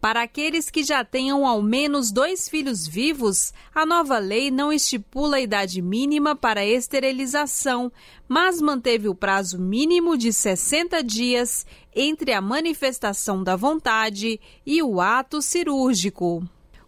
para 0.00 0.22
aqueles 0.22 0.70
que 0.70 0.84
já 0.84 1.04
tenham 1.04 1.46
ao 1.46 1.62
menos 1.62 2.12
dois 2.12 2.48
filhos 2.48 2.86
vivos, 2.86 3.52
a 3.74 3.86
nova 3.86 4.18
lei 4.18 4.50
não 4.50 4.72
estipula 4.72 5.36
a 5.36 5.40
idade 5.40 5.80
mínima 5.80 6.36
para 6.36 6.64
esterilização, 6.64 7.90
mas 8.28 8.60
manteve 8.60 9.08
o 9.08 9.14
prazo 9.14 9.58
mínimo 9.58 10.16
de 10.16 10.32
60 10.32 11.02
dias 11.02 11.66
entre 11.94 12.32
a 12.32 12.40
manifestação 12.40 13.42
da 13.42 13.56
vontade 13.56 14.38
e 14.64 14.82
o 14.82 15.00
ato 15.00 15.40
cirúrgico. 15.40 16.46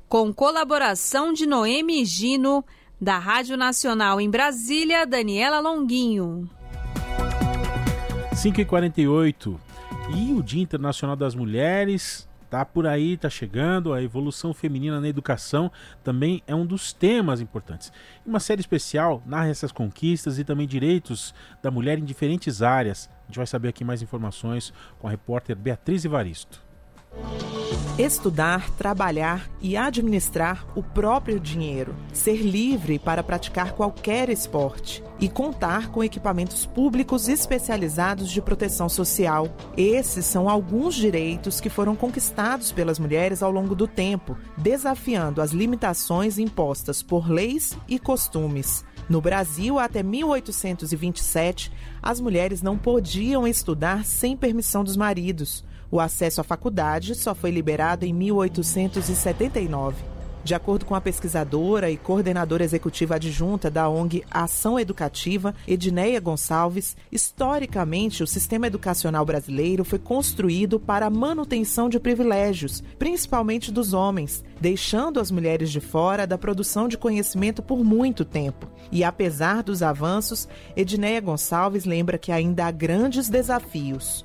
Com 0.08 0.32
colaboração 0.32 1.32
de 1.32 1.46
Noemi 1.46 2.04
Gino, 2.04 2.64
da 3.00 3.18
Rádio 3.18 3.56
Nacional 3.56 4.20
em 4.20 4.30
Brasília, 4.30 5.06
Daniela 5.06 5.60
Longuinho. 5.60 6.48
5h48. 8.32 9.58
E 10.14 10.32
o 10.32 10.42
Dia 10.42 10.62
Internacional 10.62 11.16
das 11.16 11.34
Mulheres 11.34 12.28
Tá 12.50 12.64
por 12.64 12.86
aí, 12.86 13.16
tá 13.16 13.28
chegando. 13.28 13.92
A 13.92 14.02
evolução 14.02 14.54
feminina 14.54 15.00
na 15.00 15.08
educação 15.08 15.70
também 16.02 16.42
é 16.46 16.54
um 16.54 16.64
dos 16.64 16.92
temas 16.92 17.40
importantes. 17.40 17.92
Uma 18.24 18.40
série 18.40 18.60
especial 18.60 19.22
narra 19.26 19.48
essas 19.48 19.72
conquistas 19.72 20.38
e 20.38 20.44
também 20.44 20.66
direitos 20.66 21.34
da 21.62 21.70
mulher 21.70 21.98
em 21.98 22.04
diferentes 22.04 22.62
áreas. 22.62 23.10
A 23.24 23.26
gente 23.26 23.36
vai 23.36 23.46
saber 23.46 23.68
aqui 23.68 23.84
mais 23.84 24.02
informações 24.02 24.72
com 24.98 25.06
a 25.06 25.10
repórter 25.10 25.54
Beatriz 25.56 26.04
Evaristo. 26.04 26.67
Estudar, 27.98 28.70
trabalhar 28.70 29.50
e 29.60 29.76
administrar 29.76 30.64
o 30.76 30.84
próprio 30.84 31.40
dinheiro, 31.40 31.96
ser 32.12 32.36
livre 32.36 32.96
para 32.96 33.24
praticar 33.24 33.72
qualquer 33.72 34.28
esporte 34.28 35.02
e 35.18 35.28
contar 35.28 35.90
com 35.90 36.04
equipamentos 36.04 36.64
públicos 36.64 37.28
especializados 37.28 38.30
de 38.30 38.40
proteção 38.40 38.88
social. 38.88 39.48
Esses 39.76 40.26
são 40.26 40.48
alguns 40.48 40.94
direitos 40.94 41.60
que 41.60 41.68
foram 41.68 41.96
conquistados 41.96 42.70
pelas 42.70 43.00
mulheres 43.00 43.42
ao 43.42 43.50
longo 43.50 43.74
do 43.74 43.88
tempo, 43.88 44.38
desafiando 44.56 45.42
as 45.42 45.50
limitações 45.50 46.38
impostas 46.38 47.02
por 47.02 47.28
leis 47.28 47.76
e 47.88 47.98
costumes. 47.98 48.84
No 49.08 49.20
Brasil, 49.20 49.76
até 49.76 50.04
1827, 50.04 51.72
as 52.00 52.20
mulheres 52.20 52.62
não 52.62 52.78
podiam 52.78 53.48
estudar 53.48 54.04
sem 54.04 54.36
permissão 54.36 54.84
dos 54.84 54.96
maridos. 54.96 55.64
O 55.90 56.00
acesso 56.00 56.40
à 56.40 56.44
faculdade 56.44 57.14
só 57.14 57.34
foi 57.34 57.50
liberado 57.50 58.04
em 58.04 58.12
1879. 58.12 60.18
De 60.44 60.54
acordo 60.54 60.86
com 60.86 60.94
a 60.94 61.00
pesquisadora 61.00 61.90
e 61.90 61.96
coordenadora 61.96 62.64
executiva 62.64 63.16
adjunta 63.16 63.70
da 63.70 63.88
ONG 63.88 64.24
Ação 64.30 64.78
Educativa, 64.78 65.54
Edneia 65.66 66.20
Gonçalves, 66.20 66.96
historicamente 67.12 68.22
o 68.22 68.26
sistema 68.26 68.66
educacional 68.66 69.26
brasileiro 69.26 69.84
foi 69.84 69.98
construído 69.98 70.80
para 70.80 71.06
a 71.06 71.10
manutenção 71.10 71.88
de 71.88 72.00
privilégios, 72.00 72.82
principalmente 72.98 73.70
dos 73.70 73.92
homens, 73.92 74.42
deixando 74.60 75.20
as 75.20 75.30
mulheres 75.30 75.70
de 75.70 75.80
fora 75.80 76.26
da 76.26 76.38
produção 76.38 76.88
de 76.88 76.96
conhecimento 76.96 77.62
por 77.62 77.84
muito 77.84 78.24
tempo. 78.24 78.68
E 78.90 79.04
apesar 79.04 79.62
dos 79.62 79.82
avanços, 79.82 80.48
Edneia 80.74 81.20
Gonçalves 81.20 81.84
lembra 81.84 82.16
que 82.16 82.32
ainda 82.32 82.64
há 82.64 82.70
grandes 82.70 83.28
desafios 83.28 84.24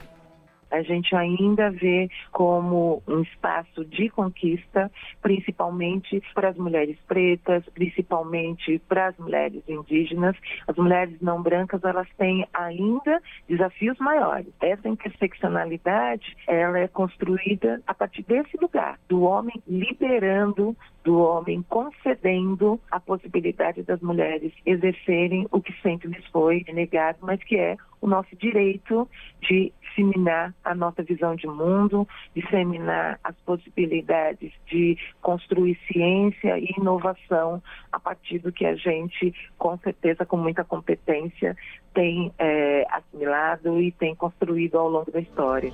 a 0.74 0.82
gente 0.82 1.16
ainda 1.16 1.70
vê 1.70 2.10
como 2.32 3.04
um 3.08 3.22
espaço 3.22 3.86
de 3.86 4.10
conquista, 4.10 4.92
principalmente 5.22 6.22
para 6.34 6.50
as 6.50 6.58
mulheres 6.58 6.98
pretas, 7.08 7.64
principalmente 7.76 8.80
para 8.88 9.08
as 9.08 9.18
mulheres 9.18 9.64
indígenas. 9.68 10.36
As 10.68 10.76
mulheres 10.76 11.16
não 11.22 11.44
brancas, 11.44 11.84
elas 11.84 12.08
têm 12.18 12.48
ainda 12.52 13.22
desafios 13.48 13.98
maiores. 14.00 14.52
Essa 14.60 14.90
interseccionalidade, 14.90 16.36
ela 16.48 16.80
é 16.80 16.88
construída 16.88 17.80
a 17.86 17.94
partir 17.94 18.24
desse 18.24 18.58
lugar, 18.58 19.00
do 19.08 19.22
homem 19.22 19.62
liberando 19.68 20.76
do 21.04 21.20
homem 21.20 21.62
concedendo 21.70 22.80
a 22.90 23.00
possibilidade 23.00 23.84
das 23.84 24.00
mulheres 24.00 24.54
exercerem 24.66 25.48
o 25.52 25.62
que 25.62 25.74
sempre 25.82 26.08
lhes 26.08 26.26
foi 26.28 26.64
negado, 26.72 27.20
mas 27.22 27.44
que 27.44 27.58
é 27.58 27.76
o 28.02 28.08
nosso 28.08 28.36
direito 28.36 29.08
de 29.42 29.72
disseminar 29.94 30.54
a 30.64 30.74
nossa 30.74 31.04
visão 31.04 31.36
de 31.36 31.48
mundo, 31.48 32.08
disseminar 32.36 33.20
as 33.24 33.36
possibilidades 33.46 34.52
de 34.68 34.98
construir 35.22 35.80
ciência 35.92 36.58
e 36.58 36.74
inovação 36.78 37.62
a 37.92 38.00
partir 38.00 38.40
do 38.40 38.52
que 38.52 38.66
a 38.66 38.76
gente, 38.76 39.34
com 39.58 39.78
certeza, 39.78 40.26
com 40.26 40.38
muita 40.38 40.64
competência, 40.64 41.56
tem 41.94 42.34
é, 42.38 42.86
assimilado 42.90 43.80
e 43.80 43.92
tem 43.92 44.16
construído 44.16 44.78
ao 44.78 44.90
longo 44.90 45.12
da 45.12 45.20
história. 45.20 45.72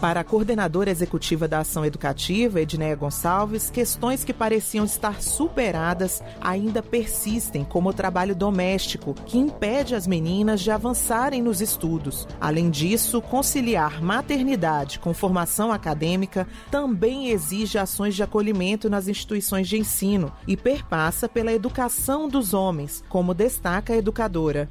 Para 0.00 0.20
a 0.20 0.24
coordenadora 0.24 0.90
executiva 0.90 1.46
da 1.46 1.60
Ação 1.60 1.84
Educativa, 1.84 2.60
Edneia 2.60 2.96
Gonçalves, 2.96 3.70
questões 3.70 4.24
que 4.24 4.32
pareciam 4.32 4.84
estar 4.84 5.22
superadas 5.22 6.22
ainda 6.40 6.82
persistem, 6.82 7.64
como 7.64 7.90
o 7.90 7.94
trabalho 7.94 8.34
doméstico, 8.34 9.14
que 9.14 9.38
impede 9.38 9.94
as 9.94 10.06
meninas 10.06 10.60
de 10.60 10.70
avançarem 10.70 11.40
nos 11.40 11.60
estudos. 11.60 12.26
Além 12.40 12.70
disso, 12.70 13.22
conciliar 13.22 14.02
maternidade 14.02 14.98
com 14.98 15.14
formação 15.14 15.72
acadêmica 15.72 16.46
também 16.70 17.28
exige 17.28 17.78
ações 17.78 18.14
de 18.14 18.22
acolhimento 18.22 18.90
nas 18.90 19.08
instituições 19.08 19.68
de 19.68 19.78
ensino 19.78 20.32
e 20.46 20.56
perpassa 20.56 21.28
pela 21.28 21.52
educação 21.52 22.28
dos 22.28 22.52
homens, 22.52 23.04
como 23.08 23.34
destaca 23.34 23.92
a 23.92 23.96
educadora. 23.96 24.68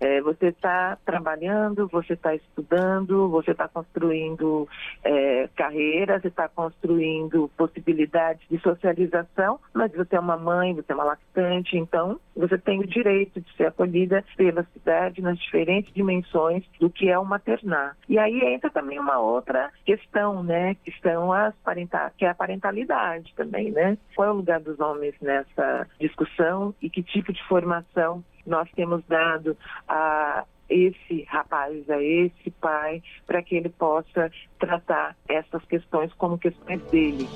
É, 0.00 0.20
você 0.20 0.48
está 0.48 0.96
trabalhando, 1.04 1.88
você 1.88 2.12
está 2.12 2.34
estudando, 2.34 3.28
você 3.30 3.52
está 3.52 3.66
construindo 3.68 4.68
é, 5.02 5.48
carreira, 5.56 6.20
você 6.20 6.28
está 6.28 6.48
construindo 6.48 7.50
possibilidades 7.56 8.46
de 8.48 8.58
socialização, 8.58 9.58
mas 9.72 9.92
você 9.92 10.16
é 10.16 10.20
uma 10.20 10.36
mãe, 10.36 10.74
você 10.74 10.92
é 10.92 10.94
uma 10.94 11.04
lactante, 11.04 11.76
então 11.76 12.20
você 12.36 12.58
tem 12.58 12.80
o 12.80 12.86
direito 12.86 13.40
de 13.40 13.56
ser 13.56 13.66
acolhida 13.66 14.22
pela 14.36 14.64
cidade 14.72 15.22
nas 15.22 15.38
diferentes 15.38 15.92
dimensões 15.94 16.64
do 16.78 16.90
que 16.90 17.08
é 17.08 17.18
o 17.18 17.24
maternar. 17.24 17.96
E 18.08 18.18
aí 18.18 18.40
entra 18.44 18.70
também 18.70 18.98
uma 18.98 19.18
outra 19.18 19.70
questão, 19.84 20.42
né, 20.42 20.74
que 20.84 20.92
são 21.00 21.32
as 21.32 21.54
parental, 21.64 22.10
que 22.16 22.24
é 22.24 22.30
a 22.30 22.34
parentalidade 22.34 23.32
também, 23.34 23.70
né? 23.70 23.96
Qual 24.14 24.28
é 24.28 24.30
o 24.30 24.36
lugar 24.36 24.60
dos 24.60 24.78
homens 24.78 25.14
nessa 25.20 25.86
discussão 25.98 26.74
e 26.82 26.90
que 26.90 27.02
tipo 27.02 27.32
de 27.32 27.42
formação 27.44 28.22
nós 28.46 28.68
temos 28.74 29.02
dado 29.06 29.56
a 29.88 30.44
esse 30.68 31.22
rapaz, 31.28 31.88
a 31.88 32.02
esse 32.02 32.50
pai, 32.60 33.02
para 33.26 33.42
que 33.42 33.56
ele 33.56 33.68
possa 33.68 34.30
tratar 34.58 35.16
essas 35.28 35.64
questões 35.66 36.12
como 36.14 36.38
questões 36.38 36.82
dele. 36.90 37.28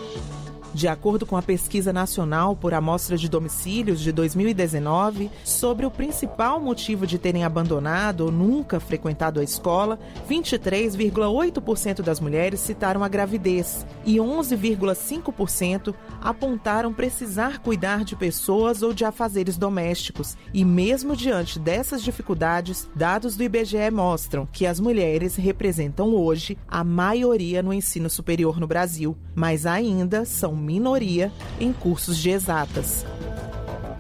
De 0.73 0.87
acordo 0.87 1.27
com 1.27 1.37
a 1.37 1.43
pesquisa 1.43 1.93
nacional 1.93 2.55
por 2.55 2.73
amostra 2.73 3.17
de 3.17 3.29
domicílios 3.29 4.01
de 4.01 4.13
2019, 4.13 5.29
sobre 5.45 5.85
o 5.85 5.91
principal 5.91 6.61
motivo 6.61 7.09
de 7.09 7.19
terem 7.19 7.43
abandonado 7.43 8.21
ou 8.21 8.31
nunca 8.31 8.79
frequentado 8.79 9.41
a 9.41 9.45
escola, 9.45 9.99
23,8% 10.29 12.03
das 12.03 12.21
mulheres 12.21 12.61
citaram 12.61 13.03
a 13.03 13.09
gravidez 13.09 13.85
e 14.05 14.17
11,5% 14.17 15.93
apontaram 16.21 16.95
precisar 16.95 17.59
cuidar 17.59 18.05
de 18.05 18.15
pessoas 18.15 18.81
ou 18.81 18.93
de 18.93 19.05
afazeres 19.05 19.59
domésticos. 19.59 20.37
E 20.55 20.65
mesmo 20.65 21.17
diante 21.17 21.59
dessas 21.59 22.01
dificuldades, 22.01 22.89
dados 22.95 23.35
do 23.37 23.43
IBGE 23.43 23.91
mostram 23.91 24.47
que 24.47 24.67
as 24.67 24.79
mulheres 24.79 25.35
representam 25.35 26.15
hoje 26.15 26.57
a 26.69 26.85
maioria 26.85 27.61
no 27.61 27.73
ensino 27.73 28.09
superior 28.09 28.61
no 28.61 28.69
Brasil, 28.69 29.17
mas 29.35 29.67
ainda 29.67 30.25
são 30.25 30.60
minoria 30.61 31.33
em 31.59 31.73
cursos 31.73 32.19
de 32.19 32.31
exatas. 32.31 33.05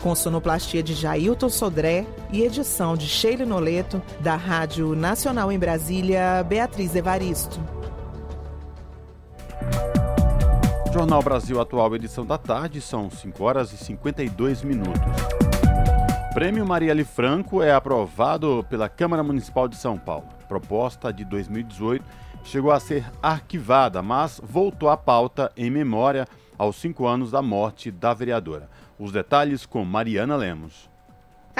Com 0.02 0.14
sonoplastia 0.14 0.82
de 0.82 0.94
Jailton 0.94 1.48
Sodré 1.48 2.06
e 2.32 2.42
edição 2.42 2.96
de 2.96 3.06
Sheila 3.06 3.44
Noleto, 3.44 4.00
da 4.20 4.36
Rádio 4.36 4.94
Nacional 4.94 5.50
em 5.50 5.58
Brasília, 5.58 6.44
Beatriz 6.48 6.94
Evaristo. 6.94 7.60
Jornal 10.92 11.22
Brasil 11.22 11.60
Atual, 11.60 11.94
edição 11.94 12.26
da 12.26 12.36
tarde, 12.36 12.80
são 12.80 13.10
5 13.10 13.44
horas 13.44 13.72
e 13.72 13.76
52 13.76 14.62
minutos. 14.62 15.00
Prêmio 16.34 16.66
Marielle 16.66 17.04
Franco 17.04 17.62
é 17.62 17.72
aprovado 17.72 18.64
pela 18.68 18.88
Câmara 18.88 19.22
Municipal 19.22 19.68
de 19.68 19.76
São 19.76 19.98
Paulo. 19.98 20.26
Proposta 20.48 21.12
de 21.12 21.24
2018 21.24 22.04
chegou 22.42 22.72
a 22.72 22.80
ser 22.80 23.04
arquivada, 23.22 24.00
mas 24.00 24.40
voltou 24.42 24.88
à 24.88 24.96
pauta 24.96 25.52
em 25.56 25.70
memória 25.70 26.26
aos 26.60 26.76
cinco 26.76 27.06
anos 27.06 27.30
da 27.30 27.40
morte 27.40 27.90
da 27.90 28.12
vereadora. 28.12 28.68
Os 28.98 29.10
detalhes 29.10 29.64
com 29.64 29.82
Mariana 29.82 30.36
Lemos. 30.36 30.89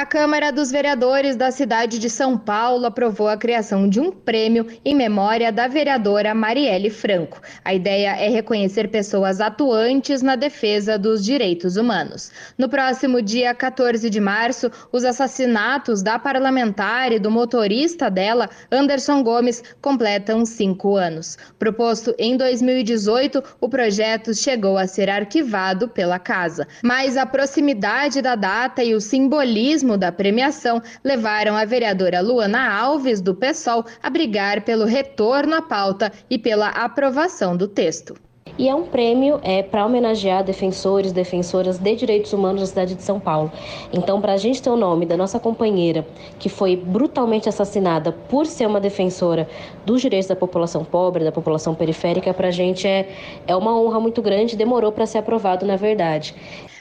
A 0.01 0.07
Câmara 0.07 0.51
dos 0.51 0.70
Vereadores 0.70 1.36
da 1.36 1.51
cidade 1.51 1.98
de 1.98 2.09
São 2.09 2.38
Paulo 2.38 2.86
aprovou 2.86 3.28
a 3.28 3.36
criação 3.36 3.86
de 3.86 4.01
um 4.01 4.11
prêmio 4.11 4.66
em 4.82 4.94
memória 4.94 5.53
da 5.53 5.68
vereadora 5.68 6.34
Marielle 6.34 6.88
Franco. 6.88 7.38
A 7.62 7.74
ideia 7.74 8.16
é 8.16 8.30
reconhecer 8.30 8.88
pessoas 8.88 9.42
atuantes 9.42 10.22
na 10.22 10.36
defesa 10.36 10.98
dos 10.98 11.22
direitos 11.22 11.76
humanos. 11.76 12.32
No 12.57 12.66
próximo 12.66 13.20
dia 13.20 13.55
14 13.55 14.09
de 14.09 14.18
março, 14.20 14.70
os 14.90 15.05
assassinatos 15.05 16.03
da 16.03 16.18
parlamentar 16.18 17.12
e 17.12 17.18
do 17.18 17.30
motorista 17.30 18.11
dela, 18.11 18.48
Anderson 18.72 19.22
Gomes, 19.22 19.62
completam 19.82 20.46
cinco 20.46 20.96
anos. 20.96 21.36
Proposto 21.59 22.14
em 22.18 22.38
2018, 22.38 23.44
o 23.61 23.68
projeto 23.68 24.32
chegou 24.32 24.78
a 24.78 24.86
ser 24.86 25.11
arquivado 25.11 25.90
pela 25.90 26.18
casa. 26.18 26.66
Mas 26.82 27.18
a 27.18 27.26
proximidade 27.26 28.22
da 28.22 28.34
data 28.34 28.82
e 28.82 28.94
o 28.94 29.01
simbolismo 29.01 29.89
da 29.97 30.12
premiação 30.12 30.82
levaram 31.05 31.57
a 31.57 31.64
vereadora 31.64 32.20
Luana 32.20 32.70
Alves, 32.72 33.20
do 33.20 33.34
PSOL, 33.34 33.84
a 34.03 34.11
brigar 34.11 34.62
pelo 34.62 34.84
retorno 34.84 35.55
à 35.55 35.62
pauta 35.62 36.12
e 36.28 36.38
pela 36.38 36.68
aprovação 36.68 37.57
do 37.57 37.68
texto. 37.68 38.14
E 38.59 38.68
é 38.68 38.74
um 38.74 38.82
prêmio 38.82 39.41
é, 39.43 39.62
para 39.62 39.86
homenagear 39.86 40.45
defensores, 40.45 41.12
defensoras 41.12 41.78
de 41.78 41.97
direitos 41.97 42.32
humanos 42.32 42.61
da 42.61 42.66
cidade 42.66 42.95
de 42.95 43.03
São 43.03 43.18
Paulo. 43.18 43.51
Então, 43.93 44.20
para 44.20 44.34
a 44.34 44.36
gente 44.36 44.61
ter 44.61 44.68
o 44.68 44.76
nome 44.76 45.07
da 45.07 45.16
nossa 45.16 45.38
companheira, 45.41 46.07
que 46.38 46.49
foi 46.49 46.76
brutalmente 46.76 47.49
assassinada 47.49 48.12
por 48.12 48.47
ser 48.47 48.66
uma 48.66 48.80
defensora 48.80 49.49
dos 49.86 50.03
direitos 50.03 50.28
da 50.28 50.36
população 50.36 50.84
pobre, 50.84 51.24
da 51.24 51.32
população 51.32 51.74
periférica, 51.74 52.34
para 52.34 52.49
a 52.49 52.51
gente 52.51 52.86
é, 52.86 53.09
é 53.47 53.57
uma 53.57 53.78
honra 53.78 53.99
muito 53.99 54.20
grande. 54.20 54.57
Demorou 54.57 54.93
para 54.93 55.07
ser 55.07 55.18
aprovado, 55.18 55.64
na 55.64 55.76
verdade. 55.76 56.34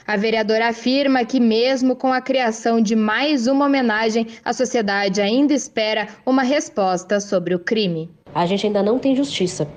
A 0.06 0.16
vereadora 0.16 0.68
afirma 0.68 1.24
que, 1.24 1.38
mesmo 1.38 1.94
com 1.94 2.12
a 2.12 2.20
criação 2.20 2.80
de 2.80 2.96
mais 2.96 3.46
uma 3.46 3.66
homenagem, 3.66 4.26
a 4.44 4.52
sociedade 4.52 5.20
ainda 5.20 5.52
espera 5.54 6.08
uma 6.24 6.42
resposta 6.42 7.20
sobre 7.20 7.54
o 7.54 7.58
crime. 7.58 8.10
A 8.34 8.46
gente 8.46 8.66
ainda 8.66 8.82
não 8.82 8.98
tem 8.98 9.14
justiça. 9.16 9.68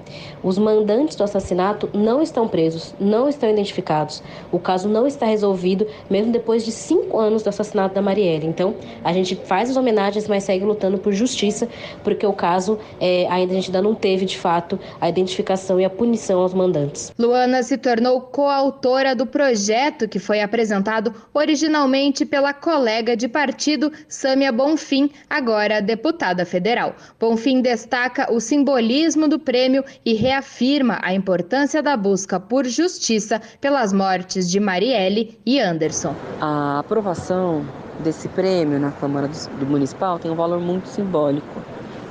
Os 0.44 0.58
mandantes 0.58 1.16
do 1.16 1.24
assassinato 1.24 1.90
não 1.94 2.22
estão 2.22 2.48
presos, 2.48 2.94
não 3.00 3.30
estão 3.30 3.50
identificados. 3.50 4.22
O 4.52 4.60
caso 4.60 4.90
não 4.90 5.08
está 5.08 5.26
resolvido, 5.26 5.88
mesmo 6.10 6.32
depois 6.32 6.66
de 6.66 6.72
cinco 6.72 7.18
anos 7.20 7.44
do 7.44 7.50
assassinato 7.50 7.96
da 7.96 8.02
Marielle. 8.02 8.46
Então, 8.46 8.76
a 9.04 9.14
gente 9.14 9.36
faz 9.36 9.70
as 9.70 9.78
homenagens, 9.78 10.28
mas 10.28 10.44
segue 10.44 10.66
lutando 10.66 10.98
por 10.98 11.14
justiça, 11.14 11.68
porque 12.04 12.26
o 12.26 12.34
caso 12.34 12.78
é, 13.00 13.26
ainda 13.30 13.54
a 13.54 13.56
gente 13.56 13.68
ainda 13.68 13.82
não 13.82 13.96
teve, 13.96 14.26
de 14.26 14.38
fato, 14.38 14.78
a 15.00 15.08
identificação 15.08 15.80
e 15.80 15.86
a 15.86 15.90
punição 15.90 16.42
aos 16.42 16.54
mandantes. 16.54 17.14
Luana 17.18 17.64
se 17.64 17.78
tornou 17.78 18.20
coautora 18.20 19.16
do 19.16 19.26
projeto 19.26 20.08
que 20.08 20.20
foi 20.20 20.42
apresentado 20.42 21.14
originalmente 21.34 22.26
pela 22.26 22.54
colega 22.54 23.16
de 23.16 23.28
partido 23.28 23.92
Sâmia 24.08 24.52
Bonfim, 24.52 25.10
agora 25.30 25.82
deputada 25.82 26.46
federal. 26.46 26.96
Bonfim 27.20 27.62
destaca 27.62 28.32
o 28.32 28.40
simbolismo 28.40 29.28
do 29.28 29.40
prêmio 29.40 29.84
e 30.06 30.14
reafirma 30.34 30.98
a 31.04 31.14
importância 31.14 31.84
da 31.84 31.96
busca 31.96 32.40
por 32.40 32.66
justiça 32.66 33.40
pelas 33.62 33.94
mortes 33.94 34.50
de 34.50 34.60
Marielle 34.60 35.40
e 35.46 35.60
Anderson. 35.60 36.16
A 36.42 36.80
aprovação 36.80 37.64
desse 38.04 38.28
prêmio 38.30 38.80
na 38.80 38.92
Câmara 38.92 39.28
do 39.28 39.66
Municipal 39.68 40.18
tem 40.18 40.32
um 40.32 40.36
valor 40.36 40.60
muito 40.60 40.88
simbólico. 40.88 41.62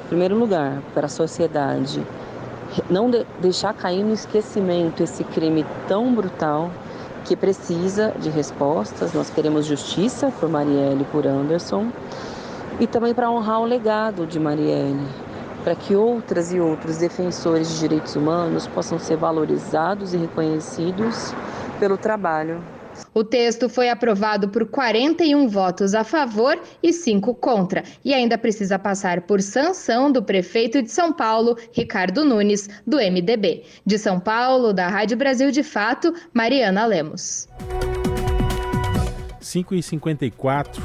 Em 0.05 0.09
primeiro 0.09 0.39
lugar, 0.39 0.81
para 0.95 1.07
a 1.07 1.09
sociedade 1.09 2.01
não 2.89 3.11
de 3.11 3.27
deixar 3.41 3.75
cair 3.75 4.05
no 4.05 4.15
esquecimento 4.15 5.03
esse 5.03 5.25
crime 5.25 5.67
tão 5.89 6.15
brutal 6.15 6.71
que 7.25 7.35
precisa 7.35 8.15
de 8.21 8.31
respostas. 8.31 9.13
Nós 9.13 9.31
queremos 9.31 9.67
justiça 9.67 10.33
por 10.39 10.49
Marielle 10.49 11.03
e 11.03 11.05
por 11.07 11.27
Anderson 11.27 11.89
e 12.79 12.87
também 12.87 13.13
para 13.13 13.29
honrar 13.31 13.61
o 13.61 13.65
legado 13.65 14.27
de 14.27 14.39
Marielle, 14.39 15.07
para 15.63 15.75
que 15.75 15.95
outras 15.95 16.53
e 16.53 16.61
outros 16.61 16.99
defensores 16.99 17.69
de 17.71 17.81
direitos 17.81 18.17
humanos 18.17 18.67
possam 18.67 18.99
ser 18.99 19.17
valorizados 19.17 20.15
e 20.15 20.17
reconhecidos 20.17 21.35
pelo 21.79 21.97
trabalho 21.97 22.63
o 23.15 23.23
texto 23.23 23.69
foi 23.69 23.89
aprovado 23.89 24.49
por 24.49 24.67
41 24.67 25.49
votos 25.49 25.95
a 25.95 26.05
favor 26.05 26.59
e 26.83 26.93
5 26.93 27.35
contra, 27.35 27.83
e 28.05 28.15
ainda 28.15 28.39
precisa 28.39 28.79
passar 28.79 29.23
por 29.23 29.41
sanção 29.41 30.11
do 30.11 30.23
prefeito 30.23 30.83
de 30.83 30.91
São 30.91 31.13
Paulo, 31.13 31.57
Ricardo 31.73 32.25
Nunes, 32.25 32.69
do 32.87 32.97
MDB. 32.97 33.65
De 33.85 33.99
São 33.99 34.19
Paulo, 34.19 34.73
da 34.73 34.89
Rádio 34.89 35.17
Brasil 35.17 35.51
de 35.51 35.63
Fato, 35.63 36.15
Mariana 36.33 36.85
Lemos. 36.87 37.49
5 39.41 39.75
e 39.75 39.83
54 39.83 40.83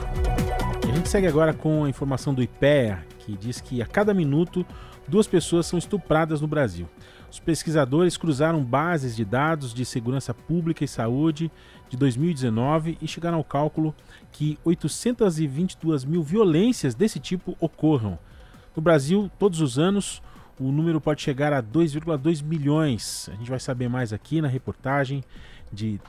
A 0.84 0.96
gente 0.96 1.08
segue 1.08 1.28
agora 1.28 1.54
com 1.54 1.86
a 1.86 1.90
informação 1.90 2.34
do 2.34 2.42
IPEA, 2.42 3.06
que 3.28 3.36
diz 3.36 3.60
que 3.60 3.82
a 3.82 3.86
cada 3.86 4.14
minuto 4.14 4.66
duas 5.06 5.28
pessoas 5.28 5.66
são 5.66 5.78
estupradas 5.78 6.40
no 6.40 6.48
Brasil. 6.48 6.88
Os 7.30 7.42
pesquisadores 7.42 8.16
cruzaram 8.16 8.64
bases 8.64 9.18
de 9.18 9.26
dados 9.26 9.74
de 9.74 9.84
segurança 9.84 10.34
pública 10.34 10.86
e 10.86 10.88
saúde 10.88 11.52
de 11.90 11.98
2019 11.98 12.98
e 13.02 13.08
chegaram 13.08 13.38
ao 13.38 13.44
cálculo 13.44 13.94
que 14.32 14.58
822 14.64 16.06
mil 16.06 16.24
violências 16.24 16.96
desse 16.96 17.20
tipo 17.20 17.58
ocorram. 17.60 18.18
No 18.74 18.82
Brasil, 18.82 19.30
todos 19.38 19.60
os 19.60 19.78
anos, 19.78 20.22
o 20.58 20.72
número 20.72 21.02
pode 21.02 21.22
chegar 21.22 21.52
a 21.52 21.62
2,2 21.62 22.42
milhões. 22.42 23.30
A 23.34 23.36
gente 23.36 23.50
vai 23.50 23.60
saber 23.60 23.90
mais 23.90 24.14
aqui 24.14 24.40
na 24.40 24.48
reportagem 24.48 25.22
de 25.72 26.00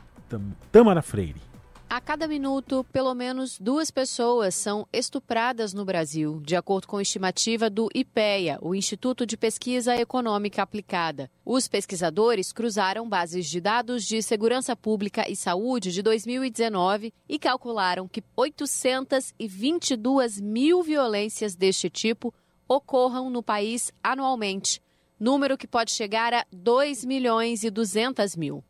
Tamara 0.70 1.02
Freire. 1.02 1.47
A 1.90 2.02
cada 2.02 2.28
minuto, 2.28 2.84
pelo 2.92 3.14
menos 3.14 3.58
duas 3.58 3.90
pessoas 3.90 4.54
são 4.54 4.86
estupradas 4.92 5.72
no 5.72 5.86
Brasil, 5.86 6.38
de 6.44 6.54
acordo 6.54 6.86
com 6.86 7.00
estimativa 7.00 7.70
do 7.70 7.88
IPEA, 7.94 8.58
o 8.60 8.74
Instituto 8.74 9.24
de 9.24 9.38
Pesquisa 9.38 9.96
Econômica 9.96 10.60
Aplicada. 10.60 11.30
Os 11.46 11.66
pesquisadores 11.66 12.52
cruzaram 12.52 13.08
bases 13.08 13.46
de 13.46 13.58
dados 13.58 14.04
de 14.04 14.22
segurança 14.22 14.76
pública 14.76 15.24
e 15.30 15.34
saúde 15.34 15.90
de 15.90 16.02
2019 16.02 17.10
e 17.26 17.38
calcularam 17.38 18.06
que 18.06 18.22
822 18.36 20.42
mil 20.42 20.82
violências 20.82 21.56
deste 21.56 21.88
tipo 21.88 22.34
ocorram 22.68 23.30
no 23.30 23.42
país 23.42 23.90
anualmente, 24.02 24.82
número 25.18 25.56
que 25.56 25.66
pode 25.66 25.92
chegar 25.92 26.34
a 26.34 26.44
2 26.52 27.06
milhões 27.06 27.64
e 27.64 27.70
200 27.70 28.36
mil. 28.36 28.62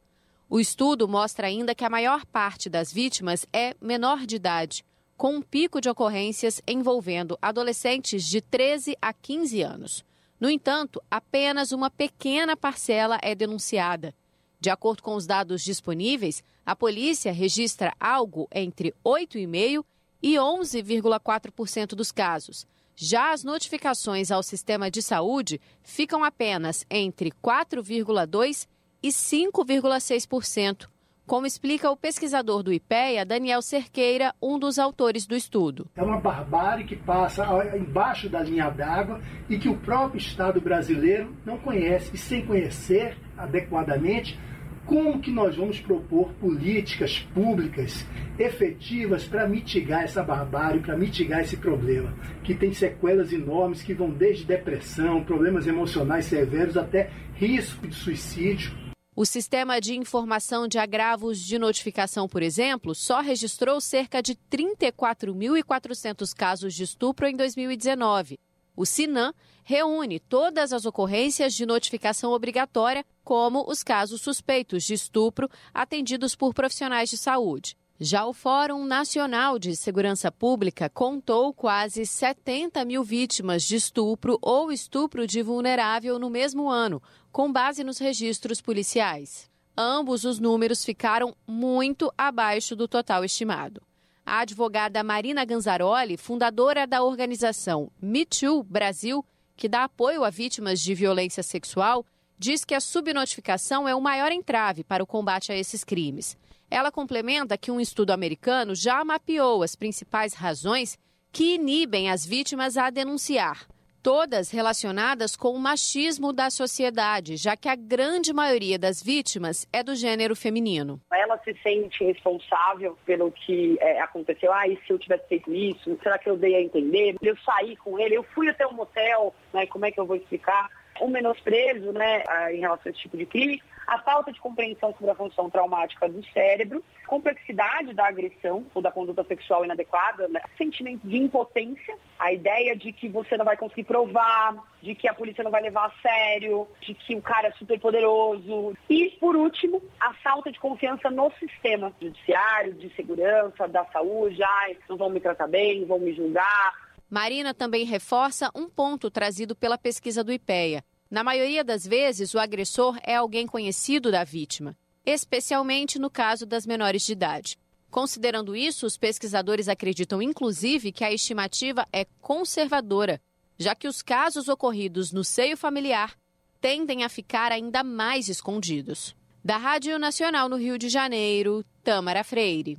O 0.51 0.59
estudo 0.59 1.07
mostra 1.07 1.47
ainda 1.47 1.75
que 1.75 1.85
a 1.85 1.91
maior 1.91 2.25
parte 2.25 2.71
das 2.71 2.91
vítimas 2.91 3.47
é 3.53 3.75
menor 3.83 4.25
de 4.25 4.37
idade, 4.37 4.83
com 5.15 5.35
um 5.37 5.43
pico 5.43 5.79
de 5.79 5.91
ocorrências 5.91 6.63
envolvendo 6.67 7.39
adolescentes 7.43 8.25
de 8.25 8.41
13 8.41 8.97
a 9.03 9.13
15 9.13 9.61
anos. 9.61 10.05
No 10.41 10.49
entanto, 10.49 11.03
apenas 11.11 11.71
uma 11.71 11.91
pequena 11.91 12.57
parcela 12.57 13.19
é 13.21 13.35
denunciada. 13.35 14.15
De 14.59 14.71
acordo 14.71 15.03
com 15.03 15.15
os 15.17 15.27
dados 15.27 15.63
disponíveis, 15.63 16.43
a 16.65 16.75
polícia 16.75 17.31
registra 17.31 17.93
algo 18.01 18.49
entre 18.51 18.95
8,5% 19.05 19.85
e 20.23 20.35
11,4% 20.37 21.89
dos 21.89 22.11
casos. 22.11 22.67
Já 22.97 23.33
as 23.33 23.45
notificações 23.45 24.31
ao 24.31 24.43
sistema 24.43 24.91
de 24.91 25.03
saúde 25.03 25.61
ficam 25.83 26.25
apenas 26.25 26.87
entre 26.89 27.31
4,2% 27.33 28.67
e 29.03 29.09
5,6%, 29.09 30.89
como 31.29 31.47
explica 31.47 31.91
o 31.91 31.97
pesquisador 31.97 32.63
do 32.63 32.73
IPEA, 32.73 33.25
Daniel 33.25 33.61
Cerqueira, 33.61 34.35
um 34.41 34.59
dos 34.59 34.79
autores 34.79 35.27
do 35.27 35.37
estudo. 35.37 35.87
É 35.95 36.03
uma 36.03 36.19
barbárie 36.19 36.87
que 36.87 36.97
passa 36.97 37.45
embaixo 37.77 38.31
da 38.31 38.41
linha 38.41 38.71
d'água 38.71 39.21
e 39.47 39.59
que 39.59 39.69
o 39.69 39.77
próprio 39.77 40.19
Estado 40.19 40.59
brasileiro 40.59 41.37
não 41.45 41.59
conhece. 41.59 42.11
E 42.15 42.17
sem 42.17 42.47
conhecer 42.47 43.19
adequadamente, 43.37 44.41
como 44.87 45.21
que 45.21 45.31
nós 45.31 45.55
vamos 45.55 45.79
propor 45.79 46.33
políticas 46.41 47.19
públicas 47.35 48.07
efetivas 48.39 49.25
para 49.25 49.47
mitigar 49.47 50.05
essa 50.05 50.23
barbárie, 50.23 50.81
para 50.81 50.97
mitigar 50.97 51.41
esse 51.41 51.59
problema, 51.59 52.15
que 52.43 52.55
tem 52.55 52.73
sequelas 52.73 53.35
enormes 53.35 53.83
que 53.83 53.93
vão 53.93 54.09
desde 54.09 54.47
depressão, 54.47 55.23
problemas 55.23 55.67
emocionais 55.67 56.25
severos 56.25 56.79
até 56.79 57.11
risco 57.35 57.87
de 57.87 57.95
suicídio 57.95 58.88
o 59.19 59.27
sistema 59.27 59.81
de 59.81 59.97
informação 59.97 60.69
de 60.69 60.79
agravos 60.79 61.41
de 61.41 61.59
notificação, 61.59 62.29
por 62.29 62.41
exemplo, 62.41 62.95
só 62.95 63.21
registrou 63.21 63.81
cerca 63.81 64.23
de 64.23 64.37
34.400 64.49 66.33
casos 66.33 66.73
de 66.73 66.85
estupro 66.85 67.27
em 67.27 67.35
2019. 67.35 68.39
O 68.77 68.87
SINAM 68.87 69.35
reúne 69.65 70.21
todas 70.21 70.73
as 70.73 70.87
ocorrências 70.87 71.53
de 71.53 71.67
notificação 71.67 72.31
obrigatória, 72.31 73.05
como 73.25 73.69
os 73.69 73.83
casos 73.83 74.21
suspeitos 74.21 74.85
de 74.85 74.95
estupro 74.95 75.51
atendidos 75.75 76.37
por 76.37 76.55
profissionais 76.55 77.11
de 77.11 77.17
saúde. 77.17 77.77
Já 78.01 78.27
o 78.27 78.33
Fórum 78.33 78.85
Nacional 78.85 79.59
de 79.59 79.75
Segurança 79.75 80.31
Pública 80.31 80.89
contou 80.89 81.53
quase 81.53 82.07
70 82.07 82.85
mil 82.85 83.03
vítimas 83.03 83.65
de 83.65 83.75
estupro 83.75 84.39
ou 84.41 84.71
estupro 84.71 85.27
de 85.27 85.43
vulnerável 85.43 86.17
no 86.17 86.31
mesmo 86.31 86.71
ano, 86.71 87.03
com 87.33 87.53
base 87.53 87.83
nos 87.83 87.99
registros 87.99 88.61
policiais. 88.61 89.51
Ambos 89.77 90.25
os 90.25 90.39
números 90.39 90.85
ficaram 90.85 91.35
muito 91.45 92.13
abaixo 92.17 92.77
do 92.77 92.87
total 92.87 93.25
estimado. 93.25 93.83
A 94.25 94.43
advogada 94.43 95.03
Marina 95.03 95.45
Ganzaroli, 95.45 96.17
fundadora 96.17 96.87
da 96.87 97.03
organização 97.03 97.91
Me 98.01 98.25
Too 98.25 98.63
Brasil, 98.63 99.25
que 99.57 99.69
dá 99.69 99.83
apoio 99.83 100.23
a 100.23 100.31
vítimas 100.31 100.81
de 100.81 100.95
violência 100.95 101.43
sexual, 101.43 102.07
diz 102.39 102.65
que 102.65 102.77
a 102.77 102.81
subnotificação 102.81 103.89
é 103.89 103.95
o 103.95 104.01
maior 104.01 104.31
entrave 104.31 104.85
para 104.85 105.03
o 105.03 105.07
combate 105.07 105.51
a 105.51 105.57
esses 105.57 105.83
crimes. 105.83 106.37
Ela 106.71 106.93
complementa 106.93 107.57
que 107.57 107.71
um 107.71 107.81
estudo 107.81 108.11
americano 108.11 108.75
já 108.75 109.03
mapeou 109.03 109.63
as 109.63 109.75
principais 109.75 110.35
razões 110.35 110.99
que 111.33 111.55
inibem 111.55 112.11
as 112.11 112.27
vítimas 112.27 112.77
a 112.77 112.91
denunciar, 112.91 113.67
todas 114.03 114.51
relacionadas 114.51 115.35
com 115.35 115.53
o 115.53 115.59
machismo 115.59 116.31
da 116.31 116.51
sociedade, 116.51 117.37
já 117.37 117.57
que 117.57 117.69
a 117.69 117.75
grande 117.75 118.35
maioria 118.35 118.79
das 118.79 119.03
vítimas 119.03 119.67
é 119.73 119.83
do 119.83 119.95
gênero 119.95 120.37
feminino. 120.37 121.01
Ela 121.11 121.39
se 121.39 121.55
sente 121.63 122.05
responsável 122.05 122.99
pelo 123.07 123.33
que 123.33 123.79
é, 123.81 124.01
aconteceu. 124.01 124.53
Ah, 124.53 124.69
e 124.69 124.77
se 124.87 124.93
eu 124.93 124.99
tivesse 124.99 125.27
feito 125.27 125.53
isso? 125.53 125.99
Será 126.03 126.19
que 126.19 126.29
eu 126.29 126.37
dei 126.37 126.55
a 126.55 126.61
entender? 126.61 127.17
Eu 127.23 127.37
saí 127.39 127.77
com 127.77 127.99
ele, 127.99 128.15
eu 128.15 128.23
fui 128.23 128.49
até 128.49 128.67
um 128.67 128.75
motel, 128.75 129.35
né? 129.55 129.67
Como 129.67 129.87
é 129.87 129.91
que 129.91 129.99
eu 129.99 130.07
vou 130.07 130.17
explicar? 130.17 130.69
O 131.01 131.09
menosprezo, 131.09 131.93
né, 131.93 132.23
em 132.53 132.61
relação 132.61 132.85
a 132.87 132.91
esse 132.91 133.01
tipo 133.01 133.17
de 133.17 133.27
crime 133.27 133.63
a 133.89 133.99
falta 134.01 134.31
de 134.31 134.39
compreensão 134.39 134.93
sobre 134.93 135.11
a 135.11 135.15
função 135.15 135.49
traumática 135.49 136.07
do 136.07 136.23
cérebro, 136.27 136.85
complexidade 137.07 137.95
da 137.95 138.07
agressão 138.07 138.67
ou 138.75 138.83
da 138.83 138.93
conduta 138.93 139.25
sexual 139.25 139.65
inadequada, 139.65 140.29
né? 140.29 140.43
sentimento 140.59 141.09
de 141.09 141.17
impotência, 141.17 141.97
a 142.19 142.31
ideia 142.31 142.77
de 142.77 142.93
que 142.93 143.09
você 143.09 143.39
não 143.39 143.47
vai 143.47 143.57
conseguir 143.57 143.85
provar, 143.85 144.57
de 144.83 144.95
que 144.95 145.09
a 145.09 145.15
polícia 145.15 145.43
não 145.43 145.51
vai 145.51 145.63
levar 145.63 145.87
a 145.87 146.03
sério, 146.03 146.69
de 146.83 146.93
que 146.93 147.17
o 147.17 147.23
cara 147.23 147.49
é 147.49 147.53
super 147.53 147.81
poderoso. 147.81 148.77
E, 148.91 149.09
por 149.19 149.35
último, 149.35 149.83
a 149.99 150.13
falta 150.13 150.53
de 150.53 150.61
confiança 150.61 151.11
no 151.11 151.33
sistema 151.39 151.91
judiciário, 151.99 152.75
de 152.75 152.95
segurança, 152.95 153.67
da 153.67 153.87
saúde, 153.87 154.43
ai, 154.43 154.77
não 154.87 154.99
vão 154.99 155.09
me 155.09 155.19
tratar 155.19 155.49
bem, 155.49 155.87
vão 155.87 155.99
me 155.99 156.13
julgar. 156.13 156.88
Marina 157.11 157.55
também 157.55 157.85
reforça 157.85 158.51
um 158.55 158.69
ponto 158.69 159.11
trazido 159.11 159.57
pela 159.57 159.79
pesquisa 159.79 160.23
do 160.23 160.33
IPEA. 160.33 160.85
Na 161.11 161.25
maioria 161.25 161.65
das 161.65 161.87
vezes, 161.87 162.35
o 162.35 162.39
agressor 162.39 162.99
é 163.03 163.17
alguém 163.17 163.47
conhecido 163.47 164.11
da 164.11 164.25
vítima, 164.25 164.77
especialmente 165.07 165.99
no 165.99 166.11
caso 166.11 166.45
das 166.45 166.67
menores 166.67 167.03
de 167.03 167.13
idade. 167.13 167.59
Considerando 167.91 168.55
isso, 168.55 168.85
os 168.85 168.99
pesquisadores 168.99 169.69
acreditam, 169.69 170.21
inclusive, 170.21 170.93
que 170.93 171.03
a 171.03 171.11
estimativa 171.11 171.87
é 171.91 172.05
conservadora, 172.21 173.19
já 173.59 173.75
que 173.75 173.89
os 173.89 174.03
casos 174.03 174.47
ocorridos 174.49 175.11
no 175.11 175.25
seio 175.25 175.57
familiar 175.57 176.15
tendem 176.61 177.05
a 177.05 177.09
ficar 177.09 177.53
ainda 177.53 177.83
mais 177.83 178.29
escondidos. 178.29 179.17
Da 179.43 179.57
Rádio 179.57 179.99
Nacional 179.99 180.49
no 180.49 180.57
Rio 180.57 180.77
de 180.77 180.91
Janeiro, 180.91 181.65
Tamara 181.83 182.23
Freire. 182.23 182.79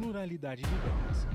pluralidade 0.00 0.62
de 0.62 0.68
ideias. 0.68 1.28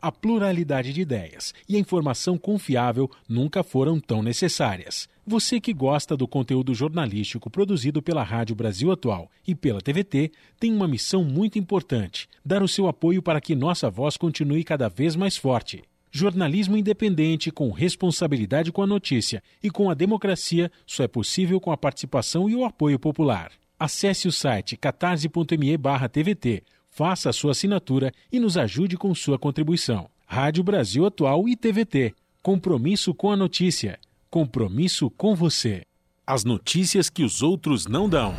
A 0.00 0.12
pluralidade 0.12 0.92
de 0.92 1.00
ideias 1.00 1.52
e 1.68 1.74
a 1.74 1.80
informação 1.80 2.38
confiável 2.38 3.10
nunca 3.28 3.64
foram 3.64 3.98
tão 3.98 4.22
necessárias. 4.22 5.08
Você 5.26 5.58
que 5.60 5.72
gosta 5.72 6.16
do 6.16 6.28
conteúdo 6.28 6.72
jornalístico 6.74 7.50
produzido 7.50 8.00
pela 8.00 8.22
Rádio 8.22 8.54
Brasil 8.54 8.92
Atual 8.92 9.28
e 9.44 9.52
pela 9.52 9.80
TVT 9.80 10.30
tem 10.60 10.72
uma 10.72 10.86
missão 10.86 11.24
muito 11.24 11.58
importante: 11.58 12.28
dar 12.44 12.62
o 12.62 12.68
seu 12.68 12.86
apoio 12.86 13.20
para 13.20 13.40
que 13.40 13.56
nossa 13.56 13.90
voz 13.90 14.16
continue 14.16 14.62
cada 14.62 14.88
vez 14.88 15.16
mais 15.16 15.36
forte. 15.36 15.82
Jornalismo 16.16 16.78
independente, 16.78 17.50
com 17.50 17.70
responsabilidade 17.70 18.72
com 18.72 18.80
a 18.80 18.86
notícia 18.86 19.42
e 19.62 19.68
com 19.68 19.90
a 19.90 19.94
democracia, 19.94 20.72
só 20.86 21.04
é 21.04 21.08
possível 21.08 21.60
com 21.60 21.70
a 21.70 21.76
participação 21.76 22.48
e 22.48 22.56
o 22.56 22.64
apoio 22.64 22.98
popular. 22.98 23.52
Acesse 23.78 24.26
o 24.26 24.32
site 24.32 24.78
catarse.me/tvt, 24.78 26.62
faça 26.88 27.28
a 27.28 27.34
sua 27.34 27.50
assinatura 27.50 28.14
e 28.32 28.40
nos 28.40 28.56
ajude 28.56 28.96
com 28.96 29.14
sua 29.14 29.38
contribuição. 29.38 30.08
Rádio 30.26 30.64
Brasil 30.64 31.04
Atual 31.04 31.46
e 31.46 31.54
TVT. 31.54 32.14
Compromisso 32.42 33.12
com 33.12 33.30
a 33.30 33.36
notícia. 33.36 33.98
Compromisso 34.30 35.10
com 35.10 35.34
você. 35.34 35.82
As 36.26 36.44
notícias 36.44 37.10
que 37.10 37.24
os 37.24 37.42
outros 37.42 37.86
não 37.86 38.08
dão. 38.08 38.34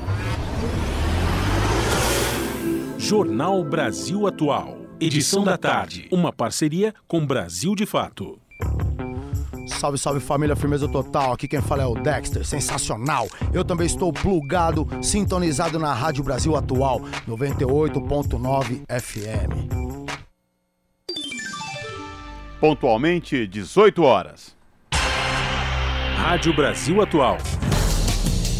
Jornal 2.98 3.64
Brasil 3.64 4.26
Atual. 4.26 4.87
Edição 5.00 5.44
da 5.44 5.58
tarde. 5.58 6.08
Uma 6.12 6.34
parceria 6.34 6.94
com 7.08 7.24
Brasil 7.24 7.76
de 7.76 7.86
Fato. 7.86 8.40
Salve, 9.68 9.98
salve 9.98 10.20
família, 10.20 10.56
firmeza 10.56 10.88
total. 10.88 11.34
Aqui 11.34 11.48
quem 11.48 11.62
fala 11.62 11.84
é 11.84 11.86
o 11.86 11.94
Dexter, 11.94 12.44
sensacional. 12.44 13.28
Eu 13.54 13.64
também 13.64 13.86
estou 13.86 14.12
plugado, 14.12 14.88
sintonizado 15.04 15.78
na 15.78 15.94
Rádio 15.94 16.24
Brasil 16.24 16.56
Atual, 16.56 17.02
98.9 17.28 18.82
FM. 18.90 19.70
Pontualmente, 22.60 23.46
18 23.46 24.02
horas. 24.02 24.56
Rádio 26.16 26.56
Brasil 26.56 27.00
Atual. 27.02 27.38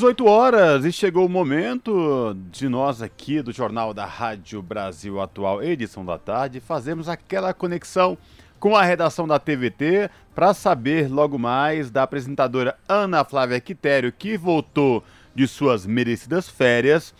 18 0.00 0.26
horas 0.26 0.84
e 0.86 0.92
chegou 0.92 1.26
o 1.26 1.28
momento 1.28 2.34
de 2.50 2.70
nós 2.70 3.02
aqui 3.02 3.42
do 3.42 3.52
Jornal 3.52 3.92
da 3.92 4.06
Rádio 4.06 4.62
Brasil 4.62 5.20
Atual, 5.20 5.62
edição 5.62 6.02
da 6.02 6.16
tarde, 6.16 6.58
fazermos 6.58 7.06
aquela 7.06 7.52
conexão 7.52 8.16
com 8.58 8.74
a 8.74 8.82
redação 8.82 9.28
da 9.28 9.38
TVT 9.38 10.08
para 10.34 10.54
saber 10.54 11.06
logo 11.06 11.38
mais 11.38 11.90
da 11.90 12.02
apresentadora 12.02 12.78
Ana 12.88 13.26
Flávia 13.26 13.60
Quitério, 13.60 14.10
que 14.10 14.38
voltou 14.38 15.04
de 15.34 15.46
suas 15.46 15.84
merecidas 15.84 16.48
férias, 16.48 17.14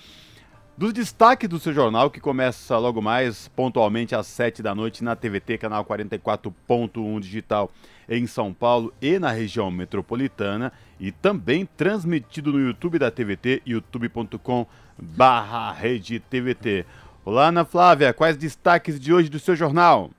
dos 0.81 0.95
destaques 0.95 1.47
do 1.47 1.61
seu 1.61 1.74
jornal, 1.74 2.11
que 2.11 2.18
começa 2.18 2.78
logo 2.78 3.03
mais 3.03 3.49
pontualmente 3.49 4.14
às 4.14 4.26
7 4.28 4.62
da 4.62 4.74
noite 4.74 5.05
na 5.05 5.14
TVT, 5.14 5.59
canal 5.59 5.85
44.1 5.85 7.20
digital 7.20 7.70
em 8.09 8.26
São 8.26 8.55
Paulo 8.55 8.91
e 8.99 9.18
na 9.18 9.31
região 9.31 9.70
metropolitana 9.70 10.72
e 10.99 11.12
também 11.12 11.68
transmitido 11.76 12.51
no 12.51 12.59
YouTube 12.59 12.99
da 12.99 13.11
TVT, 13.11 13.61
youtube.com 13.66 14.66
barra 14.99 15.70
rede 15.70 16.18
TVT. 16.18 16.87
Olá, 17.26 17.49
Ana 17.49 17.66
Flávia, 17.66 18.14
quais 18.14 18.39
destaques 18.39 18.99
de 18.99 19.12
hoje 19.12 19.28
do 19.28 19.39
seu 19.39 19.55
jornal? 19.55 20.11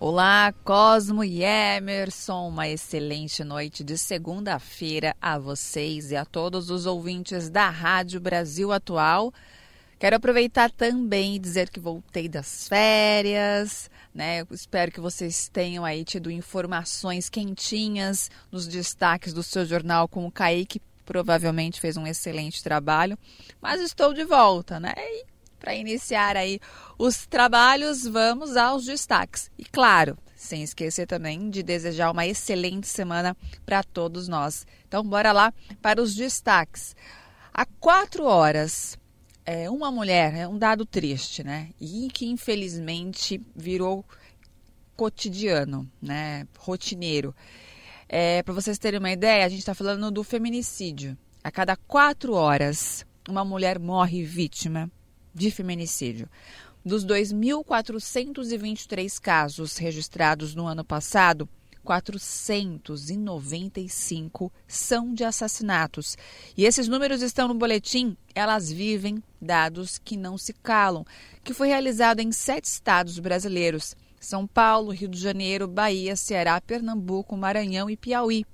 Olá, 0.00 0.54
Cosmo 0.64 1.22
e 1.22 1.42
Emerson, 1.42 2.48
uma 2.48 2.66
excelente 2.66 3.44
noite 3.44 3.84
de 3.84 3.98
segunda-feira 3.98 5.14
a 5.20 5.38
vocês 5.38 6.12
e 6.12 6.16
a 6.16 6.24
todos 6.24 6.70
os 6.70 6.86
ouvintes 6.86 7.50
da 7.50 7.68
Rádio 7.68 8.18
Brasil 8.18 8.72
Atual. 8.72 9.34
Quero 9.98 10.14
aproveitar 10.14 10.70
também 10.70 11.34
e 11.34 11.38
dizer 11.40 11.70
que 11.70 11.80
voltei 11.80 12.28
das 12.28 12.68
férias, 12.68 13.90
né? 14.14 14.46
espero 14.52 14.92
que 14.92 15.00
vocês 15.00 15.48
tenham 15.48 15.84
aí 15.84 16.04
tido 16.04 16.30
informações 16.30 17.28
quentinhas 17.28 18.30
nos 18.50 18.68
destaques 18.68 19.32
do 19.32 19.42
seu 19.42 19.66
jornal 19.66 20.06
com 20.06 20.24
o 20.24 20.30
Kaique, 20.30 20.80
provavelmente 21.04 21.80
fez 21.80 21.96
um 21.96 22.06
excelente 22.06 22.62
trabalho, 22.62 23.18
mas 23.60 23.80
estou 23.80 24.14
de 24.14 24.24
volta, 24.24 24.78
né? 24.78 24.94
E 24.96 25.24
para 25.58 25.74
iniciar 25.74 26.36
aí 26.36 26.60
os 26.96 27.26
trabalhos, 27.26 28.06
vamos 28.06 28.56
aos 28.56 28.84
destaques. 28.84 29.50
E 29.58 29.64
claro, 29.64 30.16
sem 30.36 30.62
esquecer 30.62 31.06
também 31.06 31.50
de 31.50 31.64
desejar 31.64 32.12
uma 32.12 32.24
excelente 32.24 32.86
semana 32.86 33.36
para 33.66 33.82
todos 33.82 34.28
nós. 34.28 34.64
Então, 34.86 35.02
bora 35.02 35.32
lá 35.32 35.52
para 35.82 36.00
os 36.00 36.14
destaques. 36.14 36.94
Há 37.52 37.66
quatro 37.80 38.24
horas, 38.24 38.96
é, 39.50 39.70
uma 39.70 39.90
mulher, 39.90 40.34
é 40.34 40.46
um 40.46 40.58
dado 40.58 40.84
triste, 40.84 41.42
né? 41.42 41.70
E 41.80 42.10
que 42.12 42.26
infelizmente 42.26 43.40
virou 43.56 44.04
cotidiano, 44.94 45.90
né? 46.02 46.46
Rotineiro. 46.58 47.34
É, 48.06 48.42
Para 48.42 48.52
vocês 48.52 48.78
terem 48.78 48.98
uma 48.98 49.10
ideia, 49.10 49.46
a 49.46 49.48
gente 49.48 49.60
está 49.60 49.74
falando 49.74 50.10
do 50.10 50.22
feminicídio. 50.22 51.16
A 51.42 51.50
cada 51.50 51.76
quatro 51.76 52.34
horas, 52.34 53.06
uma 53.26 53.42
mulher 53.42 53.78
morre 53.78 54.22
vítima 54.22 54.90
de 55.34 55.50
feminicídio. 55.50 56.28
Dos 56.84 57.06
2.423 57.06 59.18
casos 59.18 59.78
registrados 59.78 60.54
no 60.54 60.66
ano 60.66 60.84
passado, 60.84 61.48
495 61.88 64.52
são 64.66 65.14
de 65.14 65.24
assassinatos. 65.24 66.18
E 66.54 66.66
esses 66.66 66.86
números 66.86 67.22
estão 67.22 67.48
no 67.48 67.54
boletim 67.54 68.14
Elas 68.34 68.70
Vivem, 68.70 69.22
dados 69.40 69.96
que 69.96 70.14
não 70.14 70.36
se 70.36 70.52
calam, 70.52 71.06
que 71.42 71.54
foi 71.54 71.68
realizado 71.68 72.20
em 72.20 72.30
sete 72.30 72.66
estados 72.66 73.18
brasileiros: 73.18 73.96
São 74.20 74.46
Paulo, 74.46 74.92
Rio 74.92 75.08
de 75.08 75.18
Janeiro, 75.18 75.66
Bahia, 75.66 76.14
Ceará, 76.14 76.60
Pernambuco, 76.60 77.38
Maranhão 77.38 77.88
e 77.88 77.96
Piauí. 77.96 78.44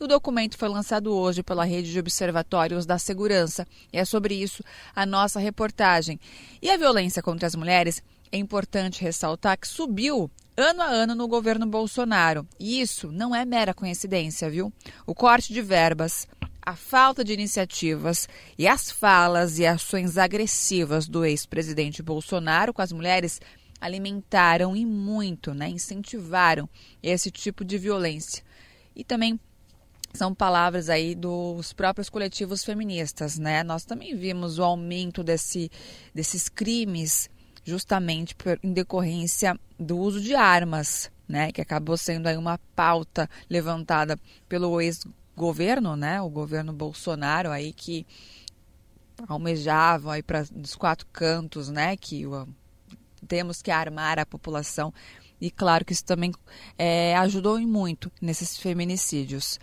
O 0.00 0.08
documento 0.08 0.58
foi 0.58 0.68
lançado 0.68 1.14
hoje 1.14 1.44
pela 1.44 1.64
Rede 1.64 1.92
de 1.92 2.00
Observatórios 2.00 2.86
da 2.86 2.98
Segurança 2.98 3.64
e 3.92 3.98
é 3.98 4.04
sobre 4.04 4.34
isso 4.34 4.64
a 4.96 5.06
nossa 5.06 5.38
reportagem. 5.38 6.18
E 6.60 6.68
a 6.68 6.76
violência 6.76 7.22
contra 7.22 7.46
as 7.46 7.54
mulheres 7.54 8.02
é 8.32 8.38
importante 8.38 9.00
ressaltar 9.00 9.56
que 9.58 9.68
subiu 9.68 10.28
ano 10.60 10.82
a 10.82 10.86
ano 10.86 11.14
no 11.14 11.26
governo 11.26 11.66
Bolsonaro. 11.66 12.46
E 12.58 12.80
isso 12.80 13.10
não 13.10 13.34
é 13.34 13.44
mera 13.44 13.74
coincidência, 13.74 14.50
viu? 14.50 14.72
O 15.06 15.14
corte 15.14 15.52
de 15.52 15.62
verbas, 15.62 16.28
a 16.62 16.76
falta 16.76 17.24
de 17.24 17.32
iniciativas 17.32 18.28
e 18.58 18.68
as 18.68 18.90
falas 18.90 19.58
e 19.58 19.66
ações 19.66 20.18
agressivas 20.18 21.08
do 21.08 21.24
ex-presidente 21.24 22.02
Bolsonaro 22.02 22.72
com 22.72 22.82
as 22.82 22.92
mulheres 22.92 23.40
alimentaram 23.80 24.76
e 24.76 24.84
muito, 24.84 25.54
né, 25.54 25.68
incentivaram 25.68 26.68
esse 27.02 27.30
tipo 27.30 27.64
de 27.64 27.78
violência. 27.78 28.44
E 28.94 29.02
também 29.02 29.40
são 30.12 30.34
palavras 30.34 30.88
aí 30.90 31.14
dos 31.14 31.72
próprios 31.72 32.10
coletivos 32.10 32.64
feministas, 32.64 33.38
né? 33.38 33.62
Nós 33.62 33.84
também 33.84 34.14
vimos 34.16 34.58
o 34.58 34.64
aumento 34.64 35.22
desse, 35.22 35.70
desses 36.12 36.48
crimes 36.48 37.30
justamente 37.70 38.34
por, 38.34 38.58
em 38.62 38.72
decorrência 38.72 39.58
do 39.78 39.96
uso 39.96 40.20
de 40.20 40.34
armas, 40.34 41.10
né, 41.28 41.52
que 41.52 41.60
acabou 41.60 41.96
sendo 41.96 42.26
aí 42.26 42.36
uma 42.36 42.58
pauta 42.74 43.30
levantada 43.48 44.18
pelo 44.48 44.80
ex-governo, 44.80 45.96
né, 45.96 46.20
o 46.20 46.28
governo 46.28 46.72
Bolsonaro 46.72 47.50
aí 47.50 47.72
que 47.72 48.06
almejava 49.28 50.14
aí 50.14 50.22
para 50.22 50.44
os 50.62 50.74
quatro 50.74 51.06
cantos, 51.12 51.68
né, 51.68 51.96
que 51.96 52.26
uh, 52.26 52.48
temos 53.28 53.62
que 53.62 53.70
armar 53.70 54.18
a 54.18 54.26
população 54.26 54.92
e 55.40 55.50
claro 55.50 55.84
que 55.84 55.92
isso 55.92 56.04
também 56.04 56.32
é, 56.76 57.16
ajudou 57.16 57.58
muito 57.60 58.12
nesses 58.20 58.58
feminicídios. 58.58 59.58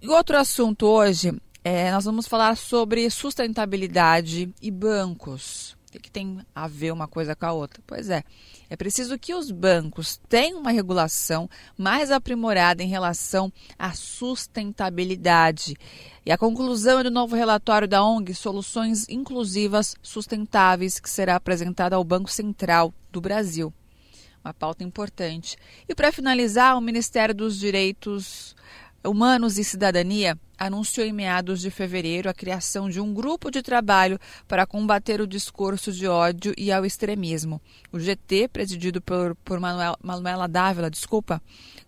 E 0.00 0.08
outro 0.08 0.38
assunto 0.38 0.86
hoje, 0.86 1.32
é, 1.62 1.90
nós 1.90 2.06
vamos 2.06 2.26
falar 2.26 2.56
sobre 2.56 3.10
sustentabilidade 3.10 4.54
e 4.62 4.70
bancos. 4.70 5.76
O 5.90 5.92
que, 5.92 5.98
que 5.98 6.10
tem 6.10 6.38
a 6.54 6.68
ver 6.68 6.92
uma 6.92 7.08
coisa 7.08 7.34
com 7.34 7.46
a 7.46 7.52
outra? 7.52 7.82
Pois 7.84 8.08
é, 8.08 8.22
é 8.68 8.76
preciso 8.76 9.18
que 9.18 9.34
os 9.34 9.50
bancos 9.50 10.20
tenham 10.28 10.60
uma 10.60 10.70
regulação 10.70 11.50
mais 11.76 12.12
aprimorada 12.12 12.80
em 12.80 12.86
relação 12.86 13.52
à 13.76 13.92
sustentabilidade. 13.92 15.74
E 16.24 16.30
a 16.30 16.38
conclusão 16.38 17.00
é 17.00 17.02
do 17.02 17.10
novo 17.10 17.34
relatório 17.34 17.88
da 17.88 18.04
ONG 18.04 18.32
Soluções 18.36 19.08
Inclusivas 19.08 19.96
Sustentáveis, 20.00 21.00
que 21.00 21.10
será 21.10 21.34
apresentado 21.34 21.94
ao 21.94 22.04
Banco 22.04 22.30
Central 22.30 22.94
do 23.10 23.20
Brasil. 23.20 23.74
Uma 24.44 24.54
pauta 24.54 24.84
importante. 24.84 25.56
E 25.88 25.94
para 25.94 26.12
finalizar, 26.12 26.78
o 26.78 26.80
Ministério 26.80 27.34
dos 27.34 27.58
Direitos 27.58 28.54
Humanos 29.02 29.56
e 29.56 29.64
Cidadania 29.64 30.38
anunciou 30.58 31.06
em 31.06 31.12
meados 31.12 31.62
de 31.62 31.70
fevereiro 31.70 32.28
a 32.28 32.34
criação 32.34 32.90
de 32.90 33.00
um 33.00 33.14
grupo 33.14 33.50
de 33.50 33.62
trabalho 33.62 34.18
para 34.46 34.66
combater 34.66 35.18
o 35.22 35.26
discurso 35.26 35.90
de 35.90 36.06
ódio 36.06 36.52
e 36.58 36.70
ao 36.70 36.84
extremismo. 36.84 37.62
O 37.90 37.98
GT, 37.98 38.48
presidido 38.48 39.00
por, 39.00 39.34
por 39.36 39.58
Manuel, 39.58 39.96
Manuela 40.02 40.46
Dávila, 40.46 40.90
desculpa, 40.90 41.42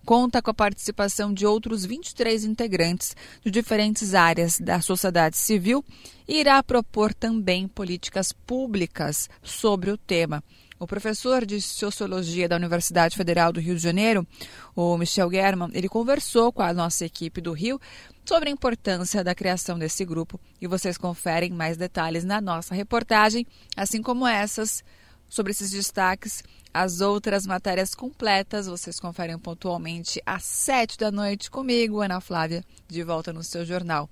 conta 0.06 0.40
com 0.40 0.50
a 0.50 0.54
participação 0.54 1.34
de 1.34 1.44
outros 1.44 1.84
23 1.84 2.44
integrantes 2.44 3.14
de 3.44 3.50
diferentes 3.50 4.14
áreas 4.14 4.58
da 4.58 4.80
sociedade 4.80 5.36
civil 5.36 5.84
e 6.26 6.40
irá 6.40 6.62
propor 6.62 7.12
também 7.12 7.68
políticas 7.68 8.32
públicas 8.32 9.28
sobre 9.42 9.90
o 9.90 9.98
tema. 9.98 10.42
O 10.82 10.86
professor 10.88 11.46
de 11.46 11.62
Sociologia 11.62 12.48
da 12.48 12.56
Universidade 12.56 13.16
Federal 13.16 13.52
do 13.52 13.60
Rio 13.60 13.76
de 13.76 13.80
Janeiro, 13.80 14.26
o 14.74 14.98
Michel 14.98 15.30
German, 15.30 15.70
ele 15.74 15.88
conversou 15.88 16.52
com 16.52 16.60
a 16.60 16.74
nossa 16.74 17.04
equipe 17.04 17.40
do 17.40 17.52
Rio 17.52 17.80
sobre 18.24 18.48
a 18.48 18.52
importância 18.52 19.22
da 19.22 19.32
criação 19.32 19.78
desse 19.78 20.04
grupo 20.04 20.40
e 20.60 20.66
vocês 20.66 20.98
conferem 20.98 21.52
mais 21.52 21.76
detalhes 21.76 22.24
na 22.24 22.40
nossa 22.40 22.74
reportagem, 22.74 23.46
assim 23.76 24.02
como 24.02 24.26
essas 24.26 24.82
sobre 25.28 25.52
esses 25.52 25.70
destaques. 25.70 26.42
As 26.74 27.00
outras 27.00 27.46
matérias 27.46 27.94
completas 27.94 28.66
vocês 28.66 28.98
conferem 28.98 29.38
pontualmente 29.38 30.20
às 30.26 30.42
sete 30.42 30.98
da 30.98 31.12
noite 31.12 31.48
comigo, 31.48 32.00
Ana 32.00 32.20
Flávia, 32.20 32.64
de 32.88 33.04
volta 33.04 33.32
no 33.32 33.44
seu 33.44 33.64
jornal. 33.64 34.10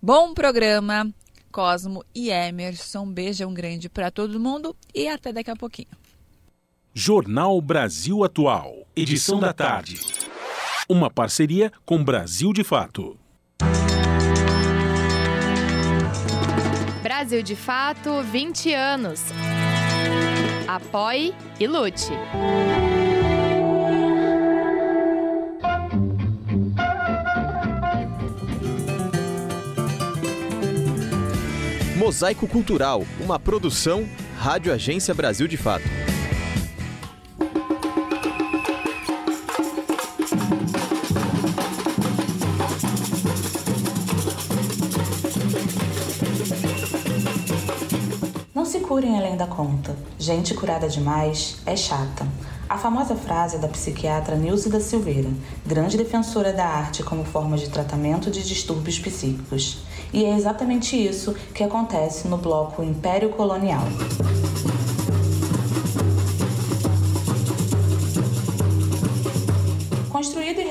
Bom 0.00 0.32
programa! 0.32 1.12
Cosmo 1.52 2.02
e 2.14 2.30
Emerson. 2.30 3.02
Um 3.02 3.12
beijão 3.12 3.52
grande 3.52 3.88
para 3.88 4.10
todo 4.10 4.40
mundo 4.40 4.74
e 4.94 5.06
até 5.06 5.32
daqui 5.32 5.50
a 5.50 5.56
pouquinho. 5.56 5.88
Jornal 6.94 7.60
Brasil 7.60 8.24
Atual, 8.24 8.86
edição 8.96 9.38
da 9.38 9.52
tarde. 9.52 10.00
Uma 10.88 11.10
parceria 11.10 11.72
com 11.86 12.02
Brasil 12.02 12.52
de 12.52 12.64
Fato. 12.64 13.16
Brasil 17.02 17.42
de 17.42 17.54
Fato, 17.54 18.22
20 18.22 18.74
anos. 18.74 19.20
Apoie 20.66 21.34
e 21.60 21.66
lute. 21.66 22.10
Mosaico 32.02 32.48
Cultural, 32.48 33.04
uma 33.20 33.38
produção 33.38 34.04
Rádio 34.36 34.72
Agência 34.72 35.14
Brasil 35.14 35.46
de 35.46 35.56
Fato. 35.56 35.84
Não 48.52 48.64
se 48.64 48.80
curem 48.80 49.16
além 49.16 49.36
da 49.36 49.46
conta. 49.46 49.94
Gente 50.18 50.54
curada 50.54 50.88
demais 50.88 51.62
é 51.64 51.76
chata. 51.76 52.26
A 52.72 52.78
famosa 52.78 53.14
frase 53.14 53.56
é 53.56 53.58
da 53.58 53.68
psiquiatra 53.68 54.34
Nilce 54.34 54.70
da 54.70 54.80
Silveira, 54.80 55.28
grande 55.66 55.98
defensora 55.98 56.54
da 56.54 56.64
arte 56.64 57.02
como 57.02 57.22
forma 57.22 57.54
de 57.58 57.68
tratamento 57.68 58.30
de 58.30 58.42
distúrbios 58.42 58.98
psíquicos. 58.98 59.80
E 60.10 60.24
é 60.24 60.34
exatamente 60.34 60.96
isso 60.96 61.34
que 61.54 61.62
acontece 61.62 62.26
no 62.28 62.38
bloco 62.38 62.82
Império 62.82 63.28
Colonial. 63.28 63.82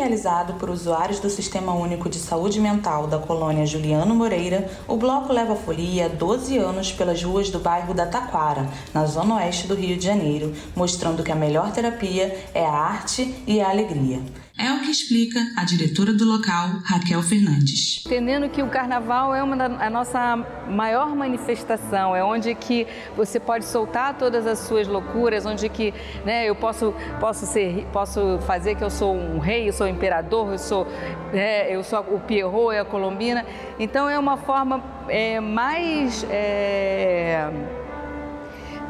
Realizado 0.01 0.55
por 0.55 0.71
usuários 0.71 1.19
do 1.19 1.29
Sistema 1.29 1.75
Único 1.75 2.09
de 2.09 2.17
Saúde 2.17 2.59
Mental 2.59 3.05
da 3.05 3.19
colônia 3.19 3.67
Juliano 3.67 4.15
Moreira, 4.15 4.67
o 4.87 4.97
bloco 4.97 5.31
leva 5.31 5.55
folia 5.55 6.07
há 6.07 6.09
12 6.09 6.57
anos 6.57 6.91
pelas 6.91 7.21
ruas 7.21 7.51
do 7.51 7.59
bairro 7.59 7.93
da 7.93 8.07
Taquara, 8.07 8.67
na 8.95 9.05
zona 9.05 9.35
oeste 9.35 9.67
do 9.67 9.75
Rio 9.75 9.95
de 9.95 10.05
Janeiro, 10.05 10.55
mostrando 10.75 11.21
que 11.21 11.31
a 11.31 11.35
melhor 11.35 11.71
terapia 11.71 12.35
é 12.51 12.65
a 12.65 12.73
arte 12.73 13.43
e 13.45 13.61
a 13.61 13.69
alegria. 13.69 14.21
É 14.63 14.71
o 14.71 14.79
que 14.79 14.91
explica 14.91 15.39
a 15.57 15.63
diretora 15.63 16.13
do 16.13 16.23
local, 16.23 16.69
Raquel 16.85 17.23
Fernandes. 17.23 18.03
Entendendo 18.05 18.47
que 18.47 18.61
o 18.61 18.67
carnaval 18.67 19.33
é 19.33 19.41
uma 19.41 19.57
da, 19.57 19.65
a 19.65 19.89
nossa 19.89 20.37
maior 20.69 21.15
manifestação, 21.15 22.15
é 22.15 22.23
onde 22.23 22.53
que 22.53 22.85
você 23.17 23.39
pode 23.39 23.65
soltar 23.65 24.15
todas 24.19 24.45
as 24.45 24.59
suas 24.59 24.87
loucuras, 24.87 25.47
onde 25.47 25.67
que 25.67 25.91
né, 26.23 26.47
eu 26.47 26.53
posso, 26.53 26.93
posso, 27.19 27.47
ser, 27.47 27.87
posso 27.91 28.37
fazer 28.45 28.75
que 28.75 28.83
eu 28.83 28.91
sou 28.91 29.15
um 29.15 29.39
rei, 29.39 29.67
eu 29.67 29.73
sou 29.73 29.87
um 29.87 29.89
imperador, 29.89 30.51
eu 30.51 30.59
sou, 30.59 30.85
né, 31.33 31.75
eu 31.75 31.83
sou 31.83 31.99
o 32.01 32.19
Pierrot 32.19 32.75
e 32.75 32.77
a 32.77 32.85
Colombina. 32.85 33.43
Então 33.79 34.07
é 34.07 34.19
uma 34.19 34.37
forma 34.37 34.83
é, 35.09 35.39
mais... 35.39 36.23
É, 36.29 37.49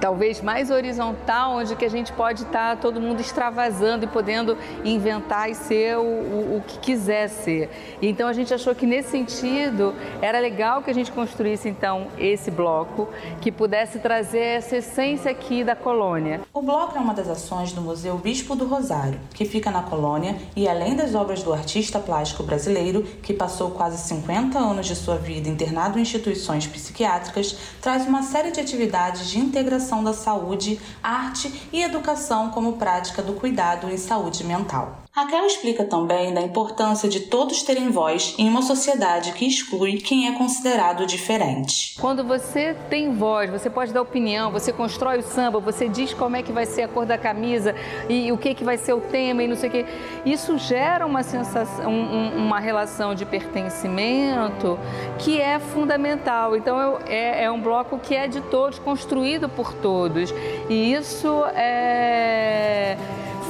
talvez 0.01 0.41
mais 0.41 0.71
horizontal, 0.71 1.57
onde 1.57 1.75
que 1.75 1.85
a 1.85 1.89
gente 1.89 2.11
pode 2.11 2.41
estar 2.41 2.75
tá 2.75 2.81
todo 2.81 2.99
mundo 2.99 3.21
extravasando 3.21 4.05
e 4.05 4.07
podendo 4.07 4.57
inventar 4.83 5.49
e 5.49 5.53
ser 5.53 5.97
o, 5.97 6.01
o, 6.01 6.57
o, 6.57 6.63
que 6.65 6.79
quiser 6.79 7.29
ser. 7.29 7.69
Então 8.01 8.27
a 8.27 8.33
gente 8.33 8.51
achou 8.51 8.73
que 8.73 8.87
nesse 8.87 9.11
sentido 9.11 9.93
era 10.19 10.39
legal 10.39 10.81
que 10.81 10.89
a 10.89 10.93
gente 10.93 11.11
construísse 11.11 11.69
então 11.69 12.07
esse 12.17 12.49
bloco 12.49 13.07
que 13.39 13.51
pudesse 13.51 13.99
trazer 13.99 14.39
essa 14.39 14.77
essência 14.77 15.29
aqui 15.29 15.63
da 15.63 15.75
colônia. 15.75 16.41
O 16.51 16.63
bloco 16.63 16.97
é 16.97 16.99
uma 16.99 17.13
das 17.13 17.29
ações 17.29 17.71
do 17.71 17.81
Museu 17.81 18.17
Bispo 18.17 18.55
do 18.55 18.65
Rosário, 18.65 19.19
que 19.35 19.45
fica 19.45 19.69
na 19.69 19.83
colônia 19.83 20.35
e 20.55 20.67
além 20.67 20.95
das 20.95 21.13
obras 21.13 21.43
do 21.43 21.53
artista 21.53 21.99
plástico 21.99 22.41
brasileiro, 22.41 23.03
que 23.21 23.33
passou 23.33 23.69
quase 23.69 23.99
50 23.99 24.57
anos 24.57 24.87
de 24.87 24.95
sua 24.95 25.17
vida 25.17 25.47
internado 25.47 25.99
em 25.99 26.01
instituições 26.01 26.65
psiquiátricas, 26.65 27.55
traz 27.79 28.07
uma 28.07 28.23
série 28.23 28.49
de 28.49 28.59
atividades 28.59 29.29
de 29.29 29.37
integração 29.37 29.90
da 30.03 30.13
saúde, 30.13 30.79
arte 31.03 31.69
e 31.73 31.83
educação 31.83 32.49
como 32.51 32.77
prática 32.77 33.21
do 33.21 33.33
cuidado 33.33 33.89
em 33.89 33.97
saúde 33.97 34.45
mental. 34.45 35.00
Raquel 35.13 35.45
explica 35.45 35.83
também 35.83 36.33
da 36.33 36.39
importância 36.39 37.09
de 37.09 37.19
todos 37.19 37.63
terem 37.63 37.89
voz 37.89 38.33
em 38.37 38.47
uma 38.47 38.61
sociedade 38.61 39.33
que 39.33 39.45
exclui 39.45 39.97
quem 39.97 40.29
é 40.29 40.37
considerado 40.37 41.05
diferente. 41.05 41.97
Quando 41.99 42.23
você 42.23 42.73
tem 42.89 43.13
voz, 43.13 43.49
você 43.49 43.69
pode 43.69 43.91
dar 43.91 44.01
opinião, 44.01 44.49
você 44.51 44.71
constrói 44.71 45.17
o 45.17 45.21
samba, 45.21 45.59
você 45.59 45.89
diz 45.89 46.13
como 46.13 46.37
é 46.37 46.41
que 46.41 46.53
vai 46.53 46.65
ser 46.65 46.83
a 46.83 46.87
cor 46.87 47.05
da 47.05 47.17
camisa 47.17 47.75
e 48.07 48.31
o 48.31 48.37
que, 48.37 48.55
que 48.55 48.63
vai 48.63 48.77
ser 48.77 48.93
o 48.93 49.01
tema 49.01 49.43
e 49.43 49.49
não 49.49 49.57
sei 49.57 49.67
o 49.67 49.71
que. 49.73 49.85
Isso 50.25 50.57
gera 50.57 51.05
uma 51.05 51.23
sensação, 51.23 51.91
um, 51.91 52.45
uma 52.45 52.61
relação 52.61 53.13
de 53.13 53.25
pertencimento 53.25 54.79
que 55.19 55.41
é 55.41 55.59
fundamental. 55.59 56.55
Então 56.55 56.99
é, 57.05 57.43
é 57.43 57.51
um 57.51 57.59
bloco 57.59 57.99
que 57.99 58.15
é 58.15 58.29
de 58.29 58.39
todos, 58.39 58.79
construído 58.79 59.49
por 59.49 59.73
todos. 59.73 60.33
E 60.69 60.93
isso 60.93 61.43
é 61.53 62.95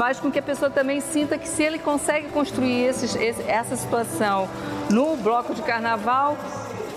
faz 0.02 0.20
com 0.20 0.32
que 0.32 0.40
a 0.40 0.42
pessoa 0.42 0.72
também 0.72 1.00
sinta 1.00 1.38
que 1.38 1.48
se 1.48 1.62
ele 1.62 1.78
consegue 1.78 2.30
construir 2.30 2.86
esses, 2.86 3.16
esse, 3.16 3.44
essa 3.44 3.76
situação 3.76 4.50
no 4.90 5.16
bloco 5.16 5.54
de 5.54 5.62
carnaval, 5.62 6.36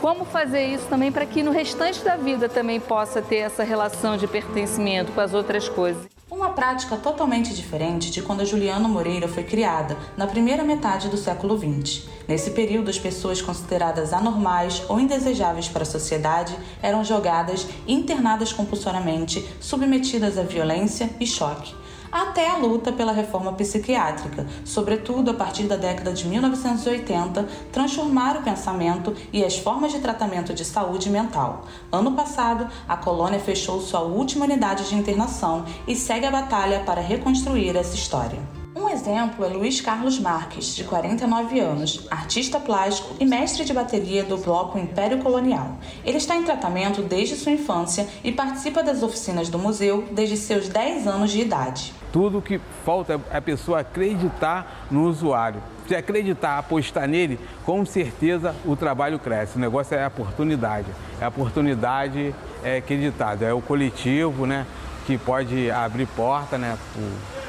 como 0.01 0.25
fazer 0.25 0.65
isso 0.69 0.87
também 0.87 1.13
para 1.13 1.27
que 1.27 1.43
no 1.43 1.51
restante 1.51 2.03
da 2.03 2.17
vida 2.17 2.49
também 2.49 2.81
possa 2.81 3.21
ter 3.21 3.41
essa 3.41 3.63
relação 3.63 4.17
de 4.17 4.27
pertencimento 4.27 5.13
com 5.13 5.21
as 5.21 5.35
outras 5.35 5.69
coisas. 5.69 6.07
Uma 6.31 6.55
prática 6.55 6.97
totalmente 6.97 7.55
diferente 7.55 8.11
de 8.11 8.23
quando 8.23 8.41
a 8.41 8.45
Juliana 8.47 8.89
Moreira 8.89 9.29
foi 9.29 9.45
criada, 9.45 9.99
na 10.17 10.27
primeira 10.27 10.65
metade 10.65 11.11
do 11.11 11.19
século 11.19 11.59
XX. 11.59 12.09
Nesse 12.27 12.53
período, 12.53 12.89
as 12.89 12.99
pessoas 12.99 13.43
consideradas 13.43 14.15
anormais 14.15 14.83
ou 14.89 14.99
indesejáveis 14.99 15.69
para 15.69 15.83
a 15.83 15.87
sociedade 15.87 16.57
eram 16.83 17.05
jogadas 17.05 17.67
internadas 17.87 18.51
compulsoriamente, 18.51 19.47
submetidas 19.61 20.39
à 20.39 20.43
violência 20.43 21.11
e 21.21 21.27
choque 21.27 21.84
até 22.15 22.49
a 22.49 22.57
luta 22.57 22.93
pela 22.93 23.11
reforma 23.11 23.53
psiquiátrica, 23.55 24.47
sobretudo 24.65 25.33
a 25.33 25.35
partir 25.35 25.65
da 25.65 25.75
década 25.75 26.13
de 26.13 26.29
1980, 26.29 27.49
transformar 27.73 28.37
o 28.37 28.43
pensamento 28.43 29.13
e 29.33 29.45
as 29.45 29.59
formas 29.59 29.91
de 29.91 29.99
tratamento 29.99 30.55
de 30.55 30.65
saúde 30.65 31.11
mental. 31.11 31.67
Ano 31.91 32.13
passado, 32.13 32.69
a 32.89 32.97
colônia 32.97 33.41
fechou 33.41 33.81
sua 33.81 34.03
última 34.03 34.45
unidade 34.45 34.89
de 34.89 34.95
internação 34.95 35.65
e 35.89 35.97
segue 35.97 36.25
a 36.25 36.31
batalha 36.31 36.85
para 36.87 37.01
reconstruir 37.01 37.77
essa 37.77 37.97
história. 37.97 38.64
Um 38.85 38.91
exemplo 38.91 39.47
é 39.47 39.49
Luiz 39.49 39.81
Carlos 39.81 40.19
Marques, 40.19 40.77
de 40.77 40.85
49 40.85 41.59
anos, 41.59 42.07
artista 42.11 42.61
plástico 42.61 43.17
e 43.19 43.25
mestre 43.25 43.65
de 43.65 43.73
bateria 43.73 44.23
do 44.23 44.37
bloco 44.37 44.79
Império 44.79 45.23
Colonial. 45.23 45.79
Ele 46.05 46.19
está 46.19 46.37
em 46.37 46.43
tratamento 46.43 47.01
desde 47.01 47.35
sua 47.35 47.53
infância 47.53 48.07
e 48.23 48.31
participa 48.31 48.83
das 48.83 49.03
oficinas 49.03 49.49
do 49.49 49.59
museu 49.59 50.05
desde 50.13 50.37
seus 50.37 50.69
10 50.69 51.07
anos 51.07 51.31
de 51.31 51.41
idade. 51.41 51.95
Tudo 52.13 52.43
que 52.43 52.61
falta 52.85 53.19
é 53.31 53.39
a 53.39 53.41
pessoa 53.41 53.81
acreditar 53.81 54.87
no 54.91 55.09
usuário. 55.09 55.63
Se 55.89 55.97
acreditar, 55.97 56.59
apostar 56.59 57.09
nele, 57.09 57.41
com 57.65 57.87
certeza 57.87 58.55
o 58.67 58.77
trabalho 58.77 59.19
cresce. 59.19 59.57
O 59.57 59.61
negócio 59.61 59.97
é 59.97 60.05
a 60.05 60.09
oportunidade. 60.09 60.89
É 61.19 61.25
a 61.25 61.29
oportunidade 61.29 62.35
é 62.63 62.77
acreditada. 62.77 63.47
É 63.47 63.53
o 63.55 63.63
coletivo, 63.63 64.45
né? 64.45 64.67
Que 65.07 65.17
pode 65.17 65.71
abrir 65.71 66.07
porta, 66.09 66.59
né? 66.59 66.77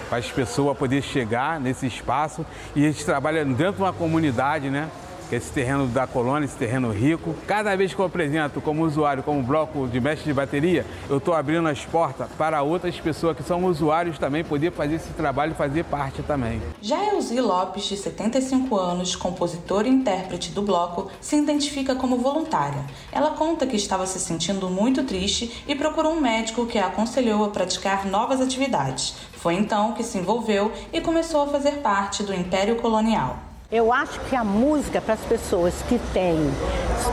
Para 0.10 0.20
as 0.20 0.32
pessoas 0.32 0.78
poderem 0.78 1.02
chegar 1.02 1.60
nesse 1.60 1.88
espaço. 1.88 2.46
E 2.76 2.86
a 2.86 2.92
gente 2.92 3.06
trabalha 3.06 3.44
dentro 3.44 3.74
de 3.74 3.82
uma 3.82 3.94
comunidade, 3.94 4.70
né? 4.70 4.90
esse 5.32 5.52
terreno 5.52 5.88
da 5.88 6.06
colônia, 6.06 6.46
esse 6.46 6.56
terreno 6.56 6.92
rico. 6.92 7.36
Cada 7.48 7.76
vez 7.76 7.94
que 7.94 8.00
eu 8.00 8.06
apresento 8.06 8.62
como 8.62 8.84
usuário, 8.84 9.24
como 9.24 9.42
bloco 9.42 9.88
de 9.88 10.00
mestre 10.00 10.26
de 10.26 10.34
bateria, 10.34 10.86
eu 11.10 11.18
estou 11.18 11.34
abrindo 11.34 11.68
as 11.68 11.84
portas 11.86 12.28
para 12.38 12.62
outras 12.62 13.00
pessoas 13.00 13.36
que 13.36 13.44
são 13.44 13.64
usuários 13.66 14.18
também 14.18 14.44
poder 14.44 14.72
fazer 14.72 14.96
esse 14.96 15.10
trabalho 15.14 15.54
e 15.54 15.56
fazer 15.56 15.84
parte 15.86 16.22
também. 16.24 16.62
Já 16.82 17.04
Elzi 17.14 17.40
Lopes, 17.40 17.86
de 17.86 17.98
75 17.98 18.78
anos, 18.78 19.16
compositora 19.16 19.88
e 19.88 19.92
intérprete 19.92 20.52
do 20.52 20.62
bloco, 20.62 21.10
se 21.20 21.36
identifica 21.36 21.96
como 21.96 22.18
voluntária. 22.18 22.84
Ela 23.12 23.32
conta 23.32 23.66
que 23.66 23.76
estava 23.76 24.06
se 24.06 24.20
sentindo 24.20 24.70
muito 24.70 25.04
triste 25.04 25.64
e 25.68 25.76
procurou 25.76 26.14
um 26.14 26.22
médico 26.22 26.66
que 26.66 26.78
a 26.78 26.86
aconselhou 26.86 27.44
a 27.44 27.50
praticar 27.50 28.06
novas 28.06 28.40
atividades. 28.40 29.16
Foi 29.46 29.54
então 29.54 29.92
que 29.92 30.04
se 30.04 30.18
envolveu 30.18 30.72
e 30.92 31.00
começou 31.00 31.44
a 31.44 31.48
fazer 31.48 31.74
parte 31.74 32.24
do 32.24 32.34
Império 32.34 32.78
Colonial. 32.78 33.38
Eu 33.72 33.94
acho 33.94 34.20
que 34.22 34.36
a 34.36 34.44
música 34.44 35.00
para 35.00 35.14
as 35.14 35.20
pessoas 35.20 35.76
que 35.88 36.00
têm 36.12 36.40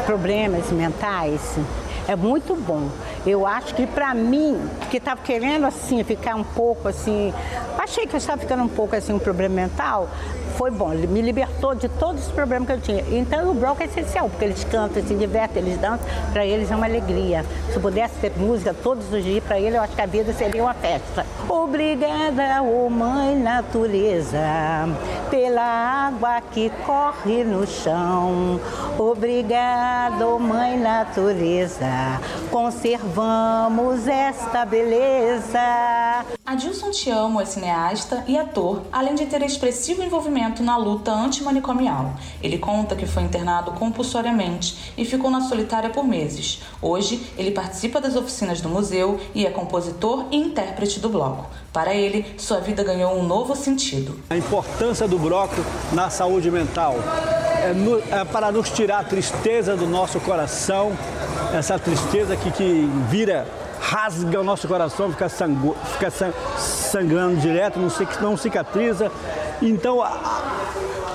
problemas 0.07 0.73
mentais 0.73 1.59
é 2.09 2.17
muito 2.17 2.55
bom. 2.55 2.89
Eu 3.27 3.47
acho 3.47 3.75
que 3.75 3.87
para 3.87 4.15
mim, 4.15 4.59
que 4.91 4.97
estava 4.97 5.21
querendo 5.21 5.67
assim 5.67 6.03
ficar 6.05 6.35
um 6.35 6.43
pouco 6.43 6.89
assim, 6.89 7.35
achei 7.79 8.07
que 8.07 8.15
eu 8.15 8.19
estava 8.19 8.41
ficando 8.41 8.63
um 8.63 8.69
pouco 8.69 8.97
assim 8.97 9.13
um 9.13 9.19
problema 9.19 9.55
mental, 9.55 10.09
foi 10.53 10.71
bom, 10.71 10.93
ele 10.93 11.07
me 11.07 11.23
libertou 11.23 11.75
de 11.75 11.89
todos 11.89 12.27
os 12.27 12.33
problemas 12.33 12.69
que 12.69 12.75
eu 12.75 12.81
tinha. 12.81 13.05
Então 13.11 13.51
o 13.51 13.55
bloco 13.55 13.83
é 13.83 13.87
essencial, 13.87 14.29
porque 14.29 14.45
eles 14.45 14.65
cantam, 14.65 15.03
se 15.03 15.15
divertem, 15.15 15.63
eles 15.63 15.79
dançam, 15.79 16.07
para 16.33 16.45
eles 16.45 16.71
é 16.71 16.77
uma 16.77 16.87
alegria. 16.87 17.45
Se 17.71 17.77
eu 17.77 17.81
pudesse 17.81 18.15
ter 18.21 18.33
música 18.37 18.75
todos 18.75 19.13
os 19.13 19.25
dias, 19.25 19.43
para 19.45 19.59
ele 19.59 19.77
eu 19.77 19.83
acho 19.83 19.95
que 19.95 20.01
a 20.01 20.07
vida 20.07 20.33
seria 20.33 20.63
uma 20.63 20.75
festa. 20.75 21.25
Obrigada, 21.49 22.63
oh 22.63 22.89
mãe 22.89 23.37
natureza, 23.37 24.39
pela 25.31 25.63
água 26.09 26.41
que 26.53 26.71
corre 26.87 27.45
no 27.45 27.67
chão. 27.67 28.61
Obrigada, 28.99 30.27
oh 30.27 30.39
mãe 30.39 30.79
natureza, 30.79 31.87
conservamos 32.51 34.07
esta 34.07 34.65
beleza. 34.65 35.59
Adilson 36.45 36.91
Te 36.91 37.11
Amo 37.11 37.41
é 37.41 37.45
cineasta 37.45 38.25
e 38.27 38.37
ator, 38.37 38.83
além 38.93 39.15
de 39.15 39.27
ter 39.27 39.43
expressivo 39.43 40.03
envolvimento 40.03 40.42
na 40.63 40.77
luta 40.77 41.13
antimanicomial. 41.13 42.15
Ele 42.43 42.59
conta 42.59 42.97
que 42.97 43.07
foi 43.07 43.23
internado 43.23 43.73
compulsoriamente 43.73 44.93
e 44.97 45.05
ficou 45.05 45.31
na 45.31 45.41
solitária 45.41 45.91
por 45.91 46.05
meses. 46.05 46.63
Hoje, 46.81 47.27
ele 47.37 47.51
participa 47.51 48.01
das 48.01 48.17
oficinas 48.17 48.61
do 48.61 48.69
museu 48.69 49.21
e 49.35 49.47
é 49.47 49.51
compositor 49.51 50.27
e 50.31 50.37
intérprete 50.37 51.01
do 51.01 51.09
bloco. 51.09 51.47
Para 51.73 51.95
ele, 51.95 52.35
sua 52.37 52.61
vida 52.61 52.83
ganhou 52.83 53.19
um 53.19 53.23
novo 53.23 53.57
sentido. 53.57 54.19
A 54.29 54.37
importância 54.37 55.09
do 55.09 55.19
bloco 55.19 55.65
na 55.93 56.11
saúde 56.11 56.51
mental 56.51 56.97
é, 57.63 57.73
no, 57.73 57.99
é 57.99 58.25
para 58.25 58.51
nos 58.51 58.71
tirar 58.71 59.01
a 59.01 59.05
tristeza 59.05 59.77
do 59.77 59.87
nosso 59.87 60.21
coração, 60.21 60.93
essa 61.55 61.79
tristeza 61.79 62.37
que, 62.37 62.51
que 62.51 62.91
vira 63.09 63.47
rasga 63.83 64.41
o 64.41 64.45
nosso 64.45 64.69
coração, 64.69 65.11
fica, 65.11 65.29
sangu, 65.29 65.77
fica 65.95 66.11
sangrando 66.57 67.37
direto, 67.37 67.81
não, 67.81 67.91
não 68.21 68.37
cicatriza. 68.37 69.11
Então, 69.63 70.03
a, 70.03 70.43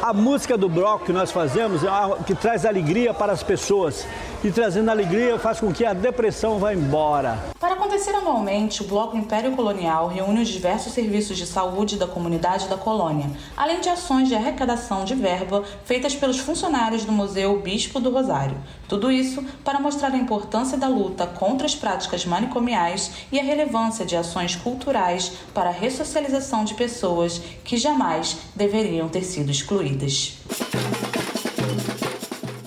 a 0.02 0.14
música 0.14 0.57
do 0.57 0.69
bloco 0.69 1.06
que 1.06 1.11
nós 1.11 1.32
fazemos 1.32 1.84
é 1.84 1.90
que 2.26 2.34
traz 2.34 2.65
alegria 2.65 3.14
para 3.14 3.34
as 3.34 3.44
pessoas 3.44 4.07
e 4.43 4.51
trazendo 4.51 4.89
alegria 4.89 5.39
faz 5.39 5.59
com 5.59 5.72
que 5.73 5.85
a 5.85 5.93
depressão 5.93 6.59
vá 6.59 6.73
embora. 6.73 7.39
Para 7.59 7.73
acontecer 7.73 8.11
anualmente, 8.11 8.81
o 8.81 8.88
Bloco 8.88 9.18
Império 9.18 9.51
Colonial 9.53 10.07
reúne 10.07 10.41
os 10.41 10.47
diversos 10.47 10.93
serviços 10.93 11.38
de 11.38 11.45
saúde 11.45 11.97
da 11.97 12.07
comunidade 12.07 12.68
da 12.68 12.77
colônia, 12.77 13.30
além 13.55 13.81
de 13.81 13.89
ações 13.89 14.27
de 14.27 14.35
arrecadação 14.35 15.03
de 15.03 15.15
verba 15.15 15.64
feitas 15.85 16.15
pelos 16.15 16.39
funcionários 16.39 17.05
do 17.05 17.11
Museu 17.11 17.59
Bispo 17.59 17.99
do 17.99 18.11
Rosário. 18.11 18.57
Tudo 18.88 19.11
isso 19.11 19.43
para 19.64 19.80
mostrar 19.80 20.14
a 20.14 20.18
importância 20.18 20.77
da 20.77 20.88
luta 20.88 21.26
contra 21.26 21.65
as 21.65 21.76
práticas 21.76 22.26
manicomiais 22.26 23.11
e 23.31 23.39
a 23.39 23.43
relevância 23.43 24.05
de 24.05 24.15
ações 24.15 24.55
culturais 24.55 25.31
para 25.53 25.69
a 25.69 25.73
ressocialização 25.73 26.64
de 26.64 26.73
pessoas 26.76 27.41
que 27.64 27.77
jamais 27.77 28.38
deveriam 28.55 29.09
ter 29.09 29.23
sido 29.23 29.51
excluídas. 29.51 30.38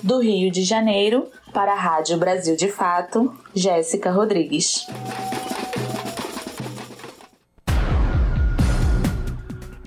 Do 0.03 0.19
Rio 0.19 0.51
de 0.51 0.65
Janeiro, 0.65 1.29
para 1.53 1.73
a 1.73 1.79
Rádio 1.79 2.17
Brasil 2.17 2.57
de 2.57 2.69
Fato, 2.69 3.35
Jéssica 3.55 4.11
Rodrigues. 4.11 4.87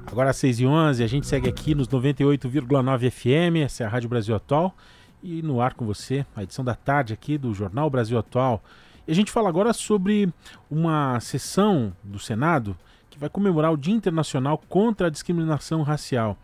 Agora 0.05 0.29
às 0.29 0.37
6 0.37 0.59
e 0.59 0.65
11 0.67 1.03
a 1.03 1.07
gente 1.07 1.25
segue 1.25 1.49
aqui 1.49 1.73
nos 1.73 1.87
98,9 1.87 3.09
FM, 3.09 3.65
essa 3.65 3.83
é 3.83 3.87
a 3.87 3.89
Rádio 3.89 4.07
Brasil 4.07 4.35
Atual, 4.35 4.75
e 5.23 5.41
no 5.41 5.59
ar 5.59 5.73
com 5.73 5.83
você, 5.83 6.23
a 6.35 6.43
edição 6.43 6.63
da 6.63 6.75
tarde 6.75 7.11
aqui 7.11 7.35
do 7.35 7.51
Jornal 7.51 7.89
Brasil 7.89 8.19
Atual. 8.19 8.63
E 9.07 9.11
a 9.11 9.15
gente 9.15 9.31
fala 9.31 9.49
agora 9.49 9.73
sobre 9.73 10.31
uma 10.69 11.19
sessão 11.21 11.91
do 12.03 12.19
Senado 12.19 12.77
que 13.09 13.17
vai 13.17 13.29
comemorar 13.29 13.73
o 13.73 13.77
Dia 13.77 13.95
Internacional 13.95 14.61
contra 14.69 15.07
a 15.07 15.09
Discriminação 15.09 15.81
Racial 15.81 16.37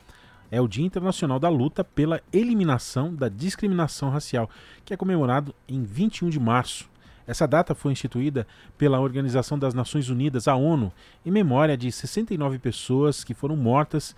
é 0.52 0.60
o 0.62 0.68
Dia 0.68 0.86
Internacional 0.86 1.40
da 1.40 1.50
Luta 1.50 1.84
pela 1.84 2.22
Eliminação 2.32 3.14
da 3.14 3.30
Discriminação 3.30 4.10
Racial, 4.10 4.50
que 4.84 4.94
é 4.94 4.98
comemorado 4.98 5.54
em 5.68 5.84
21 5.84 6.30
de 6.30 6.40
março. 6.40 6.90
Essa 7.28 7.48
data 7.48 7.76
foi 7.76 7.92
instituída 7.92 8.48
pela 8.78 9.00
Organização 9.00 9.60
das 9.60 9.74
Nações 9.74 10.10
Unidas, 10.10 10.48
a 10.48 10.56
ONU, 10.56 10.92
em 11.24 11.30
memória 11.30 11.78
de 11.78 11.92
69 11.92 12.58
pessoas 12.58 13.24
que 13.24 13.36
foram 13.36 13.56
mortas 13.56 14.16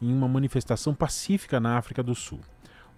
em 0.00 0.10
uma 0.12 0.26
manifestação 0.26 0.94
pacífica 0.94 1.60
na 1.60 1.76
África 1.76 2.02
do 2.02 2.14
Sul. 2.14 2.40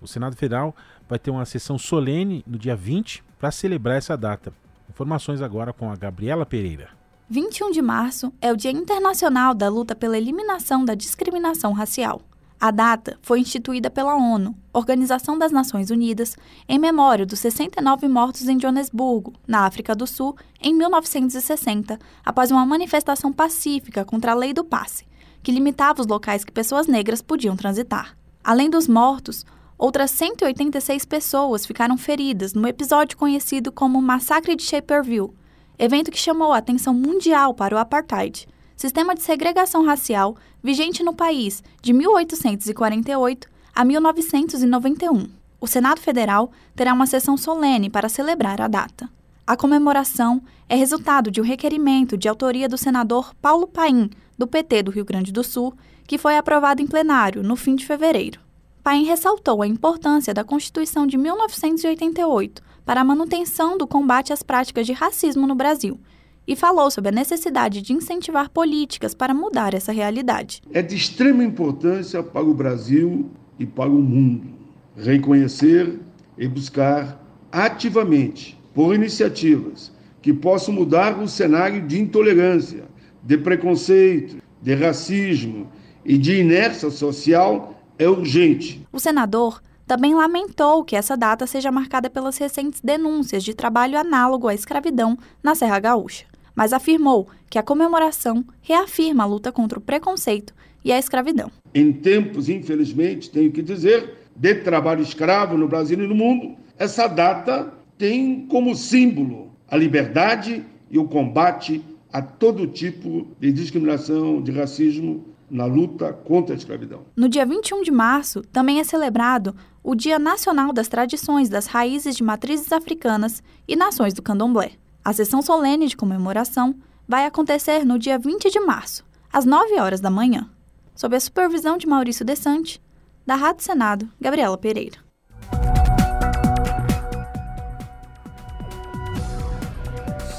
O 0.01 0.07
Senado 0.07 0.37
Federal 0.37 0.75
vai 1.09 1.19
ter 1.19 1.31
uma 1.31 1.45
sessão 1.45 1.79
solene 1.79 2.45
no 2.47 2.59
dia 2.59 2.77
20 2.77 3.25
para 3.39 3.51
celebrar 3.51 3.97
essa 3.97 4.17
data. 4.17 4.53
Informações 4.89 5.43
agora 5.43 5.73
com 5.73 5.91
a 5.91 5.97
Gabriela 5.97 6.47
Pereira. 6.47 6.91
21 7.29 7.73
de 7.73 7.83
março 7.83 8.33
é 8.41 8.53
o 8.53 8.57
Dia 8.57 8.71
Internacional 8.71 9.53
da 9.53 9.69
Luta 9.69 9.97
pela 9.97 10.17
Eliminação 10.17 10.85
da 10.85 10.95
Discriminação 10.95 11.73
Racial. 11.73 12.23
A 12.59 12.71
data 12.71 13.19
foi 13.21 13.41
instituída 13.41 13.91
pela 13.91 14.17
ONU, 14.17 14.57
Organização 14.73 15.39
das 15.39 15.53
Nações 15.53 15.91
Unidas, 15.91 16.35
em 16.67 16.79
memória 16.79 17.27
dos 17.27 17.39
69 17.41 18.09
mortos 18.09 18.49
em 18.49 18.59
Joanesburgo, 18.59 19.35
na 19.47 19.67
África 19.67 19.95
do 19.95 20.07
Sul, 20.07 20.35
em 20.61 20.75
1960, 20.75 21.99
após 22.25 22.51
uma 22.51 22.65
manifestação 22.65 23.31
pacífica 23.31 24.07
contra 24.07 24.33
a 24.33 24.35
Lei 24.35 24.55
do 24.55 24.65
Passe, 24.65 25.07
que 25.43 25.53
limitava 25.53 26.01
os 26.01 26.07
locais 26.07 26.45
que 26.45 26.53
pessoas 26.53 26.87
negras 26.87 27.21
podiam 27.21 27.55
transitar. 27.55 28.17
Além 28.43 28.71
dos 28.71 28.89
mortos, 28.89 29.45
outras 29.77 30.11
186 30.13 31.05
pessoas 31.05 31.67
ficaram 31.67 31.99
feridas 31.99 32.55
no 32.55 32.67
episódio 32.67 33.19
conhecido 33.19 33.71
como 33.71 34.01
Massacre 34.01 34.57
de 34.57 34.63
Shaperville, 34.63 35.35
evento 35.79 36.11
que 36.11 36.19
chamou 36.19 36.55
a 36.55 36.59
atenção 36.59 36.95
mundial 36.95 37.53
para 37.53 37.75
o 37.75 37.79
apartheid 37.79 38.49
sistema 38.77 39.15
de 39.15 39.23
segregação 39.23 39.85
racial 39.85 40.37
vigente 40.63 41.03
no 41.03 41.15
país 41.15 41.65
de 41.81 41.93
1848 41.93 43.49
a 43.75 43.85
1991. 43.85 45.29
O 45.61 45.67
Senado 45.67 46.01
Federal 46.01 46.53
terá 46.75 46.93
uma 46.93 47.07
sessão 47.07 47.37
solene 47.37 47.89
para 47.89 48.09
celebrar 48.09 48.61
a 48.61 48.69
data. 48.69 49.09
A 49.47 49.57
comemoração 49.57 50.43
é 50.69 50.77
resultado 50.77 51.31
de 51.31 51.41
um 51.41 51.45
requerimento 51.45 52.17
de 52.17 52.29
autoria 52.29 52.69
do 52.69 52.77
senador 52.77 53.35
Paulo 53.41 53.67
Paim, 53.67 54.11
do 54.37 54.47
PT 54.47 54.83
do 54.83 54.91
Rio 54.91 55.05
Grande 55.05 55.33
do 55.33 55.43
Sul, 55.43 55.73
que 56.07 56.19
foi 56.19 56.37
aprovado 56.37 56.83
em 56.83 56.87
plenário 56.87 57.43
no 57.43 57.57
fim 57.57 57.75
de 57.75 57.87
fevereiro. 57.87 58.41
Paim 58.83 59.05
ressaltou 59.05 59.63
a 59.63 59.67
importância 59.67 60.35
da 60.35 60.45
Constituição 60.45 61.07
de 61.07 61.17
1988 61.17 62.63
para 62.85 63.01
a 63.01 63.05
manutenção 63.05 63.79
do 63.79 63.87
combate 63.87 64.33
às 64.33 64.43
práticas 64.43 64.87
de 64.87 64.93
racismo 64.93 65.47
no 65.47 65.55
Brasil 65.55 65.99
e 66.47 66.55
falou 66.55 66.91
sobre 66.91 67.09
a 67.09 67.13
necessidade 67.13 67.83
de 67.83 67.93
incentivar 67.93 68.51
políticas 68.51 69.15
para 69.15 69.35
mudar 69.35 69.75
essa 69.75 69.93
realidade. 69.93 70.63
É 70.73 70.81
de 70.83 70.95
extrema 70.95 71.45
importância 71.45 72.23
para 72.23 72.45
o 72.45 72.55
Brasil 72.55 73.31
e 73.59 73.67
para 73.67 73.91
o 73.91 74.03
mundo 74.03 74.55
reconhecer 74.97 75.99
e 76.39 76.47
buscar 76.49 77.21
ativamente 77.53 78.59
por 78.75 78.95
iniciativas 78.95 79.93
que 80.23 80.33
possam 80.33 80.75
mudar 80.75 81.19
o 81.21 81.29
cenário 81.29 81.87
de 81.87 82.01
intolerância, 82.01 82.85
de 83.23 83.39
preconceito, 83.39 84.43
de 84.61 84.75
racismo 84.75 85.69
e 86.05 86.19
de 86.19 86.41
inércia 86.41 86.91
social 86.91 87.81
é 87.99 88.09
urgente. 88.09 88.85
O 88.93 88.99
senador 88.99 89.63
também 89.87 90.15
lamentou 90.15 90.85
que 90.85 90.97
essa 90.97 91.17
data 91.17 91.47
seja 91.47 91.71
marcada 91.71 92.11
pelas 92.11 92.37
recentes 92.37 92.81
denúncias 92.81 93.45
de 93.45 93.55
trabalho 93.55 93.99
análogo 93.99 94.49
à 94.49 94.55
escravidão 94.55 95.17
na 95.43 95.55
Serra 95.55 95.79
Gaúcha, 95.79 96.27
mas 96.57 96.73
afirmou 96.73 97.29
que 97.51 97.59
a 97.59 97.63
comemoração 97.63 98.43
reafirma 98.63 99.23
a 99.23 99.27
luta 99.27 99.53
contra 99.53 99.79
o 99.79 99.83
preconceito 99.83 100.55
e 100.83 100.91
a 100.91 100.99
escravidão. 100.99 101.53
Em 101.75 101.93
tempos, 101.93 102.49
infelizmente, 102.49 103.31
tenho 103.31 103.53
que 103.53 103.63
dizer, 103.63 104.15
de 104.35 104.55
trabalho 104.55 105.03
escravo 105.03 105.59
no 105.59 105.69
Brasil 105.69 106.03
e 106.03 106.07
no 106.07 106.15
mundo, 106.15 106.57
essa 106.79 107.07
data 107.07 107.73
tem 107.99 108.47
como 108.47 108.75
símbolo 108.75 109.51
a 109.69 109.77
liberdade 109.77 110.65
e 110.91 110.99
o 110.99 111.07
combate 111.07 111.85
a 112.13 112.23
todo 112.23 112.67
tipo 112.67 113.27
de 113.39 113.53
discriminação, 113.53 114.41
de 114.41 114.53
racismo 114.53 115.25
na 115.51 115.67
luta 115.67 116.13
contra 116.13 116.55
a 116.55 116.59
escravidão. 116.59 117.03
No 117.15 117.29
dia 117.29 117.45
21 117.45 117.83
de 117.83 117.91
março, 117.91 118.43
também 118.53 118.81
é 118.81 118.85
celebrado 118.85 119.55
o 119.83 119.95
Dia 119.95 120.19
Nacional 120.19 120.73
das 120.73 120.89
Tradições 120.89 121.49
das 121.49 121.67
Raízes 121.67 122.17
de 122.17 122.23
Matrizes 122.23 122.73
Africanas 122.73 123.43
e 123.69 123.77
Nações 123.77 124.15
do 124.15 124.23
Candomblé. 124.23 124.73
A 125.07 125.13
sessão 125.13 125.41
solene 125.41 125.87
de 125.87 125.97
comemoração 125.97 126.75
vai 127.07 127.27
acontecer 127.27 127.85
no 127.85 127.97
dia 127.97 128.19
20 128.19 128.51
de 128.51 128.59
março, 128.59 129.05
às 129.33 129.45
9 129.45 129.79
horas 129.79 130.01
da 130.01 130.11
manhã, 130.11 130.51
sob 130.97 131.15
a 131.15 131.21
supervisão 131.21 131.79
de 131.79 131.87
Maurício 131.87 132.25
Desante, 132.25 132.83
da 133.25 133.37
Rádio 133.37 133.63
Senado, 133.63 134.09
Gabriela 134.21 134.59
Pereira. 134.59 134.99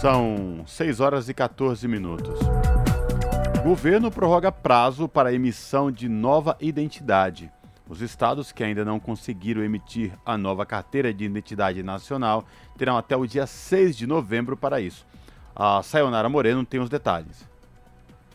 São 0.01 0.65
6 0.67 0.99
horas 0.99 1.29
e 1.29 1.33
14 1.33 1.87
minutos. 1.87 2.37
Governo 3.63 4.11
prorroga 4.11 4.51
prazo 4.51 5.07
para 5.07 5.33
emissão 5.33 5.89
de 5.89 6.09
nova 6.09 6.57
identidade. 6.59 7.49
Os 7.89 8.01
estados 8.01 8.51
que 8.51 8.63
ainda 8.63 8.83
não 8.83 8.99
conseguiram 8.99 9.63
emitir 9.63 10.11
a 10.25 10.37
nova 10.37 10.65
carteira 10.65 11.13
de 11.13 11.23
identidade 11.23 11.81
nacional 11.81 12.45
terão 12.77 12.97
até 12.97 13.15
o 13.15 13.25
dia 13.25 13.47
6 13.47 13.95
de 13.95 14.05
novembro 14.05 14.57
para 14.57 14.81
isso. 14.81 15.05
A 15.55 15.81
Sayonara 15.81 16.27
Moreno 16.27 16.65
tem 16.65 16.81
os 16.81 16.89
detalhes. 16.89 17.47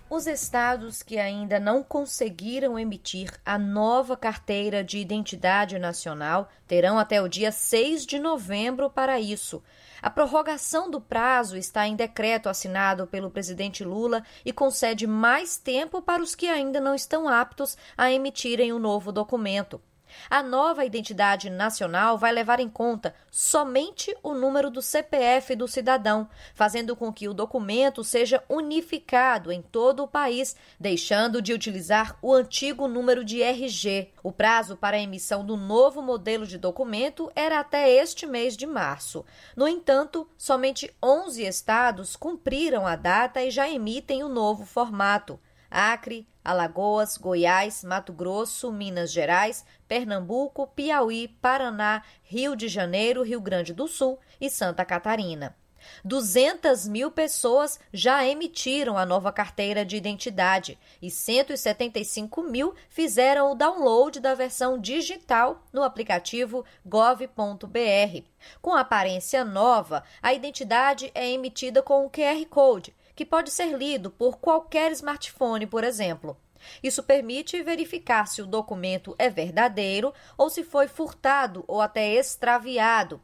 Os 0.08 0.26
estados 0.26 1.02
que 1.02 1.18
ainda 1.18 1.60
não 1.60 1.82
conseguiram 1.82 2.78
emitir 2.78 3.30
a 3.46 3.58
nova 3.58 4.16
carteira 4.16 4.82
de 4.82 4.98
identidade 4.98 5.78
nacional 5.78 6.50
terão 6.66 6.98
até 6.98 7.20
o 7.20 7.28
dia 7.28 7.52
6 7.52 8.04
de 8.04 8.18
novembro 8.18 8.90
para 8.90 9.20
isso. 9.20 9.62
A 10.02 10.10
prorrogação 10.10 10.90
do 10.90 11.00
prazo 11.00 11.56
está 11.56 11.86
em 11.86 11.94
decreto 11.94 12.48
assinado 12.48 13.06
pelo 13.06 13.30
presidente 13.30 13.84
Lula 13.84 14.24
e 14.44 14.52
concede 14.52 15.06
mais 15.06 15.56
tempo 15.56 16.02
para 16.02 16.20
os 16.20 16.34
que 16.34 16.48
ainda 16.48 16.80
não 16.80 16.92
estão 16.92 17.28
aptos 17.28 17.76
a 17.96 18.10
emitirem 18.10 18.72
o 18.72 18.80
novo 18.80 19.12
documento. 19.12 19.80
A 20.28 20.42
nova 20.42 20.84
identidade 20.84 21.48
nacional 21.50 22.18
vai 22.18 22.32
levar 22.32 22.60
em 22.60 22.68
conta 22.68 23.14
somente 23.30 24.16
o 24.22 24.34
número 24.34 24.70
do 24.70 24.82
CPF 24.82 25.54
do 25.56 25.66
cidadão, 25.68 26.28
fazendo 26.54 26.94
com 26.94 27.12
que 27.12 27.28
o 27.28 27.34
documento 27.34 28.04
seja 28.04 28.42
unificado 28.48 29.50
em 29.50 29.62
todo 29.62 30.02
o 30.02 30.08
país, 30.08 30.56
deixando 30.78 31.40
de 31.40 31.52
utilizar 31.52 32.16
o 32.20 32.32
antigo 32.32 32.86
número 32.88 33.24
de 33.24 33.42
RG. 33.42 34.10
O 34.22 34.32
prazo 34.32 34.76
para 34.76 34.96
a 34.96 35.00
emissão 35.00 35.44
do 35.44 35.56
novo 35.56 36.02
modelo 36.02 36.46
de 36.46 36.58
documento 36.58 37.30
era 37.34 37.60
até 37.60 37.90
este 37.90 38.26
mês 38.26 38.56
de 38.56 38.66
março. 38.66 39.24
No 39.56 39.66
entanto, 39.66 40.28
somente 40.36 40.94
11 41.02 41.42
estados 41.44 42.16
cumpriram 42.16 42.86
a 42.86 42.96
data 42.96 43.42
e 43.42 43.50
já 43.50 43.68
emitem 43.68 44.22
o 44.22 44.28
novo 44.28 44.64
formato. 44.64 45.38
Acre, 45.72 46.28
Alagoas, 46.44 47.16
Goiás, 47.16 47.82
Mato 47.82 48.12
Grosso, 48.12 48.70
Minas 48.70 49.10
Gerais, 49.10 49.64
Pernambuco, 49.88 50.66
Piauí, 50.66 51.28
Paraná, 51.40 52.02
Rio 52.22 52.54
de 52.54 52.68
Janeiro, 52.68 53.22
Rio 53.22 53.40
Grande 53.40 53.72
do 53.72 53.88
Sul 53.88 54.18
e 54.40 54.50
Santa 54.50 54.84
Catarina. 54.84 55.56
200 56.04 56.86
mil 56.86 57.10
pessoas 57.10 57.80
já 57.92 58.24
emitiram 58.26 58.96
a 58.96 59.04
nova 59.04 59.32
carteira 59.32 59.84
de 59.84 59.96
identidade 59.96 60.78
e 61.00 61.10
175 61.10 62.42
mil 62.42 62.74
fizeram 62.88 63.50
o 63.50 63.54
download 63.54 64.20
da 64.20 64.34
versão 64.34 64.78
digital 64.78 65.64
no 65.72 65.82
aplicativo 65.82 66.64
gov.br. 66.84 68.22
Com 68.60 68.74
aparência 68.74 69.44
nova, 69.44 70.04
a 70.22 70.32
identidade 70.32 71.10
é 71.14 71.28
emitida 71.30 71.82
com 71.82 72.04
o 72.04 72.10
QR 72.10 72.44
Code 72.46 72.94
que 73.22 73.26
pode 73.26 73.52
ser 73.52 73.78
lido 73.78 74.10
por 74.10 74.38
qualquer 74.38 74.90
smartphone, 74.90 75.64
por 75.64 75.84
exemplo. 75.84 76.36
Isso 76.82 77.04
permite 77.04 77.62
verificar 77.62 78.26
se 78.26 78.42
o 78.42 78.46
documento 78.46 79.14
é 79.16 79.30
verdadeiro 79.30 80.12
ou 80.36 80.50
se 80.50 80.64
foi 80.64 80.88
furtado 80.88 81.62
ou 81.68 81.80
até 81.80 82.14
extraviado. 82.14 83.22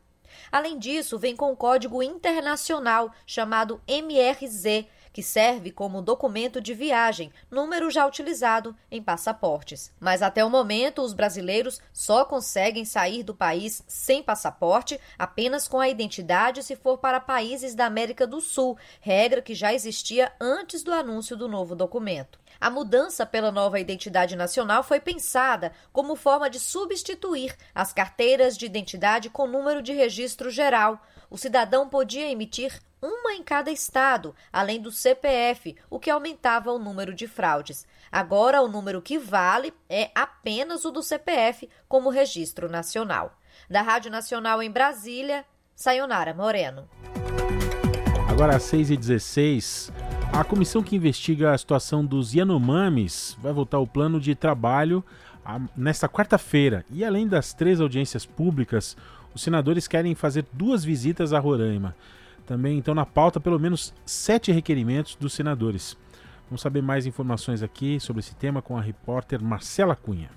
Além 0.52 0.78
disso, 0.78 1.18
vem 1.18 1.34
com 1.34 1.50
um 1.50 1.56
código 1.56 2.00
internacional 2.00 3.12
chamado 3.26 3.82
MRZ, 3.88 4.86
que 5.18 5.22
serve 5.24 5.72
como 5.72 6.00
documento 6.00 6.60
de 6.60 6.72
viagem, 6.72 7.32
número 7.50 7.90
já 7.90 8.06
utilizado 8.06 8.76
em 8.88 9.02
passaportes. 9.02 9.92
Mas 9.98 10.22
até 10.22 10.44
o 10.44 10.48
momento, 10.48 11.02
os 11.02 11.12
brasileiros 11.12 11.80
só 11.92 12.24
conseguem 12.24 12.84
sair 12.84 13.24
do 13.24 13.34
país 13.34 13.82
sem 13.88 14.22
passaporte, 14.22 15.00
apenas 15.18 15.66
com 15.66 15.80
a 15.80 15.88
identidade 15.88 16.62
se 16.62 16.76
for 16.76 16.98
para 16.98 17.18
países 17.18 17.74
da 17.74 17.84
América 17.84 18.28
do 18.28 18.40
Sul, 18.40 18.78
regra 19.00 19.42
que 19.42 19.56
já 19.56 19.74
existia 19.74 20.30
antes 20.40 20.84
do 20.84 20.92
anúncio 20.92 21.36
do 21.36 21.48
novo 21.48 21.74
documento. 21.74 22.38
A 22.60 22.70
mudança 22.70 23.26
pela 23.26 23.50
nova 23.50 23.80
identidade 23.80 24.36
nacional 24.36 24.84
foi 24.84 25.00
pensada 25.00 25.72
como 25.92 26.14
forma 26.14 26.48
de 26.48 26.60
substituir 26.60 27.56
as 27.74 27.92
carteiras 27.92 28.56
de 28.56 28.66
identidade 28.66 29.30
com 29.30 29.48
número 29.48 29.82
de 29.82 29.92
registro 29.92 30.48
geral. 30.48 31.02
O 31.30 31.36
cidadão 31.36 31.90
podia 31.90 32.30
emitir 32.30 32.80
uma 33.02 33.34
em 33.34 33.42
cada 33.42 33.70
estado, 33.70 34.34
além 34.50 34.80
do 34.80 34.90
CPF, 34.90 35.76
o 35.90 36.00
que 36.00 36.10
aumentava 36.10 36.72
o 36.72 36.78
número 36.78 37.14
de 37.14 37.28
fraudes. 37.28 37.86
Agora, 38.10 38.62
o 38.62 38.68
número 38.68 39.02
que 39.02 39.18
vale 39.18 39.74
é 39.90 40.10
apenas 40.14 40.86
o 40.86 40.90
do 40.90 41.02
CPF 41.02 41.68
como 41.86 42.09
registro 42.09 42.66
nacional. 42.66 43.38
Da 43.68 43.82
Rádio 43.82 44.10
Nacional 44.10 44.62
em 44.62 44.70
Brasília, 44.70 45.44
Sayonara 45.76 46.32
Moreno. 46.32 46.88
Agora 48.30 48.56
às 48.56 48.62
6h16, 48.62 49.92
a 50.32 50.42
comissão 50.44 50.82
que 50.82 50.96
investiga 50.96 51.52
a 51.52 51.59
situação 51.59 52.02
dos 52.05 52.32
Yanomamis 52.32 53.36
vai 53.38 53.52
voltar 53.52 53.76
ao 53.76 53.86
plano 53.86 54.18
de 54.18 54.34
trabalho 54.34 55.05
nesta 55.76 56.09
quarta-feira. 56.09 56.84
E 56.90 57.05
além 57.05 57.26
das 57.26 57.52
três 57.52 57.80
audiências 57.80 58.26
públicas, 58.26 58.96
os 59.39 59.43
senadores 59.43 59.86
querem 59.86 60.16
fazer 60.16 60.44
duas 60.52 60.82
visitas 60.82 61.32
a 61.32 61.39
Roraima. 61.39 61.94
Também 62.44 62.77
então 62.77 62.93
na 62.93 63.06
pauta 63.06 63.39
pelo 63.39 63.56
menos 63.56 63.94
sete 64.05 64.51
requerimentos 64.51 65.15
dos 65.15 65.32
senadores. 65.32 65.97
Vamos 66.51 66.60
saber 66.60 66.82
mais 66.82 67.06
informações 67.06 67.62
aqui 67.62 68.01
sobre 68.01 68.19
esse 68.19 68.35
tema 68.35 68.60
com 68.60 68.77
a 68.77 68.81
repórter 68.81 69.40
Marcela 69.40 69.94
Cunha. 69.94 70.28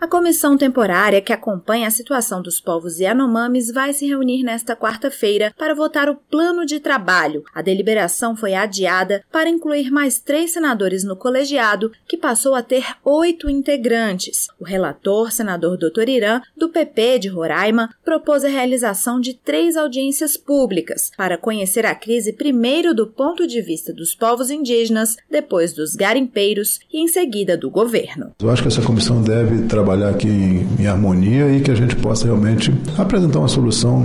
A 0.00 0.08
comissão 0.08 0.56
temporária 0.56 1.20
que 1.20 1.30
acompanha 1.30 1.86
a 1.86 1.90
situação 1.90 2.40
dos 2.40 2.58
povos 2.58 3.00
Yanomamis 3.00 3.70
vai 3.70 3.92
se 3.92 4.06
reunir 4.06 4.42
nesta 4.42 4.74
quarta-feira 4.74 5.52
para 5.58 5.74
votar 5.74 6.08
o 6.08 6.16
plano 6.16 6.64
de 6.64 6.80
trabalho. 6.80 7.44
A 7.54 7.60
deliberação 7.60 8.34
foi 8.34 8.54
adiada 8.54 9.22
para 9.30 9.50
incluir 9.50 9.90
mais 9.90 10.18
três 10.18 10.52
senadores 10.52 11.04
no 11.04 11.14
colegiado, 11.14 11.92
que 12.08 12.16
passou 12.16 12.54
a 12.54 12.62
ter 12.62 12.82
oito 13.04 13.50
integrantes. 13.50 14.46
O 14.58 14.64
relator, 14.64 15.30
senador 15.30 15.76
Dr. 15.76 16.08
Irã, 16.08 16.40
do 16.56 16.70
PP 16.70 17.18
de 17.18 17.28
Roraima, 17.28 17.90
propôs 18.02 18.42
a 18.42 18.48
realização 18.48 19.20
de 19.20 19.34
três 19.34 19.76
audiências 19.76 20.34
públicas 20.34 21.12
para 21.14 21.36
conhecer 21.36 21.84
a 21.84 21.94
crise 21.94 22.32
primeiro 22.32 22.94
do 22.94 23.06
ponto 23.06 23.46
de 23.46 23.60
vista 23.60 23.92
dos 23.92 24.14
povos 24.14 24.50
indígenas, 24.50 25.18
depois 25.30 25.74
dos 25.74 25.94
garimpeiros 25.94 26.80
e 26.90 27.02
em 27.02 27.06
seguida 27.06 27.54
do 27.54 27.70
governo. 27.70 28.32
Eu 28.40 28.48
acho 28.48 28.62
que 28.62 28.68
essa 28.68 28.80
comissão 28.80 29.20
deve 29.20 29.66
trabalhar 29.68 29.89
trabalhar 29.90 30.10
aqui 30.10 30.28
em, 30.28 30.82
em, 30.82 30.86
harmonia 30.86 31.50
e 31.50 31.60
que 31.60 31.70
a 31.70 31.74
gente 31.74 31.96
possa 31.96 32.26
realmente 32.26 32.72
apresentar 32.96 33.40
uma 33.40 33.48
solução 33.48 34.04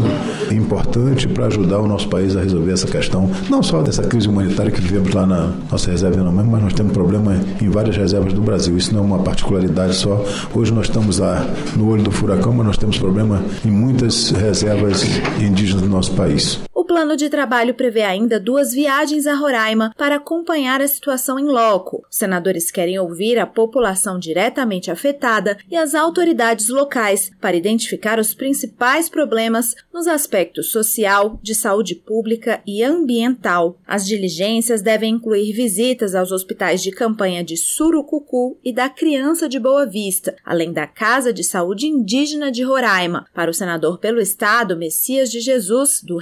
importante 0.52 1.28
para 1.28 1.45
ajudar 1.45 1.80
o 1.80 1.88
nosso 1.88 2.10
país 2.10 2.36
a 2.36 2.41
resolver 2.41 2.72
essa 2.72 2.88
questão, 2.88 3.30
não 3.49 3.62
só 3.62 3.84
dessa 3.84 4.02
crise 4.02 4.28
humanitária 4.28 4.72
que 4.72 4.82
vivemos 4.82 5.14
lá 5.14 5.28
na 5.28 5.53
nossa 5.72 5.91
reserva 5.91 6.24
não 6.24 6.32
mas 6.32 6.64
nós 6.64 6.74
temos 6.74 6.91
problema 6.91 7.40
em 7.62 7.70
várias 7.70 7.95
reservas 7.95 8.34
do 8.34 8.41
Brasil. 8.41 8.76
Isso 8.78 8.94
não 8.94 9.02
é 9.02 9.03
uma 9.03 9.20
particularidade 9.20 9.95
só. 9.95 10.24
Hoje 10.53 10.74
nós 10.74 10.88
estamos 10.88 11.20
lá 11.20 11.45
no 11.76 11.90
olho 11.90 12.03
do 12.03 12.12
furacão, 12.12 12.52
mas 12.53 12.66
nós 12.66 12.78
temos 12.78 12.98
problema 12.98 13.41
em 13.64 13.72
muitas 13.72 14.32
reservas 14.32 15.03
indígenas 15.40 15.82
do 15.82 15.90
nosso 15.90 16.14
país. 16.14 16.60
O 16.86 16.88
plano 16.88 17.18
de 17.18 17.32
trabalho 17.32 17.74
prevê 17.74 18.03
ainda 18.03 18.40
duas 18.40 18.72
viagens 18.72 19.26
a 19.26 19.34
Roraima 19.34 19.91
para 19.98 20.18
acompanhar 20.18 20.82
a 20.82 20.88
situação 20.88 21.40
em 21.40 21.45
loco. 21.45 22.06
Os 22.07 22.16
senadores 22.16 22.70
querem 22.70 22.99
ouvir 22.99 23.40
a 23.40 23.48
população 23.48 24.20
diretamente 24.20 24.91
afetada 24.91 25.57
e 25.68 25.76
as 25.76 25.95
autoridades 25.95 26.70
locais 26.70 27.32
para 27.41 27.57
identificar 27.57 28.20
os 28.20 28.36
principais 28.36 29.10
problemas 29.10 29.74
nos 29.91 30.06
aspectos 30.06 30.70
social, 30.70 31.40
de 31.41 31.56
saúde 31.56 31.95
pública 31.95 32.62
e 32.68 32.84
ambiental. 32.84 33.80
As 33.88 34.06
diligências 34.06 34.84
devem 34.84 35.16
incluir 35.16 35.53
visitas 35.53 36.14
aos 36.14 36.32
hospitais 36.32 36.84
de 36.84 36.91
campanha 36.91 37.44
de 37.44 37.57
Surucucu 37.57 38.60
e 38.64 38.72
da 38.72 38.90
Criança 38.90 39.49
de 39.49 39.57
Boa 39.57 39.88
Vista, 39.88 40.36
além 40.45 40.72
da 40.72 40.86
Casa 40.86 41.34
de 41.34 41.44
Saúde 41.44 41.88
Indígena 41.88 42.52
de 42.52 42.62
Roraima. 42.62 43.26
Para 43.34 43.49
o 43.49 43.56
senador 43.56 43.98
pelo 43.98 44.22
Estado, 44.22 44.78
Messias 44.78 45.32
de 45.32 45.40
Jesus, 45.40 45.99
do 46.03 46.18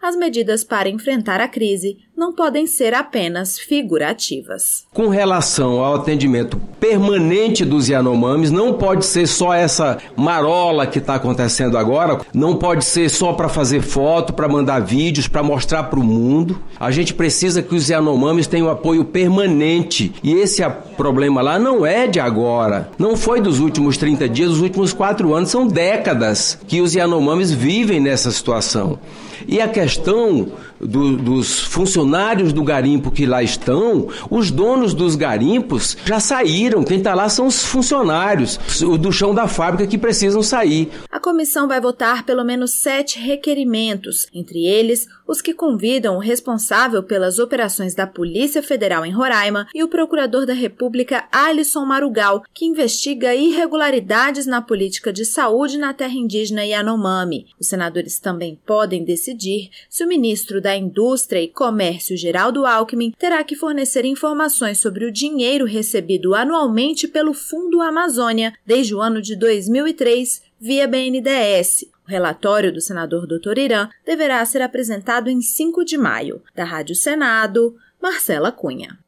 As 0.00 0.16
medidas 0.16 0.64
para 0.64 0.88
enfrentar 0.88 1.40
a 1.40 1.48
crise 1.48 1.98
não 2.16 2.32
podem 2.32 2.66
ser 2.66 2.94
apenas 2.94 3.58
figurativas. 3.58 4.86
Com 4.92 5.08
relação 5.08 5.80
ao 5.82 5.94
atendimento 5.94 6.56
permanente 6.78 7.64
dos 7.64 7.88
Yanomamis, 7.88 8.50
não 8.50 8.74
pode 8.74 9.04
ser 9.06 9.26
só 9.26 9.52
essa 9.52 9.98
marola 10.16 10.86
que 10.86 10.98
está 10.98 11.14
acontecendo 11.14 11.76
agora, 11.76 12.20
não 12.32 12.56
pode 12.56 12.84
ser 12.84 13.08
só 13.08 13.32
para 13.32 13.48
fazer 13.48 13.80
foto, 13.80 14.32
para 14.32 14.48
mandar 14.48 14.80
vídeos, 14.80 15.26
para 15.26 15.42
mostrar 15.42 15.84
para 15.84 15.98
o 15.98 16.04
mundo. 16.04 16.62
A 16.78 16.90
gente 16.90 17.14
precisa 17.14 17.62
que 17.62 17.74
os 17.74 17.88
Yanomamis 17.88 18.46
tenham 18.46 18.70
apoio 18.70 19.04
permanente 19.04 20.12
e 20.22 20.32
esse 20.34 20.62
problema 20.96 21.40
lá 21.40 21.58
não 21.58 21.84
é 21.84 22.06
de 22.06 22.20
agora, 22.20 22.90
não 22.98 23.16
foi 23.16 23.40
dos 23.40 23.58
últimos 23.58 23.96
30 23.96 24.28
dias, 24.28 24.50
dos 24.50 24.60
últimos 24.60 24.92
quatro 24.92 25.34
anos, 25.34 25.50
são 25.50 25.66
décadas 25.66 26.58
que 26.68 26.80
os 26.80 26.94
Yanomamis 26.94 27.50
vivem 27.50 28.00
nessa 28.00 28.30
situação. 28.30 28.98
E 29.46 29.60
a 29.60 29.68
questão 29.68 30.52
do, 30.82 31.16
dos 31.16 31.60
funcionários 31.60 32.52
do 32.52 32.62
garimpo 32.62 33.10
que 33.10 33.24
lá 33.24 33.42
estão, 33.42 34.08
os 34.30 34.50
donos 34.50 34.92
dos 34.94 35.14
garimpos 35.14 35.96
já 36.04 36.20
saíram. 36.20 36.84
Quem 36.84 36.98
está 36.98 37.14
lá 37.14 37.28
são 37.28 37.46
os 37.46 37.64
funcionários 37.64 38.58
do 39.00 39.12
chão 39.12 39.34
da 39.34 39.46
fábrica 39.46 39.86
que 39.86 39.96
precisam 39.96 40.42
sair. 40.42 40.90
A 41.10 41.20
comissão 41.20 41.68
vai 41.68 41.80
votar 41.80 42.24
pelo 42.24 42.44
menos 42.44 42.72
sete 42.72 43.18
requerimentos, 43.18 44.26
entre 44.34 44.66
eles 44.66 45.06
os 45.26 45.40
que 45.40 45.54
convidam 45.54 46.16
o 46.16 46.20
responsável 46.20 47.02
pelas 47.02 47.38
operações 47.38 47.94
da 47.94 48.06
Polícia 48.06 48.62
Federal 48.62 49.06
em 49.06 49.12
Roraima 49.12 49.66
e 49.74 49.82
o 49.82 49.88
procurador 49.88 50.44
da 50.44 50.52
República 50.52 51.24
Alisson 51.32 51.84
Marugal, 51.84 52.42
que 52.52 52.66
investiga 52.66 53.34
irregularidades 53.34 54.46
na 54.46 54.60
política 54.60 55.12
de 55.12 55.24
saúde 55.24 55.78
na 55.78 55.94
terra 55.94 56.14
indígena 56.14 56.64
Yanomami. 56.64 57.46
Os 57.58 57.68
senadores 57.68 58.18
também 58.18 58.58
podem 58.66 59.04
decidir 59.04 59.70
se 59.88 60.04
o 60.04 60.08
ministro 60.08 60.60
da 60.60 60.71
Indústria 60.76 61.40
e 61.40 61.48
Comércio 61.48 62.16
Geraldo 62.16 62.66
Alckmin 62.66 63.12
terá 63.18 63.42
que 63.44 63.56
fornecer 63.56 64.04
informações 64.04 64.78
sobre 64.78 65.04
o 65.04 65.12
dinheiro 65.12 65.64
recebido 65.64 66.34
anualmente 66.34 67.06
pelo 67.06 67.32
Fundo 67.32 67.80
Amazônia 67.80 68.52
desde 68.66 68.94
o 68.94 69.00
ano 69.00 69.20
de 69.20 69.36
2003 69.36 70.42
via 70.60 70.86
BNDES. 70.86 71.86
O 72.06 72.10
relatório 72.10 72.72
do 72.72 72.80
senador 72.80 73.26
Dr. 73.26 73.58
Irã 73.58 73.88
deverá 74.04 74.44
ser 74.44 74.62
apresentado 74.62 75.30
em 75.30 75.40
5 75.40 75.84
de 75.84 75.96
maio. 75.96 76.42
Da 76.54 76.64
Rádio 76.64 76.94
Senado, 76.94 77.76
Marcela 78.00 78.50
Cunha. 78.50 78.98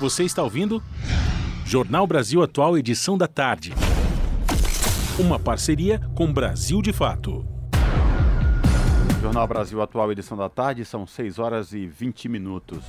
Você 0.00 0.24
está 0.24 0.42
ouvindo? 0.42 0.82
Jornal 1.66 2.06
Brasil 2.06 2.42
Atual, 2.42 2.76
edição 2.76 3.16
da 3.16 3.26
tarde. 3.26 3.72
Uma 5.18 5.38
parceria 5.38 6.00
com 6.14 6.32
Brasil 6.32 6.80
de 6.80 6.92
Fato. 6.92 7.49
Jornal 9.20 9.46
Brasil 9.46 9.82
Atual, 9.82 10.10
edição 10.10 10.34
da 10.34 10.48
tarde, 10.48 10.82
são 10.82 11.06
6 11.06 11.38
horas 11.38 11.74
e 11.74 11.86
20 11.86 12.26
minutos. 12.26 12.82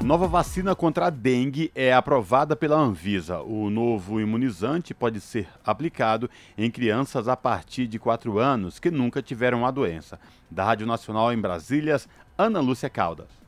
Nova 0.00 0.28
vacina 0.28 0.76
contra 0.76 1.06
a 1.06 1.10
dengue 1.10 1.72
é 1.74 1.92
aprovada 1.92 2.54
pela 2.54 2.76
Anvisa. 2.76 3.40
O 3.40 3.68
novo 3.68 4.20
imunizante 4.20 4.94
pode 4.94 5.20
ser 5.20 5.48
aplicado 5.64 6.30
em 6.56 6.70
crianças 6.70 7.26
a 7.26 7.36
partir 7.36 7.88
de 7.88 7.98
4 7.98 8.38
anos 8.38 8.78
que 8.78 8.92
nunca 8.92 9.20
tiveram 9.20 9.66
a 9.66 9.72
doença. 9.72 10.20
Da 10.48 10.64
Rádio 10.64 10.86
Nacional 10.86 11.32
em 11.32 11.40
Brasília, 11.40 12.00
Ana 12.38 12.60
Lúcia 12.60 12.88
Caldas. 12.88 13.43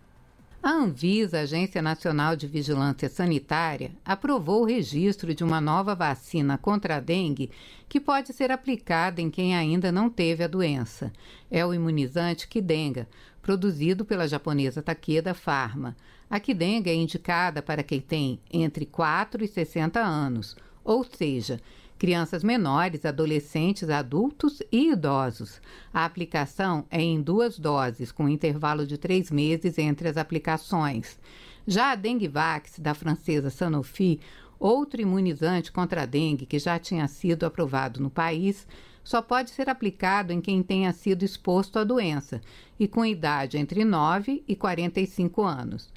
A 0.66 0.72
Anvisa, 0.72 1.42
Agência 1.42 1.80
Nacional 1.80 2.34
de 2.34 2.48
Vigilância 2.48 3.08
Sanitária, 3.08 3.92
aprovou 4.04 4.62
o 4.62 4.64
registro 4.64 5.32
de 5.32 5.44
uma 5.44 5.60
nova 5.60 5.94
vacina 5.94 6.58
contra 6.58 6.96
a 6.96 7.00
dengue 7.00 7.52
que 7.88 8.00
pode 8.00 8.32
ser 8.32 8.50
aplicada 8.50 9.20
em 9.20 9.30
quem 9.30 9.54
ainda 9.54 9.92
não 9.92 10.10
teve 10.10 10.42
a 10.42 10.48
doença. 10.48 11.12
É 11.48 11.64
o 11.64 11.72
imunizante 11.72 12.48
Kidenga, 12.48 13.08
produzido 13.40 14.04
pela 14.04 14.26
japonesa 14.26 14.82
Takeda 14.82 15.34
Pharma. 15.34 15.96
A 16.28 16.40
Kidenga 16.40 16.90
é 16.90 16.94
indicada 16.94 17.62
para 17.62 17.84
quem 17.84 18.00
tem 18.00 18.40
entre 18.52 18.86
4 18.86 19.44
e 19.44 19.46
60 19.46 20.00
anos, 20.00 20.56
ou 20.82 21.04
seja, 21.04 21.60
crianças 21.98 22.44
menores, 22.44 23.04
adolescentes, 23.04 23.88
adultos 23.88 24.62
e 24.70 24.92
idosos. 24.92 25.60
A 25.92 26.04
aplicação 26.04 26.84
é 26.90 27.00
em 27.00 27.20
duas 27.20 27.58
doses, 27.58 28.12
com 28.12 28.28
intervalo 28.28 28.86
de 28.86 28.98
três 28.98 29.30
meses 29.30 29.78
entre 29.78 30.08
as 30.08 30.16
aplicações. 30.16 31.18
Já 31.66 31.92
a 31.92 31.94
Dengvax, 31.94 32.78
da 32.78 32.94
francesa 32.94 33.50
Sanofi, 33.50 34.20
outro 34.58 35.00
imunizante 35.00 35.72
contra 35.72 36.02
a 36.02 36.06
dengue 36.06 36.46
que 36.46 36.58
já 36.58 36.78
tinha 36.78 37.08
sido 37.08 37.44
aprovado 37.44 38.00
no 38.00 38.10
país, 38.10 38.66
só 39.02 39.22
pode 39.22 39.50
ser 39.50 39.70
aplicado 39.70 40.32
em 40.32 40.40
quem 40.40 40.62
tenha 40.62 40.92
sido 40.92 41.24
exposto 41.24 41.78
à 41.78 41.84
doença 41.84 42.40
e 42.78 42.88
com 42.88 43.06
idade 43.06 43.56
entre 43.56 43.84
9 43.84 44.42
e 44.48 44.56
45 44.56 45.42
anos. 45.44 45.88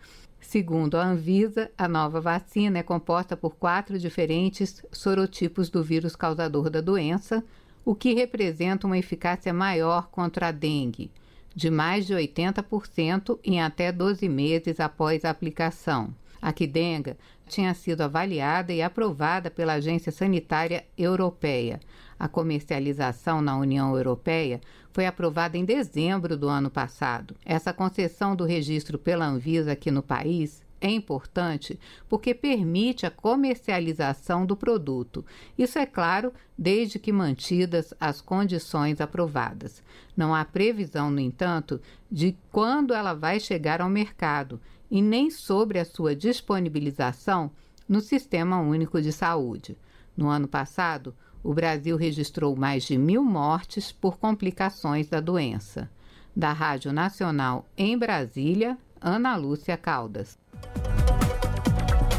Segundo 0.49 0.95
a 0.95 1.05
Anvisa, 1.05 1.69
a 1.77 1.88
nova 1.88 2.19
vacina 2.19 2.80
é 2.80 2.81
composta 2.81 3.38
por 3.38 3.51
quatro 3.51 3.99
diferentes 3.99 4.84
sorotipos 4.91 5.69
do 5.69 5.84
vírus 5.84 6.15
causador 6.15 6.71
da 6.71 6.81
doença, 6.81 7.43
o 7.85 7.93
que 7.93 8.15
representa 8.15 8.88
uma 8.88 8.97
eficácia 8.97 9.53
maior 9.53 10.09
contra 10.09 10.47
a 10.47 10.51
dengue, 10.51 11.11
de 11.55 11.69
mais 11.69 12.07
de 12.07 12.15
80% 12.15 13.38
em 13.43 13.61
até 13.61 13.91
12 13.91 14.27
meses 14.27 14.80
após 14.80 15.23
a 15.23 15.30
aplicação. 15.30 16.11
A 16.41 16.51
Quidenga 16.51 17.15
tinha 17.47 17.71
sido 17.76 18.01
avaliada 18.01 18.73
e 18.73 18.81
aprovada 18.81 19.51
pela 19.51 19.73
Agência 19.73 20.11
Sanitária 20.11 20.84
Europeia. 20.97 21.80
A 22.19 22.27
comercialização 22.27 23.41
na 23.41 23.57
União 23.57 23.95
Europeia 23.95 24.59
foi 24.91 25.05
aprovada 25.05 25.57
em 25.57 25.63
dezembro 25.63 26.35
do 26.35 26.49
ano 26.49 26.69
passado. 26.69 27.33
Essa 27.45 27.71
concessão 27.71 28.35
do 28.35 28.43
registro 28.43 28.99
pela 28.99 29.25
Anvisa 29.25 29.71
aqui 29.71 29.89
no 29.89 30.03
país 30.03 30.61
é 30.81 30.89
importante 30.89 31.79
porque 32.07 32.33
permite 32.33 33.05
a 33.05 33.11
comercialização 33.11 34.45
do 34.45 34.55
produto. 34.55 35.25
Isso 35.57 35.77
é 35.77 35.85
claro, 35.85 36.33
desde 36.57 36.99
que 36.99 37.11
mantidas 37.11 37.93
as 37.99 38.21
condições 38.21 38.99
aprovadas. 39.01 39.83
Não 40.15 40.33
há 40.33 40.43
previsão, 40.43 41.09
no 41.09 41.19
entanto, 41.19 41.81
de 42.11 42.35
quando 42.51 42.93
ela 42.93 43.13
vai 43.13 43.39
chegar 43.39 43.81
ao 43.81 43.89
mercado 43.89 44.59
e 44.89 45.01
nem 45.01 45.29
sobre 45.29 45.79
a 45.79 45.85
sua 45.85 46.15
disponibilização 46.15 47.51
no 47.87 48.01
Sistema 48.01 48.59
Único 48.59 49.01
de 49.01 49.11
Saúde. 49.11 49.77
No 50.15 50.27
ano 50.27 50.47
passado, 50.47 51.15
o 51.44 51.53
Brasil 51.53 51.95
registrou 51.95 52.56
mais 52.56 52.84
de 52.84 52.98
mil 52.98 53.24
mortes 53.24 53.91
por 53.91 54.18
complicações 54.18 55.07
da 55.07 55.20
doença. 55.20 55.90
Da 56.36 56.52
Rádio 56.53 56.91
Nacional 56.91 57.66
em 57.78 57.98
Brasília, 57.98 58.78
Ana 59.02 59.36
Lúcia 59.36 59.78
Caldas. 59.78 60.38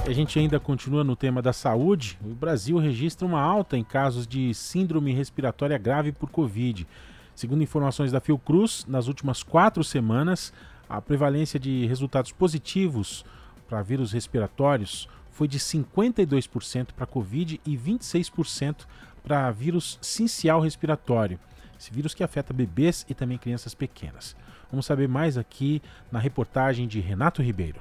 A 0.06 0.12
gente 0.12 0.38
ainda 0.38 0.58
continua 0.58 1.04
no 1.04 1.14
tema 1.14 1.40
da 1.40 1.52
saúde. 1.52 2.18
O 2.24 2.34
Brasil 2.34 2.78
registra 2.78 3.26
uma 3.26 3.40
alta 3.40 3.76
em 3.76 3.84
casos 3.84 4.26
de 4.26 4.52
síndrome 4.54 5.12
respiratória 5.12 5.78
grave 5.78 6.10
por 6.10 6.30
Covid. 6.30 6.86
Segundo 7.34 7.62
informações 7.62 8.10
da 8.10 8.20
Fiocruz, 8.20 8.84
nas 8.88 9.06
últimas 9.06 9.42
quatro 9.42 9.84
semanas, 9.84 10.52
a 10.88 11.00
prevalência 11.00 11.60
de 11.60 11.86
resultados 11.86 12.32
positivos 12.32 13.24
para 13.68 13.82
vírus 13.82 14.12
respiratórios 14.12 15.08
foi 15.30 15.46
de 15.46 15.58
52% 15.58 16.88
para 16.94 17.06
Covid 17.06 17.60
e 17.64 17.76
26% 17.76 18.86
para 19.22 19.50
vírus 19.50 19.98
sincial 20.00 20.60
respiratório, 20.60 21.38
esse 21.78 21.92
vírus 21.92 22.14
que 22.14 22.24
afeta 22.24 22.52
bebês 22.52 23.06
e 23.08 23.14
também 23.14 23.38
crianças 23.38 23.74
pequenas. 23.74 24.36
Vamos 24.70 24.86
saber 24.86 25.08
mais 25.08 25.36
aqui 25.36 25.82
na 26.12 26.18
reportagem 26.18 26.86
de 26.86 27.00
Renato 27.00 27.42
Ribeiro. 27.42 27.80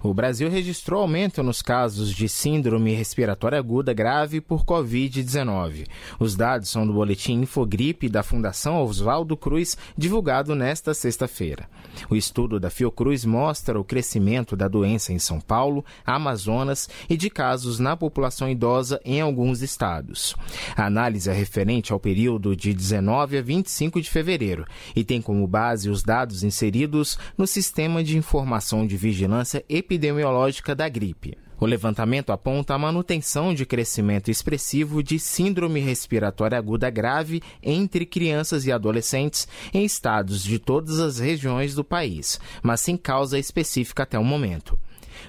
O 0.00 0.14
Brasil 0.14 0.48
registrou 0.48 1.00
aumento 1.00 1.42
nos 1.42 1.60
casos 1.60 2.14
de 2.14 2.28
síndrome 2.28 2.94
respiratória 2.94 3.58
aguda 3.58 3.92
grave 3.92 4.40
por 4.40 4.64
Covid-19. 4.64 5.86
Os 6.20 6.36
dados 6.36 6.68
são 6.68 6.86
do 6.86 6.92
boletim 6.92 7.40
Infogripe 7.40 8.08
da 8.08 8.22
Fundação 8.22 8.80
Oswaldo 8.80 9.36
Cruz, 9.36 9.76
divulgado 9.96 10.54
nesta 10.54 10.94
sexta-feira. 10.94 11.68
O 12.08 12.14
estudo 12.14 12.60
da 12.60 12.70
Fiocruz 12.70 13.24
mostra 13.24 13.78
o 13.78 13.82
crescimento 13.82 14.54
da 14.54 14.68
doença 14.68 15.12
em 15.12 15.18
São 15.18 15.40
Paulo, 15.40 15.84
Amazonas 16.06 16.88
e 17.10 17.16
de 17.16 17.28
casos 17.28 17.80
na 17.80 17.96
população 17.96 18.48
idosa 18.48 19.00
em 19.04 19.20
alguns 19.20 19.62
estados. 19.62 20.36
A 20.76 20.86
análise 20.86 21.28
é 21.28 21.32
referente 21.32 21.92
ao 21.92 21.98
período 21.98 22.54
de 22.54 22.72
19 22.72 23.38
a 23.38 23.42
25 23.42 24.00
de 24.00 24.08
fevereiro 24.08 24.64
e 24.94 25.02
tem 25.02 25.20
como 25.20 25.44
base 25.48 25.90
os 25.90 26.04
dados 26.04 26.44
inseridos 26.44 27.18
no 27.36 27.48
Sistema 27.48 28.04
de 28.04 28.16
Informação 28.16 28.86
de 28.86 28.96
Vigilância 28.96 29.64
Epidemiológica 29.68 29.87
epidemiológica 29.88 30.74
da 30.74 30.86
gripe. 30.86 31.38
O 31.58 31.64
levantamento 31.64 32.30
aponta 32.30 32.74
a 32.74 32.78
manutenção 32.78 33.54
de 33.54 33.64
crescimento 33.64 34.30
expressivo 34.30 35.02
de 35.02 35.18
síndrome 35.18 35.80
respiratória 35.80 36.58
aguda 36.58 36.90
grave 36.90 37.42
entre 37.62 38.04
crianças 38.04 38.66
e 38.66 38.70
adolescentes 38.70 39.48
em 39.72 39.84
estados 39.84 40.44
de 40.44 40.58
todas 40.58 41.00
as 41.00 41.18
regiões 41.18 41.74
do 41.74 41.82
país, 41.82 42.38
mas 42.62 42.82
sem 42.82 42.96
causa 42.96 43.38
específica 43.38 44.02
até 44.02 44.18
o 44.18 44.24
momento. 44.24 44.78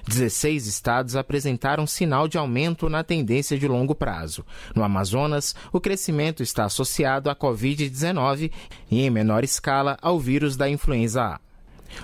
16 0.06 0.66
estados 0.66 1.16
apresentaram 1.16 1.86
sinal 1.86 2.28
de 2.28 2.38
aumento 2.38 2.88
na 2.88 3.02
tendência 3.02 3.58
de 3.58 3.66
longo 3.66 3.94
prazo. 3.94 4.44
No 4.74 4.84
Amazonas, 4.84 5.54
o 5.72 5.80
crescimento 5.80 6.44
está 6.44 6.66
associado 6.66 7.28
à 7.28 7.34
Covid-19 7.34 8.52
e, 8.88 9.00
em 9.00 9.10
menor 9.10 9.42
escala, 9.42 9.96
ao 10.00 10.20
vírus 10.20 10.56
da 10.56 10.68
influenza 10.68 11.22
A. 11.22 11.49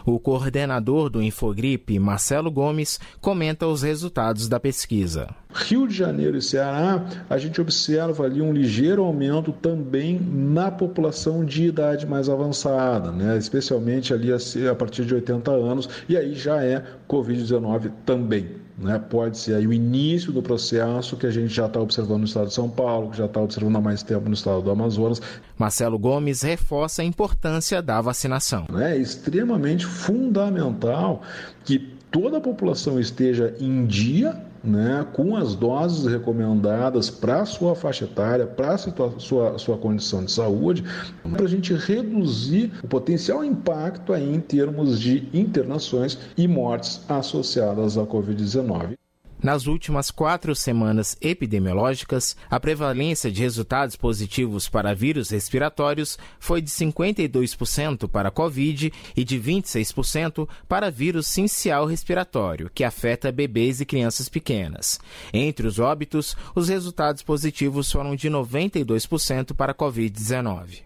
O 0.05 0.19
coordenador 0.19 1.09
do 1.09 1.23
Infogripe, 1.23 1.99
Marcelo 1.99 2.51
Gomes, 2.51 2.99
comenta 3.21 3.67
os 3.67 3.83
resultados 3.83 4.49
da 4.49 4.61
pesquisa. 4.61 5.29
Rio 5.53 5.87
de 5.87 5.95
Janeiro 5.95 6.37
e 6.37 6.43
Ceará, 6.43 7.05
a 7.31 7.39
gente 7.39 7.61
observa 7.61 8.25
ali 8.25 8.43
um 8.43 8.53
ligeiro 8.53 9.03
aumento 9.03 9.53
também 9.53 10.21
na 10.21 10.71
população 10.71 11.45
de 11.45 11.65
idade 11.65 12.07
mais 12.07 12.29
avançada, 12.29 13.11
né? 13.11 13.39
especialmente 13.39 14.13
ali 14.13 14.31
a 14.33 14.75
partir 14.75 15.05
de 15.05 15.15
80 15.15 15.51
anos, 15.51 15.89
e 16.09 16.17
aí 16.17 16.35
já 16.35 16.63
é 16.63 16.85
Covid-19 17.09 17.91
também. 18.05 18.66
Né? 18.79 18.99
Pode 18.99 19.39
ser 19.39 19.55
aí 19.55 19.67
o 19.67 19.73
início 19.73 20.33
do 20.33 20.43
processo 20.43 21.17
que 21.17 21.27
a 21.27 21.31
gente 21.31 21.49
já 21.49 21.67
está 21.67 21.81
observando 21.81 22.19
no 22.19 22.25
estado 22.27 22.49
de 22.49 22.55
São 22.55 22.69
Paulo, 22.69 23.11
que 23.11 23.17
já 23.17 23.25
está 23.25 23.41
observando 23.41 23.77
há 23.77 23.81
mais 23.81 24.03
tempo 24.03 24.29
no 24.29 24.35
estado 24.35 24.61
do 24.63 24.71
Amazonas. 24.71 25.21
Marcelo 25.57 25.99
Gomes 25.99 26.43
reforça 26.43 27.01
a 27.01 27.05
importância 27.05 27.81
da 27.81 28.01
vacinação. 28.01 28.67
É 28.79 28.97
extremamente 28.97 29.87
fundamental 29.87 31.23
que 31.65 31.79
toda 32.11 32.37
a 32.37 32.41
população 32.41 33.01
esteja 33.01 33.55
em 33.59 33.87
dia 33.87 34.37
né, 34.67 35.07
com 35.13 35.37
as 35.37 35.55
doses 35.55 36.07
recomendadas 36.07 37.09
para 37.09 37.45
sua 37.45 37.75
faixa 37.75 38.05
etária, 38.05 38.47
para 38.47 38.77
sua, 38.77 39.59
sua 39.59 39.79
condição 39.79 40.25
de 40.25 40.33
saúde, 40.33 40.85
para 41.31 41.45
a 41.45 41.49
gente 41.49 41.73
reduzir 41.75 42.73
o 42.83 42.89
potencial 42.89 43.45
impacto 43.45 44.13
aí 44.13 44.35
em 44.35 44.41
termos 44.41 45.01
de 45.01 45.29
internações 45.33 46.19
e 46.37 46.49
mortes 46.49 47.01
associadas 47.09 47.97
à 47.97 48.05
Covid-19. 48.05 48.97
Nas 49.43 49.67
últimas 49.67 50.11
quatro 50.11 50.55
semanas 50.55 51.17
epidemiológicas, 51.21 52.37
a 52.51 52.59
prevalência 52.59 53.31
de 53.31 53.43
resultados 53.43 53.95
positivos 53.95 54.69
para 54.69 54.95
vírus 54.95 55.31
respiratórios 55.31 56.19
foi 56.41 56.63
de 56.63 56.71
52% 56.71 58.09
para 58.09 58.31
Covid 58.31 58.93
e 59.15 59.25
de 59.25 59.39
26% 59.39 60.49
para 60.67 60.91
vírus 60.91 61.27
sincial 61.27 61.85
respiratório, 61.85 62.71
que 62.75 62.83
afeta 62.83 63.31
bebês 63.31 63.81
e 63.81 63.87
crianças 63.87 64.29
pequenas. 64.29 64.99
Entre 65.33 65.67
os 65.67 65.79
óbitos, 65.79 66.37
os 66.55 66.69
resultados 66.69 67.23
positivos 67.23 67.93
foram 67.93 68.17
de 68.17 68.31
92% 68.31 69.55
para 69.55 69.75
Covid-19. 69.75 70.86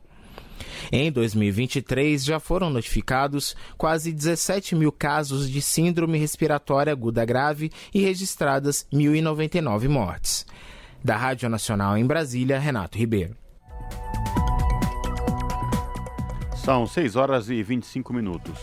Em 0.92 1.10
2023, 1.10 2.24
já 2.24 2.40
foram 2.40 2.70
notificados 2.70 3.56
quase 3.76 4.12
17 4.12 4.74
mil 4.74 4.92
casos 4.92 5.48
de 5.48 5.62
síndrome 5.62 6.18
respiratória 6.18 6.92
aguda 6.92 7.24
grave 7.24 7.70
e 7.94 8.00
registradas 8.00 8.86
1.099 8.92 9.88
mortes. 9.88 10.46
Da 11.02 11.16
Rádio 11.16 11.48
Nacional 11.48 11.96
em 11.96 12.06
Brasília, 12.06 12.58
Renato 12.58 12.98
Ribeiro. 12.98 13.36
São 16.56 16.86
6 16.86 17.16
horas 17.16 17.48
e 17.48 17.62
25 17.62 18.12
minutos. 18.12 18.58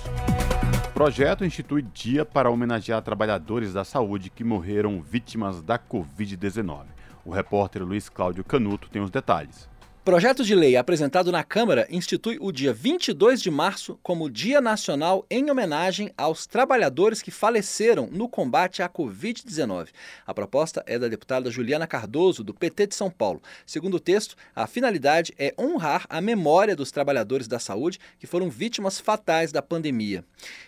O 0.89 0.93
projeto 0.93 1.43
institui 1.43 1.81
dia 1.81 2.23
para 2.23 2.49
homenagear 2.49 3.01
trabalhadores 3.01 3.73
da 3.73 3.83
saúde 3.83 4.29
que 4.29 4.43
morreram 4.43 5.01
vítimas 5.01 5.61
da 5.61 5.79
Covid-19. 5.79 6.85
O 7.25 7.31
repórter 7.31 7.83
Luiz 7.83 8.07
Cláudio 8.07 8.43
Canuto 8.43 8.89
tem 8.89 9.01
os 9.01 9.09
detalhes. 9.09 9.67
Projeto 10.07 10.41
de 10.41 10.55
lei 10.55 10.77
apresentado 10.77 11.33
na 11.33 11.43
Câmara 11.43 11.85
institui 11.89 12.37
o 12.39 12.49
dia 12.49 12.71
22 12.71 13.41
de 13.41 13.51
março 13.51 13.99
como 14.01 14.29
Dia 14.29 14.61
Nacional 14.61 15.25
em 15.29 15.51
homenagem 15.51 16.13
aos 16.17 16.47
trabalhadores 16.47 17.21
que 17.21 17.29
faleceram 17.29 18.07
no 18.09 18.29
combate 18.29 18.81
à 18.81 18.87
Covid-19. 18.87 19.89
A 20.25 20.33
proposta 20.33 20.81
é 20.87 20.97
da 20.97 21.09
deputada 21.09 21.51
Juliana 21.51 21.85
Cardoso, 21.85 22.41
do 22.41 22.53
PT 22.53 22.87
de 22.87 22.95
São 22.95 23.11
Paulo. 23.11 23.41
Segundo 23.65 23.95
o 23.95 23.99
texto, 23.99 24.37
a 24.55 24.65
finalidade 24.65 25.33
é 25.37 25.53
honrar 25.59 26.05
a 26.07 26.21
memória 26.21 26.73
dos 26.73 26.89
trabalhadores 26.89 27.45
da 27.45 27.59
saúde 27.59 27.99
que 28.17 28.25
foram 28.25 28.49
vítimas 28.49 29.01
fatais 29.01 29.51
da 29.51 29.61
pandemia. 29.61 30.23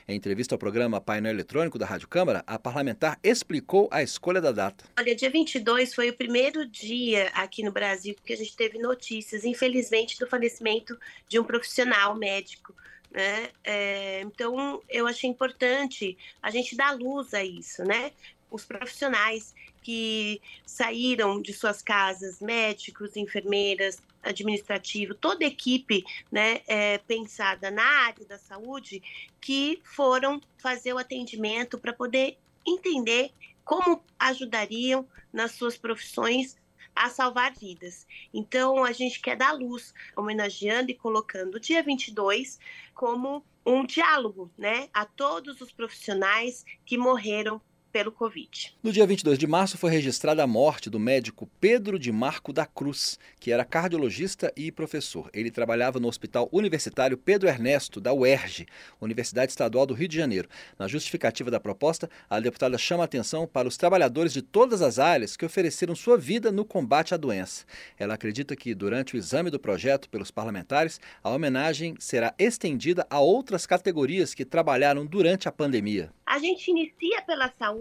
Em 0.06 0.18
entrevista 0.18 0.53
ao 0.53 0.60
programa 0.60 0.99
Painel 0.99 1.32
Eletrônico 1.32 1.80
da 1.80 1.86
Rádio 1.86 2.10
Câmara, 2.10 2.44
a 2.45 2.60
parlamentar 2.60 3.18
explicou 3.24 3.88
a 3.90 4.03
escolha 4.03 4.41
da 4.41 4.52
data. 4.52 4.84
Olha, 4.99 5.16
dia 5.16 5.30
22 5.30 5.94
foi 5.94 6.10
o 6.10 6.14
primeiro 6.14 6.68
dia 6.68 7.30
aqui 7.34 7.64
no 7.64 7.72
Brasil 7.72 8.14
que 8.26 8.34
a 8.34 8.38
gente 8.38 8.53
teve 8.53 8.78
notícia 8.78 9.28
notícias, 9.30 9.45
infelizmente, 9.45 10.18
do 10.19 10.27
falecimento 10.27 10.97
de 11.27 11.39
um 11.39 11.43
profissional 11.43 12.15
médico. 12.15 12.73
Né? 13.11 13.49
É, 13.64 14.22
então, 14.22 14.81
eu 14.89 15.07
achei 15.07 15.30
importante 15.30 16.18
a 16.41 16.49
gente 16.49 16.76
dar 16.76 16.97
luz 16.97 17.34
a 17.34 17.43
isso, 17.43 17.84
né? 17.84 18.11
Os 18.51 18.65
profissionais 18.65 19.53
que 19.81 20.41
saíram 20.65 21.41
de 21.41 21.53
suas 21.53 21.81
casas, 21.81 22.39
médicos, 22.41 23.15
enfermeiras, 23.15 24.01
administrativo, 24.22 25.15
toda 25.15 25.45
a 25.45 25.47
equipe 25.47 26.03
né, 26.31 26.61
é, 26.68 26.97
pensada 26.97 27.72
na 27.72 27.84
área 27.84 28.26
da 28.26 28.38
saúde, 28.38 29.01
que 29.39 29.80
foram 29.84 30.41
fazer 30.57 30.93
o 30.93 30.97
atendimento 30.97 31.77
para 31.77 31.93
poder 31.93 32.38
entender 32.68 33.31
como 33.64 34.03
ajudariam 34.19 35.07
nas 35.31 35.51
suas 35.51 35.77
profissões 35.77 36.57
a 37.00 37.10
salvar 37.10 37.54
vidas. 37.54 38.06
Então, 38.34 38.84
a 38.84 38.92
gente 38.92 39.22
quer 39.22 39.38
dar 39.38 39.54
luz, 39.54 39.94
homenageando 40.16 40.92
e 40.92 40.96
colocando 40.96 41.56
o 41.56 41.60
dia 41.60 41.82
22 41.82 42.60
como 42.94 43.44
um 43.66 43.86
diálogo, 43.86 44.52
né, 44.58 44.90
a 44.94 45.06
todos 45.06 45.62
os 45.62 45.72
profissionais 45.72 46.66
que 46.86 46.98
morreram 46.98 47.62
pelo 47.91 48.11
Covid. 48.11 48.76
No 48.82 48.91
dia 48.91 49.06
22 49.06 49.38
de 49.38 49.48
março 49.48 49.78
foi 49.78 49.91
registrada 49.91 50.44
a 50.44 50.48
morte 50.48 50.90
do 50.90 50.99
médico 50.99 51.49
Pedro 51.60 51.98
de 51.98 52.11
Marco 52.11 52.53
da 52.53 52.66
Cruz, 52.66 53.20
que 53.40 53.52
era 53.52 53.66
cardiologista 53.66 54.52
e 54.56 54.72
professor. 54.72 55.30
Ele 55.34 55.52
trabalhava 55.52 55.99
no 55.99 56.07
Hospital 56.07 56.48
Universitário 56.52 57.18
Pedro 57.18 57.49
Ernesto, 57.49 57.99
da 57.99 58.14
UERJ, 58.14 58.68
Universidade 59.02 59.52
Estadual 59.52 59.86
do 59.86 59.94
Rio 59.94 60.07
de 60.07 60.18
Janeiro. 60.18 60.49
Na 60.78 60.88
justificativa 60.88 61.49
da 61.49 61.60
proposta, 61.60 62.10
a 62.30 62.40
deputada 62.40 62.78
chama 62.78 63.03
a 63.03 63.06
atenção 63.06 63.48
para 63.48 63.68
os 63.68 63.78
trabalhadores 63.78 64.34
de 64.34 64.41
todas 64.41 64.82
as 64.82 64.99
áreas 64.99 65.36
que 65.36 65.45
ofereceram 65.45 65.95
sua 65.95 66.18
vida 66.18 66.52
no 66.52 66.66
combate 66.66 67.14
à 67.14 67.18
doença. 67.18 67.66
Ela 67.98 68.14
acredita 68.14 68.56
que, 68.56 68.76
durante 68.76 69.16
o 69.16 69.18
exame 69.18 69.49
do 69.49 69.60
projeto 69.60 70.10
pelos 70.10 70.32
parlamentares, 70.32 70.99
a 71.24 71.30
homenagem 71.30 71.95
será 71.99 72.34
estendida 72.38 73.06
a 73.10 73.20
outras 73.20 73.66
categorias 73.66 74.34
que 74.34 74.45
trabalharam 74.45 75.06
durante 75.06 75.48
a 75.48 75.52
pandemia. 75.52 76.11
A 76.26 76.38
gente 76.38 76.70
inicia 76.70 77.24
pela 77.24 77.52
saúde, 77.57 77.78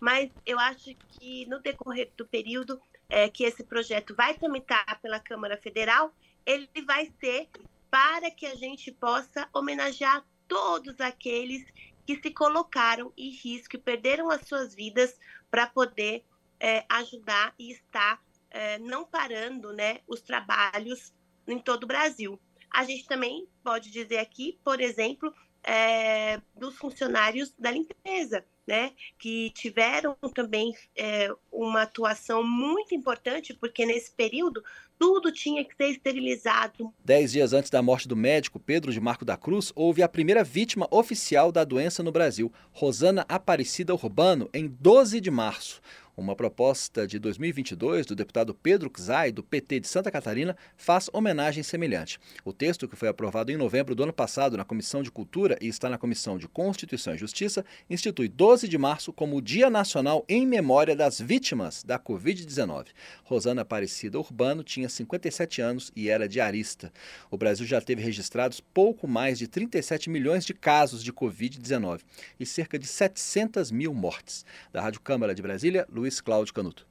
mas 0.00 0.30
eu 0.44 0.58
acho 0.58 0.94
que 1.08 1.46
no 1.46 1.60
decorrer 1.60 2.10
do 2.16 2.26
período 2.26 2.80
é, 3.08 3.28
que 3.28 3.44
esse 3.44 3.64
projeto 3.64 4.14
vai 4.14 4.34
tramitar 4.34 5.00
pela 5.00 5.20
Câmara 5.20 5.56
Federal, 5.56 6.12
ele 6.44 6.68
vai 6.86 7.12
ser 7.20 7.48
para 7.90 8.30
que 8.30 8.46
a 8.46 8.54
gente 8.54 8.92
possa 8.92 9.48
homenagear 9.52 10.24
todos 10.48 11.00
aqueles 11.00 11.64
que 12.06 12.20
se 12.20 12.30
colocaram 12.30 13.12
em 13.16 13.30
risco 13.30 13.76
e 13.76 13.80
perderam 13.80 14.30
as 14.30 14.46
suas 14.46 14.74
vidas 14.74 15.18
para 15.50 15.66
poder 15.66 16.24
é, 16.60 16.84
ajudar 16.88 17.54
e 17.58 17.72
estar 17.72 18.22
é, 18.50 18.78
não 18.78 19.04
parando 19.04 19.72
né, 19.72 20.00
os 20.06 20.20
trabalhos 20.20 21.12
em 21.46 21.58
todo 21.58 21.84
o 21.84 21.86
Brasil. 21.86 22.40
A 22.70 22.84
gente 22.84 23.06
também 23.06 23.48
pode 23.62 23.90
dizer 23.90 24.18
aqui, 24.18 24.58
por 24.64 24.80
exemplo, 24.80 25.34
é, 25.62 26.40
dos 26.54 26.76
funcionários 26.76 27.52
da 27.58 27.70
limpeza, 27.70 28.44
né, 28.66 28.92
que 29.18 29.50
tiveram 29.50 30.16
também 30.34 30.74
é, 30.96 31.30
uma 31.52 31.82
atuação 31.82 32.42
muito 32.42 32.94
importante, 32.94 33.54
porque 33.54 33.86
nesse 33.86 34.10
período 34.10 34.62
tudo 34.98 35.30
tinha 35.30 35.64
que 35.64 35.76
ser 35.76 35.90
esterilizado. 35.90 36.92
Dez 37.04 37.32
dias 37.32 37.52
antes 37.52 37.70
da 37.70 37.82
morte 37.82 38.08
do 38.08 38.16
médico 38.16 38.58
Pedro 38.58 38.92
de 38.92 39.00
Marco 39.00 39.24
da 39.24 39.36
Cruz, 39.36 39.72
houve 39.74 40.02
a 40.02 40.08
primeira 40.08 40.42
vítima 40.42 40.88
oficial 40.90 41.52
da 41.52 41.64
doença 41.64 42.02
no 42.02 42.10
Brasil, 42.10 42.52
Rosana 42.72 43.24
Aparecida 43.28 43.94
Urbano, 43.94 44.48
em 44.52 44.66
12 44.66 45.20
de 45.20 45.30
março. 45.30 45.80
Uma 46.18 46.34
proposta 46.34 47.06
de 47.06 47.18
2022 47.18 48.06
do 48.06 48.16
deputado 48.16 48.54
Pedro 48.54 48.90
Czai, 48.90 49.30
do 49.30 49.42
PT 49.42 49.80
de 49.80 49.86
Santa 49.86 50.10
Catarina, 50.10 50.56
faz 50.74 51.10
homenagem 51.12 51.62
semelhante. 51.62 52.18
O 52.42 52.54
texto, 52.54 52.88
que 52.88 52.96
foi 52.96 53.08
aprovado 53.08 53.52
em 53.52 53.56
novembro 53.58 53.94
do 53.94 54.02
ano 54.02 54.14
passado 54.14 54.56
na 54.56 54.64
Comissão 54.64 55.02
de 55.02 55.10
Cultura 55.10 55.58
e 55.60 55.68
está 55.68 55.90
na 55.90 55.98
Comissão 55.98 56.38
de 56.38 56.48
Constituição 56.48 57.14
e 57.14 57.18
Justiça, 57.18 57.66
institui 57.90 58.28
12 58.28 58.66
de 58.66 58.78
março 58.78 59.12
como 59.12 59.36
o 59.36 59.42
Dia 59.42 59.68
Nacional 59.68 60.24
em 60.26 60.46
Memória 60.46 60.96
das 60.96 61.20
Vítimas 61.20 61.82
da 61.82 61.98
Covid-19. 61.98 62.86
Rosana 63.22 63.60
Aparecida 63.60 64.18
Urbano 64.18 64.64
tinha 64.64 64.88
57 64.88 65.60
anos 65.60 65.92
e 65.94 66.08
era 66.08 66.26
diarista. 66.26 66.90
O 67.30 67.36
Brasil 67.36 67.66
já 67.66 67.78
teve 67.78 68.00
registrados 68.00 68.58
pouco 68.58 69.06
mais 69.06 69.38
de 69.38 69.46
37 69.46 70.08
milhões 70.08 70.46
de 70.46 70.54
casos 70.54 71.04
de 71.04 71.12
Covid-19 71.12 72.00
e 72.40 72.46
cerca 72.46 72.78
de 72.78 72.86
700 72.86 73.70
mil 73.70 73.92
mortes. 73.92 74.46
Da 74.72 74.80
Rádio 74.80 75.02
Câmara 75.02 75.34
de 75.34 75.42
Brasília, 75.42 75.86
Luiz 75.92 76.05
Luiz 76.06 76.20
Cláudio 76.20 76.54
Canuto. 76.54 76.86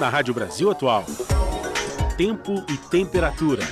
Na 0.00 0.08
Rádio 0.08 0.32
Brasil 0.32 0.70
Atual, 0.70 1.04
tempo 2.16 2.64
e 2.66 2.78
temperatura. 2.88 3.62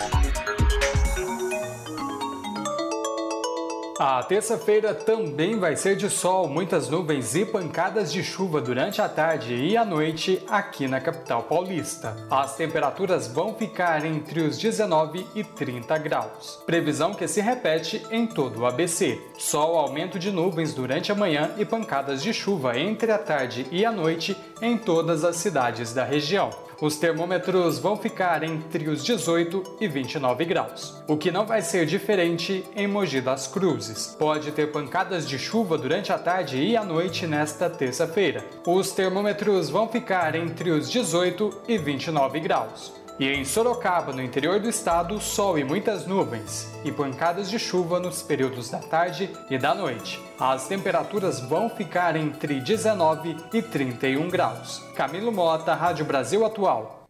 A 4.04 4.20
terça-feira 4.20 4.92
também 4.92 5.60
vai 5.60 5.76
ser 5.76 5.94
de 5.94 6.10
sol, 6.10 6.48
muitas 6.48 6.88
nuvens 6.88 7.36
e 7.36 7.46
pancadas 7.46 8.12
de 8.12 8.20
chuva 8.20 8.60
durante 8.60 9.00
a 9.00 9.08
tarde 9.08 9.54
e 9.54 9.76
a 9.76 9.84
noite 9.84 10.42
aqui 10.48 10.88
na 10.88 11.00
capital 11.00 11.44
paulista. 11.44 12.16
As 12.28 12.56
temperaturas 12.56 13.28
vão 13.28 13.54
ficar 13.54 14.04
entre 14.04 14.40
os 14.40 14.58
19 14.58 15.24
e 15.36 15.44
30 15.44 15.98
graus. 15.98 16.60
Previsão 16.66 17.14
que 17.14 17.28
se 17.28 17.40
repete 17.40 18.04
em 18.10 18.26
todo 18.26 18.62
o 18.62 18.66
ABC. 18.66 19.20
Sol, 19.38 19.78
aumento 19.78 20.18
de 20.18 20.32
nuvens 20.32 20.74
durante 20.74 21.12
a 21.12 21.14
manhã 21.14 21.52
e 21.56 21.64
pancadas 21.64 22.20
de 22.24 22.34
chuva 22.34 22.76
entre 22.76 23.12
a 23.12 23.18
tarde 23.18 23.68
e 23.70 23.84
a 23.84 23.92
noite 23.92 24.36
em 24.60 24.76
todas 24.76 25.22
as 25.22 25.36
cidades 25.36 25.94
da 25.94 26.02
região. 26.02 26.50
Os 26.82 26.96
termômetros 26.96 27.78
vão 27.78 27.96
ficar 27.96 28.42
entre 28.42 28.90
os 28.90 29.04
18 29.04 29.76
e 29.80 29.86
29 29.86 30.44
graus, 30.44 31.00
o 31.06 31.16
que 31.16 31.30
não 31.30 31.46
vai 31.46 31.62
ser 31.62 31.86
diferente 31.86 32.64
em 32.74 32.88
Mogi 32.88 33.20
das 33.20 33.46
Cruzes. 33.46 34.16
Pode 34.18 34.50
ter 34.50 34.72
pancadas 34.72 35.28
de 35.28 35.38
chuva 35.38 35.78
durante 35.78 36.12
a 36.12 36.18
tarde 36.18 36.60
e 36.60 36.76
a 36.76 36.82
noite 36.82 37.24
nesta 37.24 37.70
terça-feira. 37.70 38.44
Os 38.66 38.90
termômetros 38.90 39.70
vão 39.70 39.86
ficar 39.86 40.34
entre 40.34 40.72
os 40.72 40.90
18 40.90 41.62
e 41.68 41.78
29 41.78 42.40
graus. 42.40 43.01
E 43.18 43.28
em 43.28 43.44
Sorocaba, 43.44 44.12
no 44.12 44.22
interior 44.22 44.58
do 44.58 44.68
estado, 44.68 45.20
sol 45.20 45.58
e 45.58 45.64
muitas 45.64 46.06
nuvens, 46.06 46.72
e 46.82 46.90
pancadas 46.90 47.50
de 47.50 47.58
chuva 47.58 48.00
nos 48.00 48.22
períodos 48.22 48.70
da 48.70 48.78
tarde 48.78 49.30
e 49.50 49.58
da 49.58 49.74
noite. 49.74 50.18
As 50.40 50.66
temperaturas 50.66 51.38
vão 51.38 51.68
ficar 51.68 52.16
entre 52.16 52.58
19 52.58 53.36
e 53.52 53.62
31 53.62 54.28
graus. 54.30 54.78
Camilo 54.96 55.30
Mota, 55.30 55.74
Rádio 55.74 56.06
Brasil 56.06 56.44
Atual. 56.44 57.06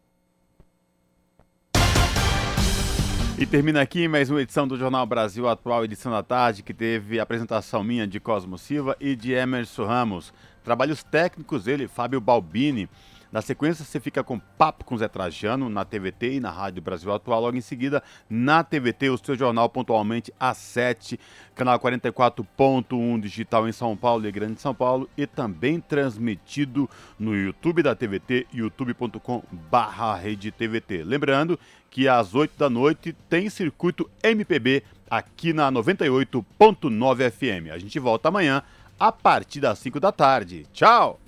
E 3.39 3.47
termina 3.47 3.81
aqui 3.81 4.07
mais 4.07 4.29
uma 4.29 4.43
edição 4.43 4.69
do 4.69 4.77
Jornal 4.77 5.07
Brasil 5.07 5.49
Atual, 5.49 5.85
edição 5.85 6.13
da 6.13 6.23
tarde, 6.23 6.63
que 6.63 6.75
teve 6.75 7.19
apresentação 7.19 7.83
minha 7.83 8.07
de 8.07 8.21
Cosmo 8.21 8.59
Silva 8.59 8.97
e 9.01 9.17
de 9.17 9.33
Emerson 9.33 9.85
Ramos. 9.85 10.33
Trabalhos 10.63 11.03
técnicos 11.03 11.67
ele, 11.67 11.89
Fábio 11.89 12.21
Balbini. 12.21 12.89
Na 13.33 13.41
sequência, 13.41 13.83
você 13.83 13.99
fica 13.99 14.23
com 14.23 14.39
Papo 14.39 14.85
com 14.85 14.95
Zé 14.99 15.09
Trajano 15.09 15.71
na 15.71 15.87
TVT 15.87 16.35
e 16.35 16.41
na 16.41 16.51
Rádio 16.51 16.83
Brasil 16.83 17.11
Atual. 17.11 17.41
Logo 17.41 17.57
em 17.57 17.63
seguida, 17.63 18.03
na 18.29 18.63
TVT, 18.63 19.09
o 19.09 19.17
seu 19.17 19.35
jornal 19.35 19.71
pontualmente 19.71 20.31
às 20.39 20.59
7, 20.59 21.19
canal 21.55 21.81
44.1 21.81 23.21
digital 23.23 23.67
em 23.67 23.73
São 23.73 23.97
Paulo 23.97 24.29
e 24.29 24.31
Grande 24.31 24.61
São 24.61 24.75
Paulo 24.75 25.09
e 25.17 25.27
também 25.27 25.81
transmitido 25.81 26.89
no 27.19 27.35
YouTube 27.35 27.83
da 27.83 27.95
TVT, 27.95 28.49
youtube.com/barra 28.53 30.21
TVT. 30.59 31.03
Lembrando 31.03 31.59
que 31.91 32.07
às 32.07 32.35
8 32.35 32.53
da 32.59 32.69
noite 32.69 33.17
tem 33.31 33.49
circuito 33.49 34.11
MPB 34.23 34.83
aqui 35.09 35.55
na 35.55 35.73
98.9 35.73 37.31
FM. 37.31 37.73
A 37.73 37.79
gente 37.79 37.99
volta 37.99 38.29
amanhã 38.29 38.63
a 39.01 39.11
partir 39.11 39.61
das 39.61 39.79
5 39.79 39.99
da 39.99 40.13
tarde. 40.13 40.67
Tchau! 40.73 41.19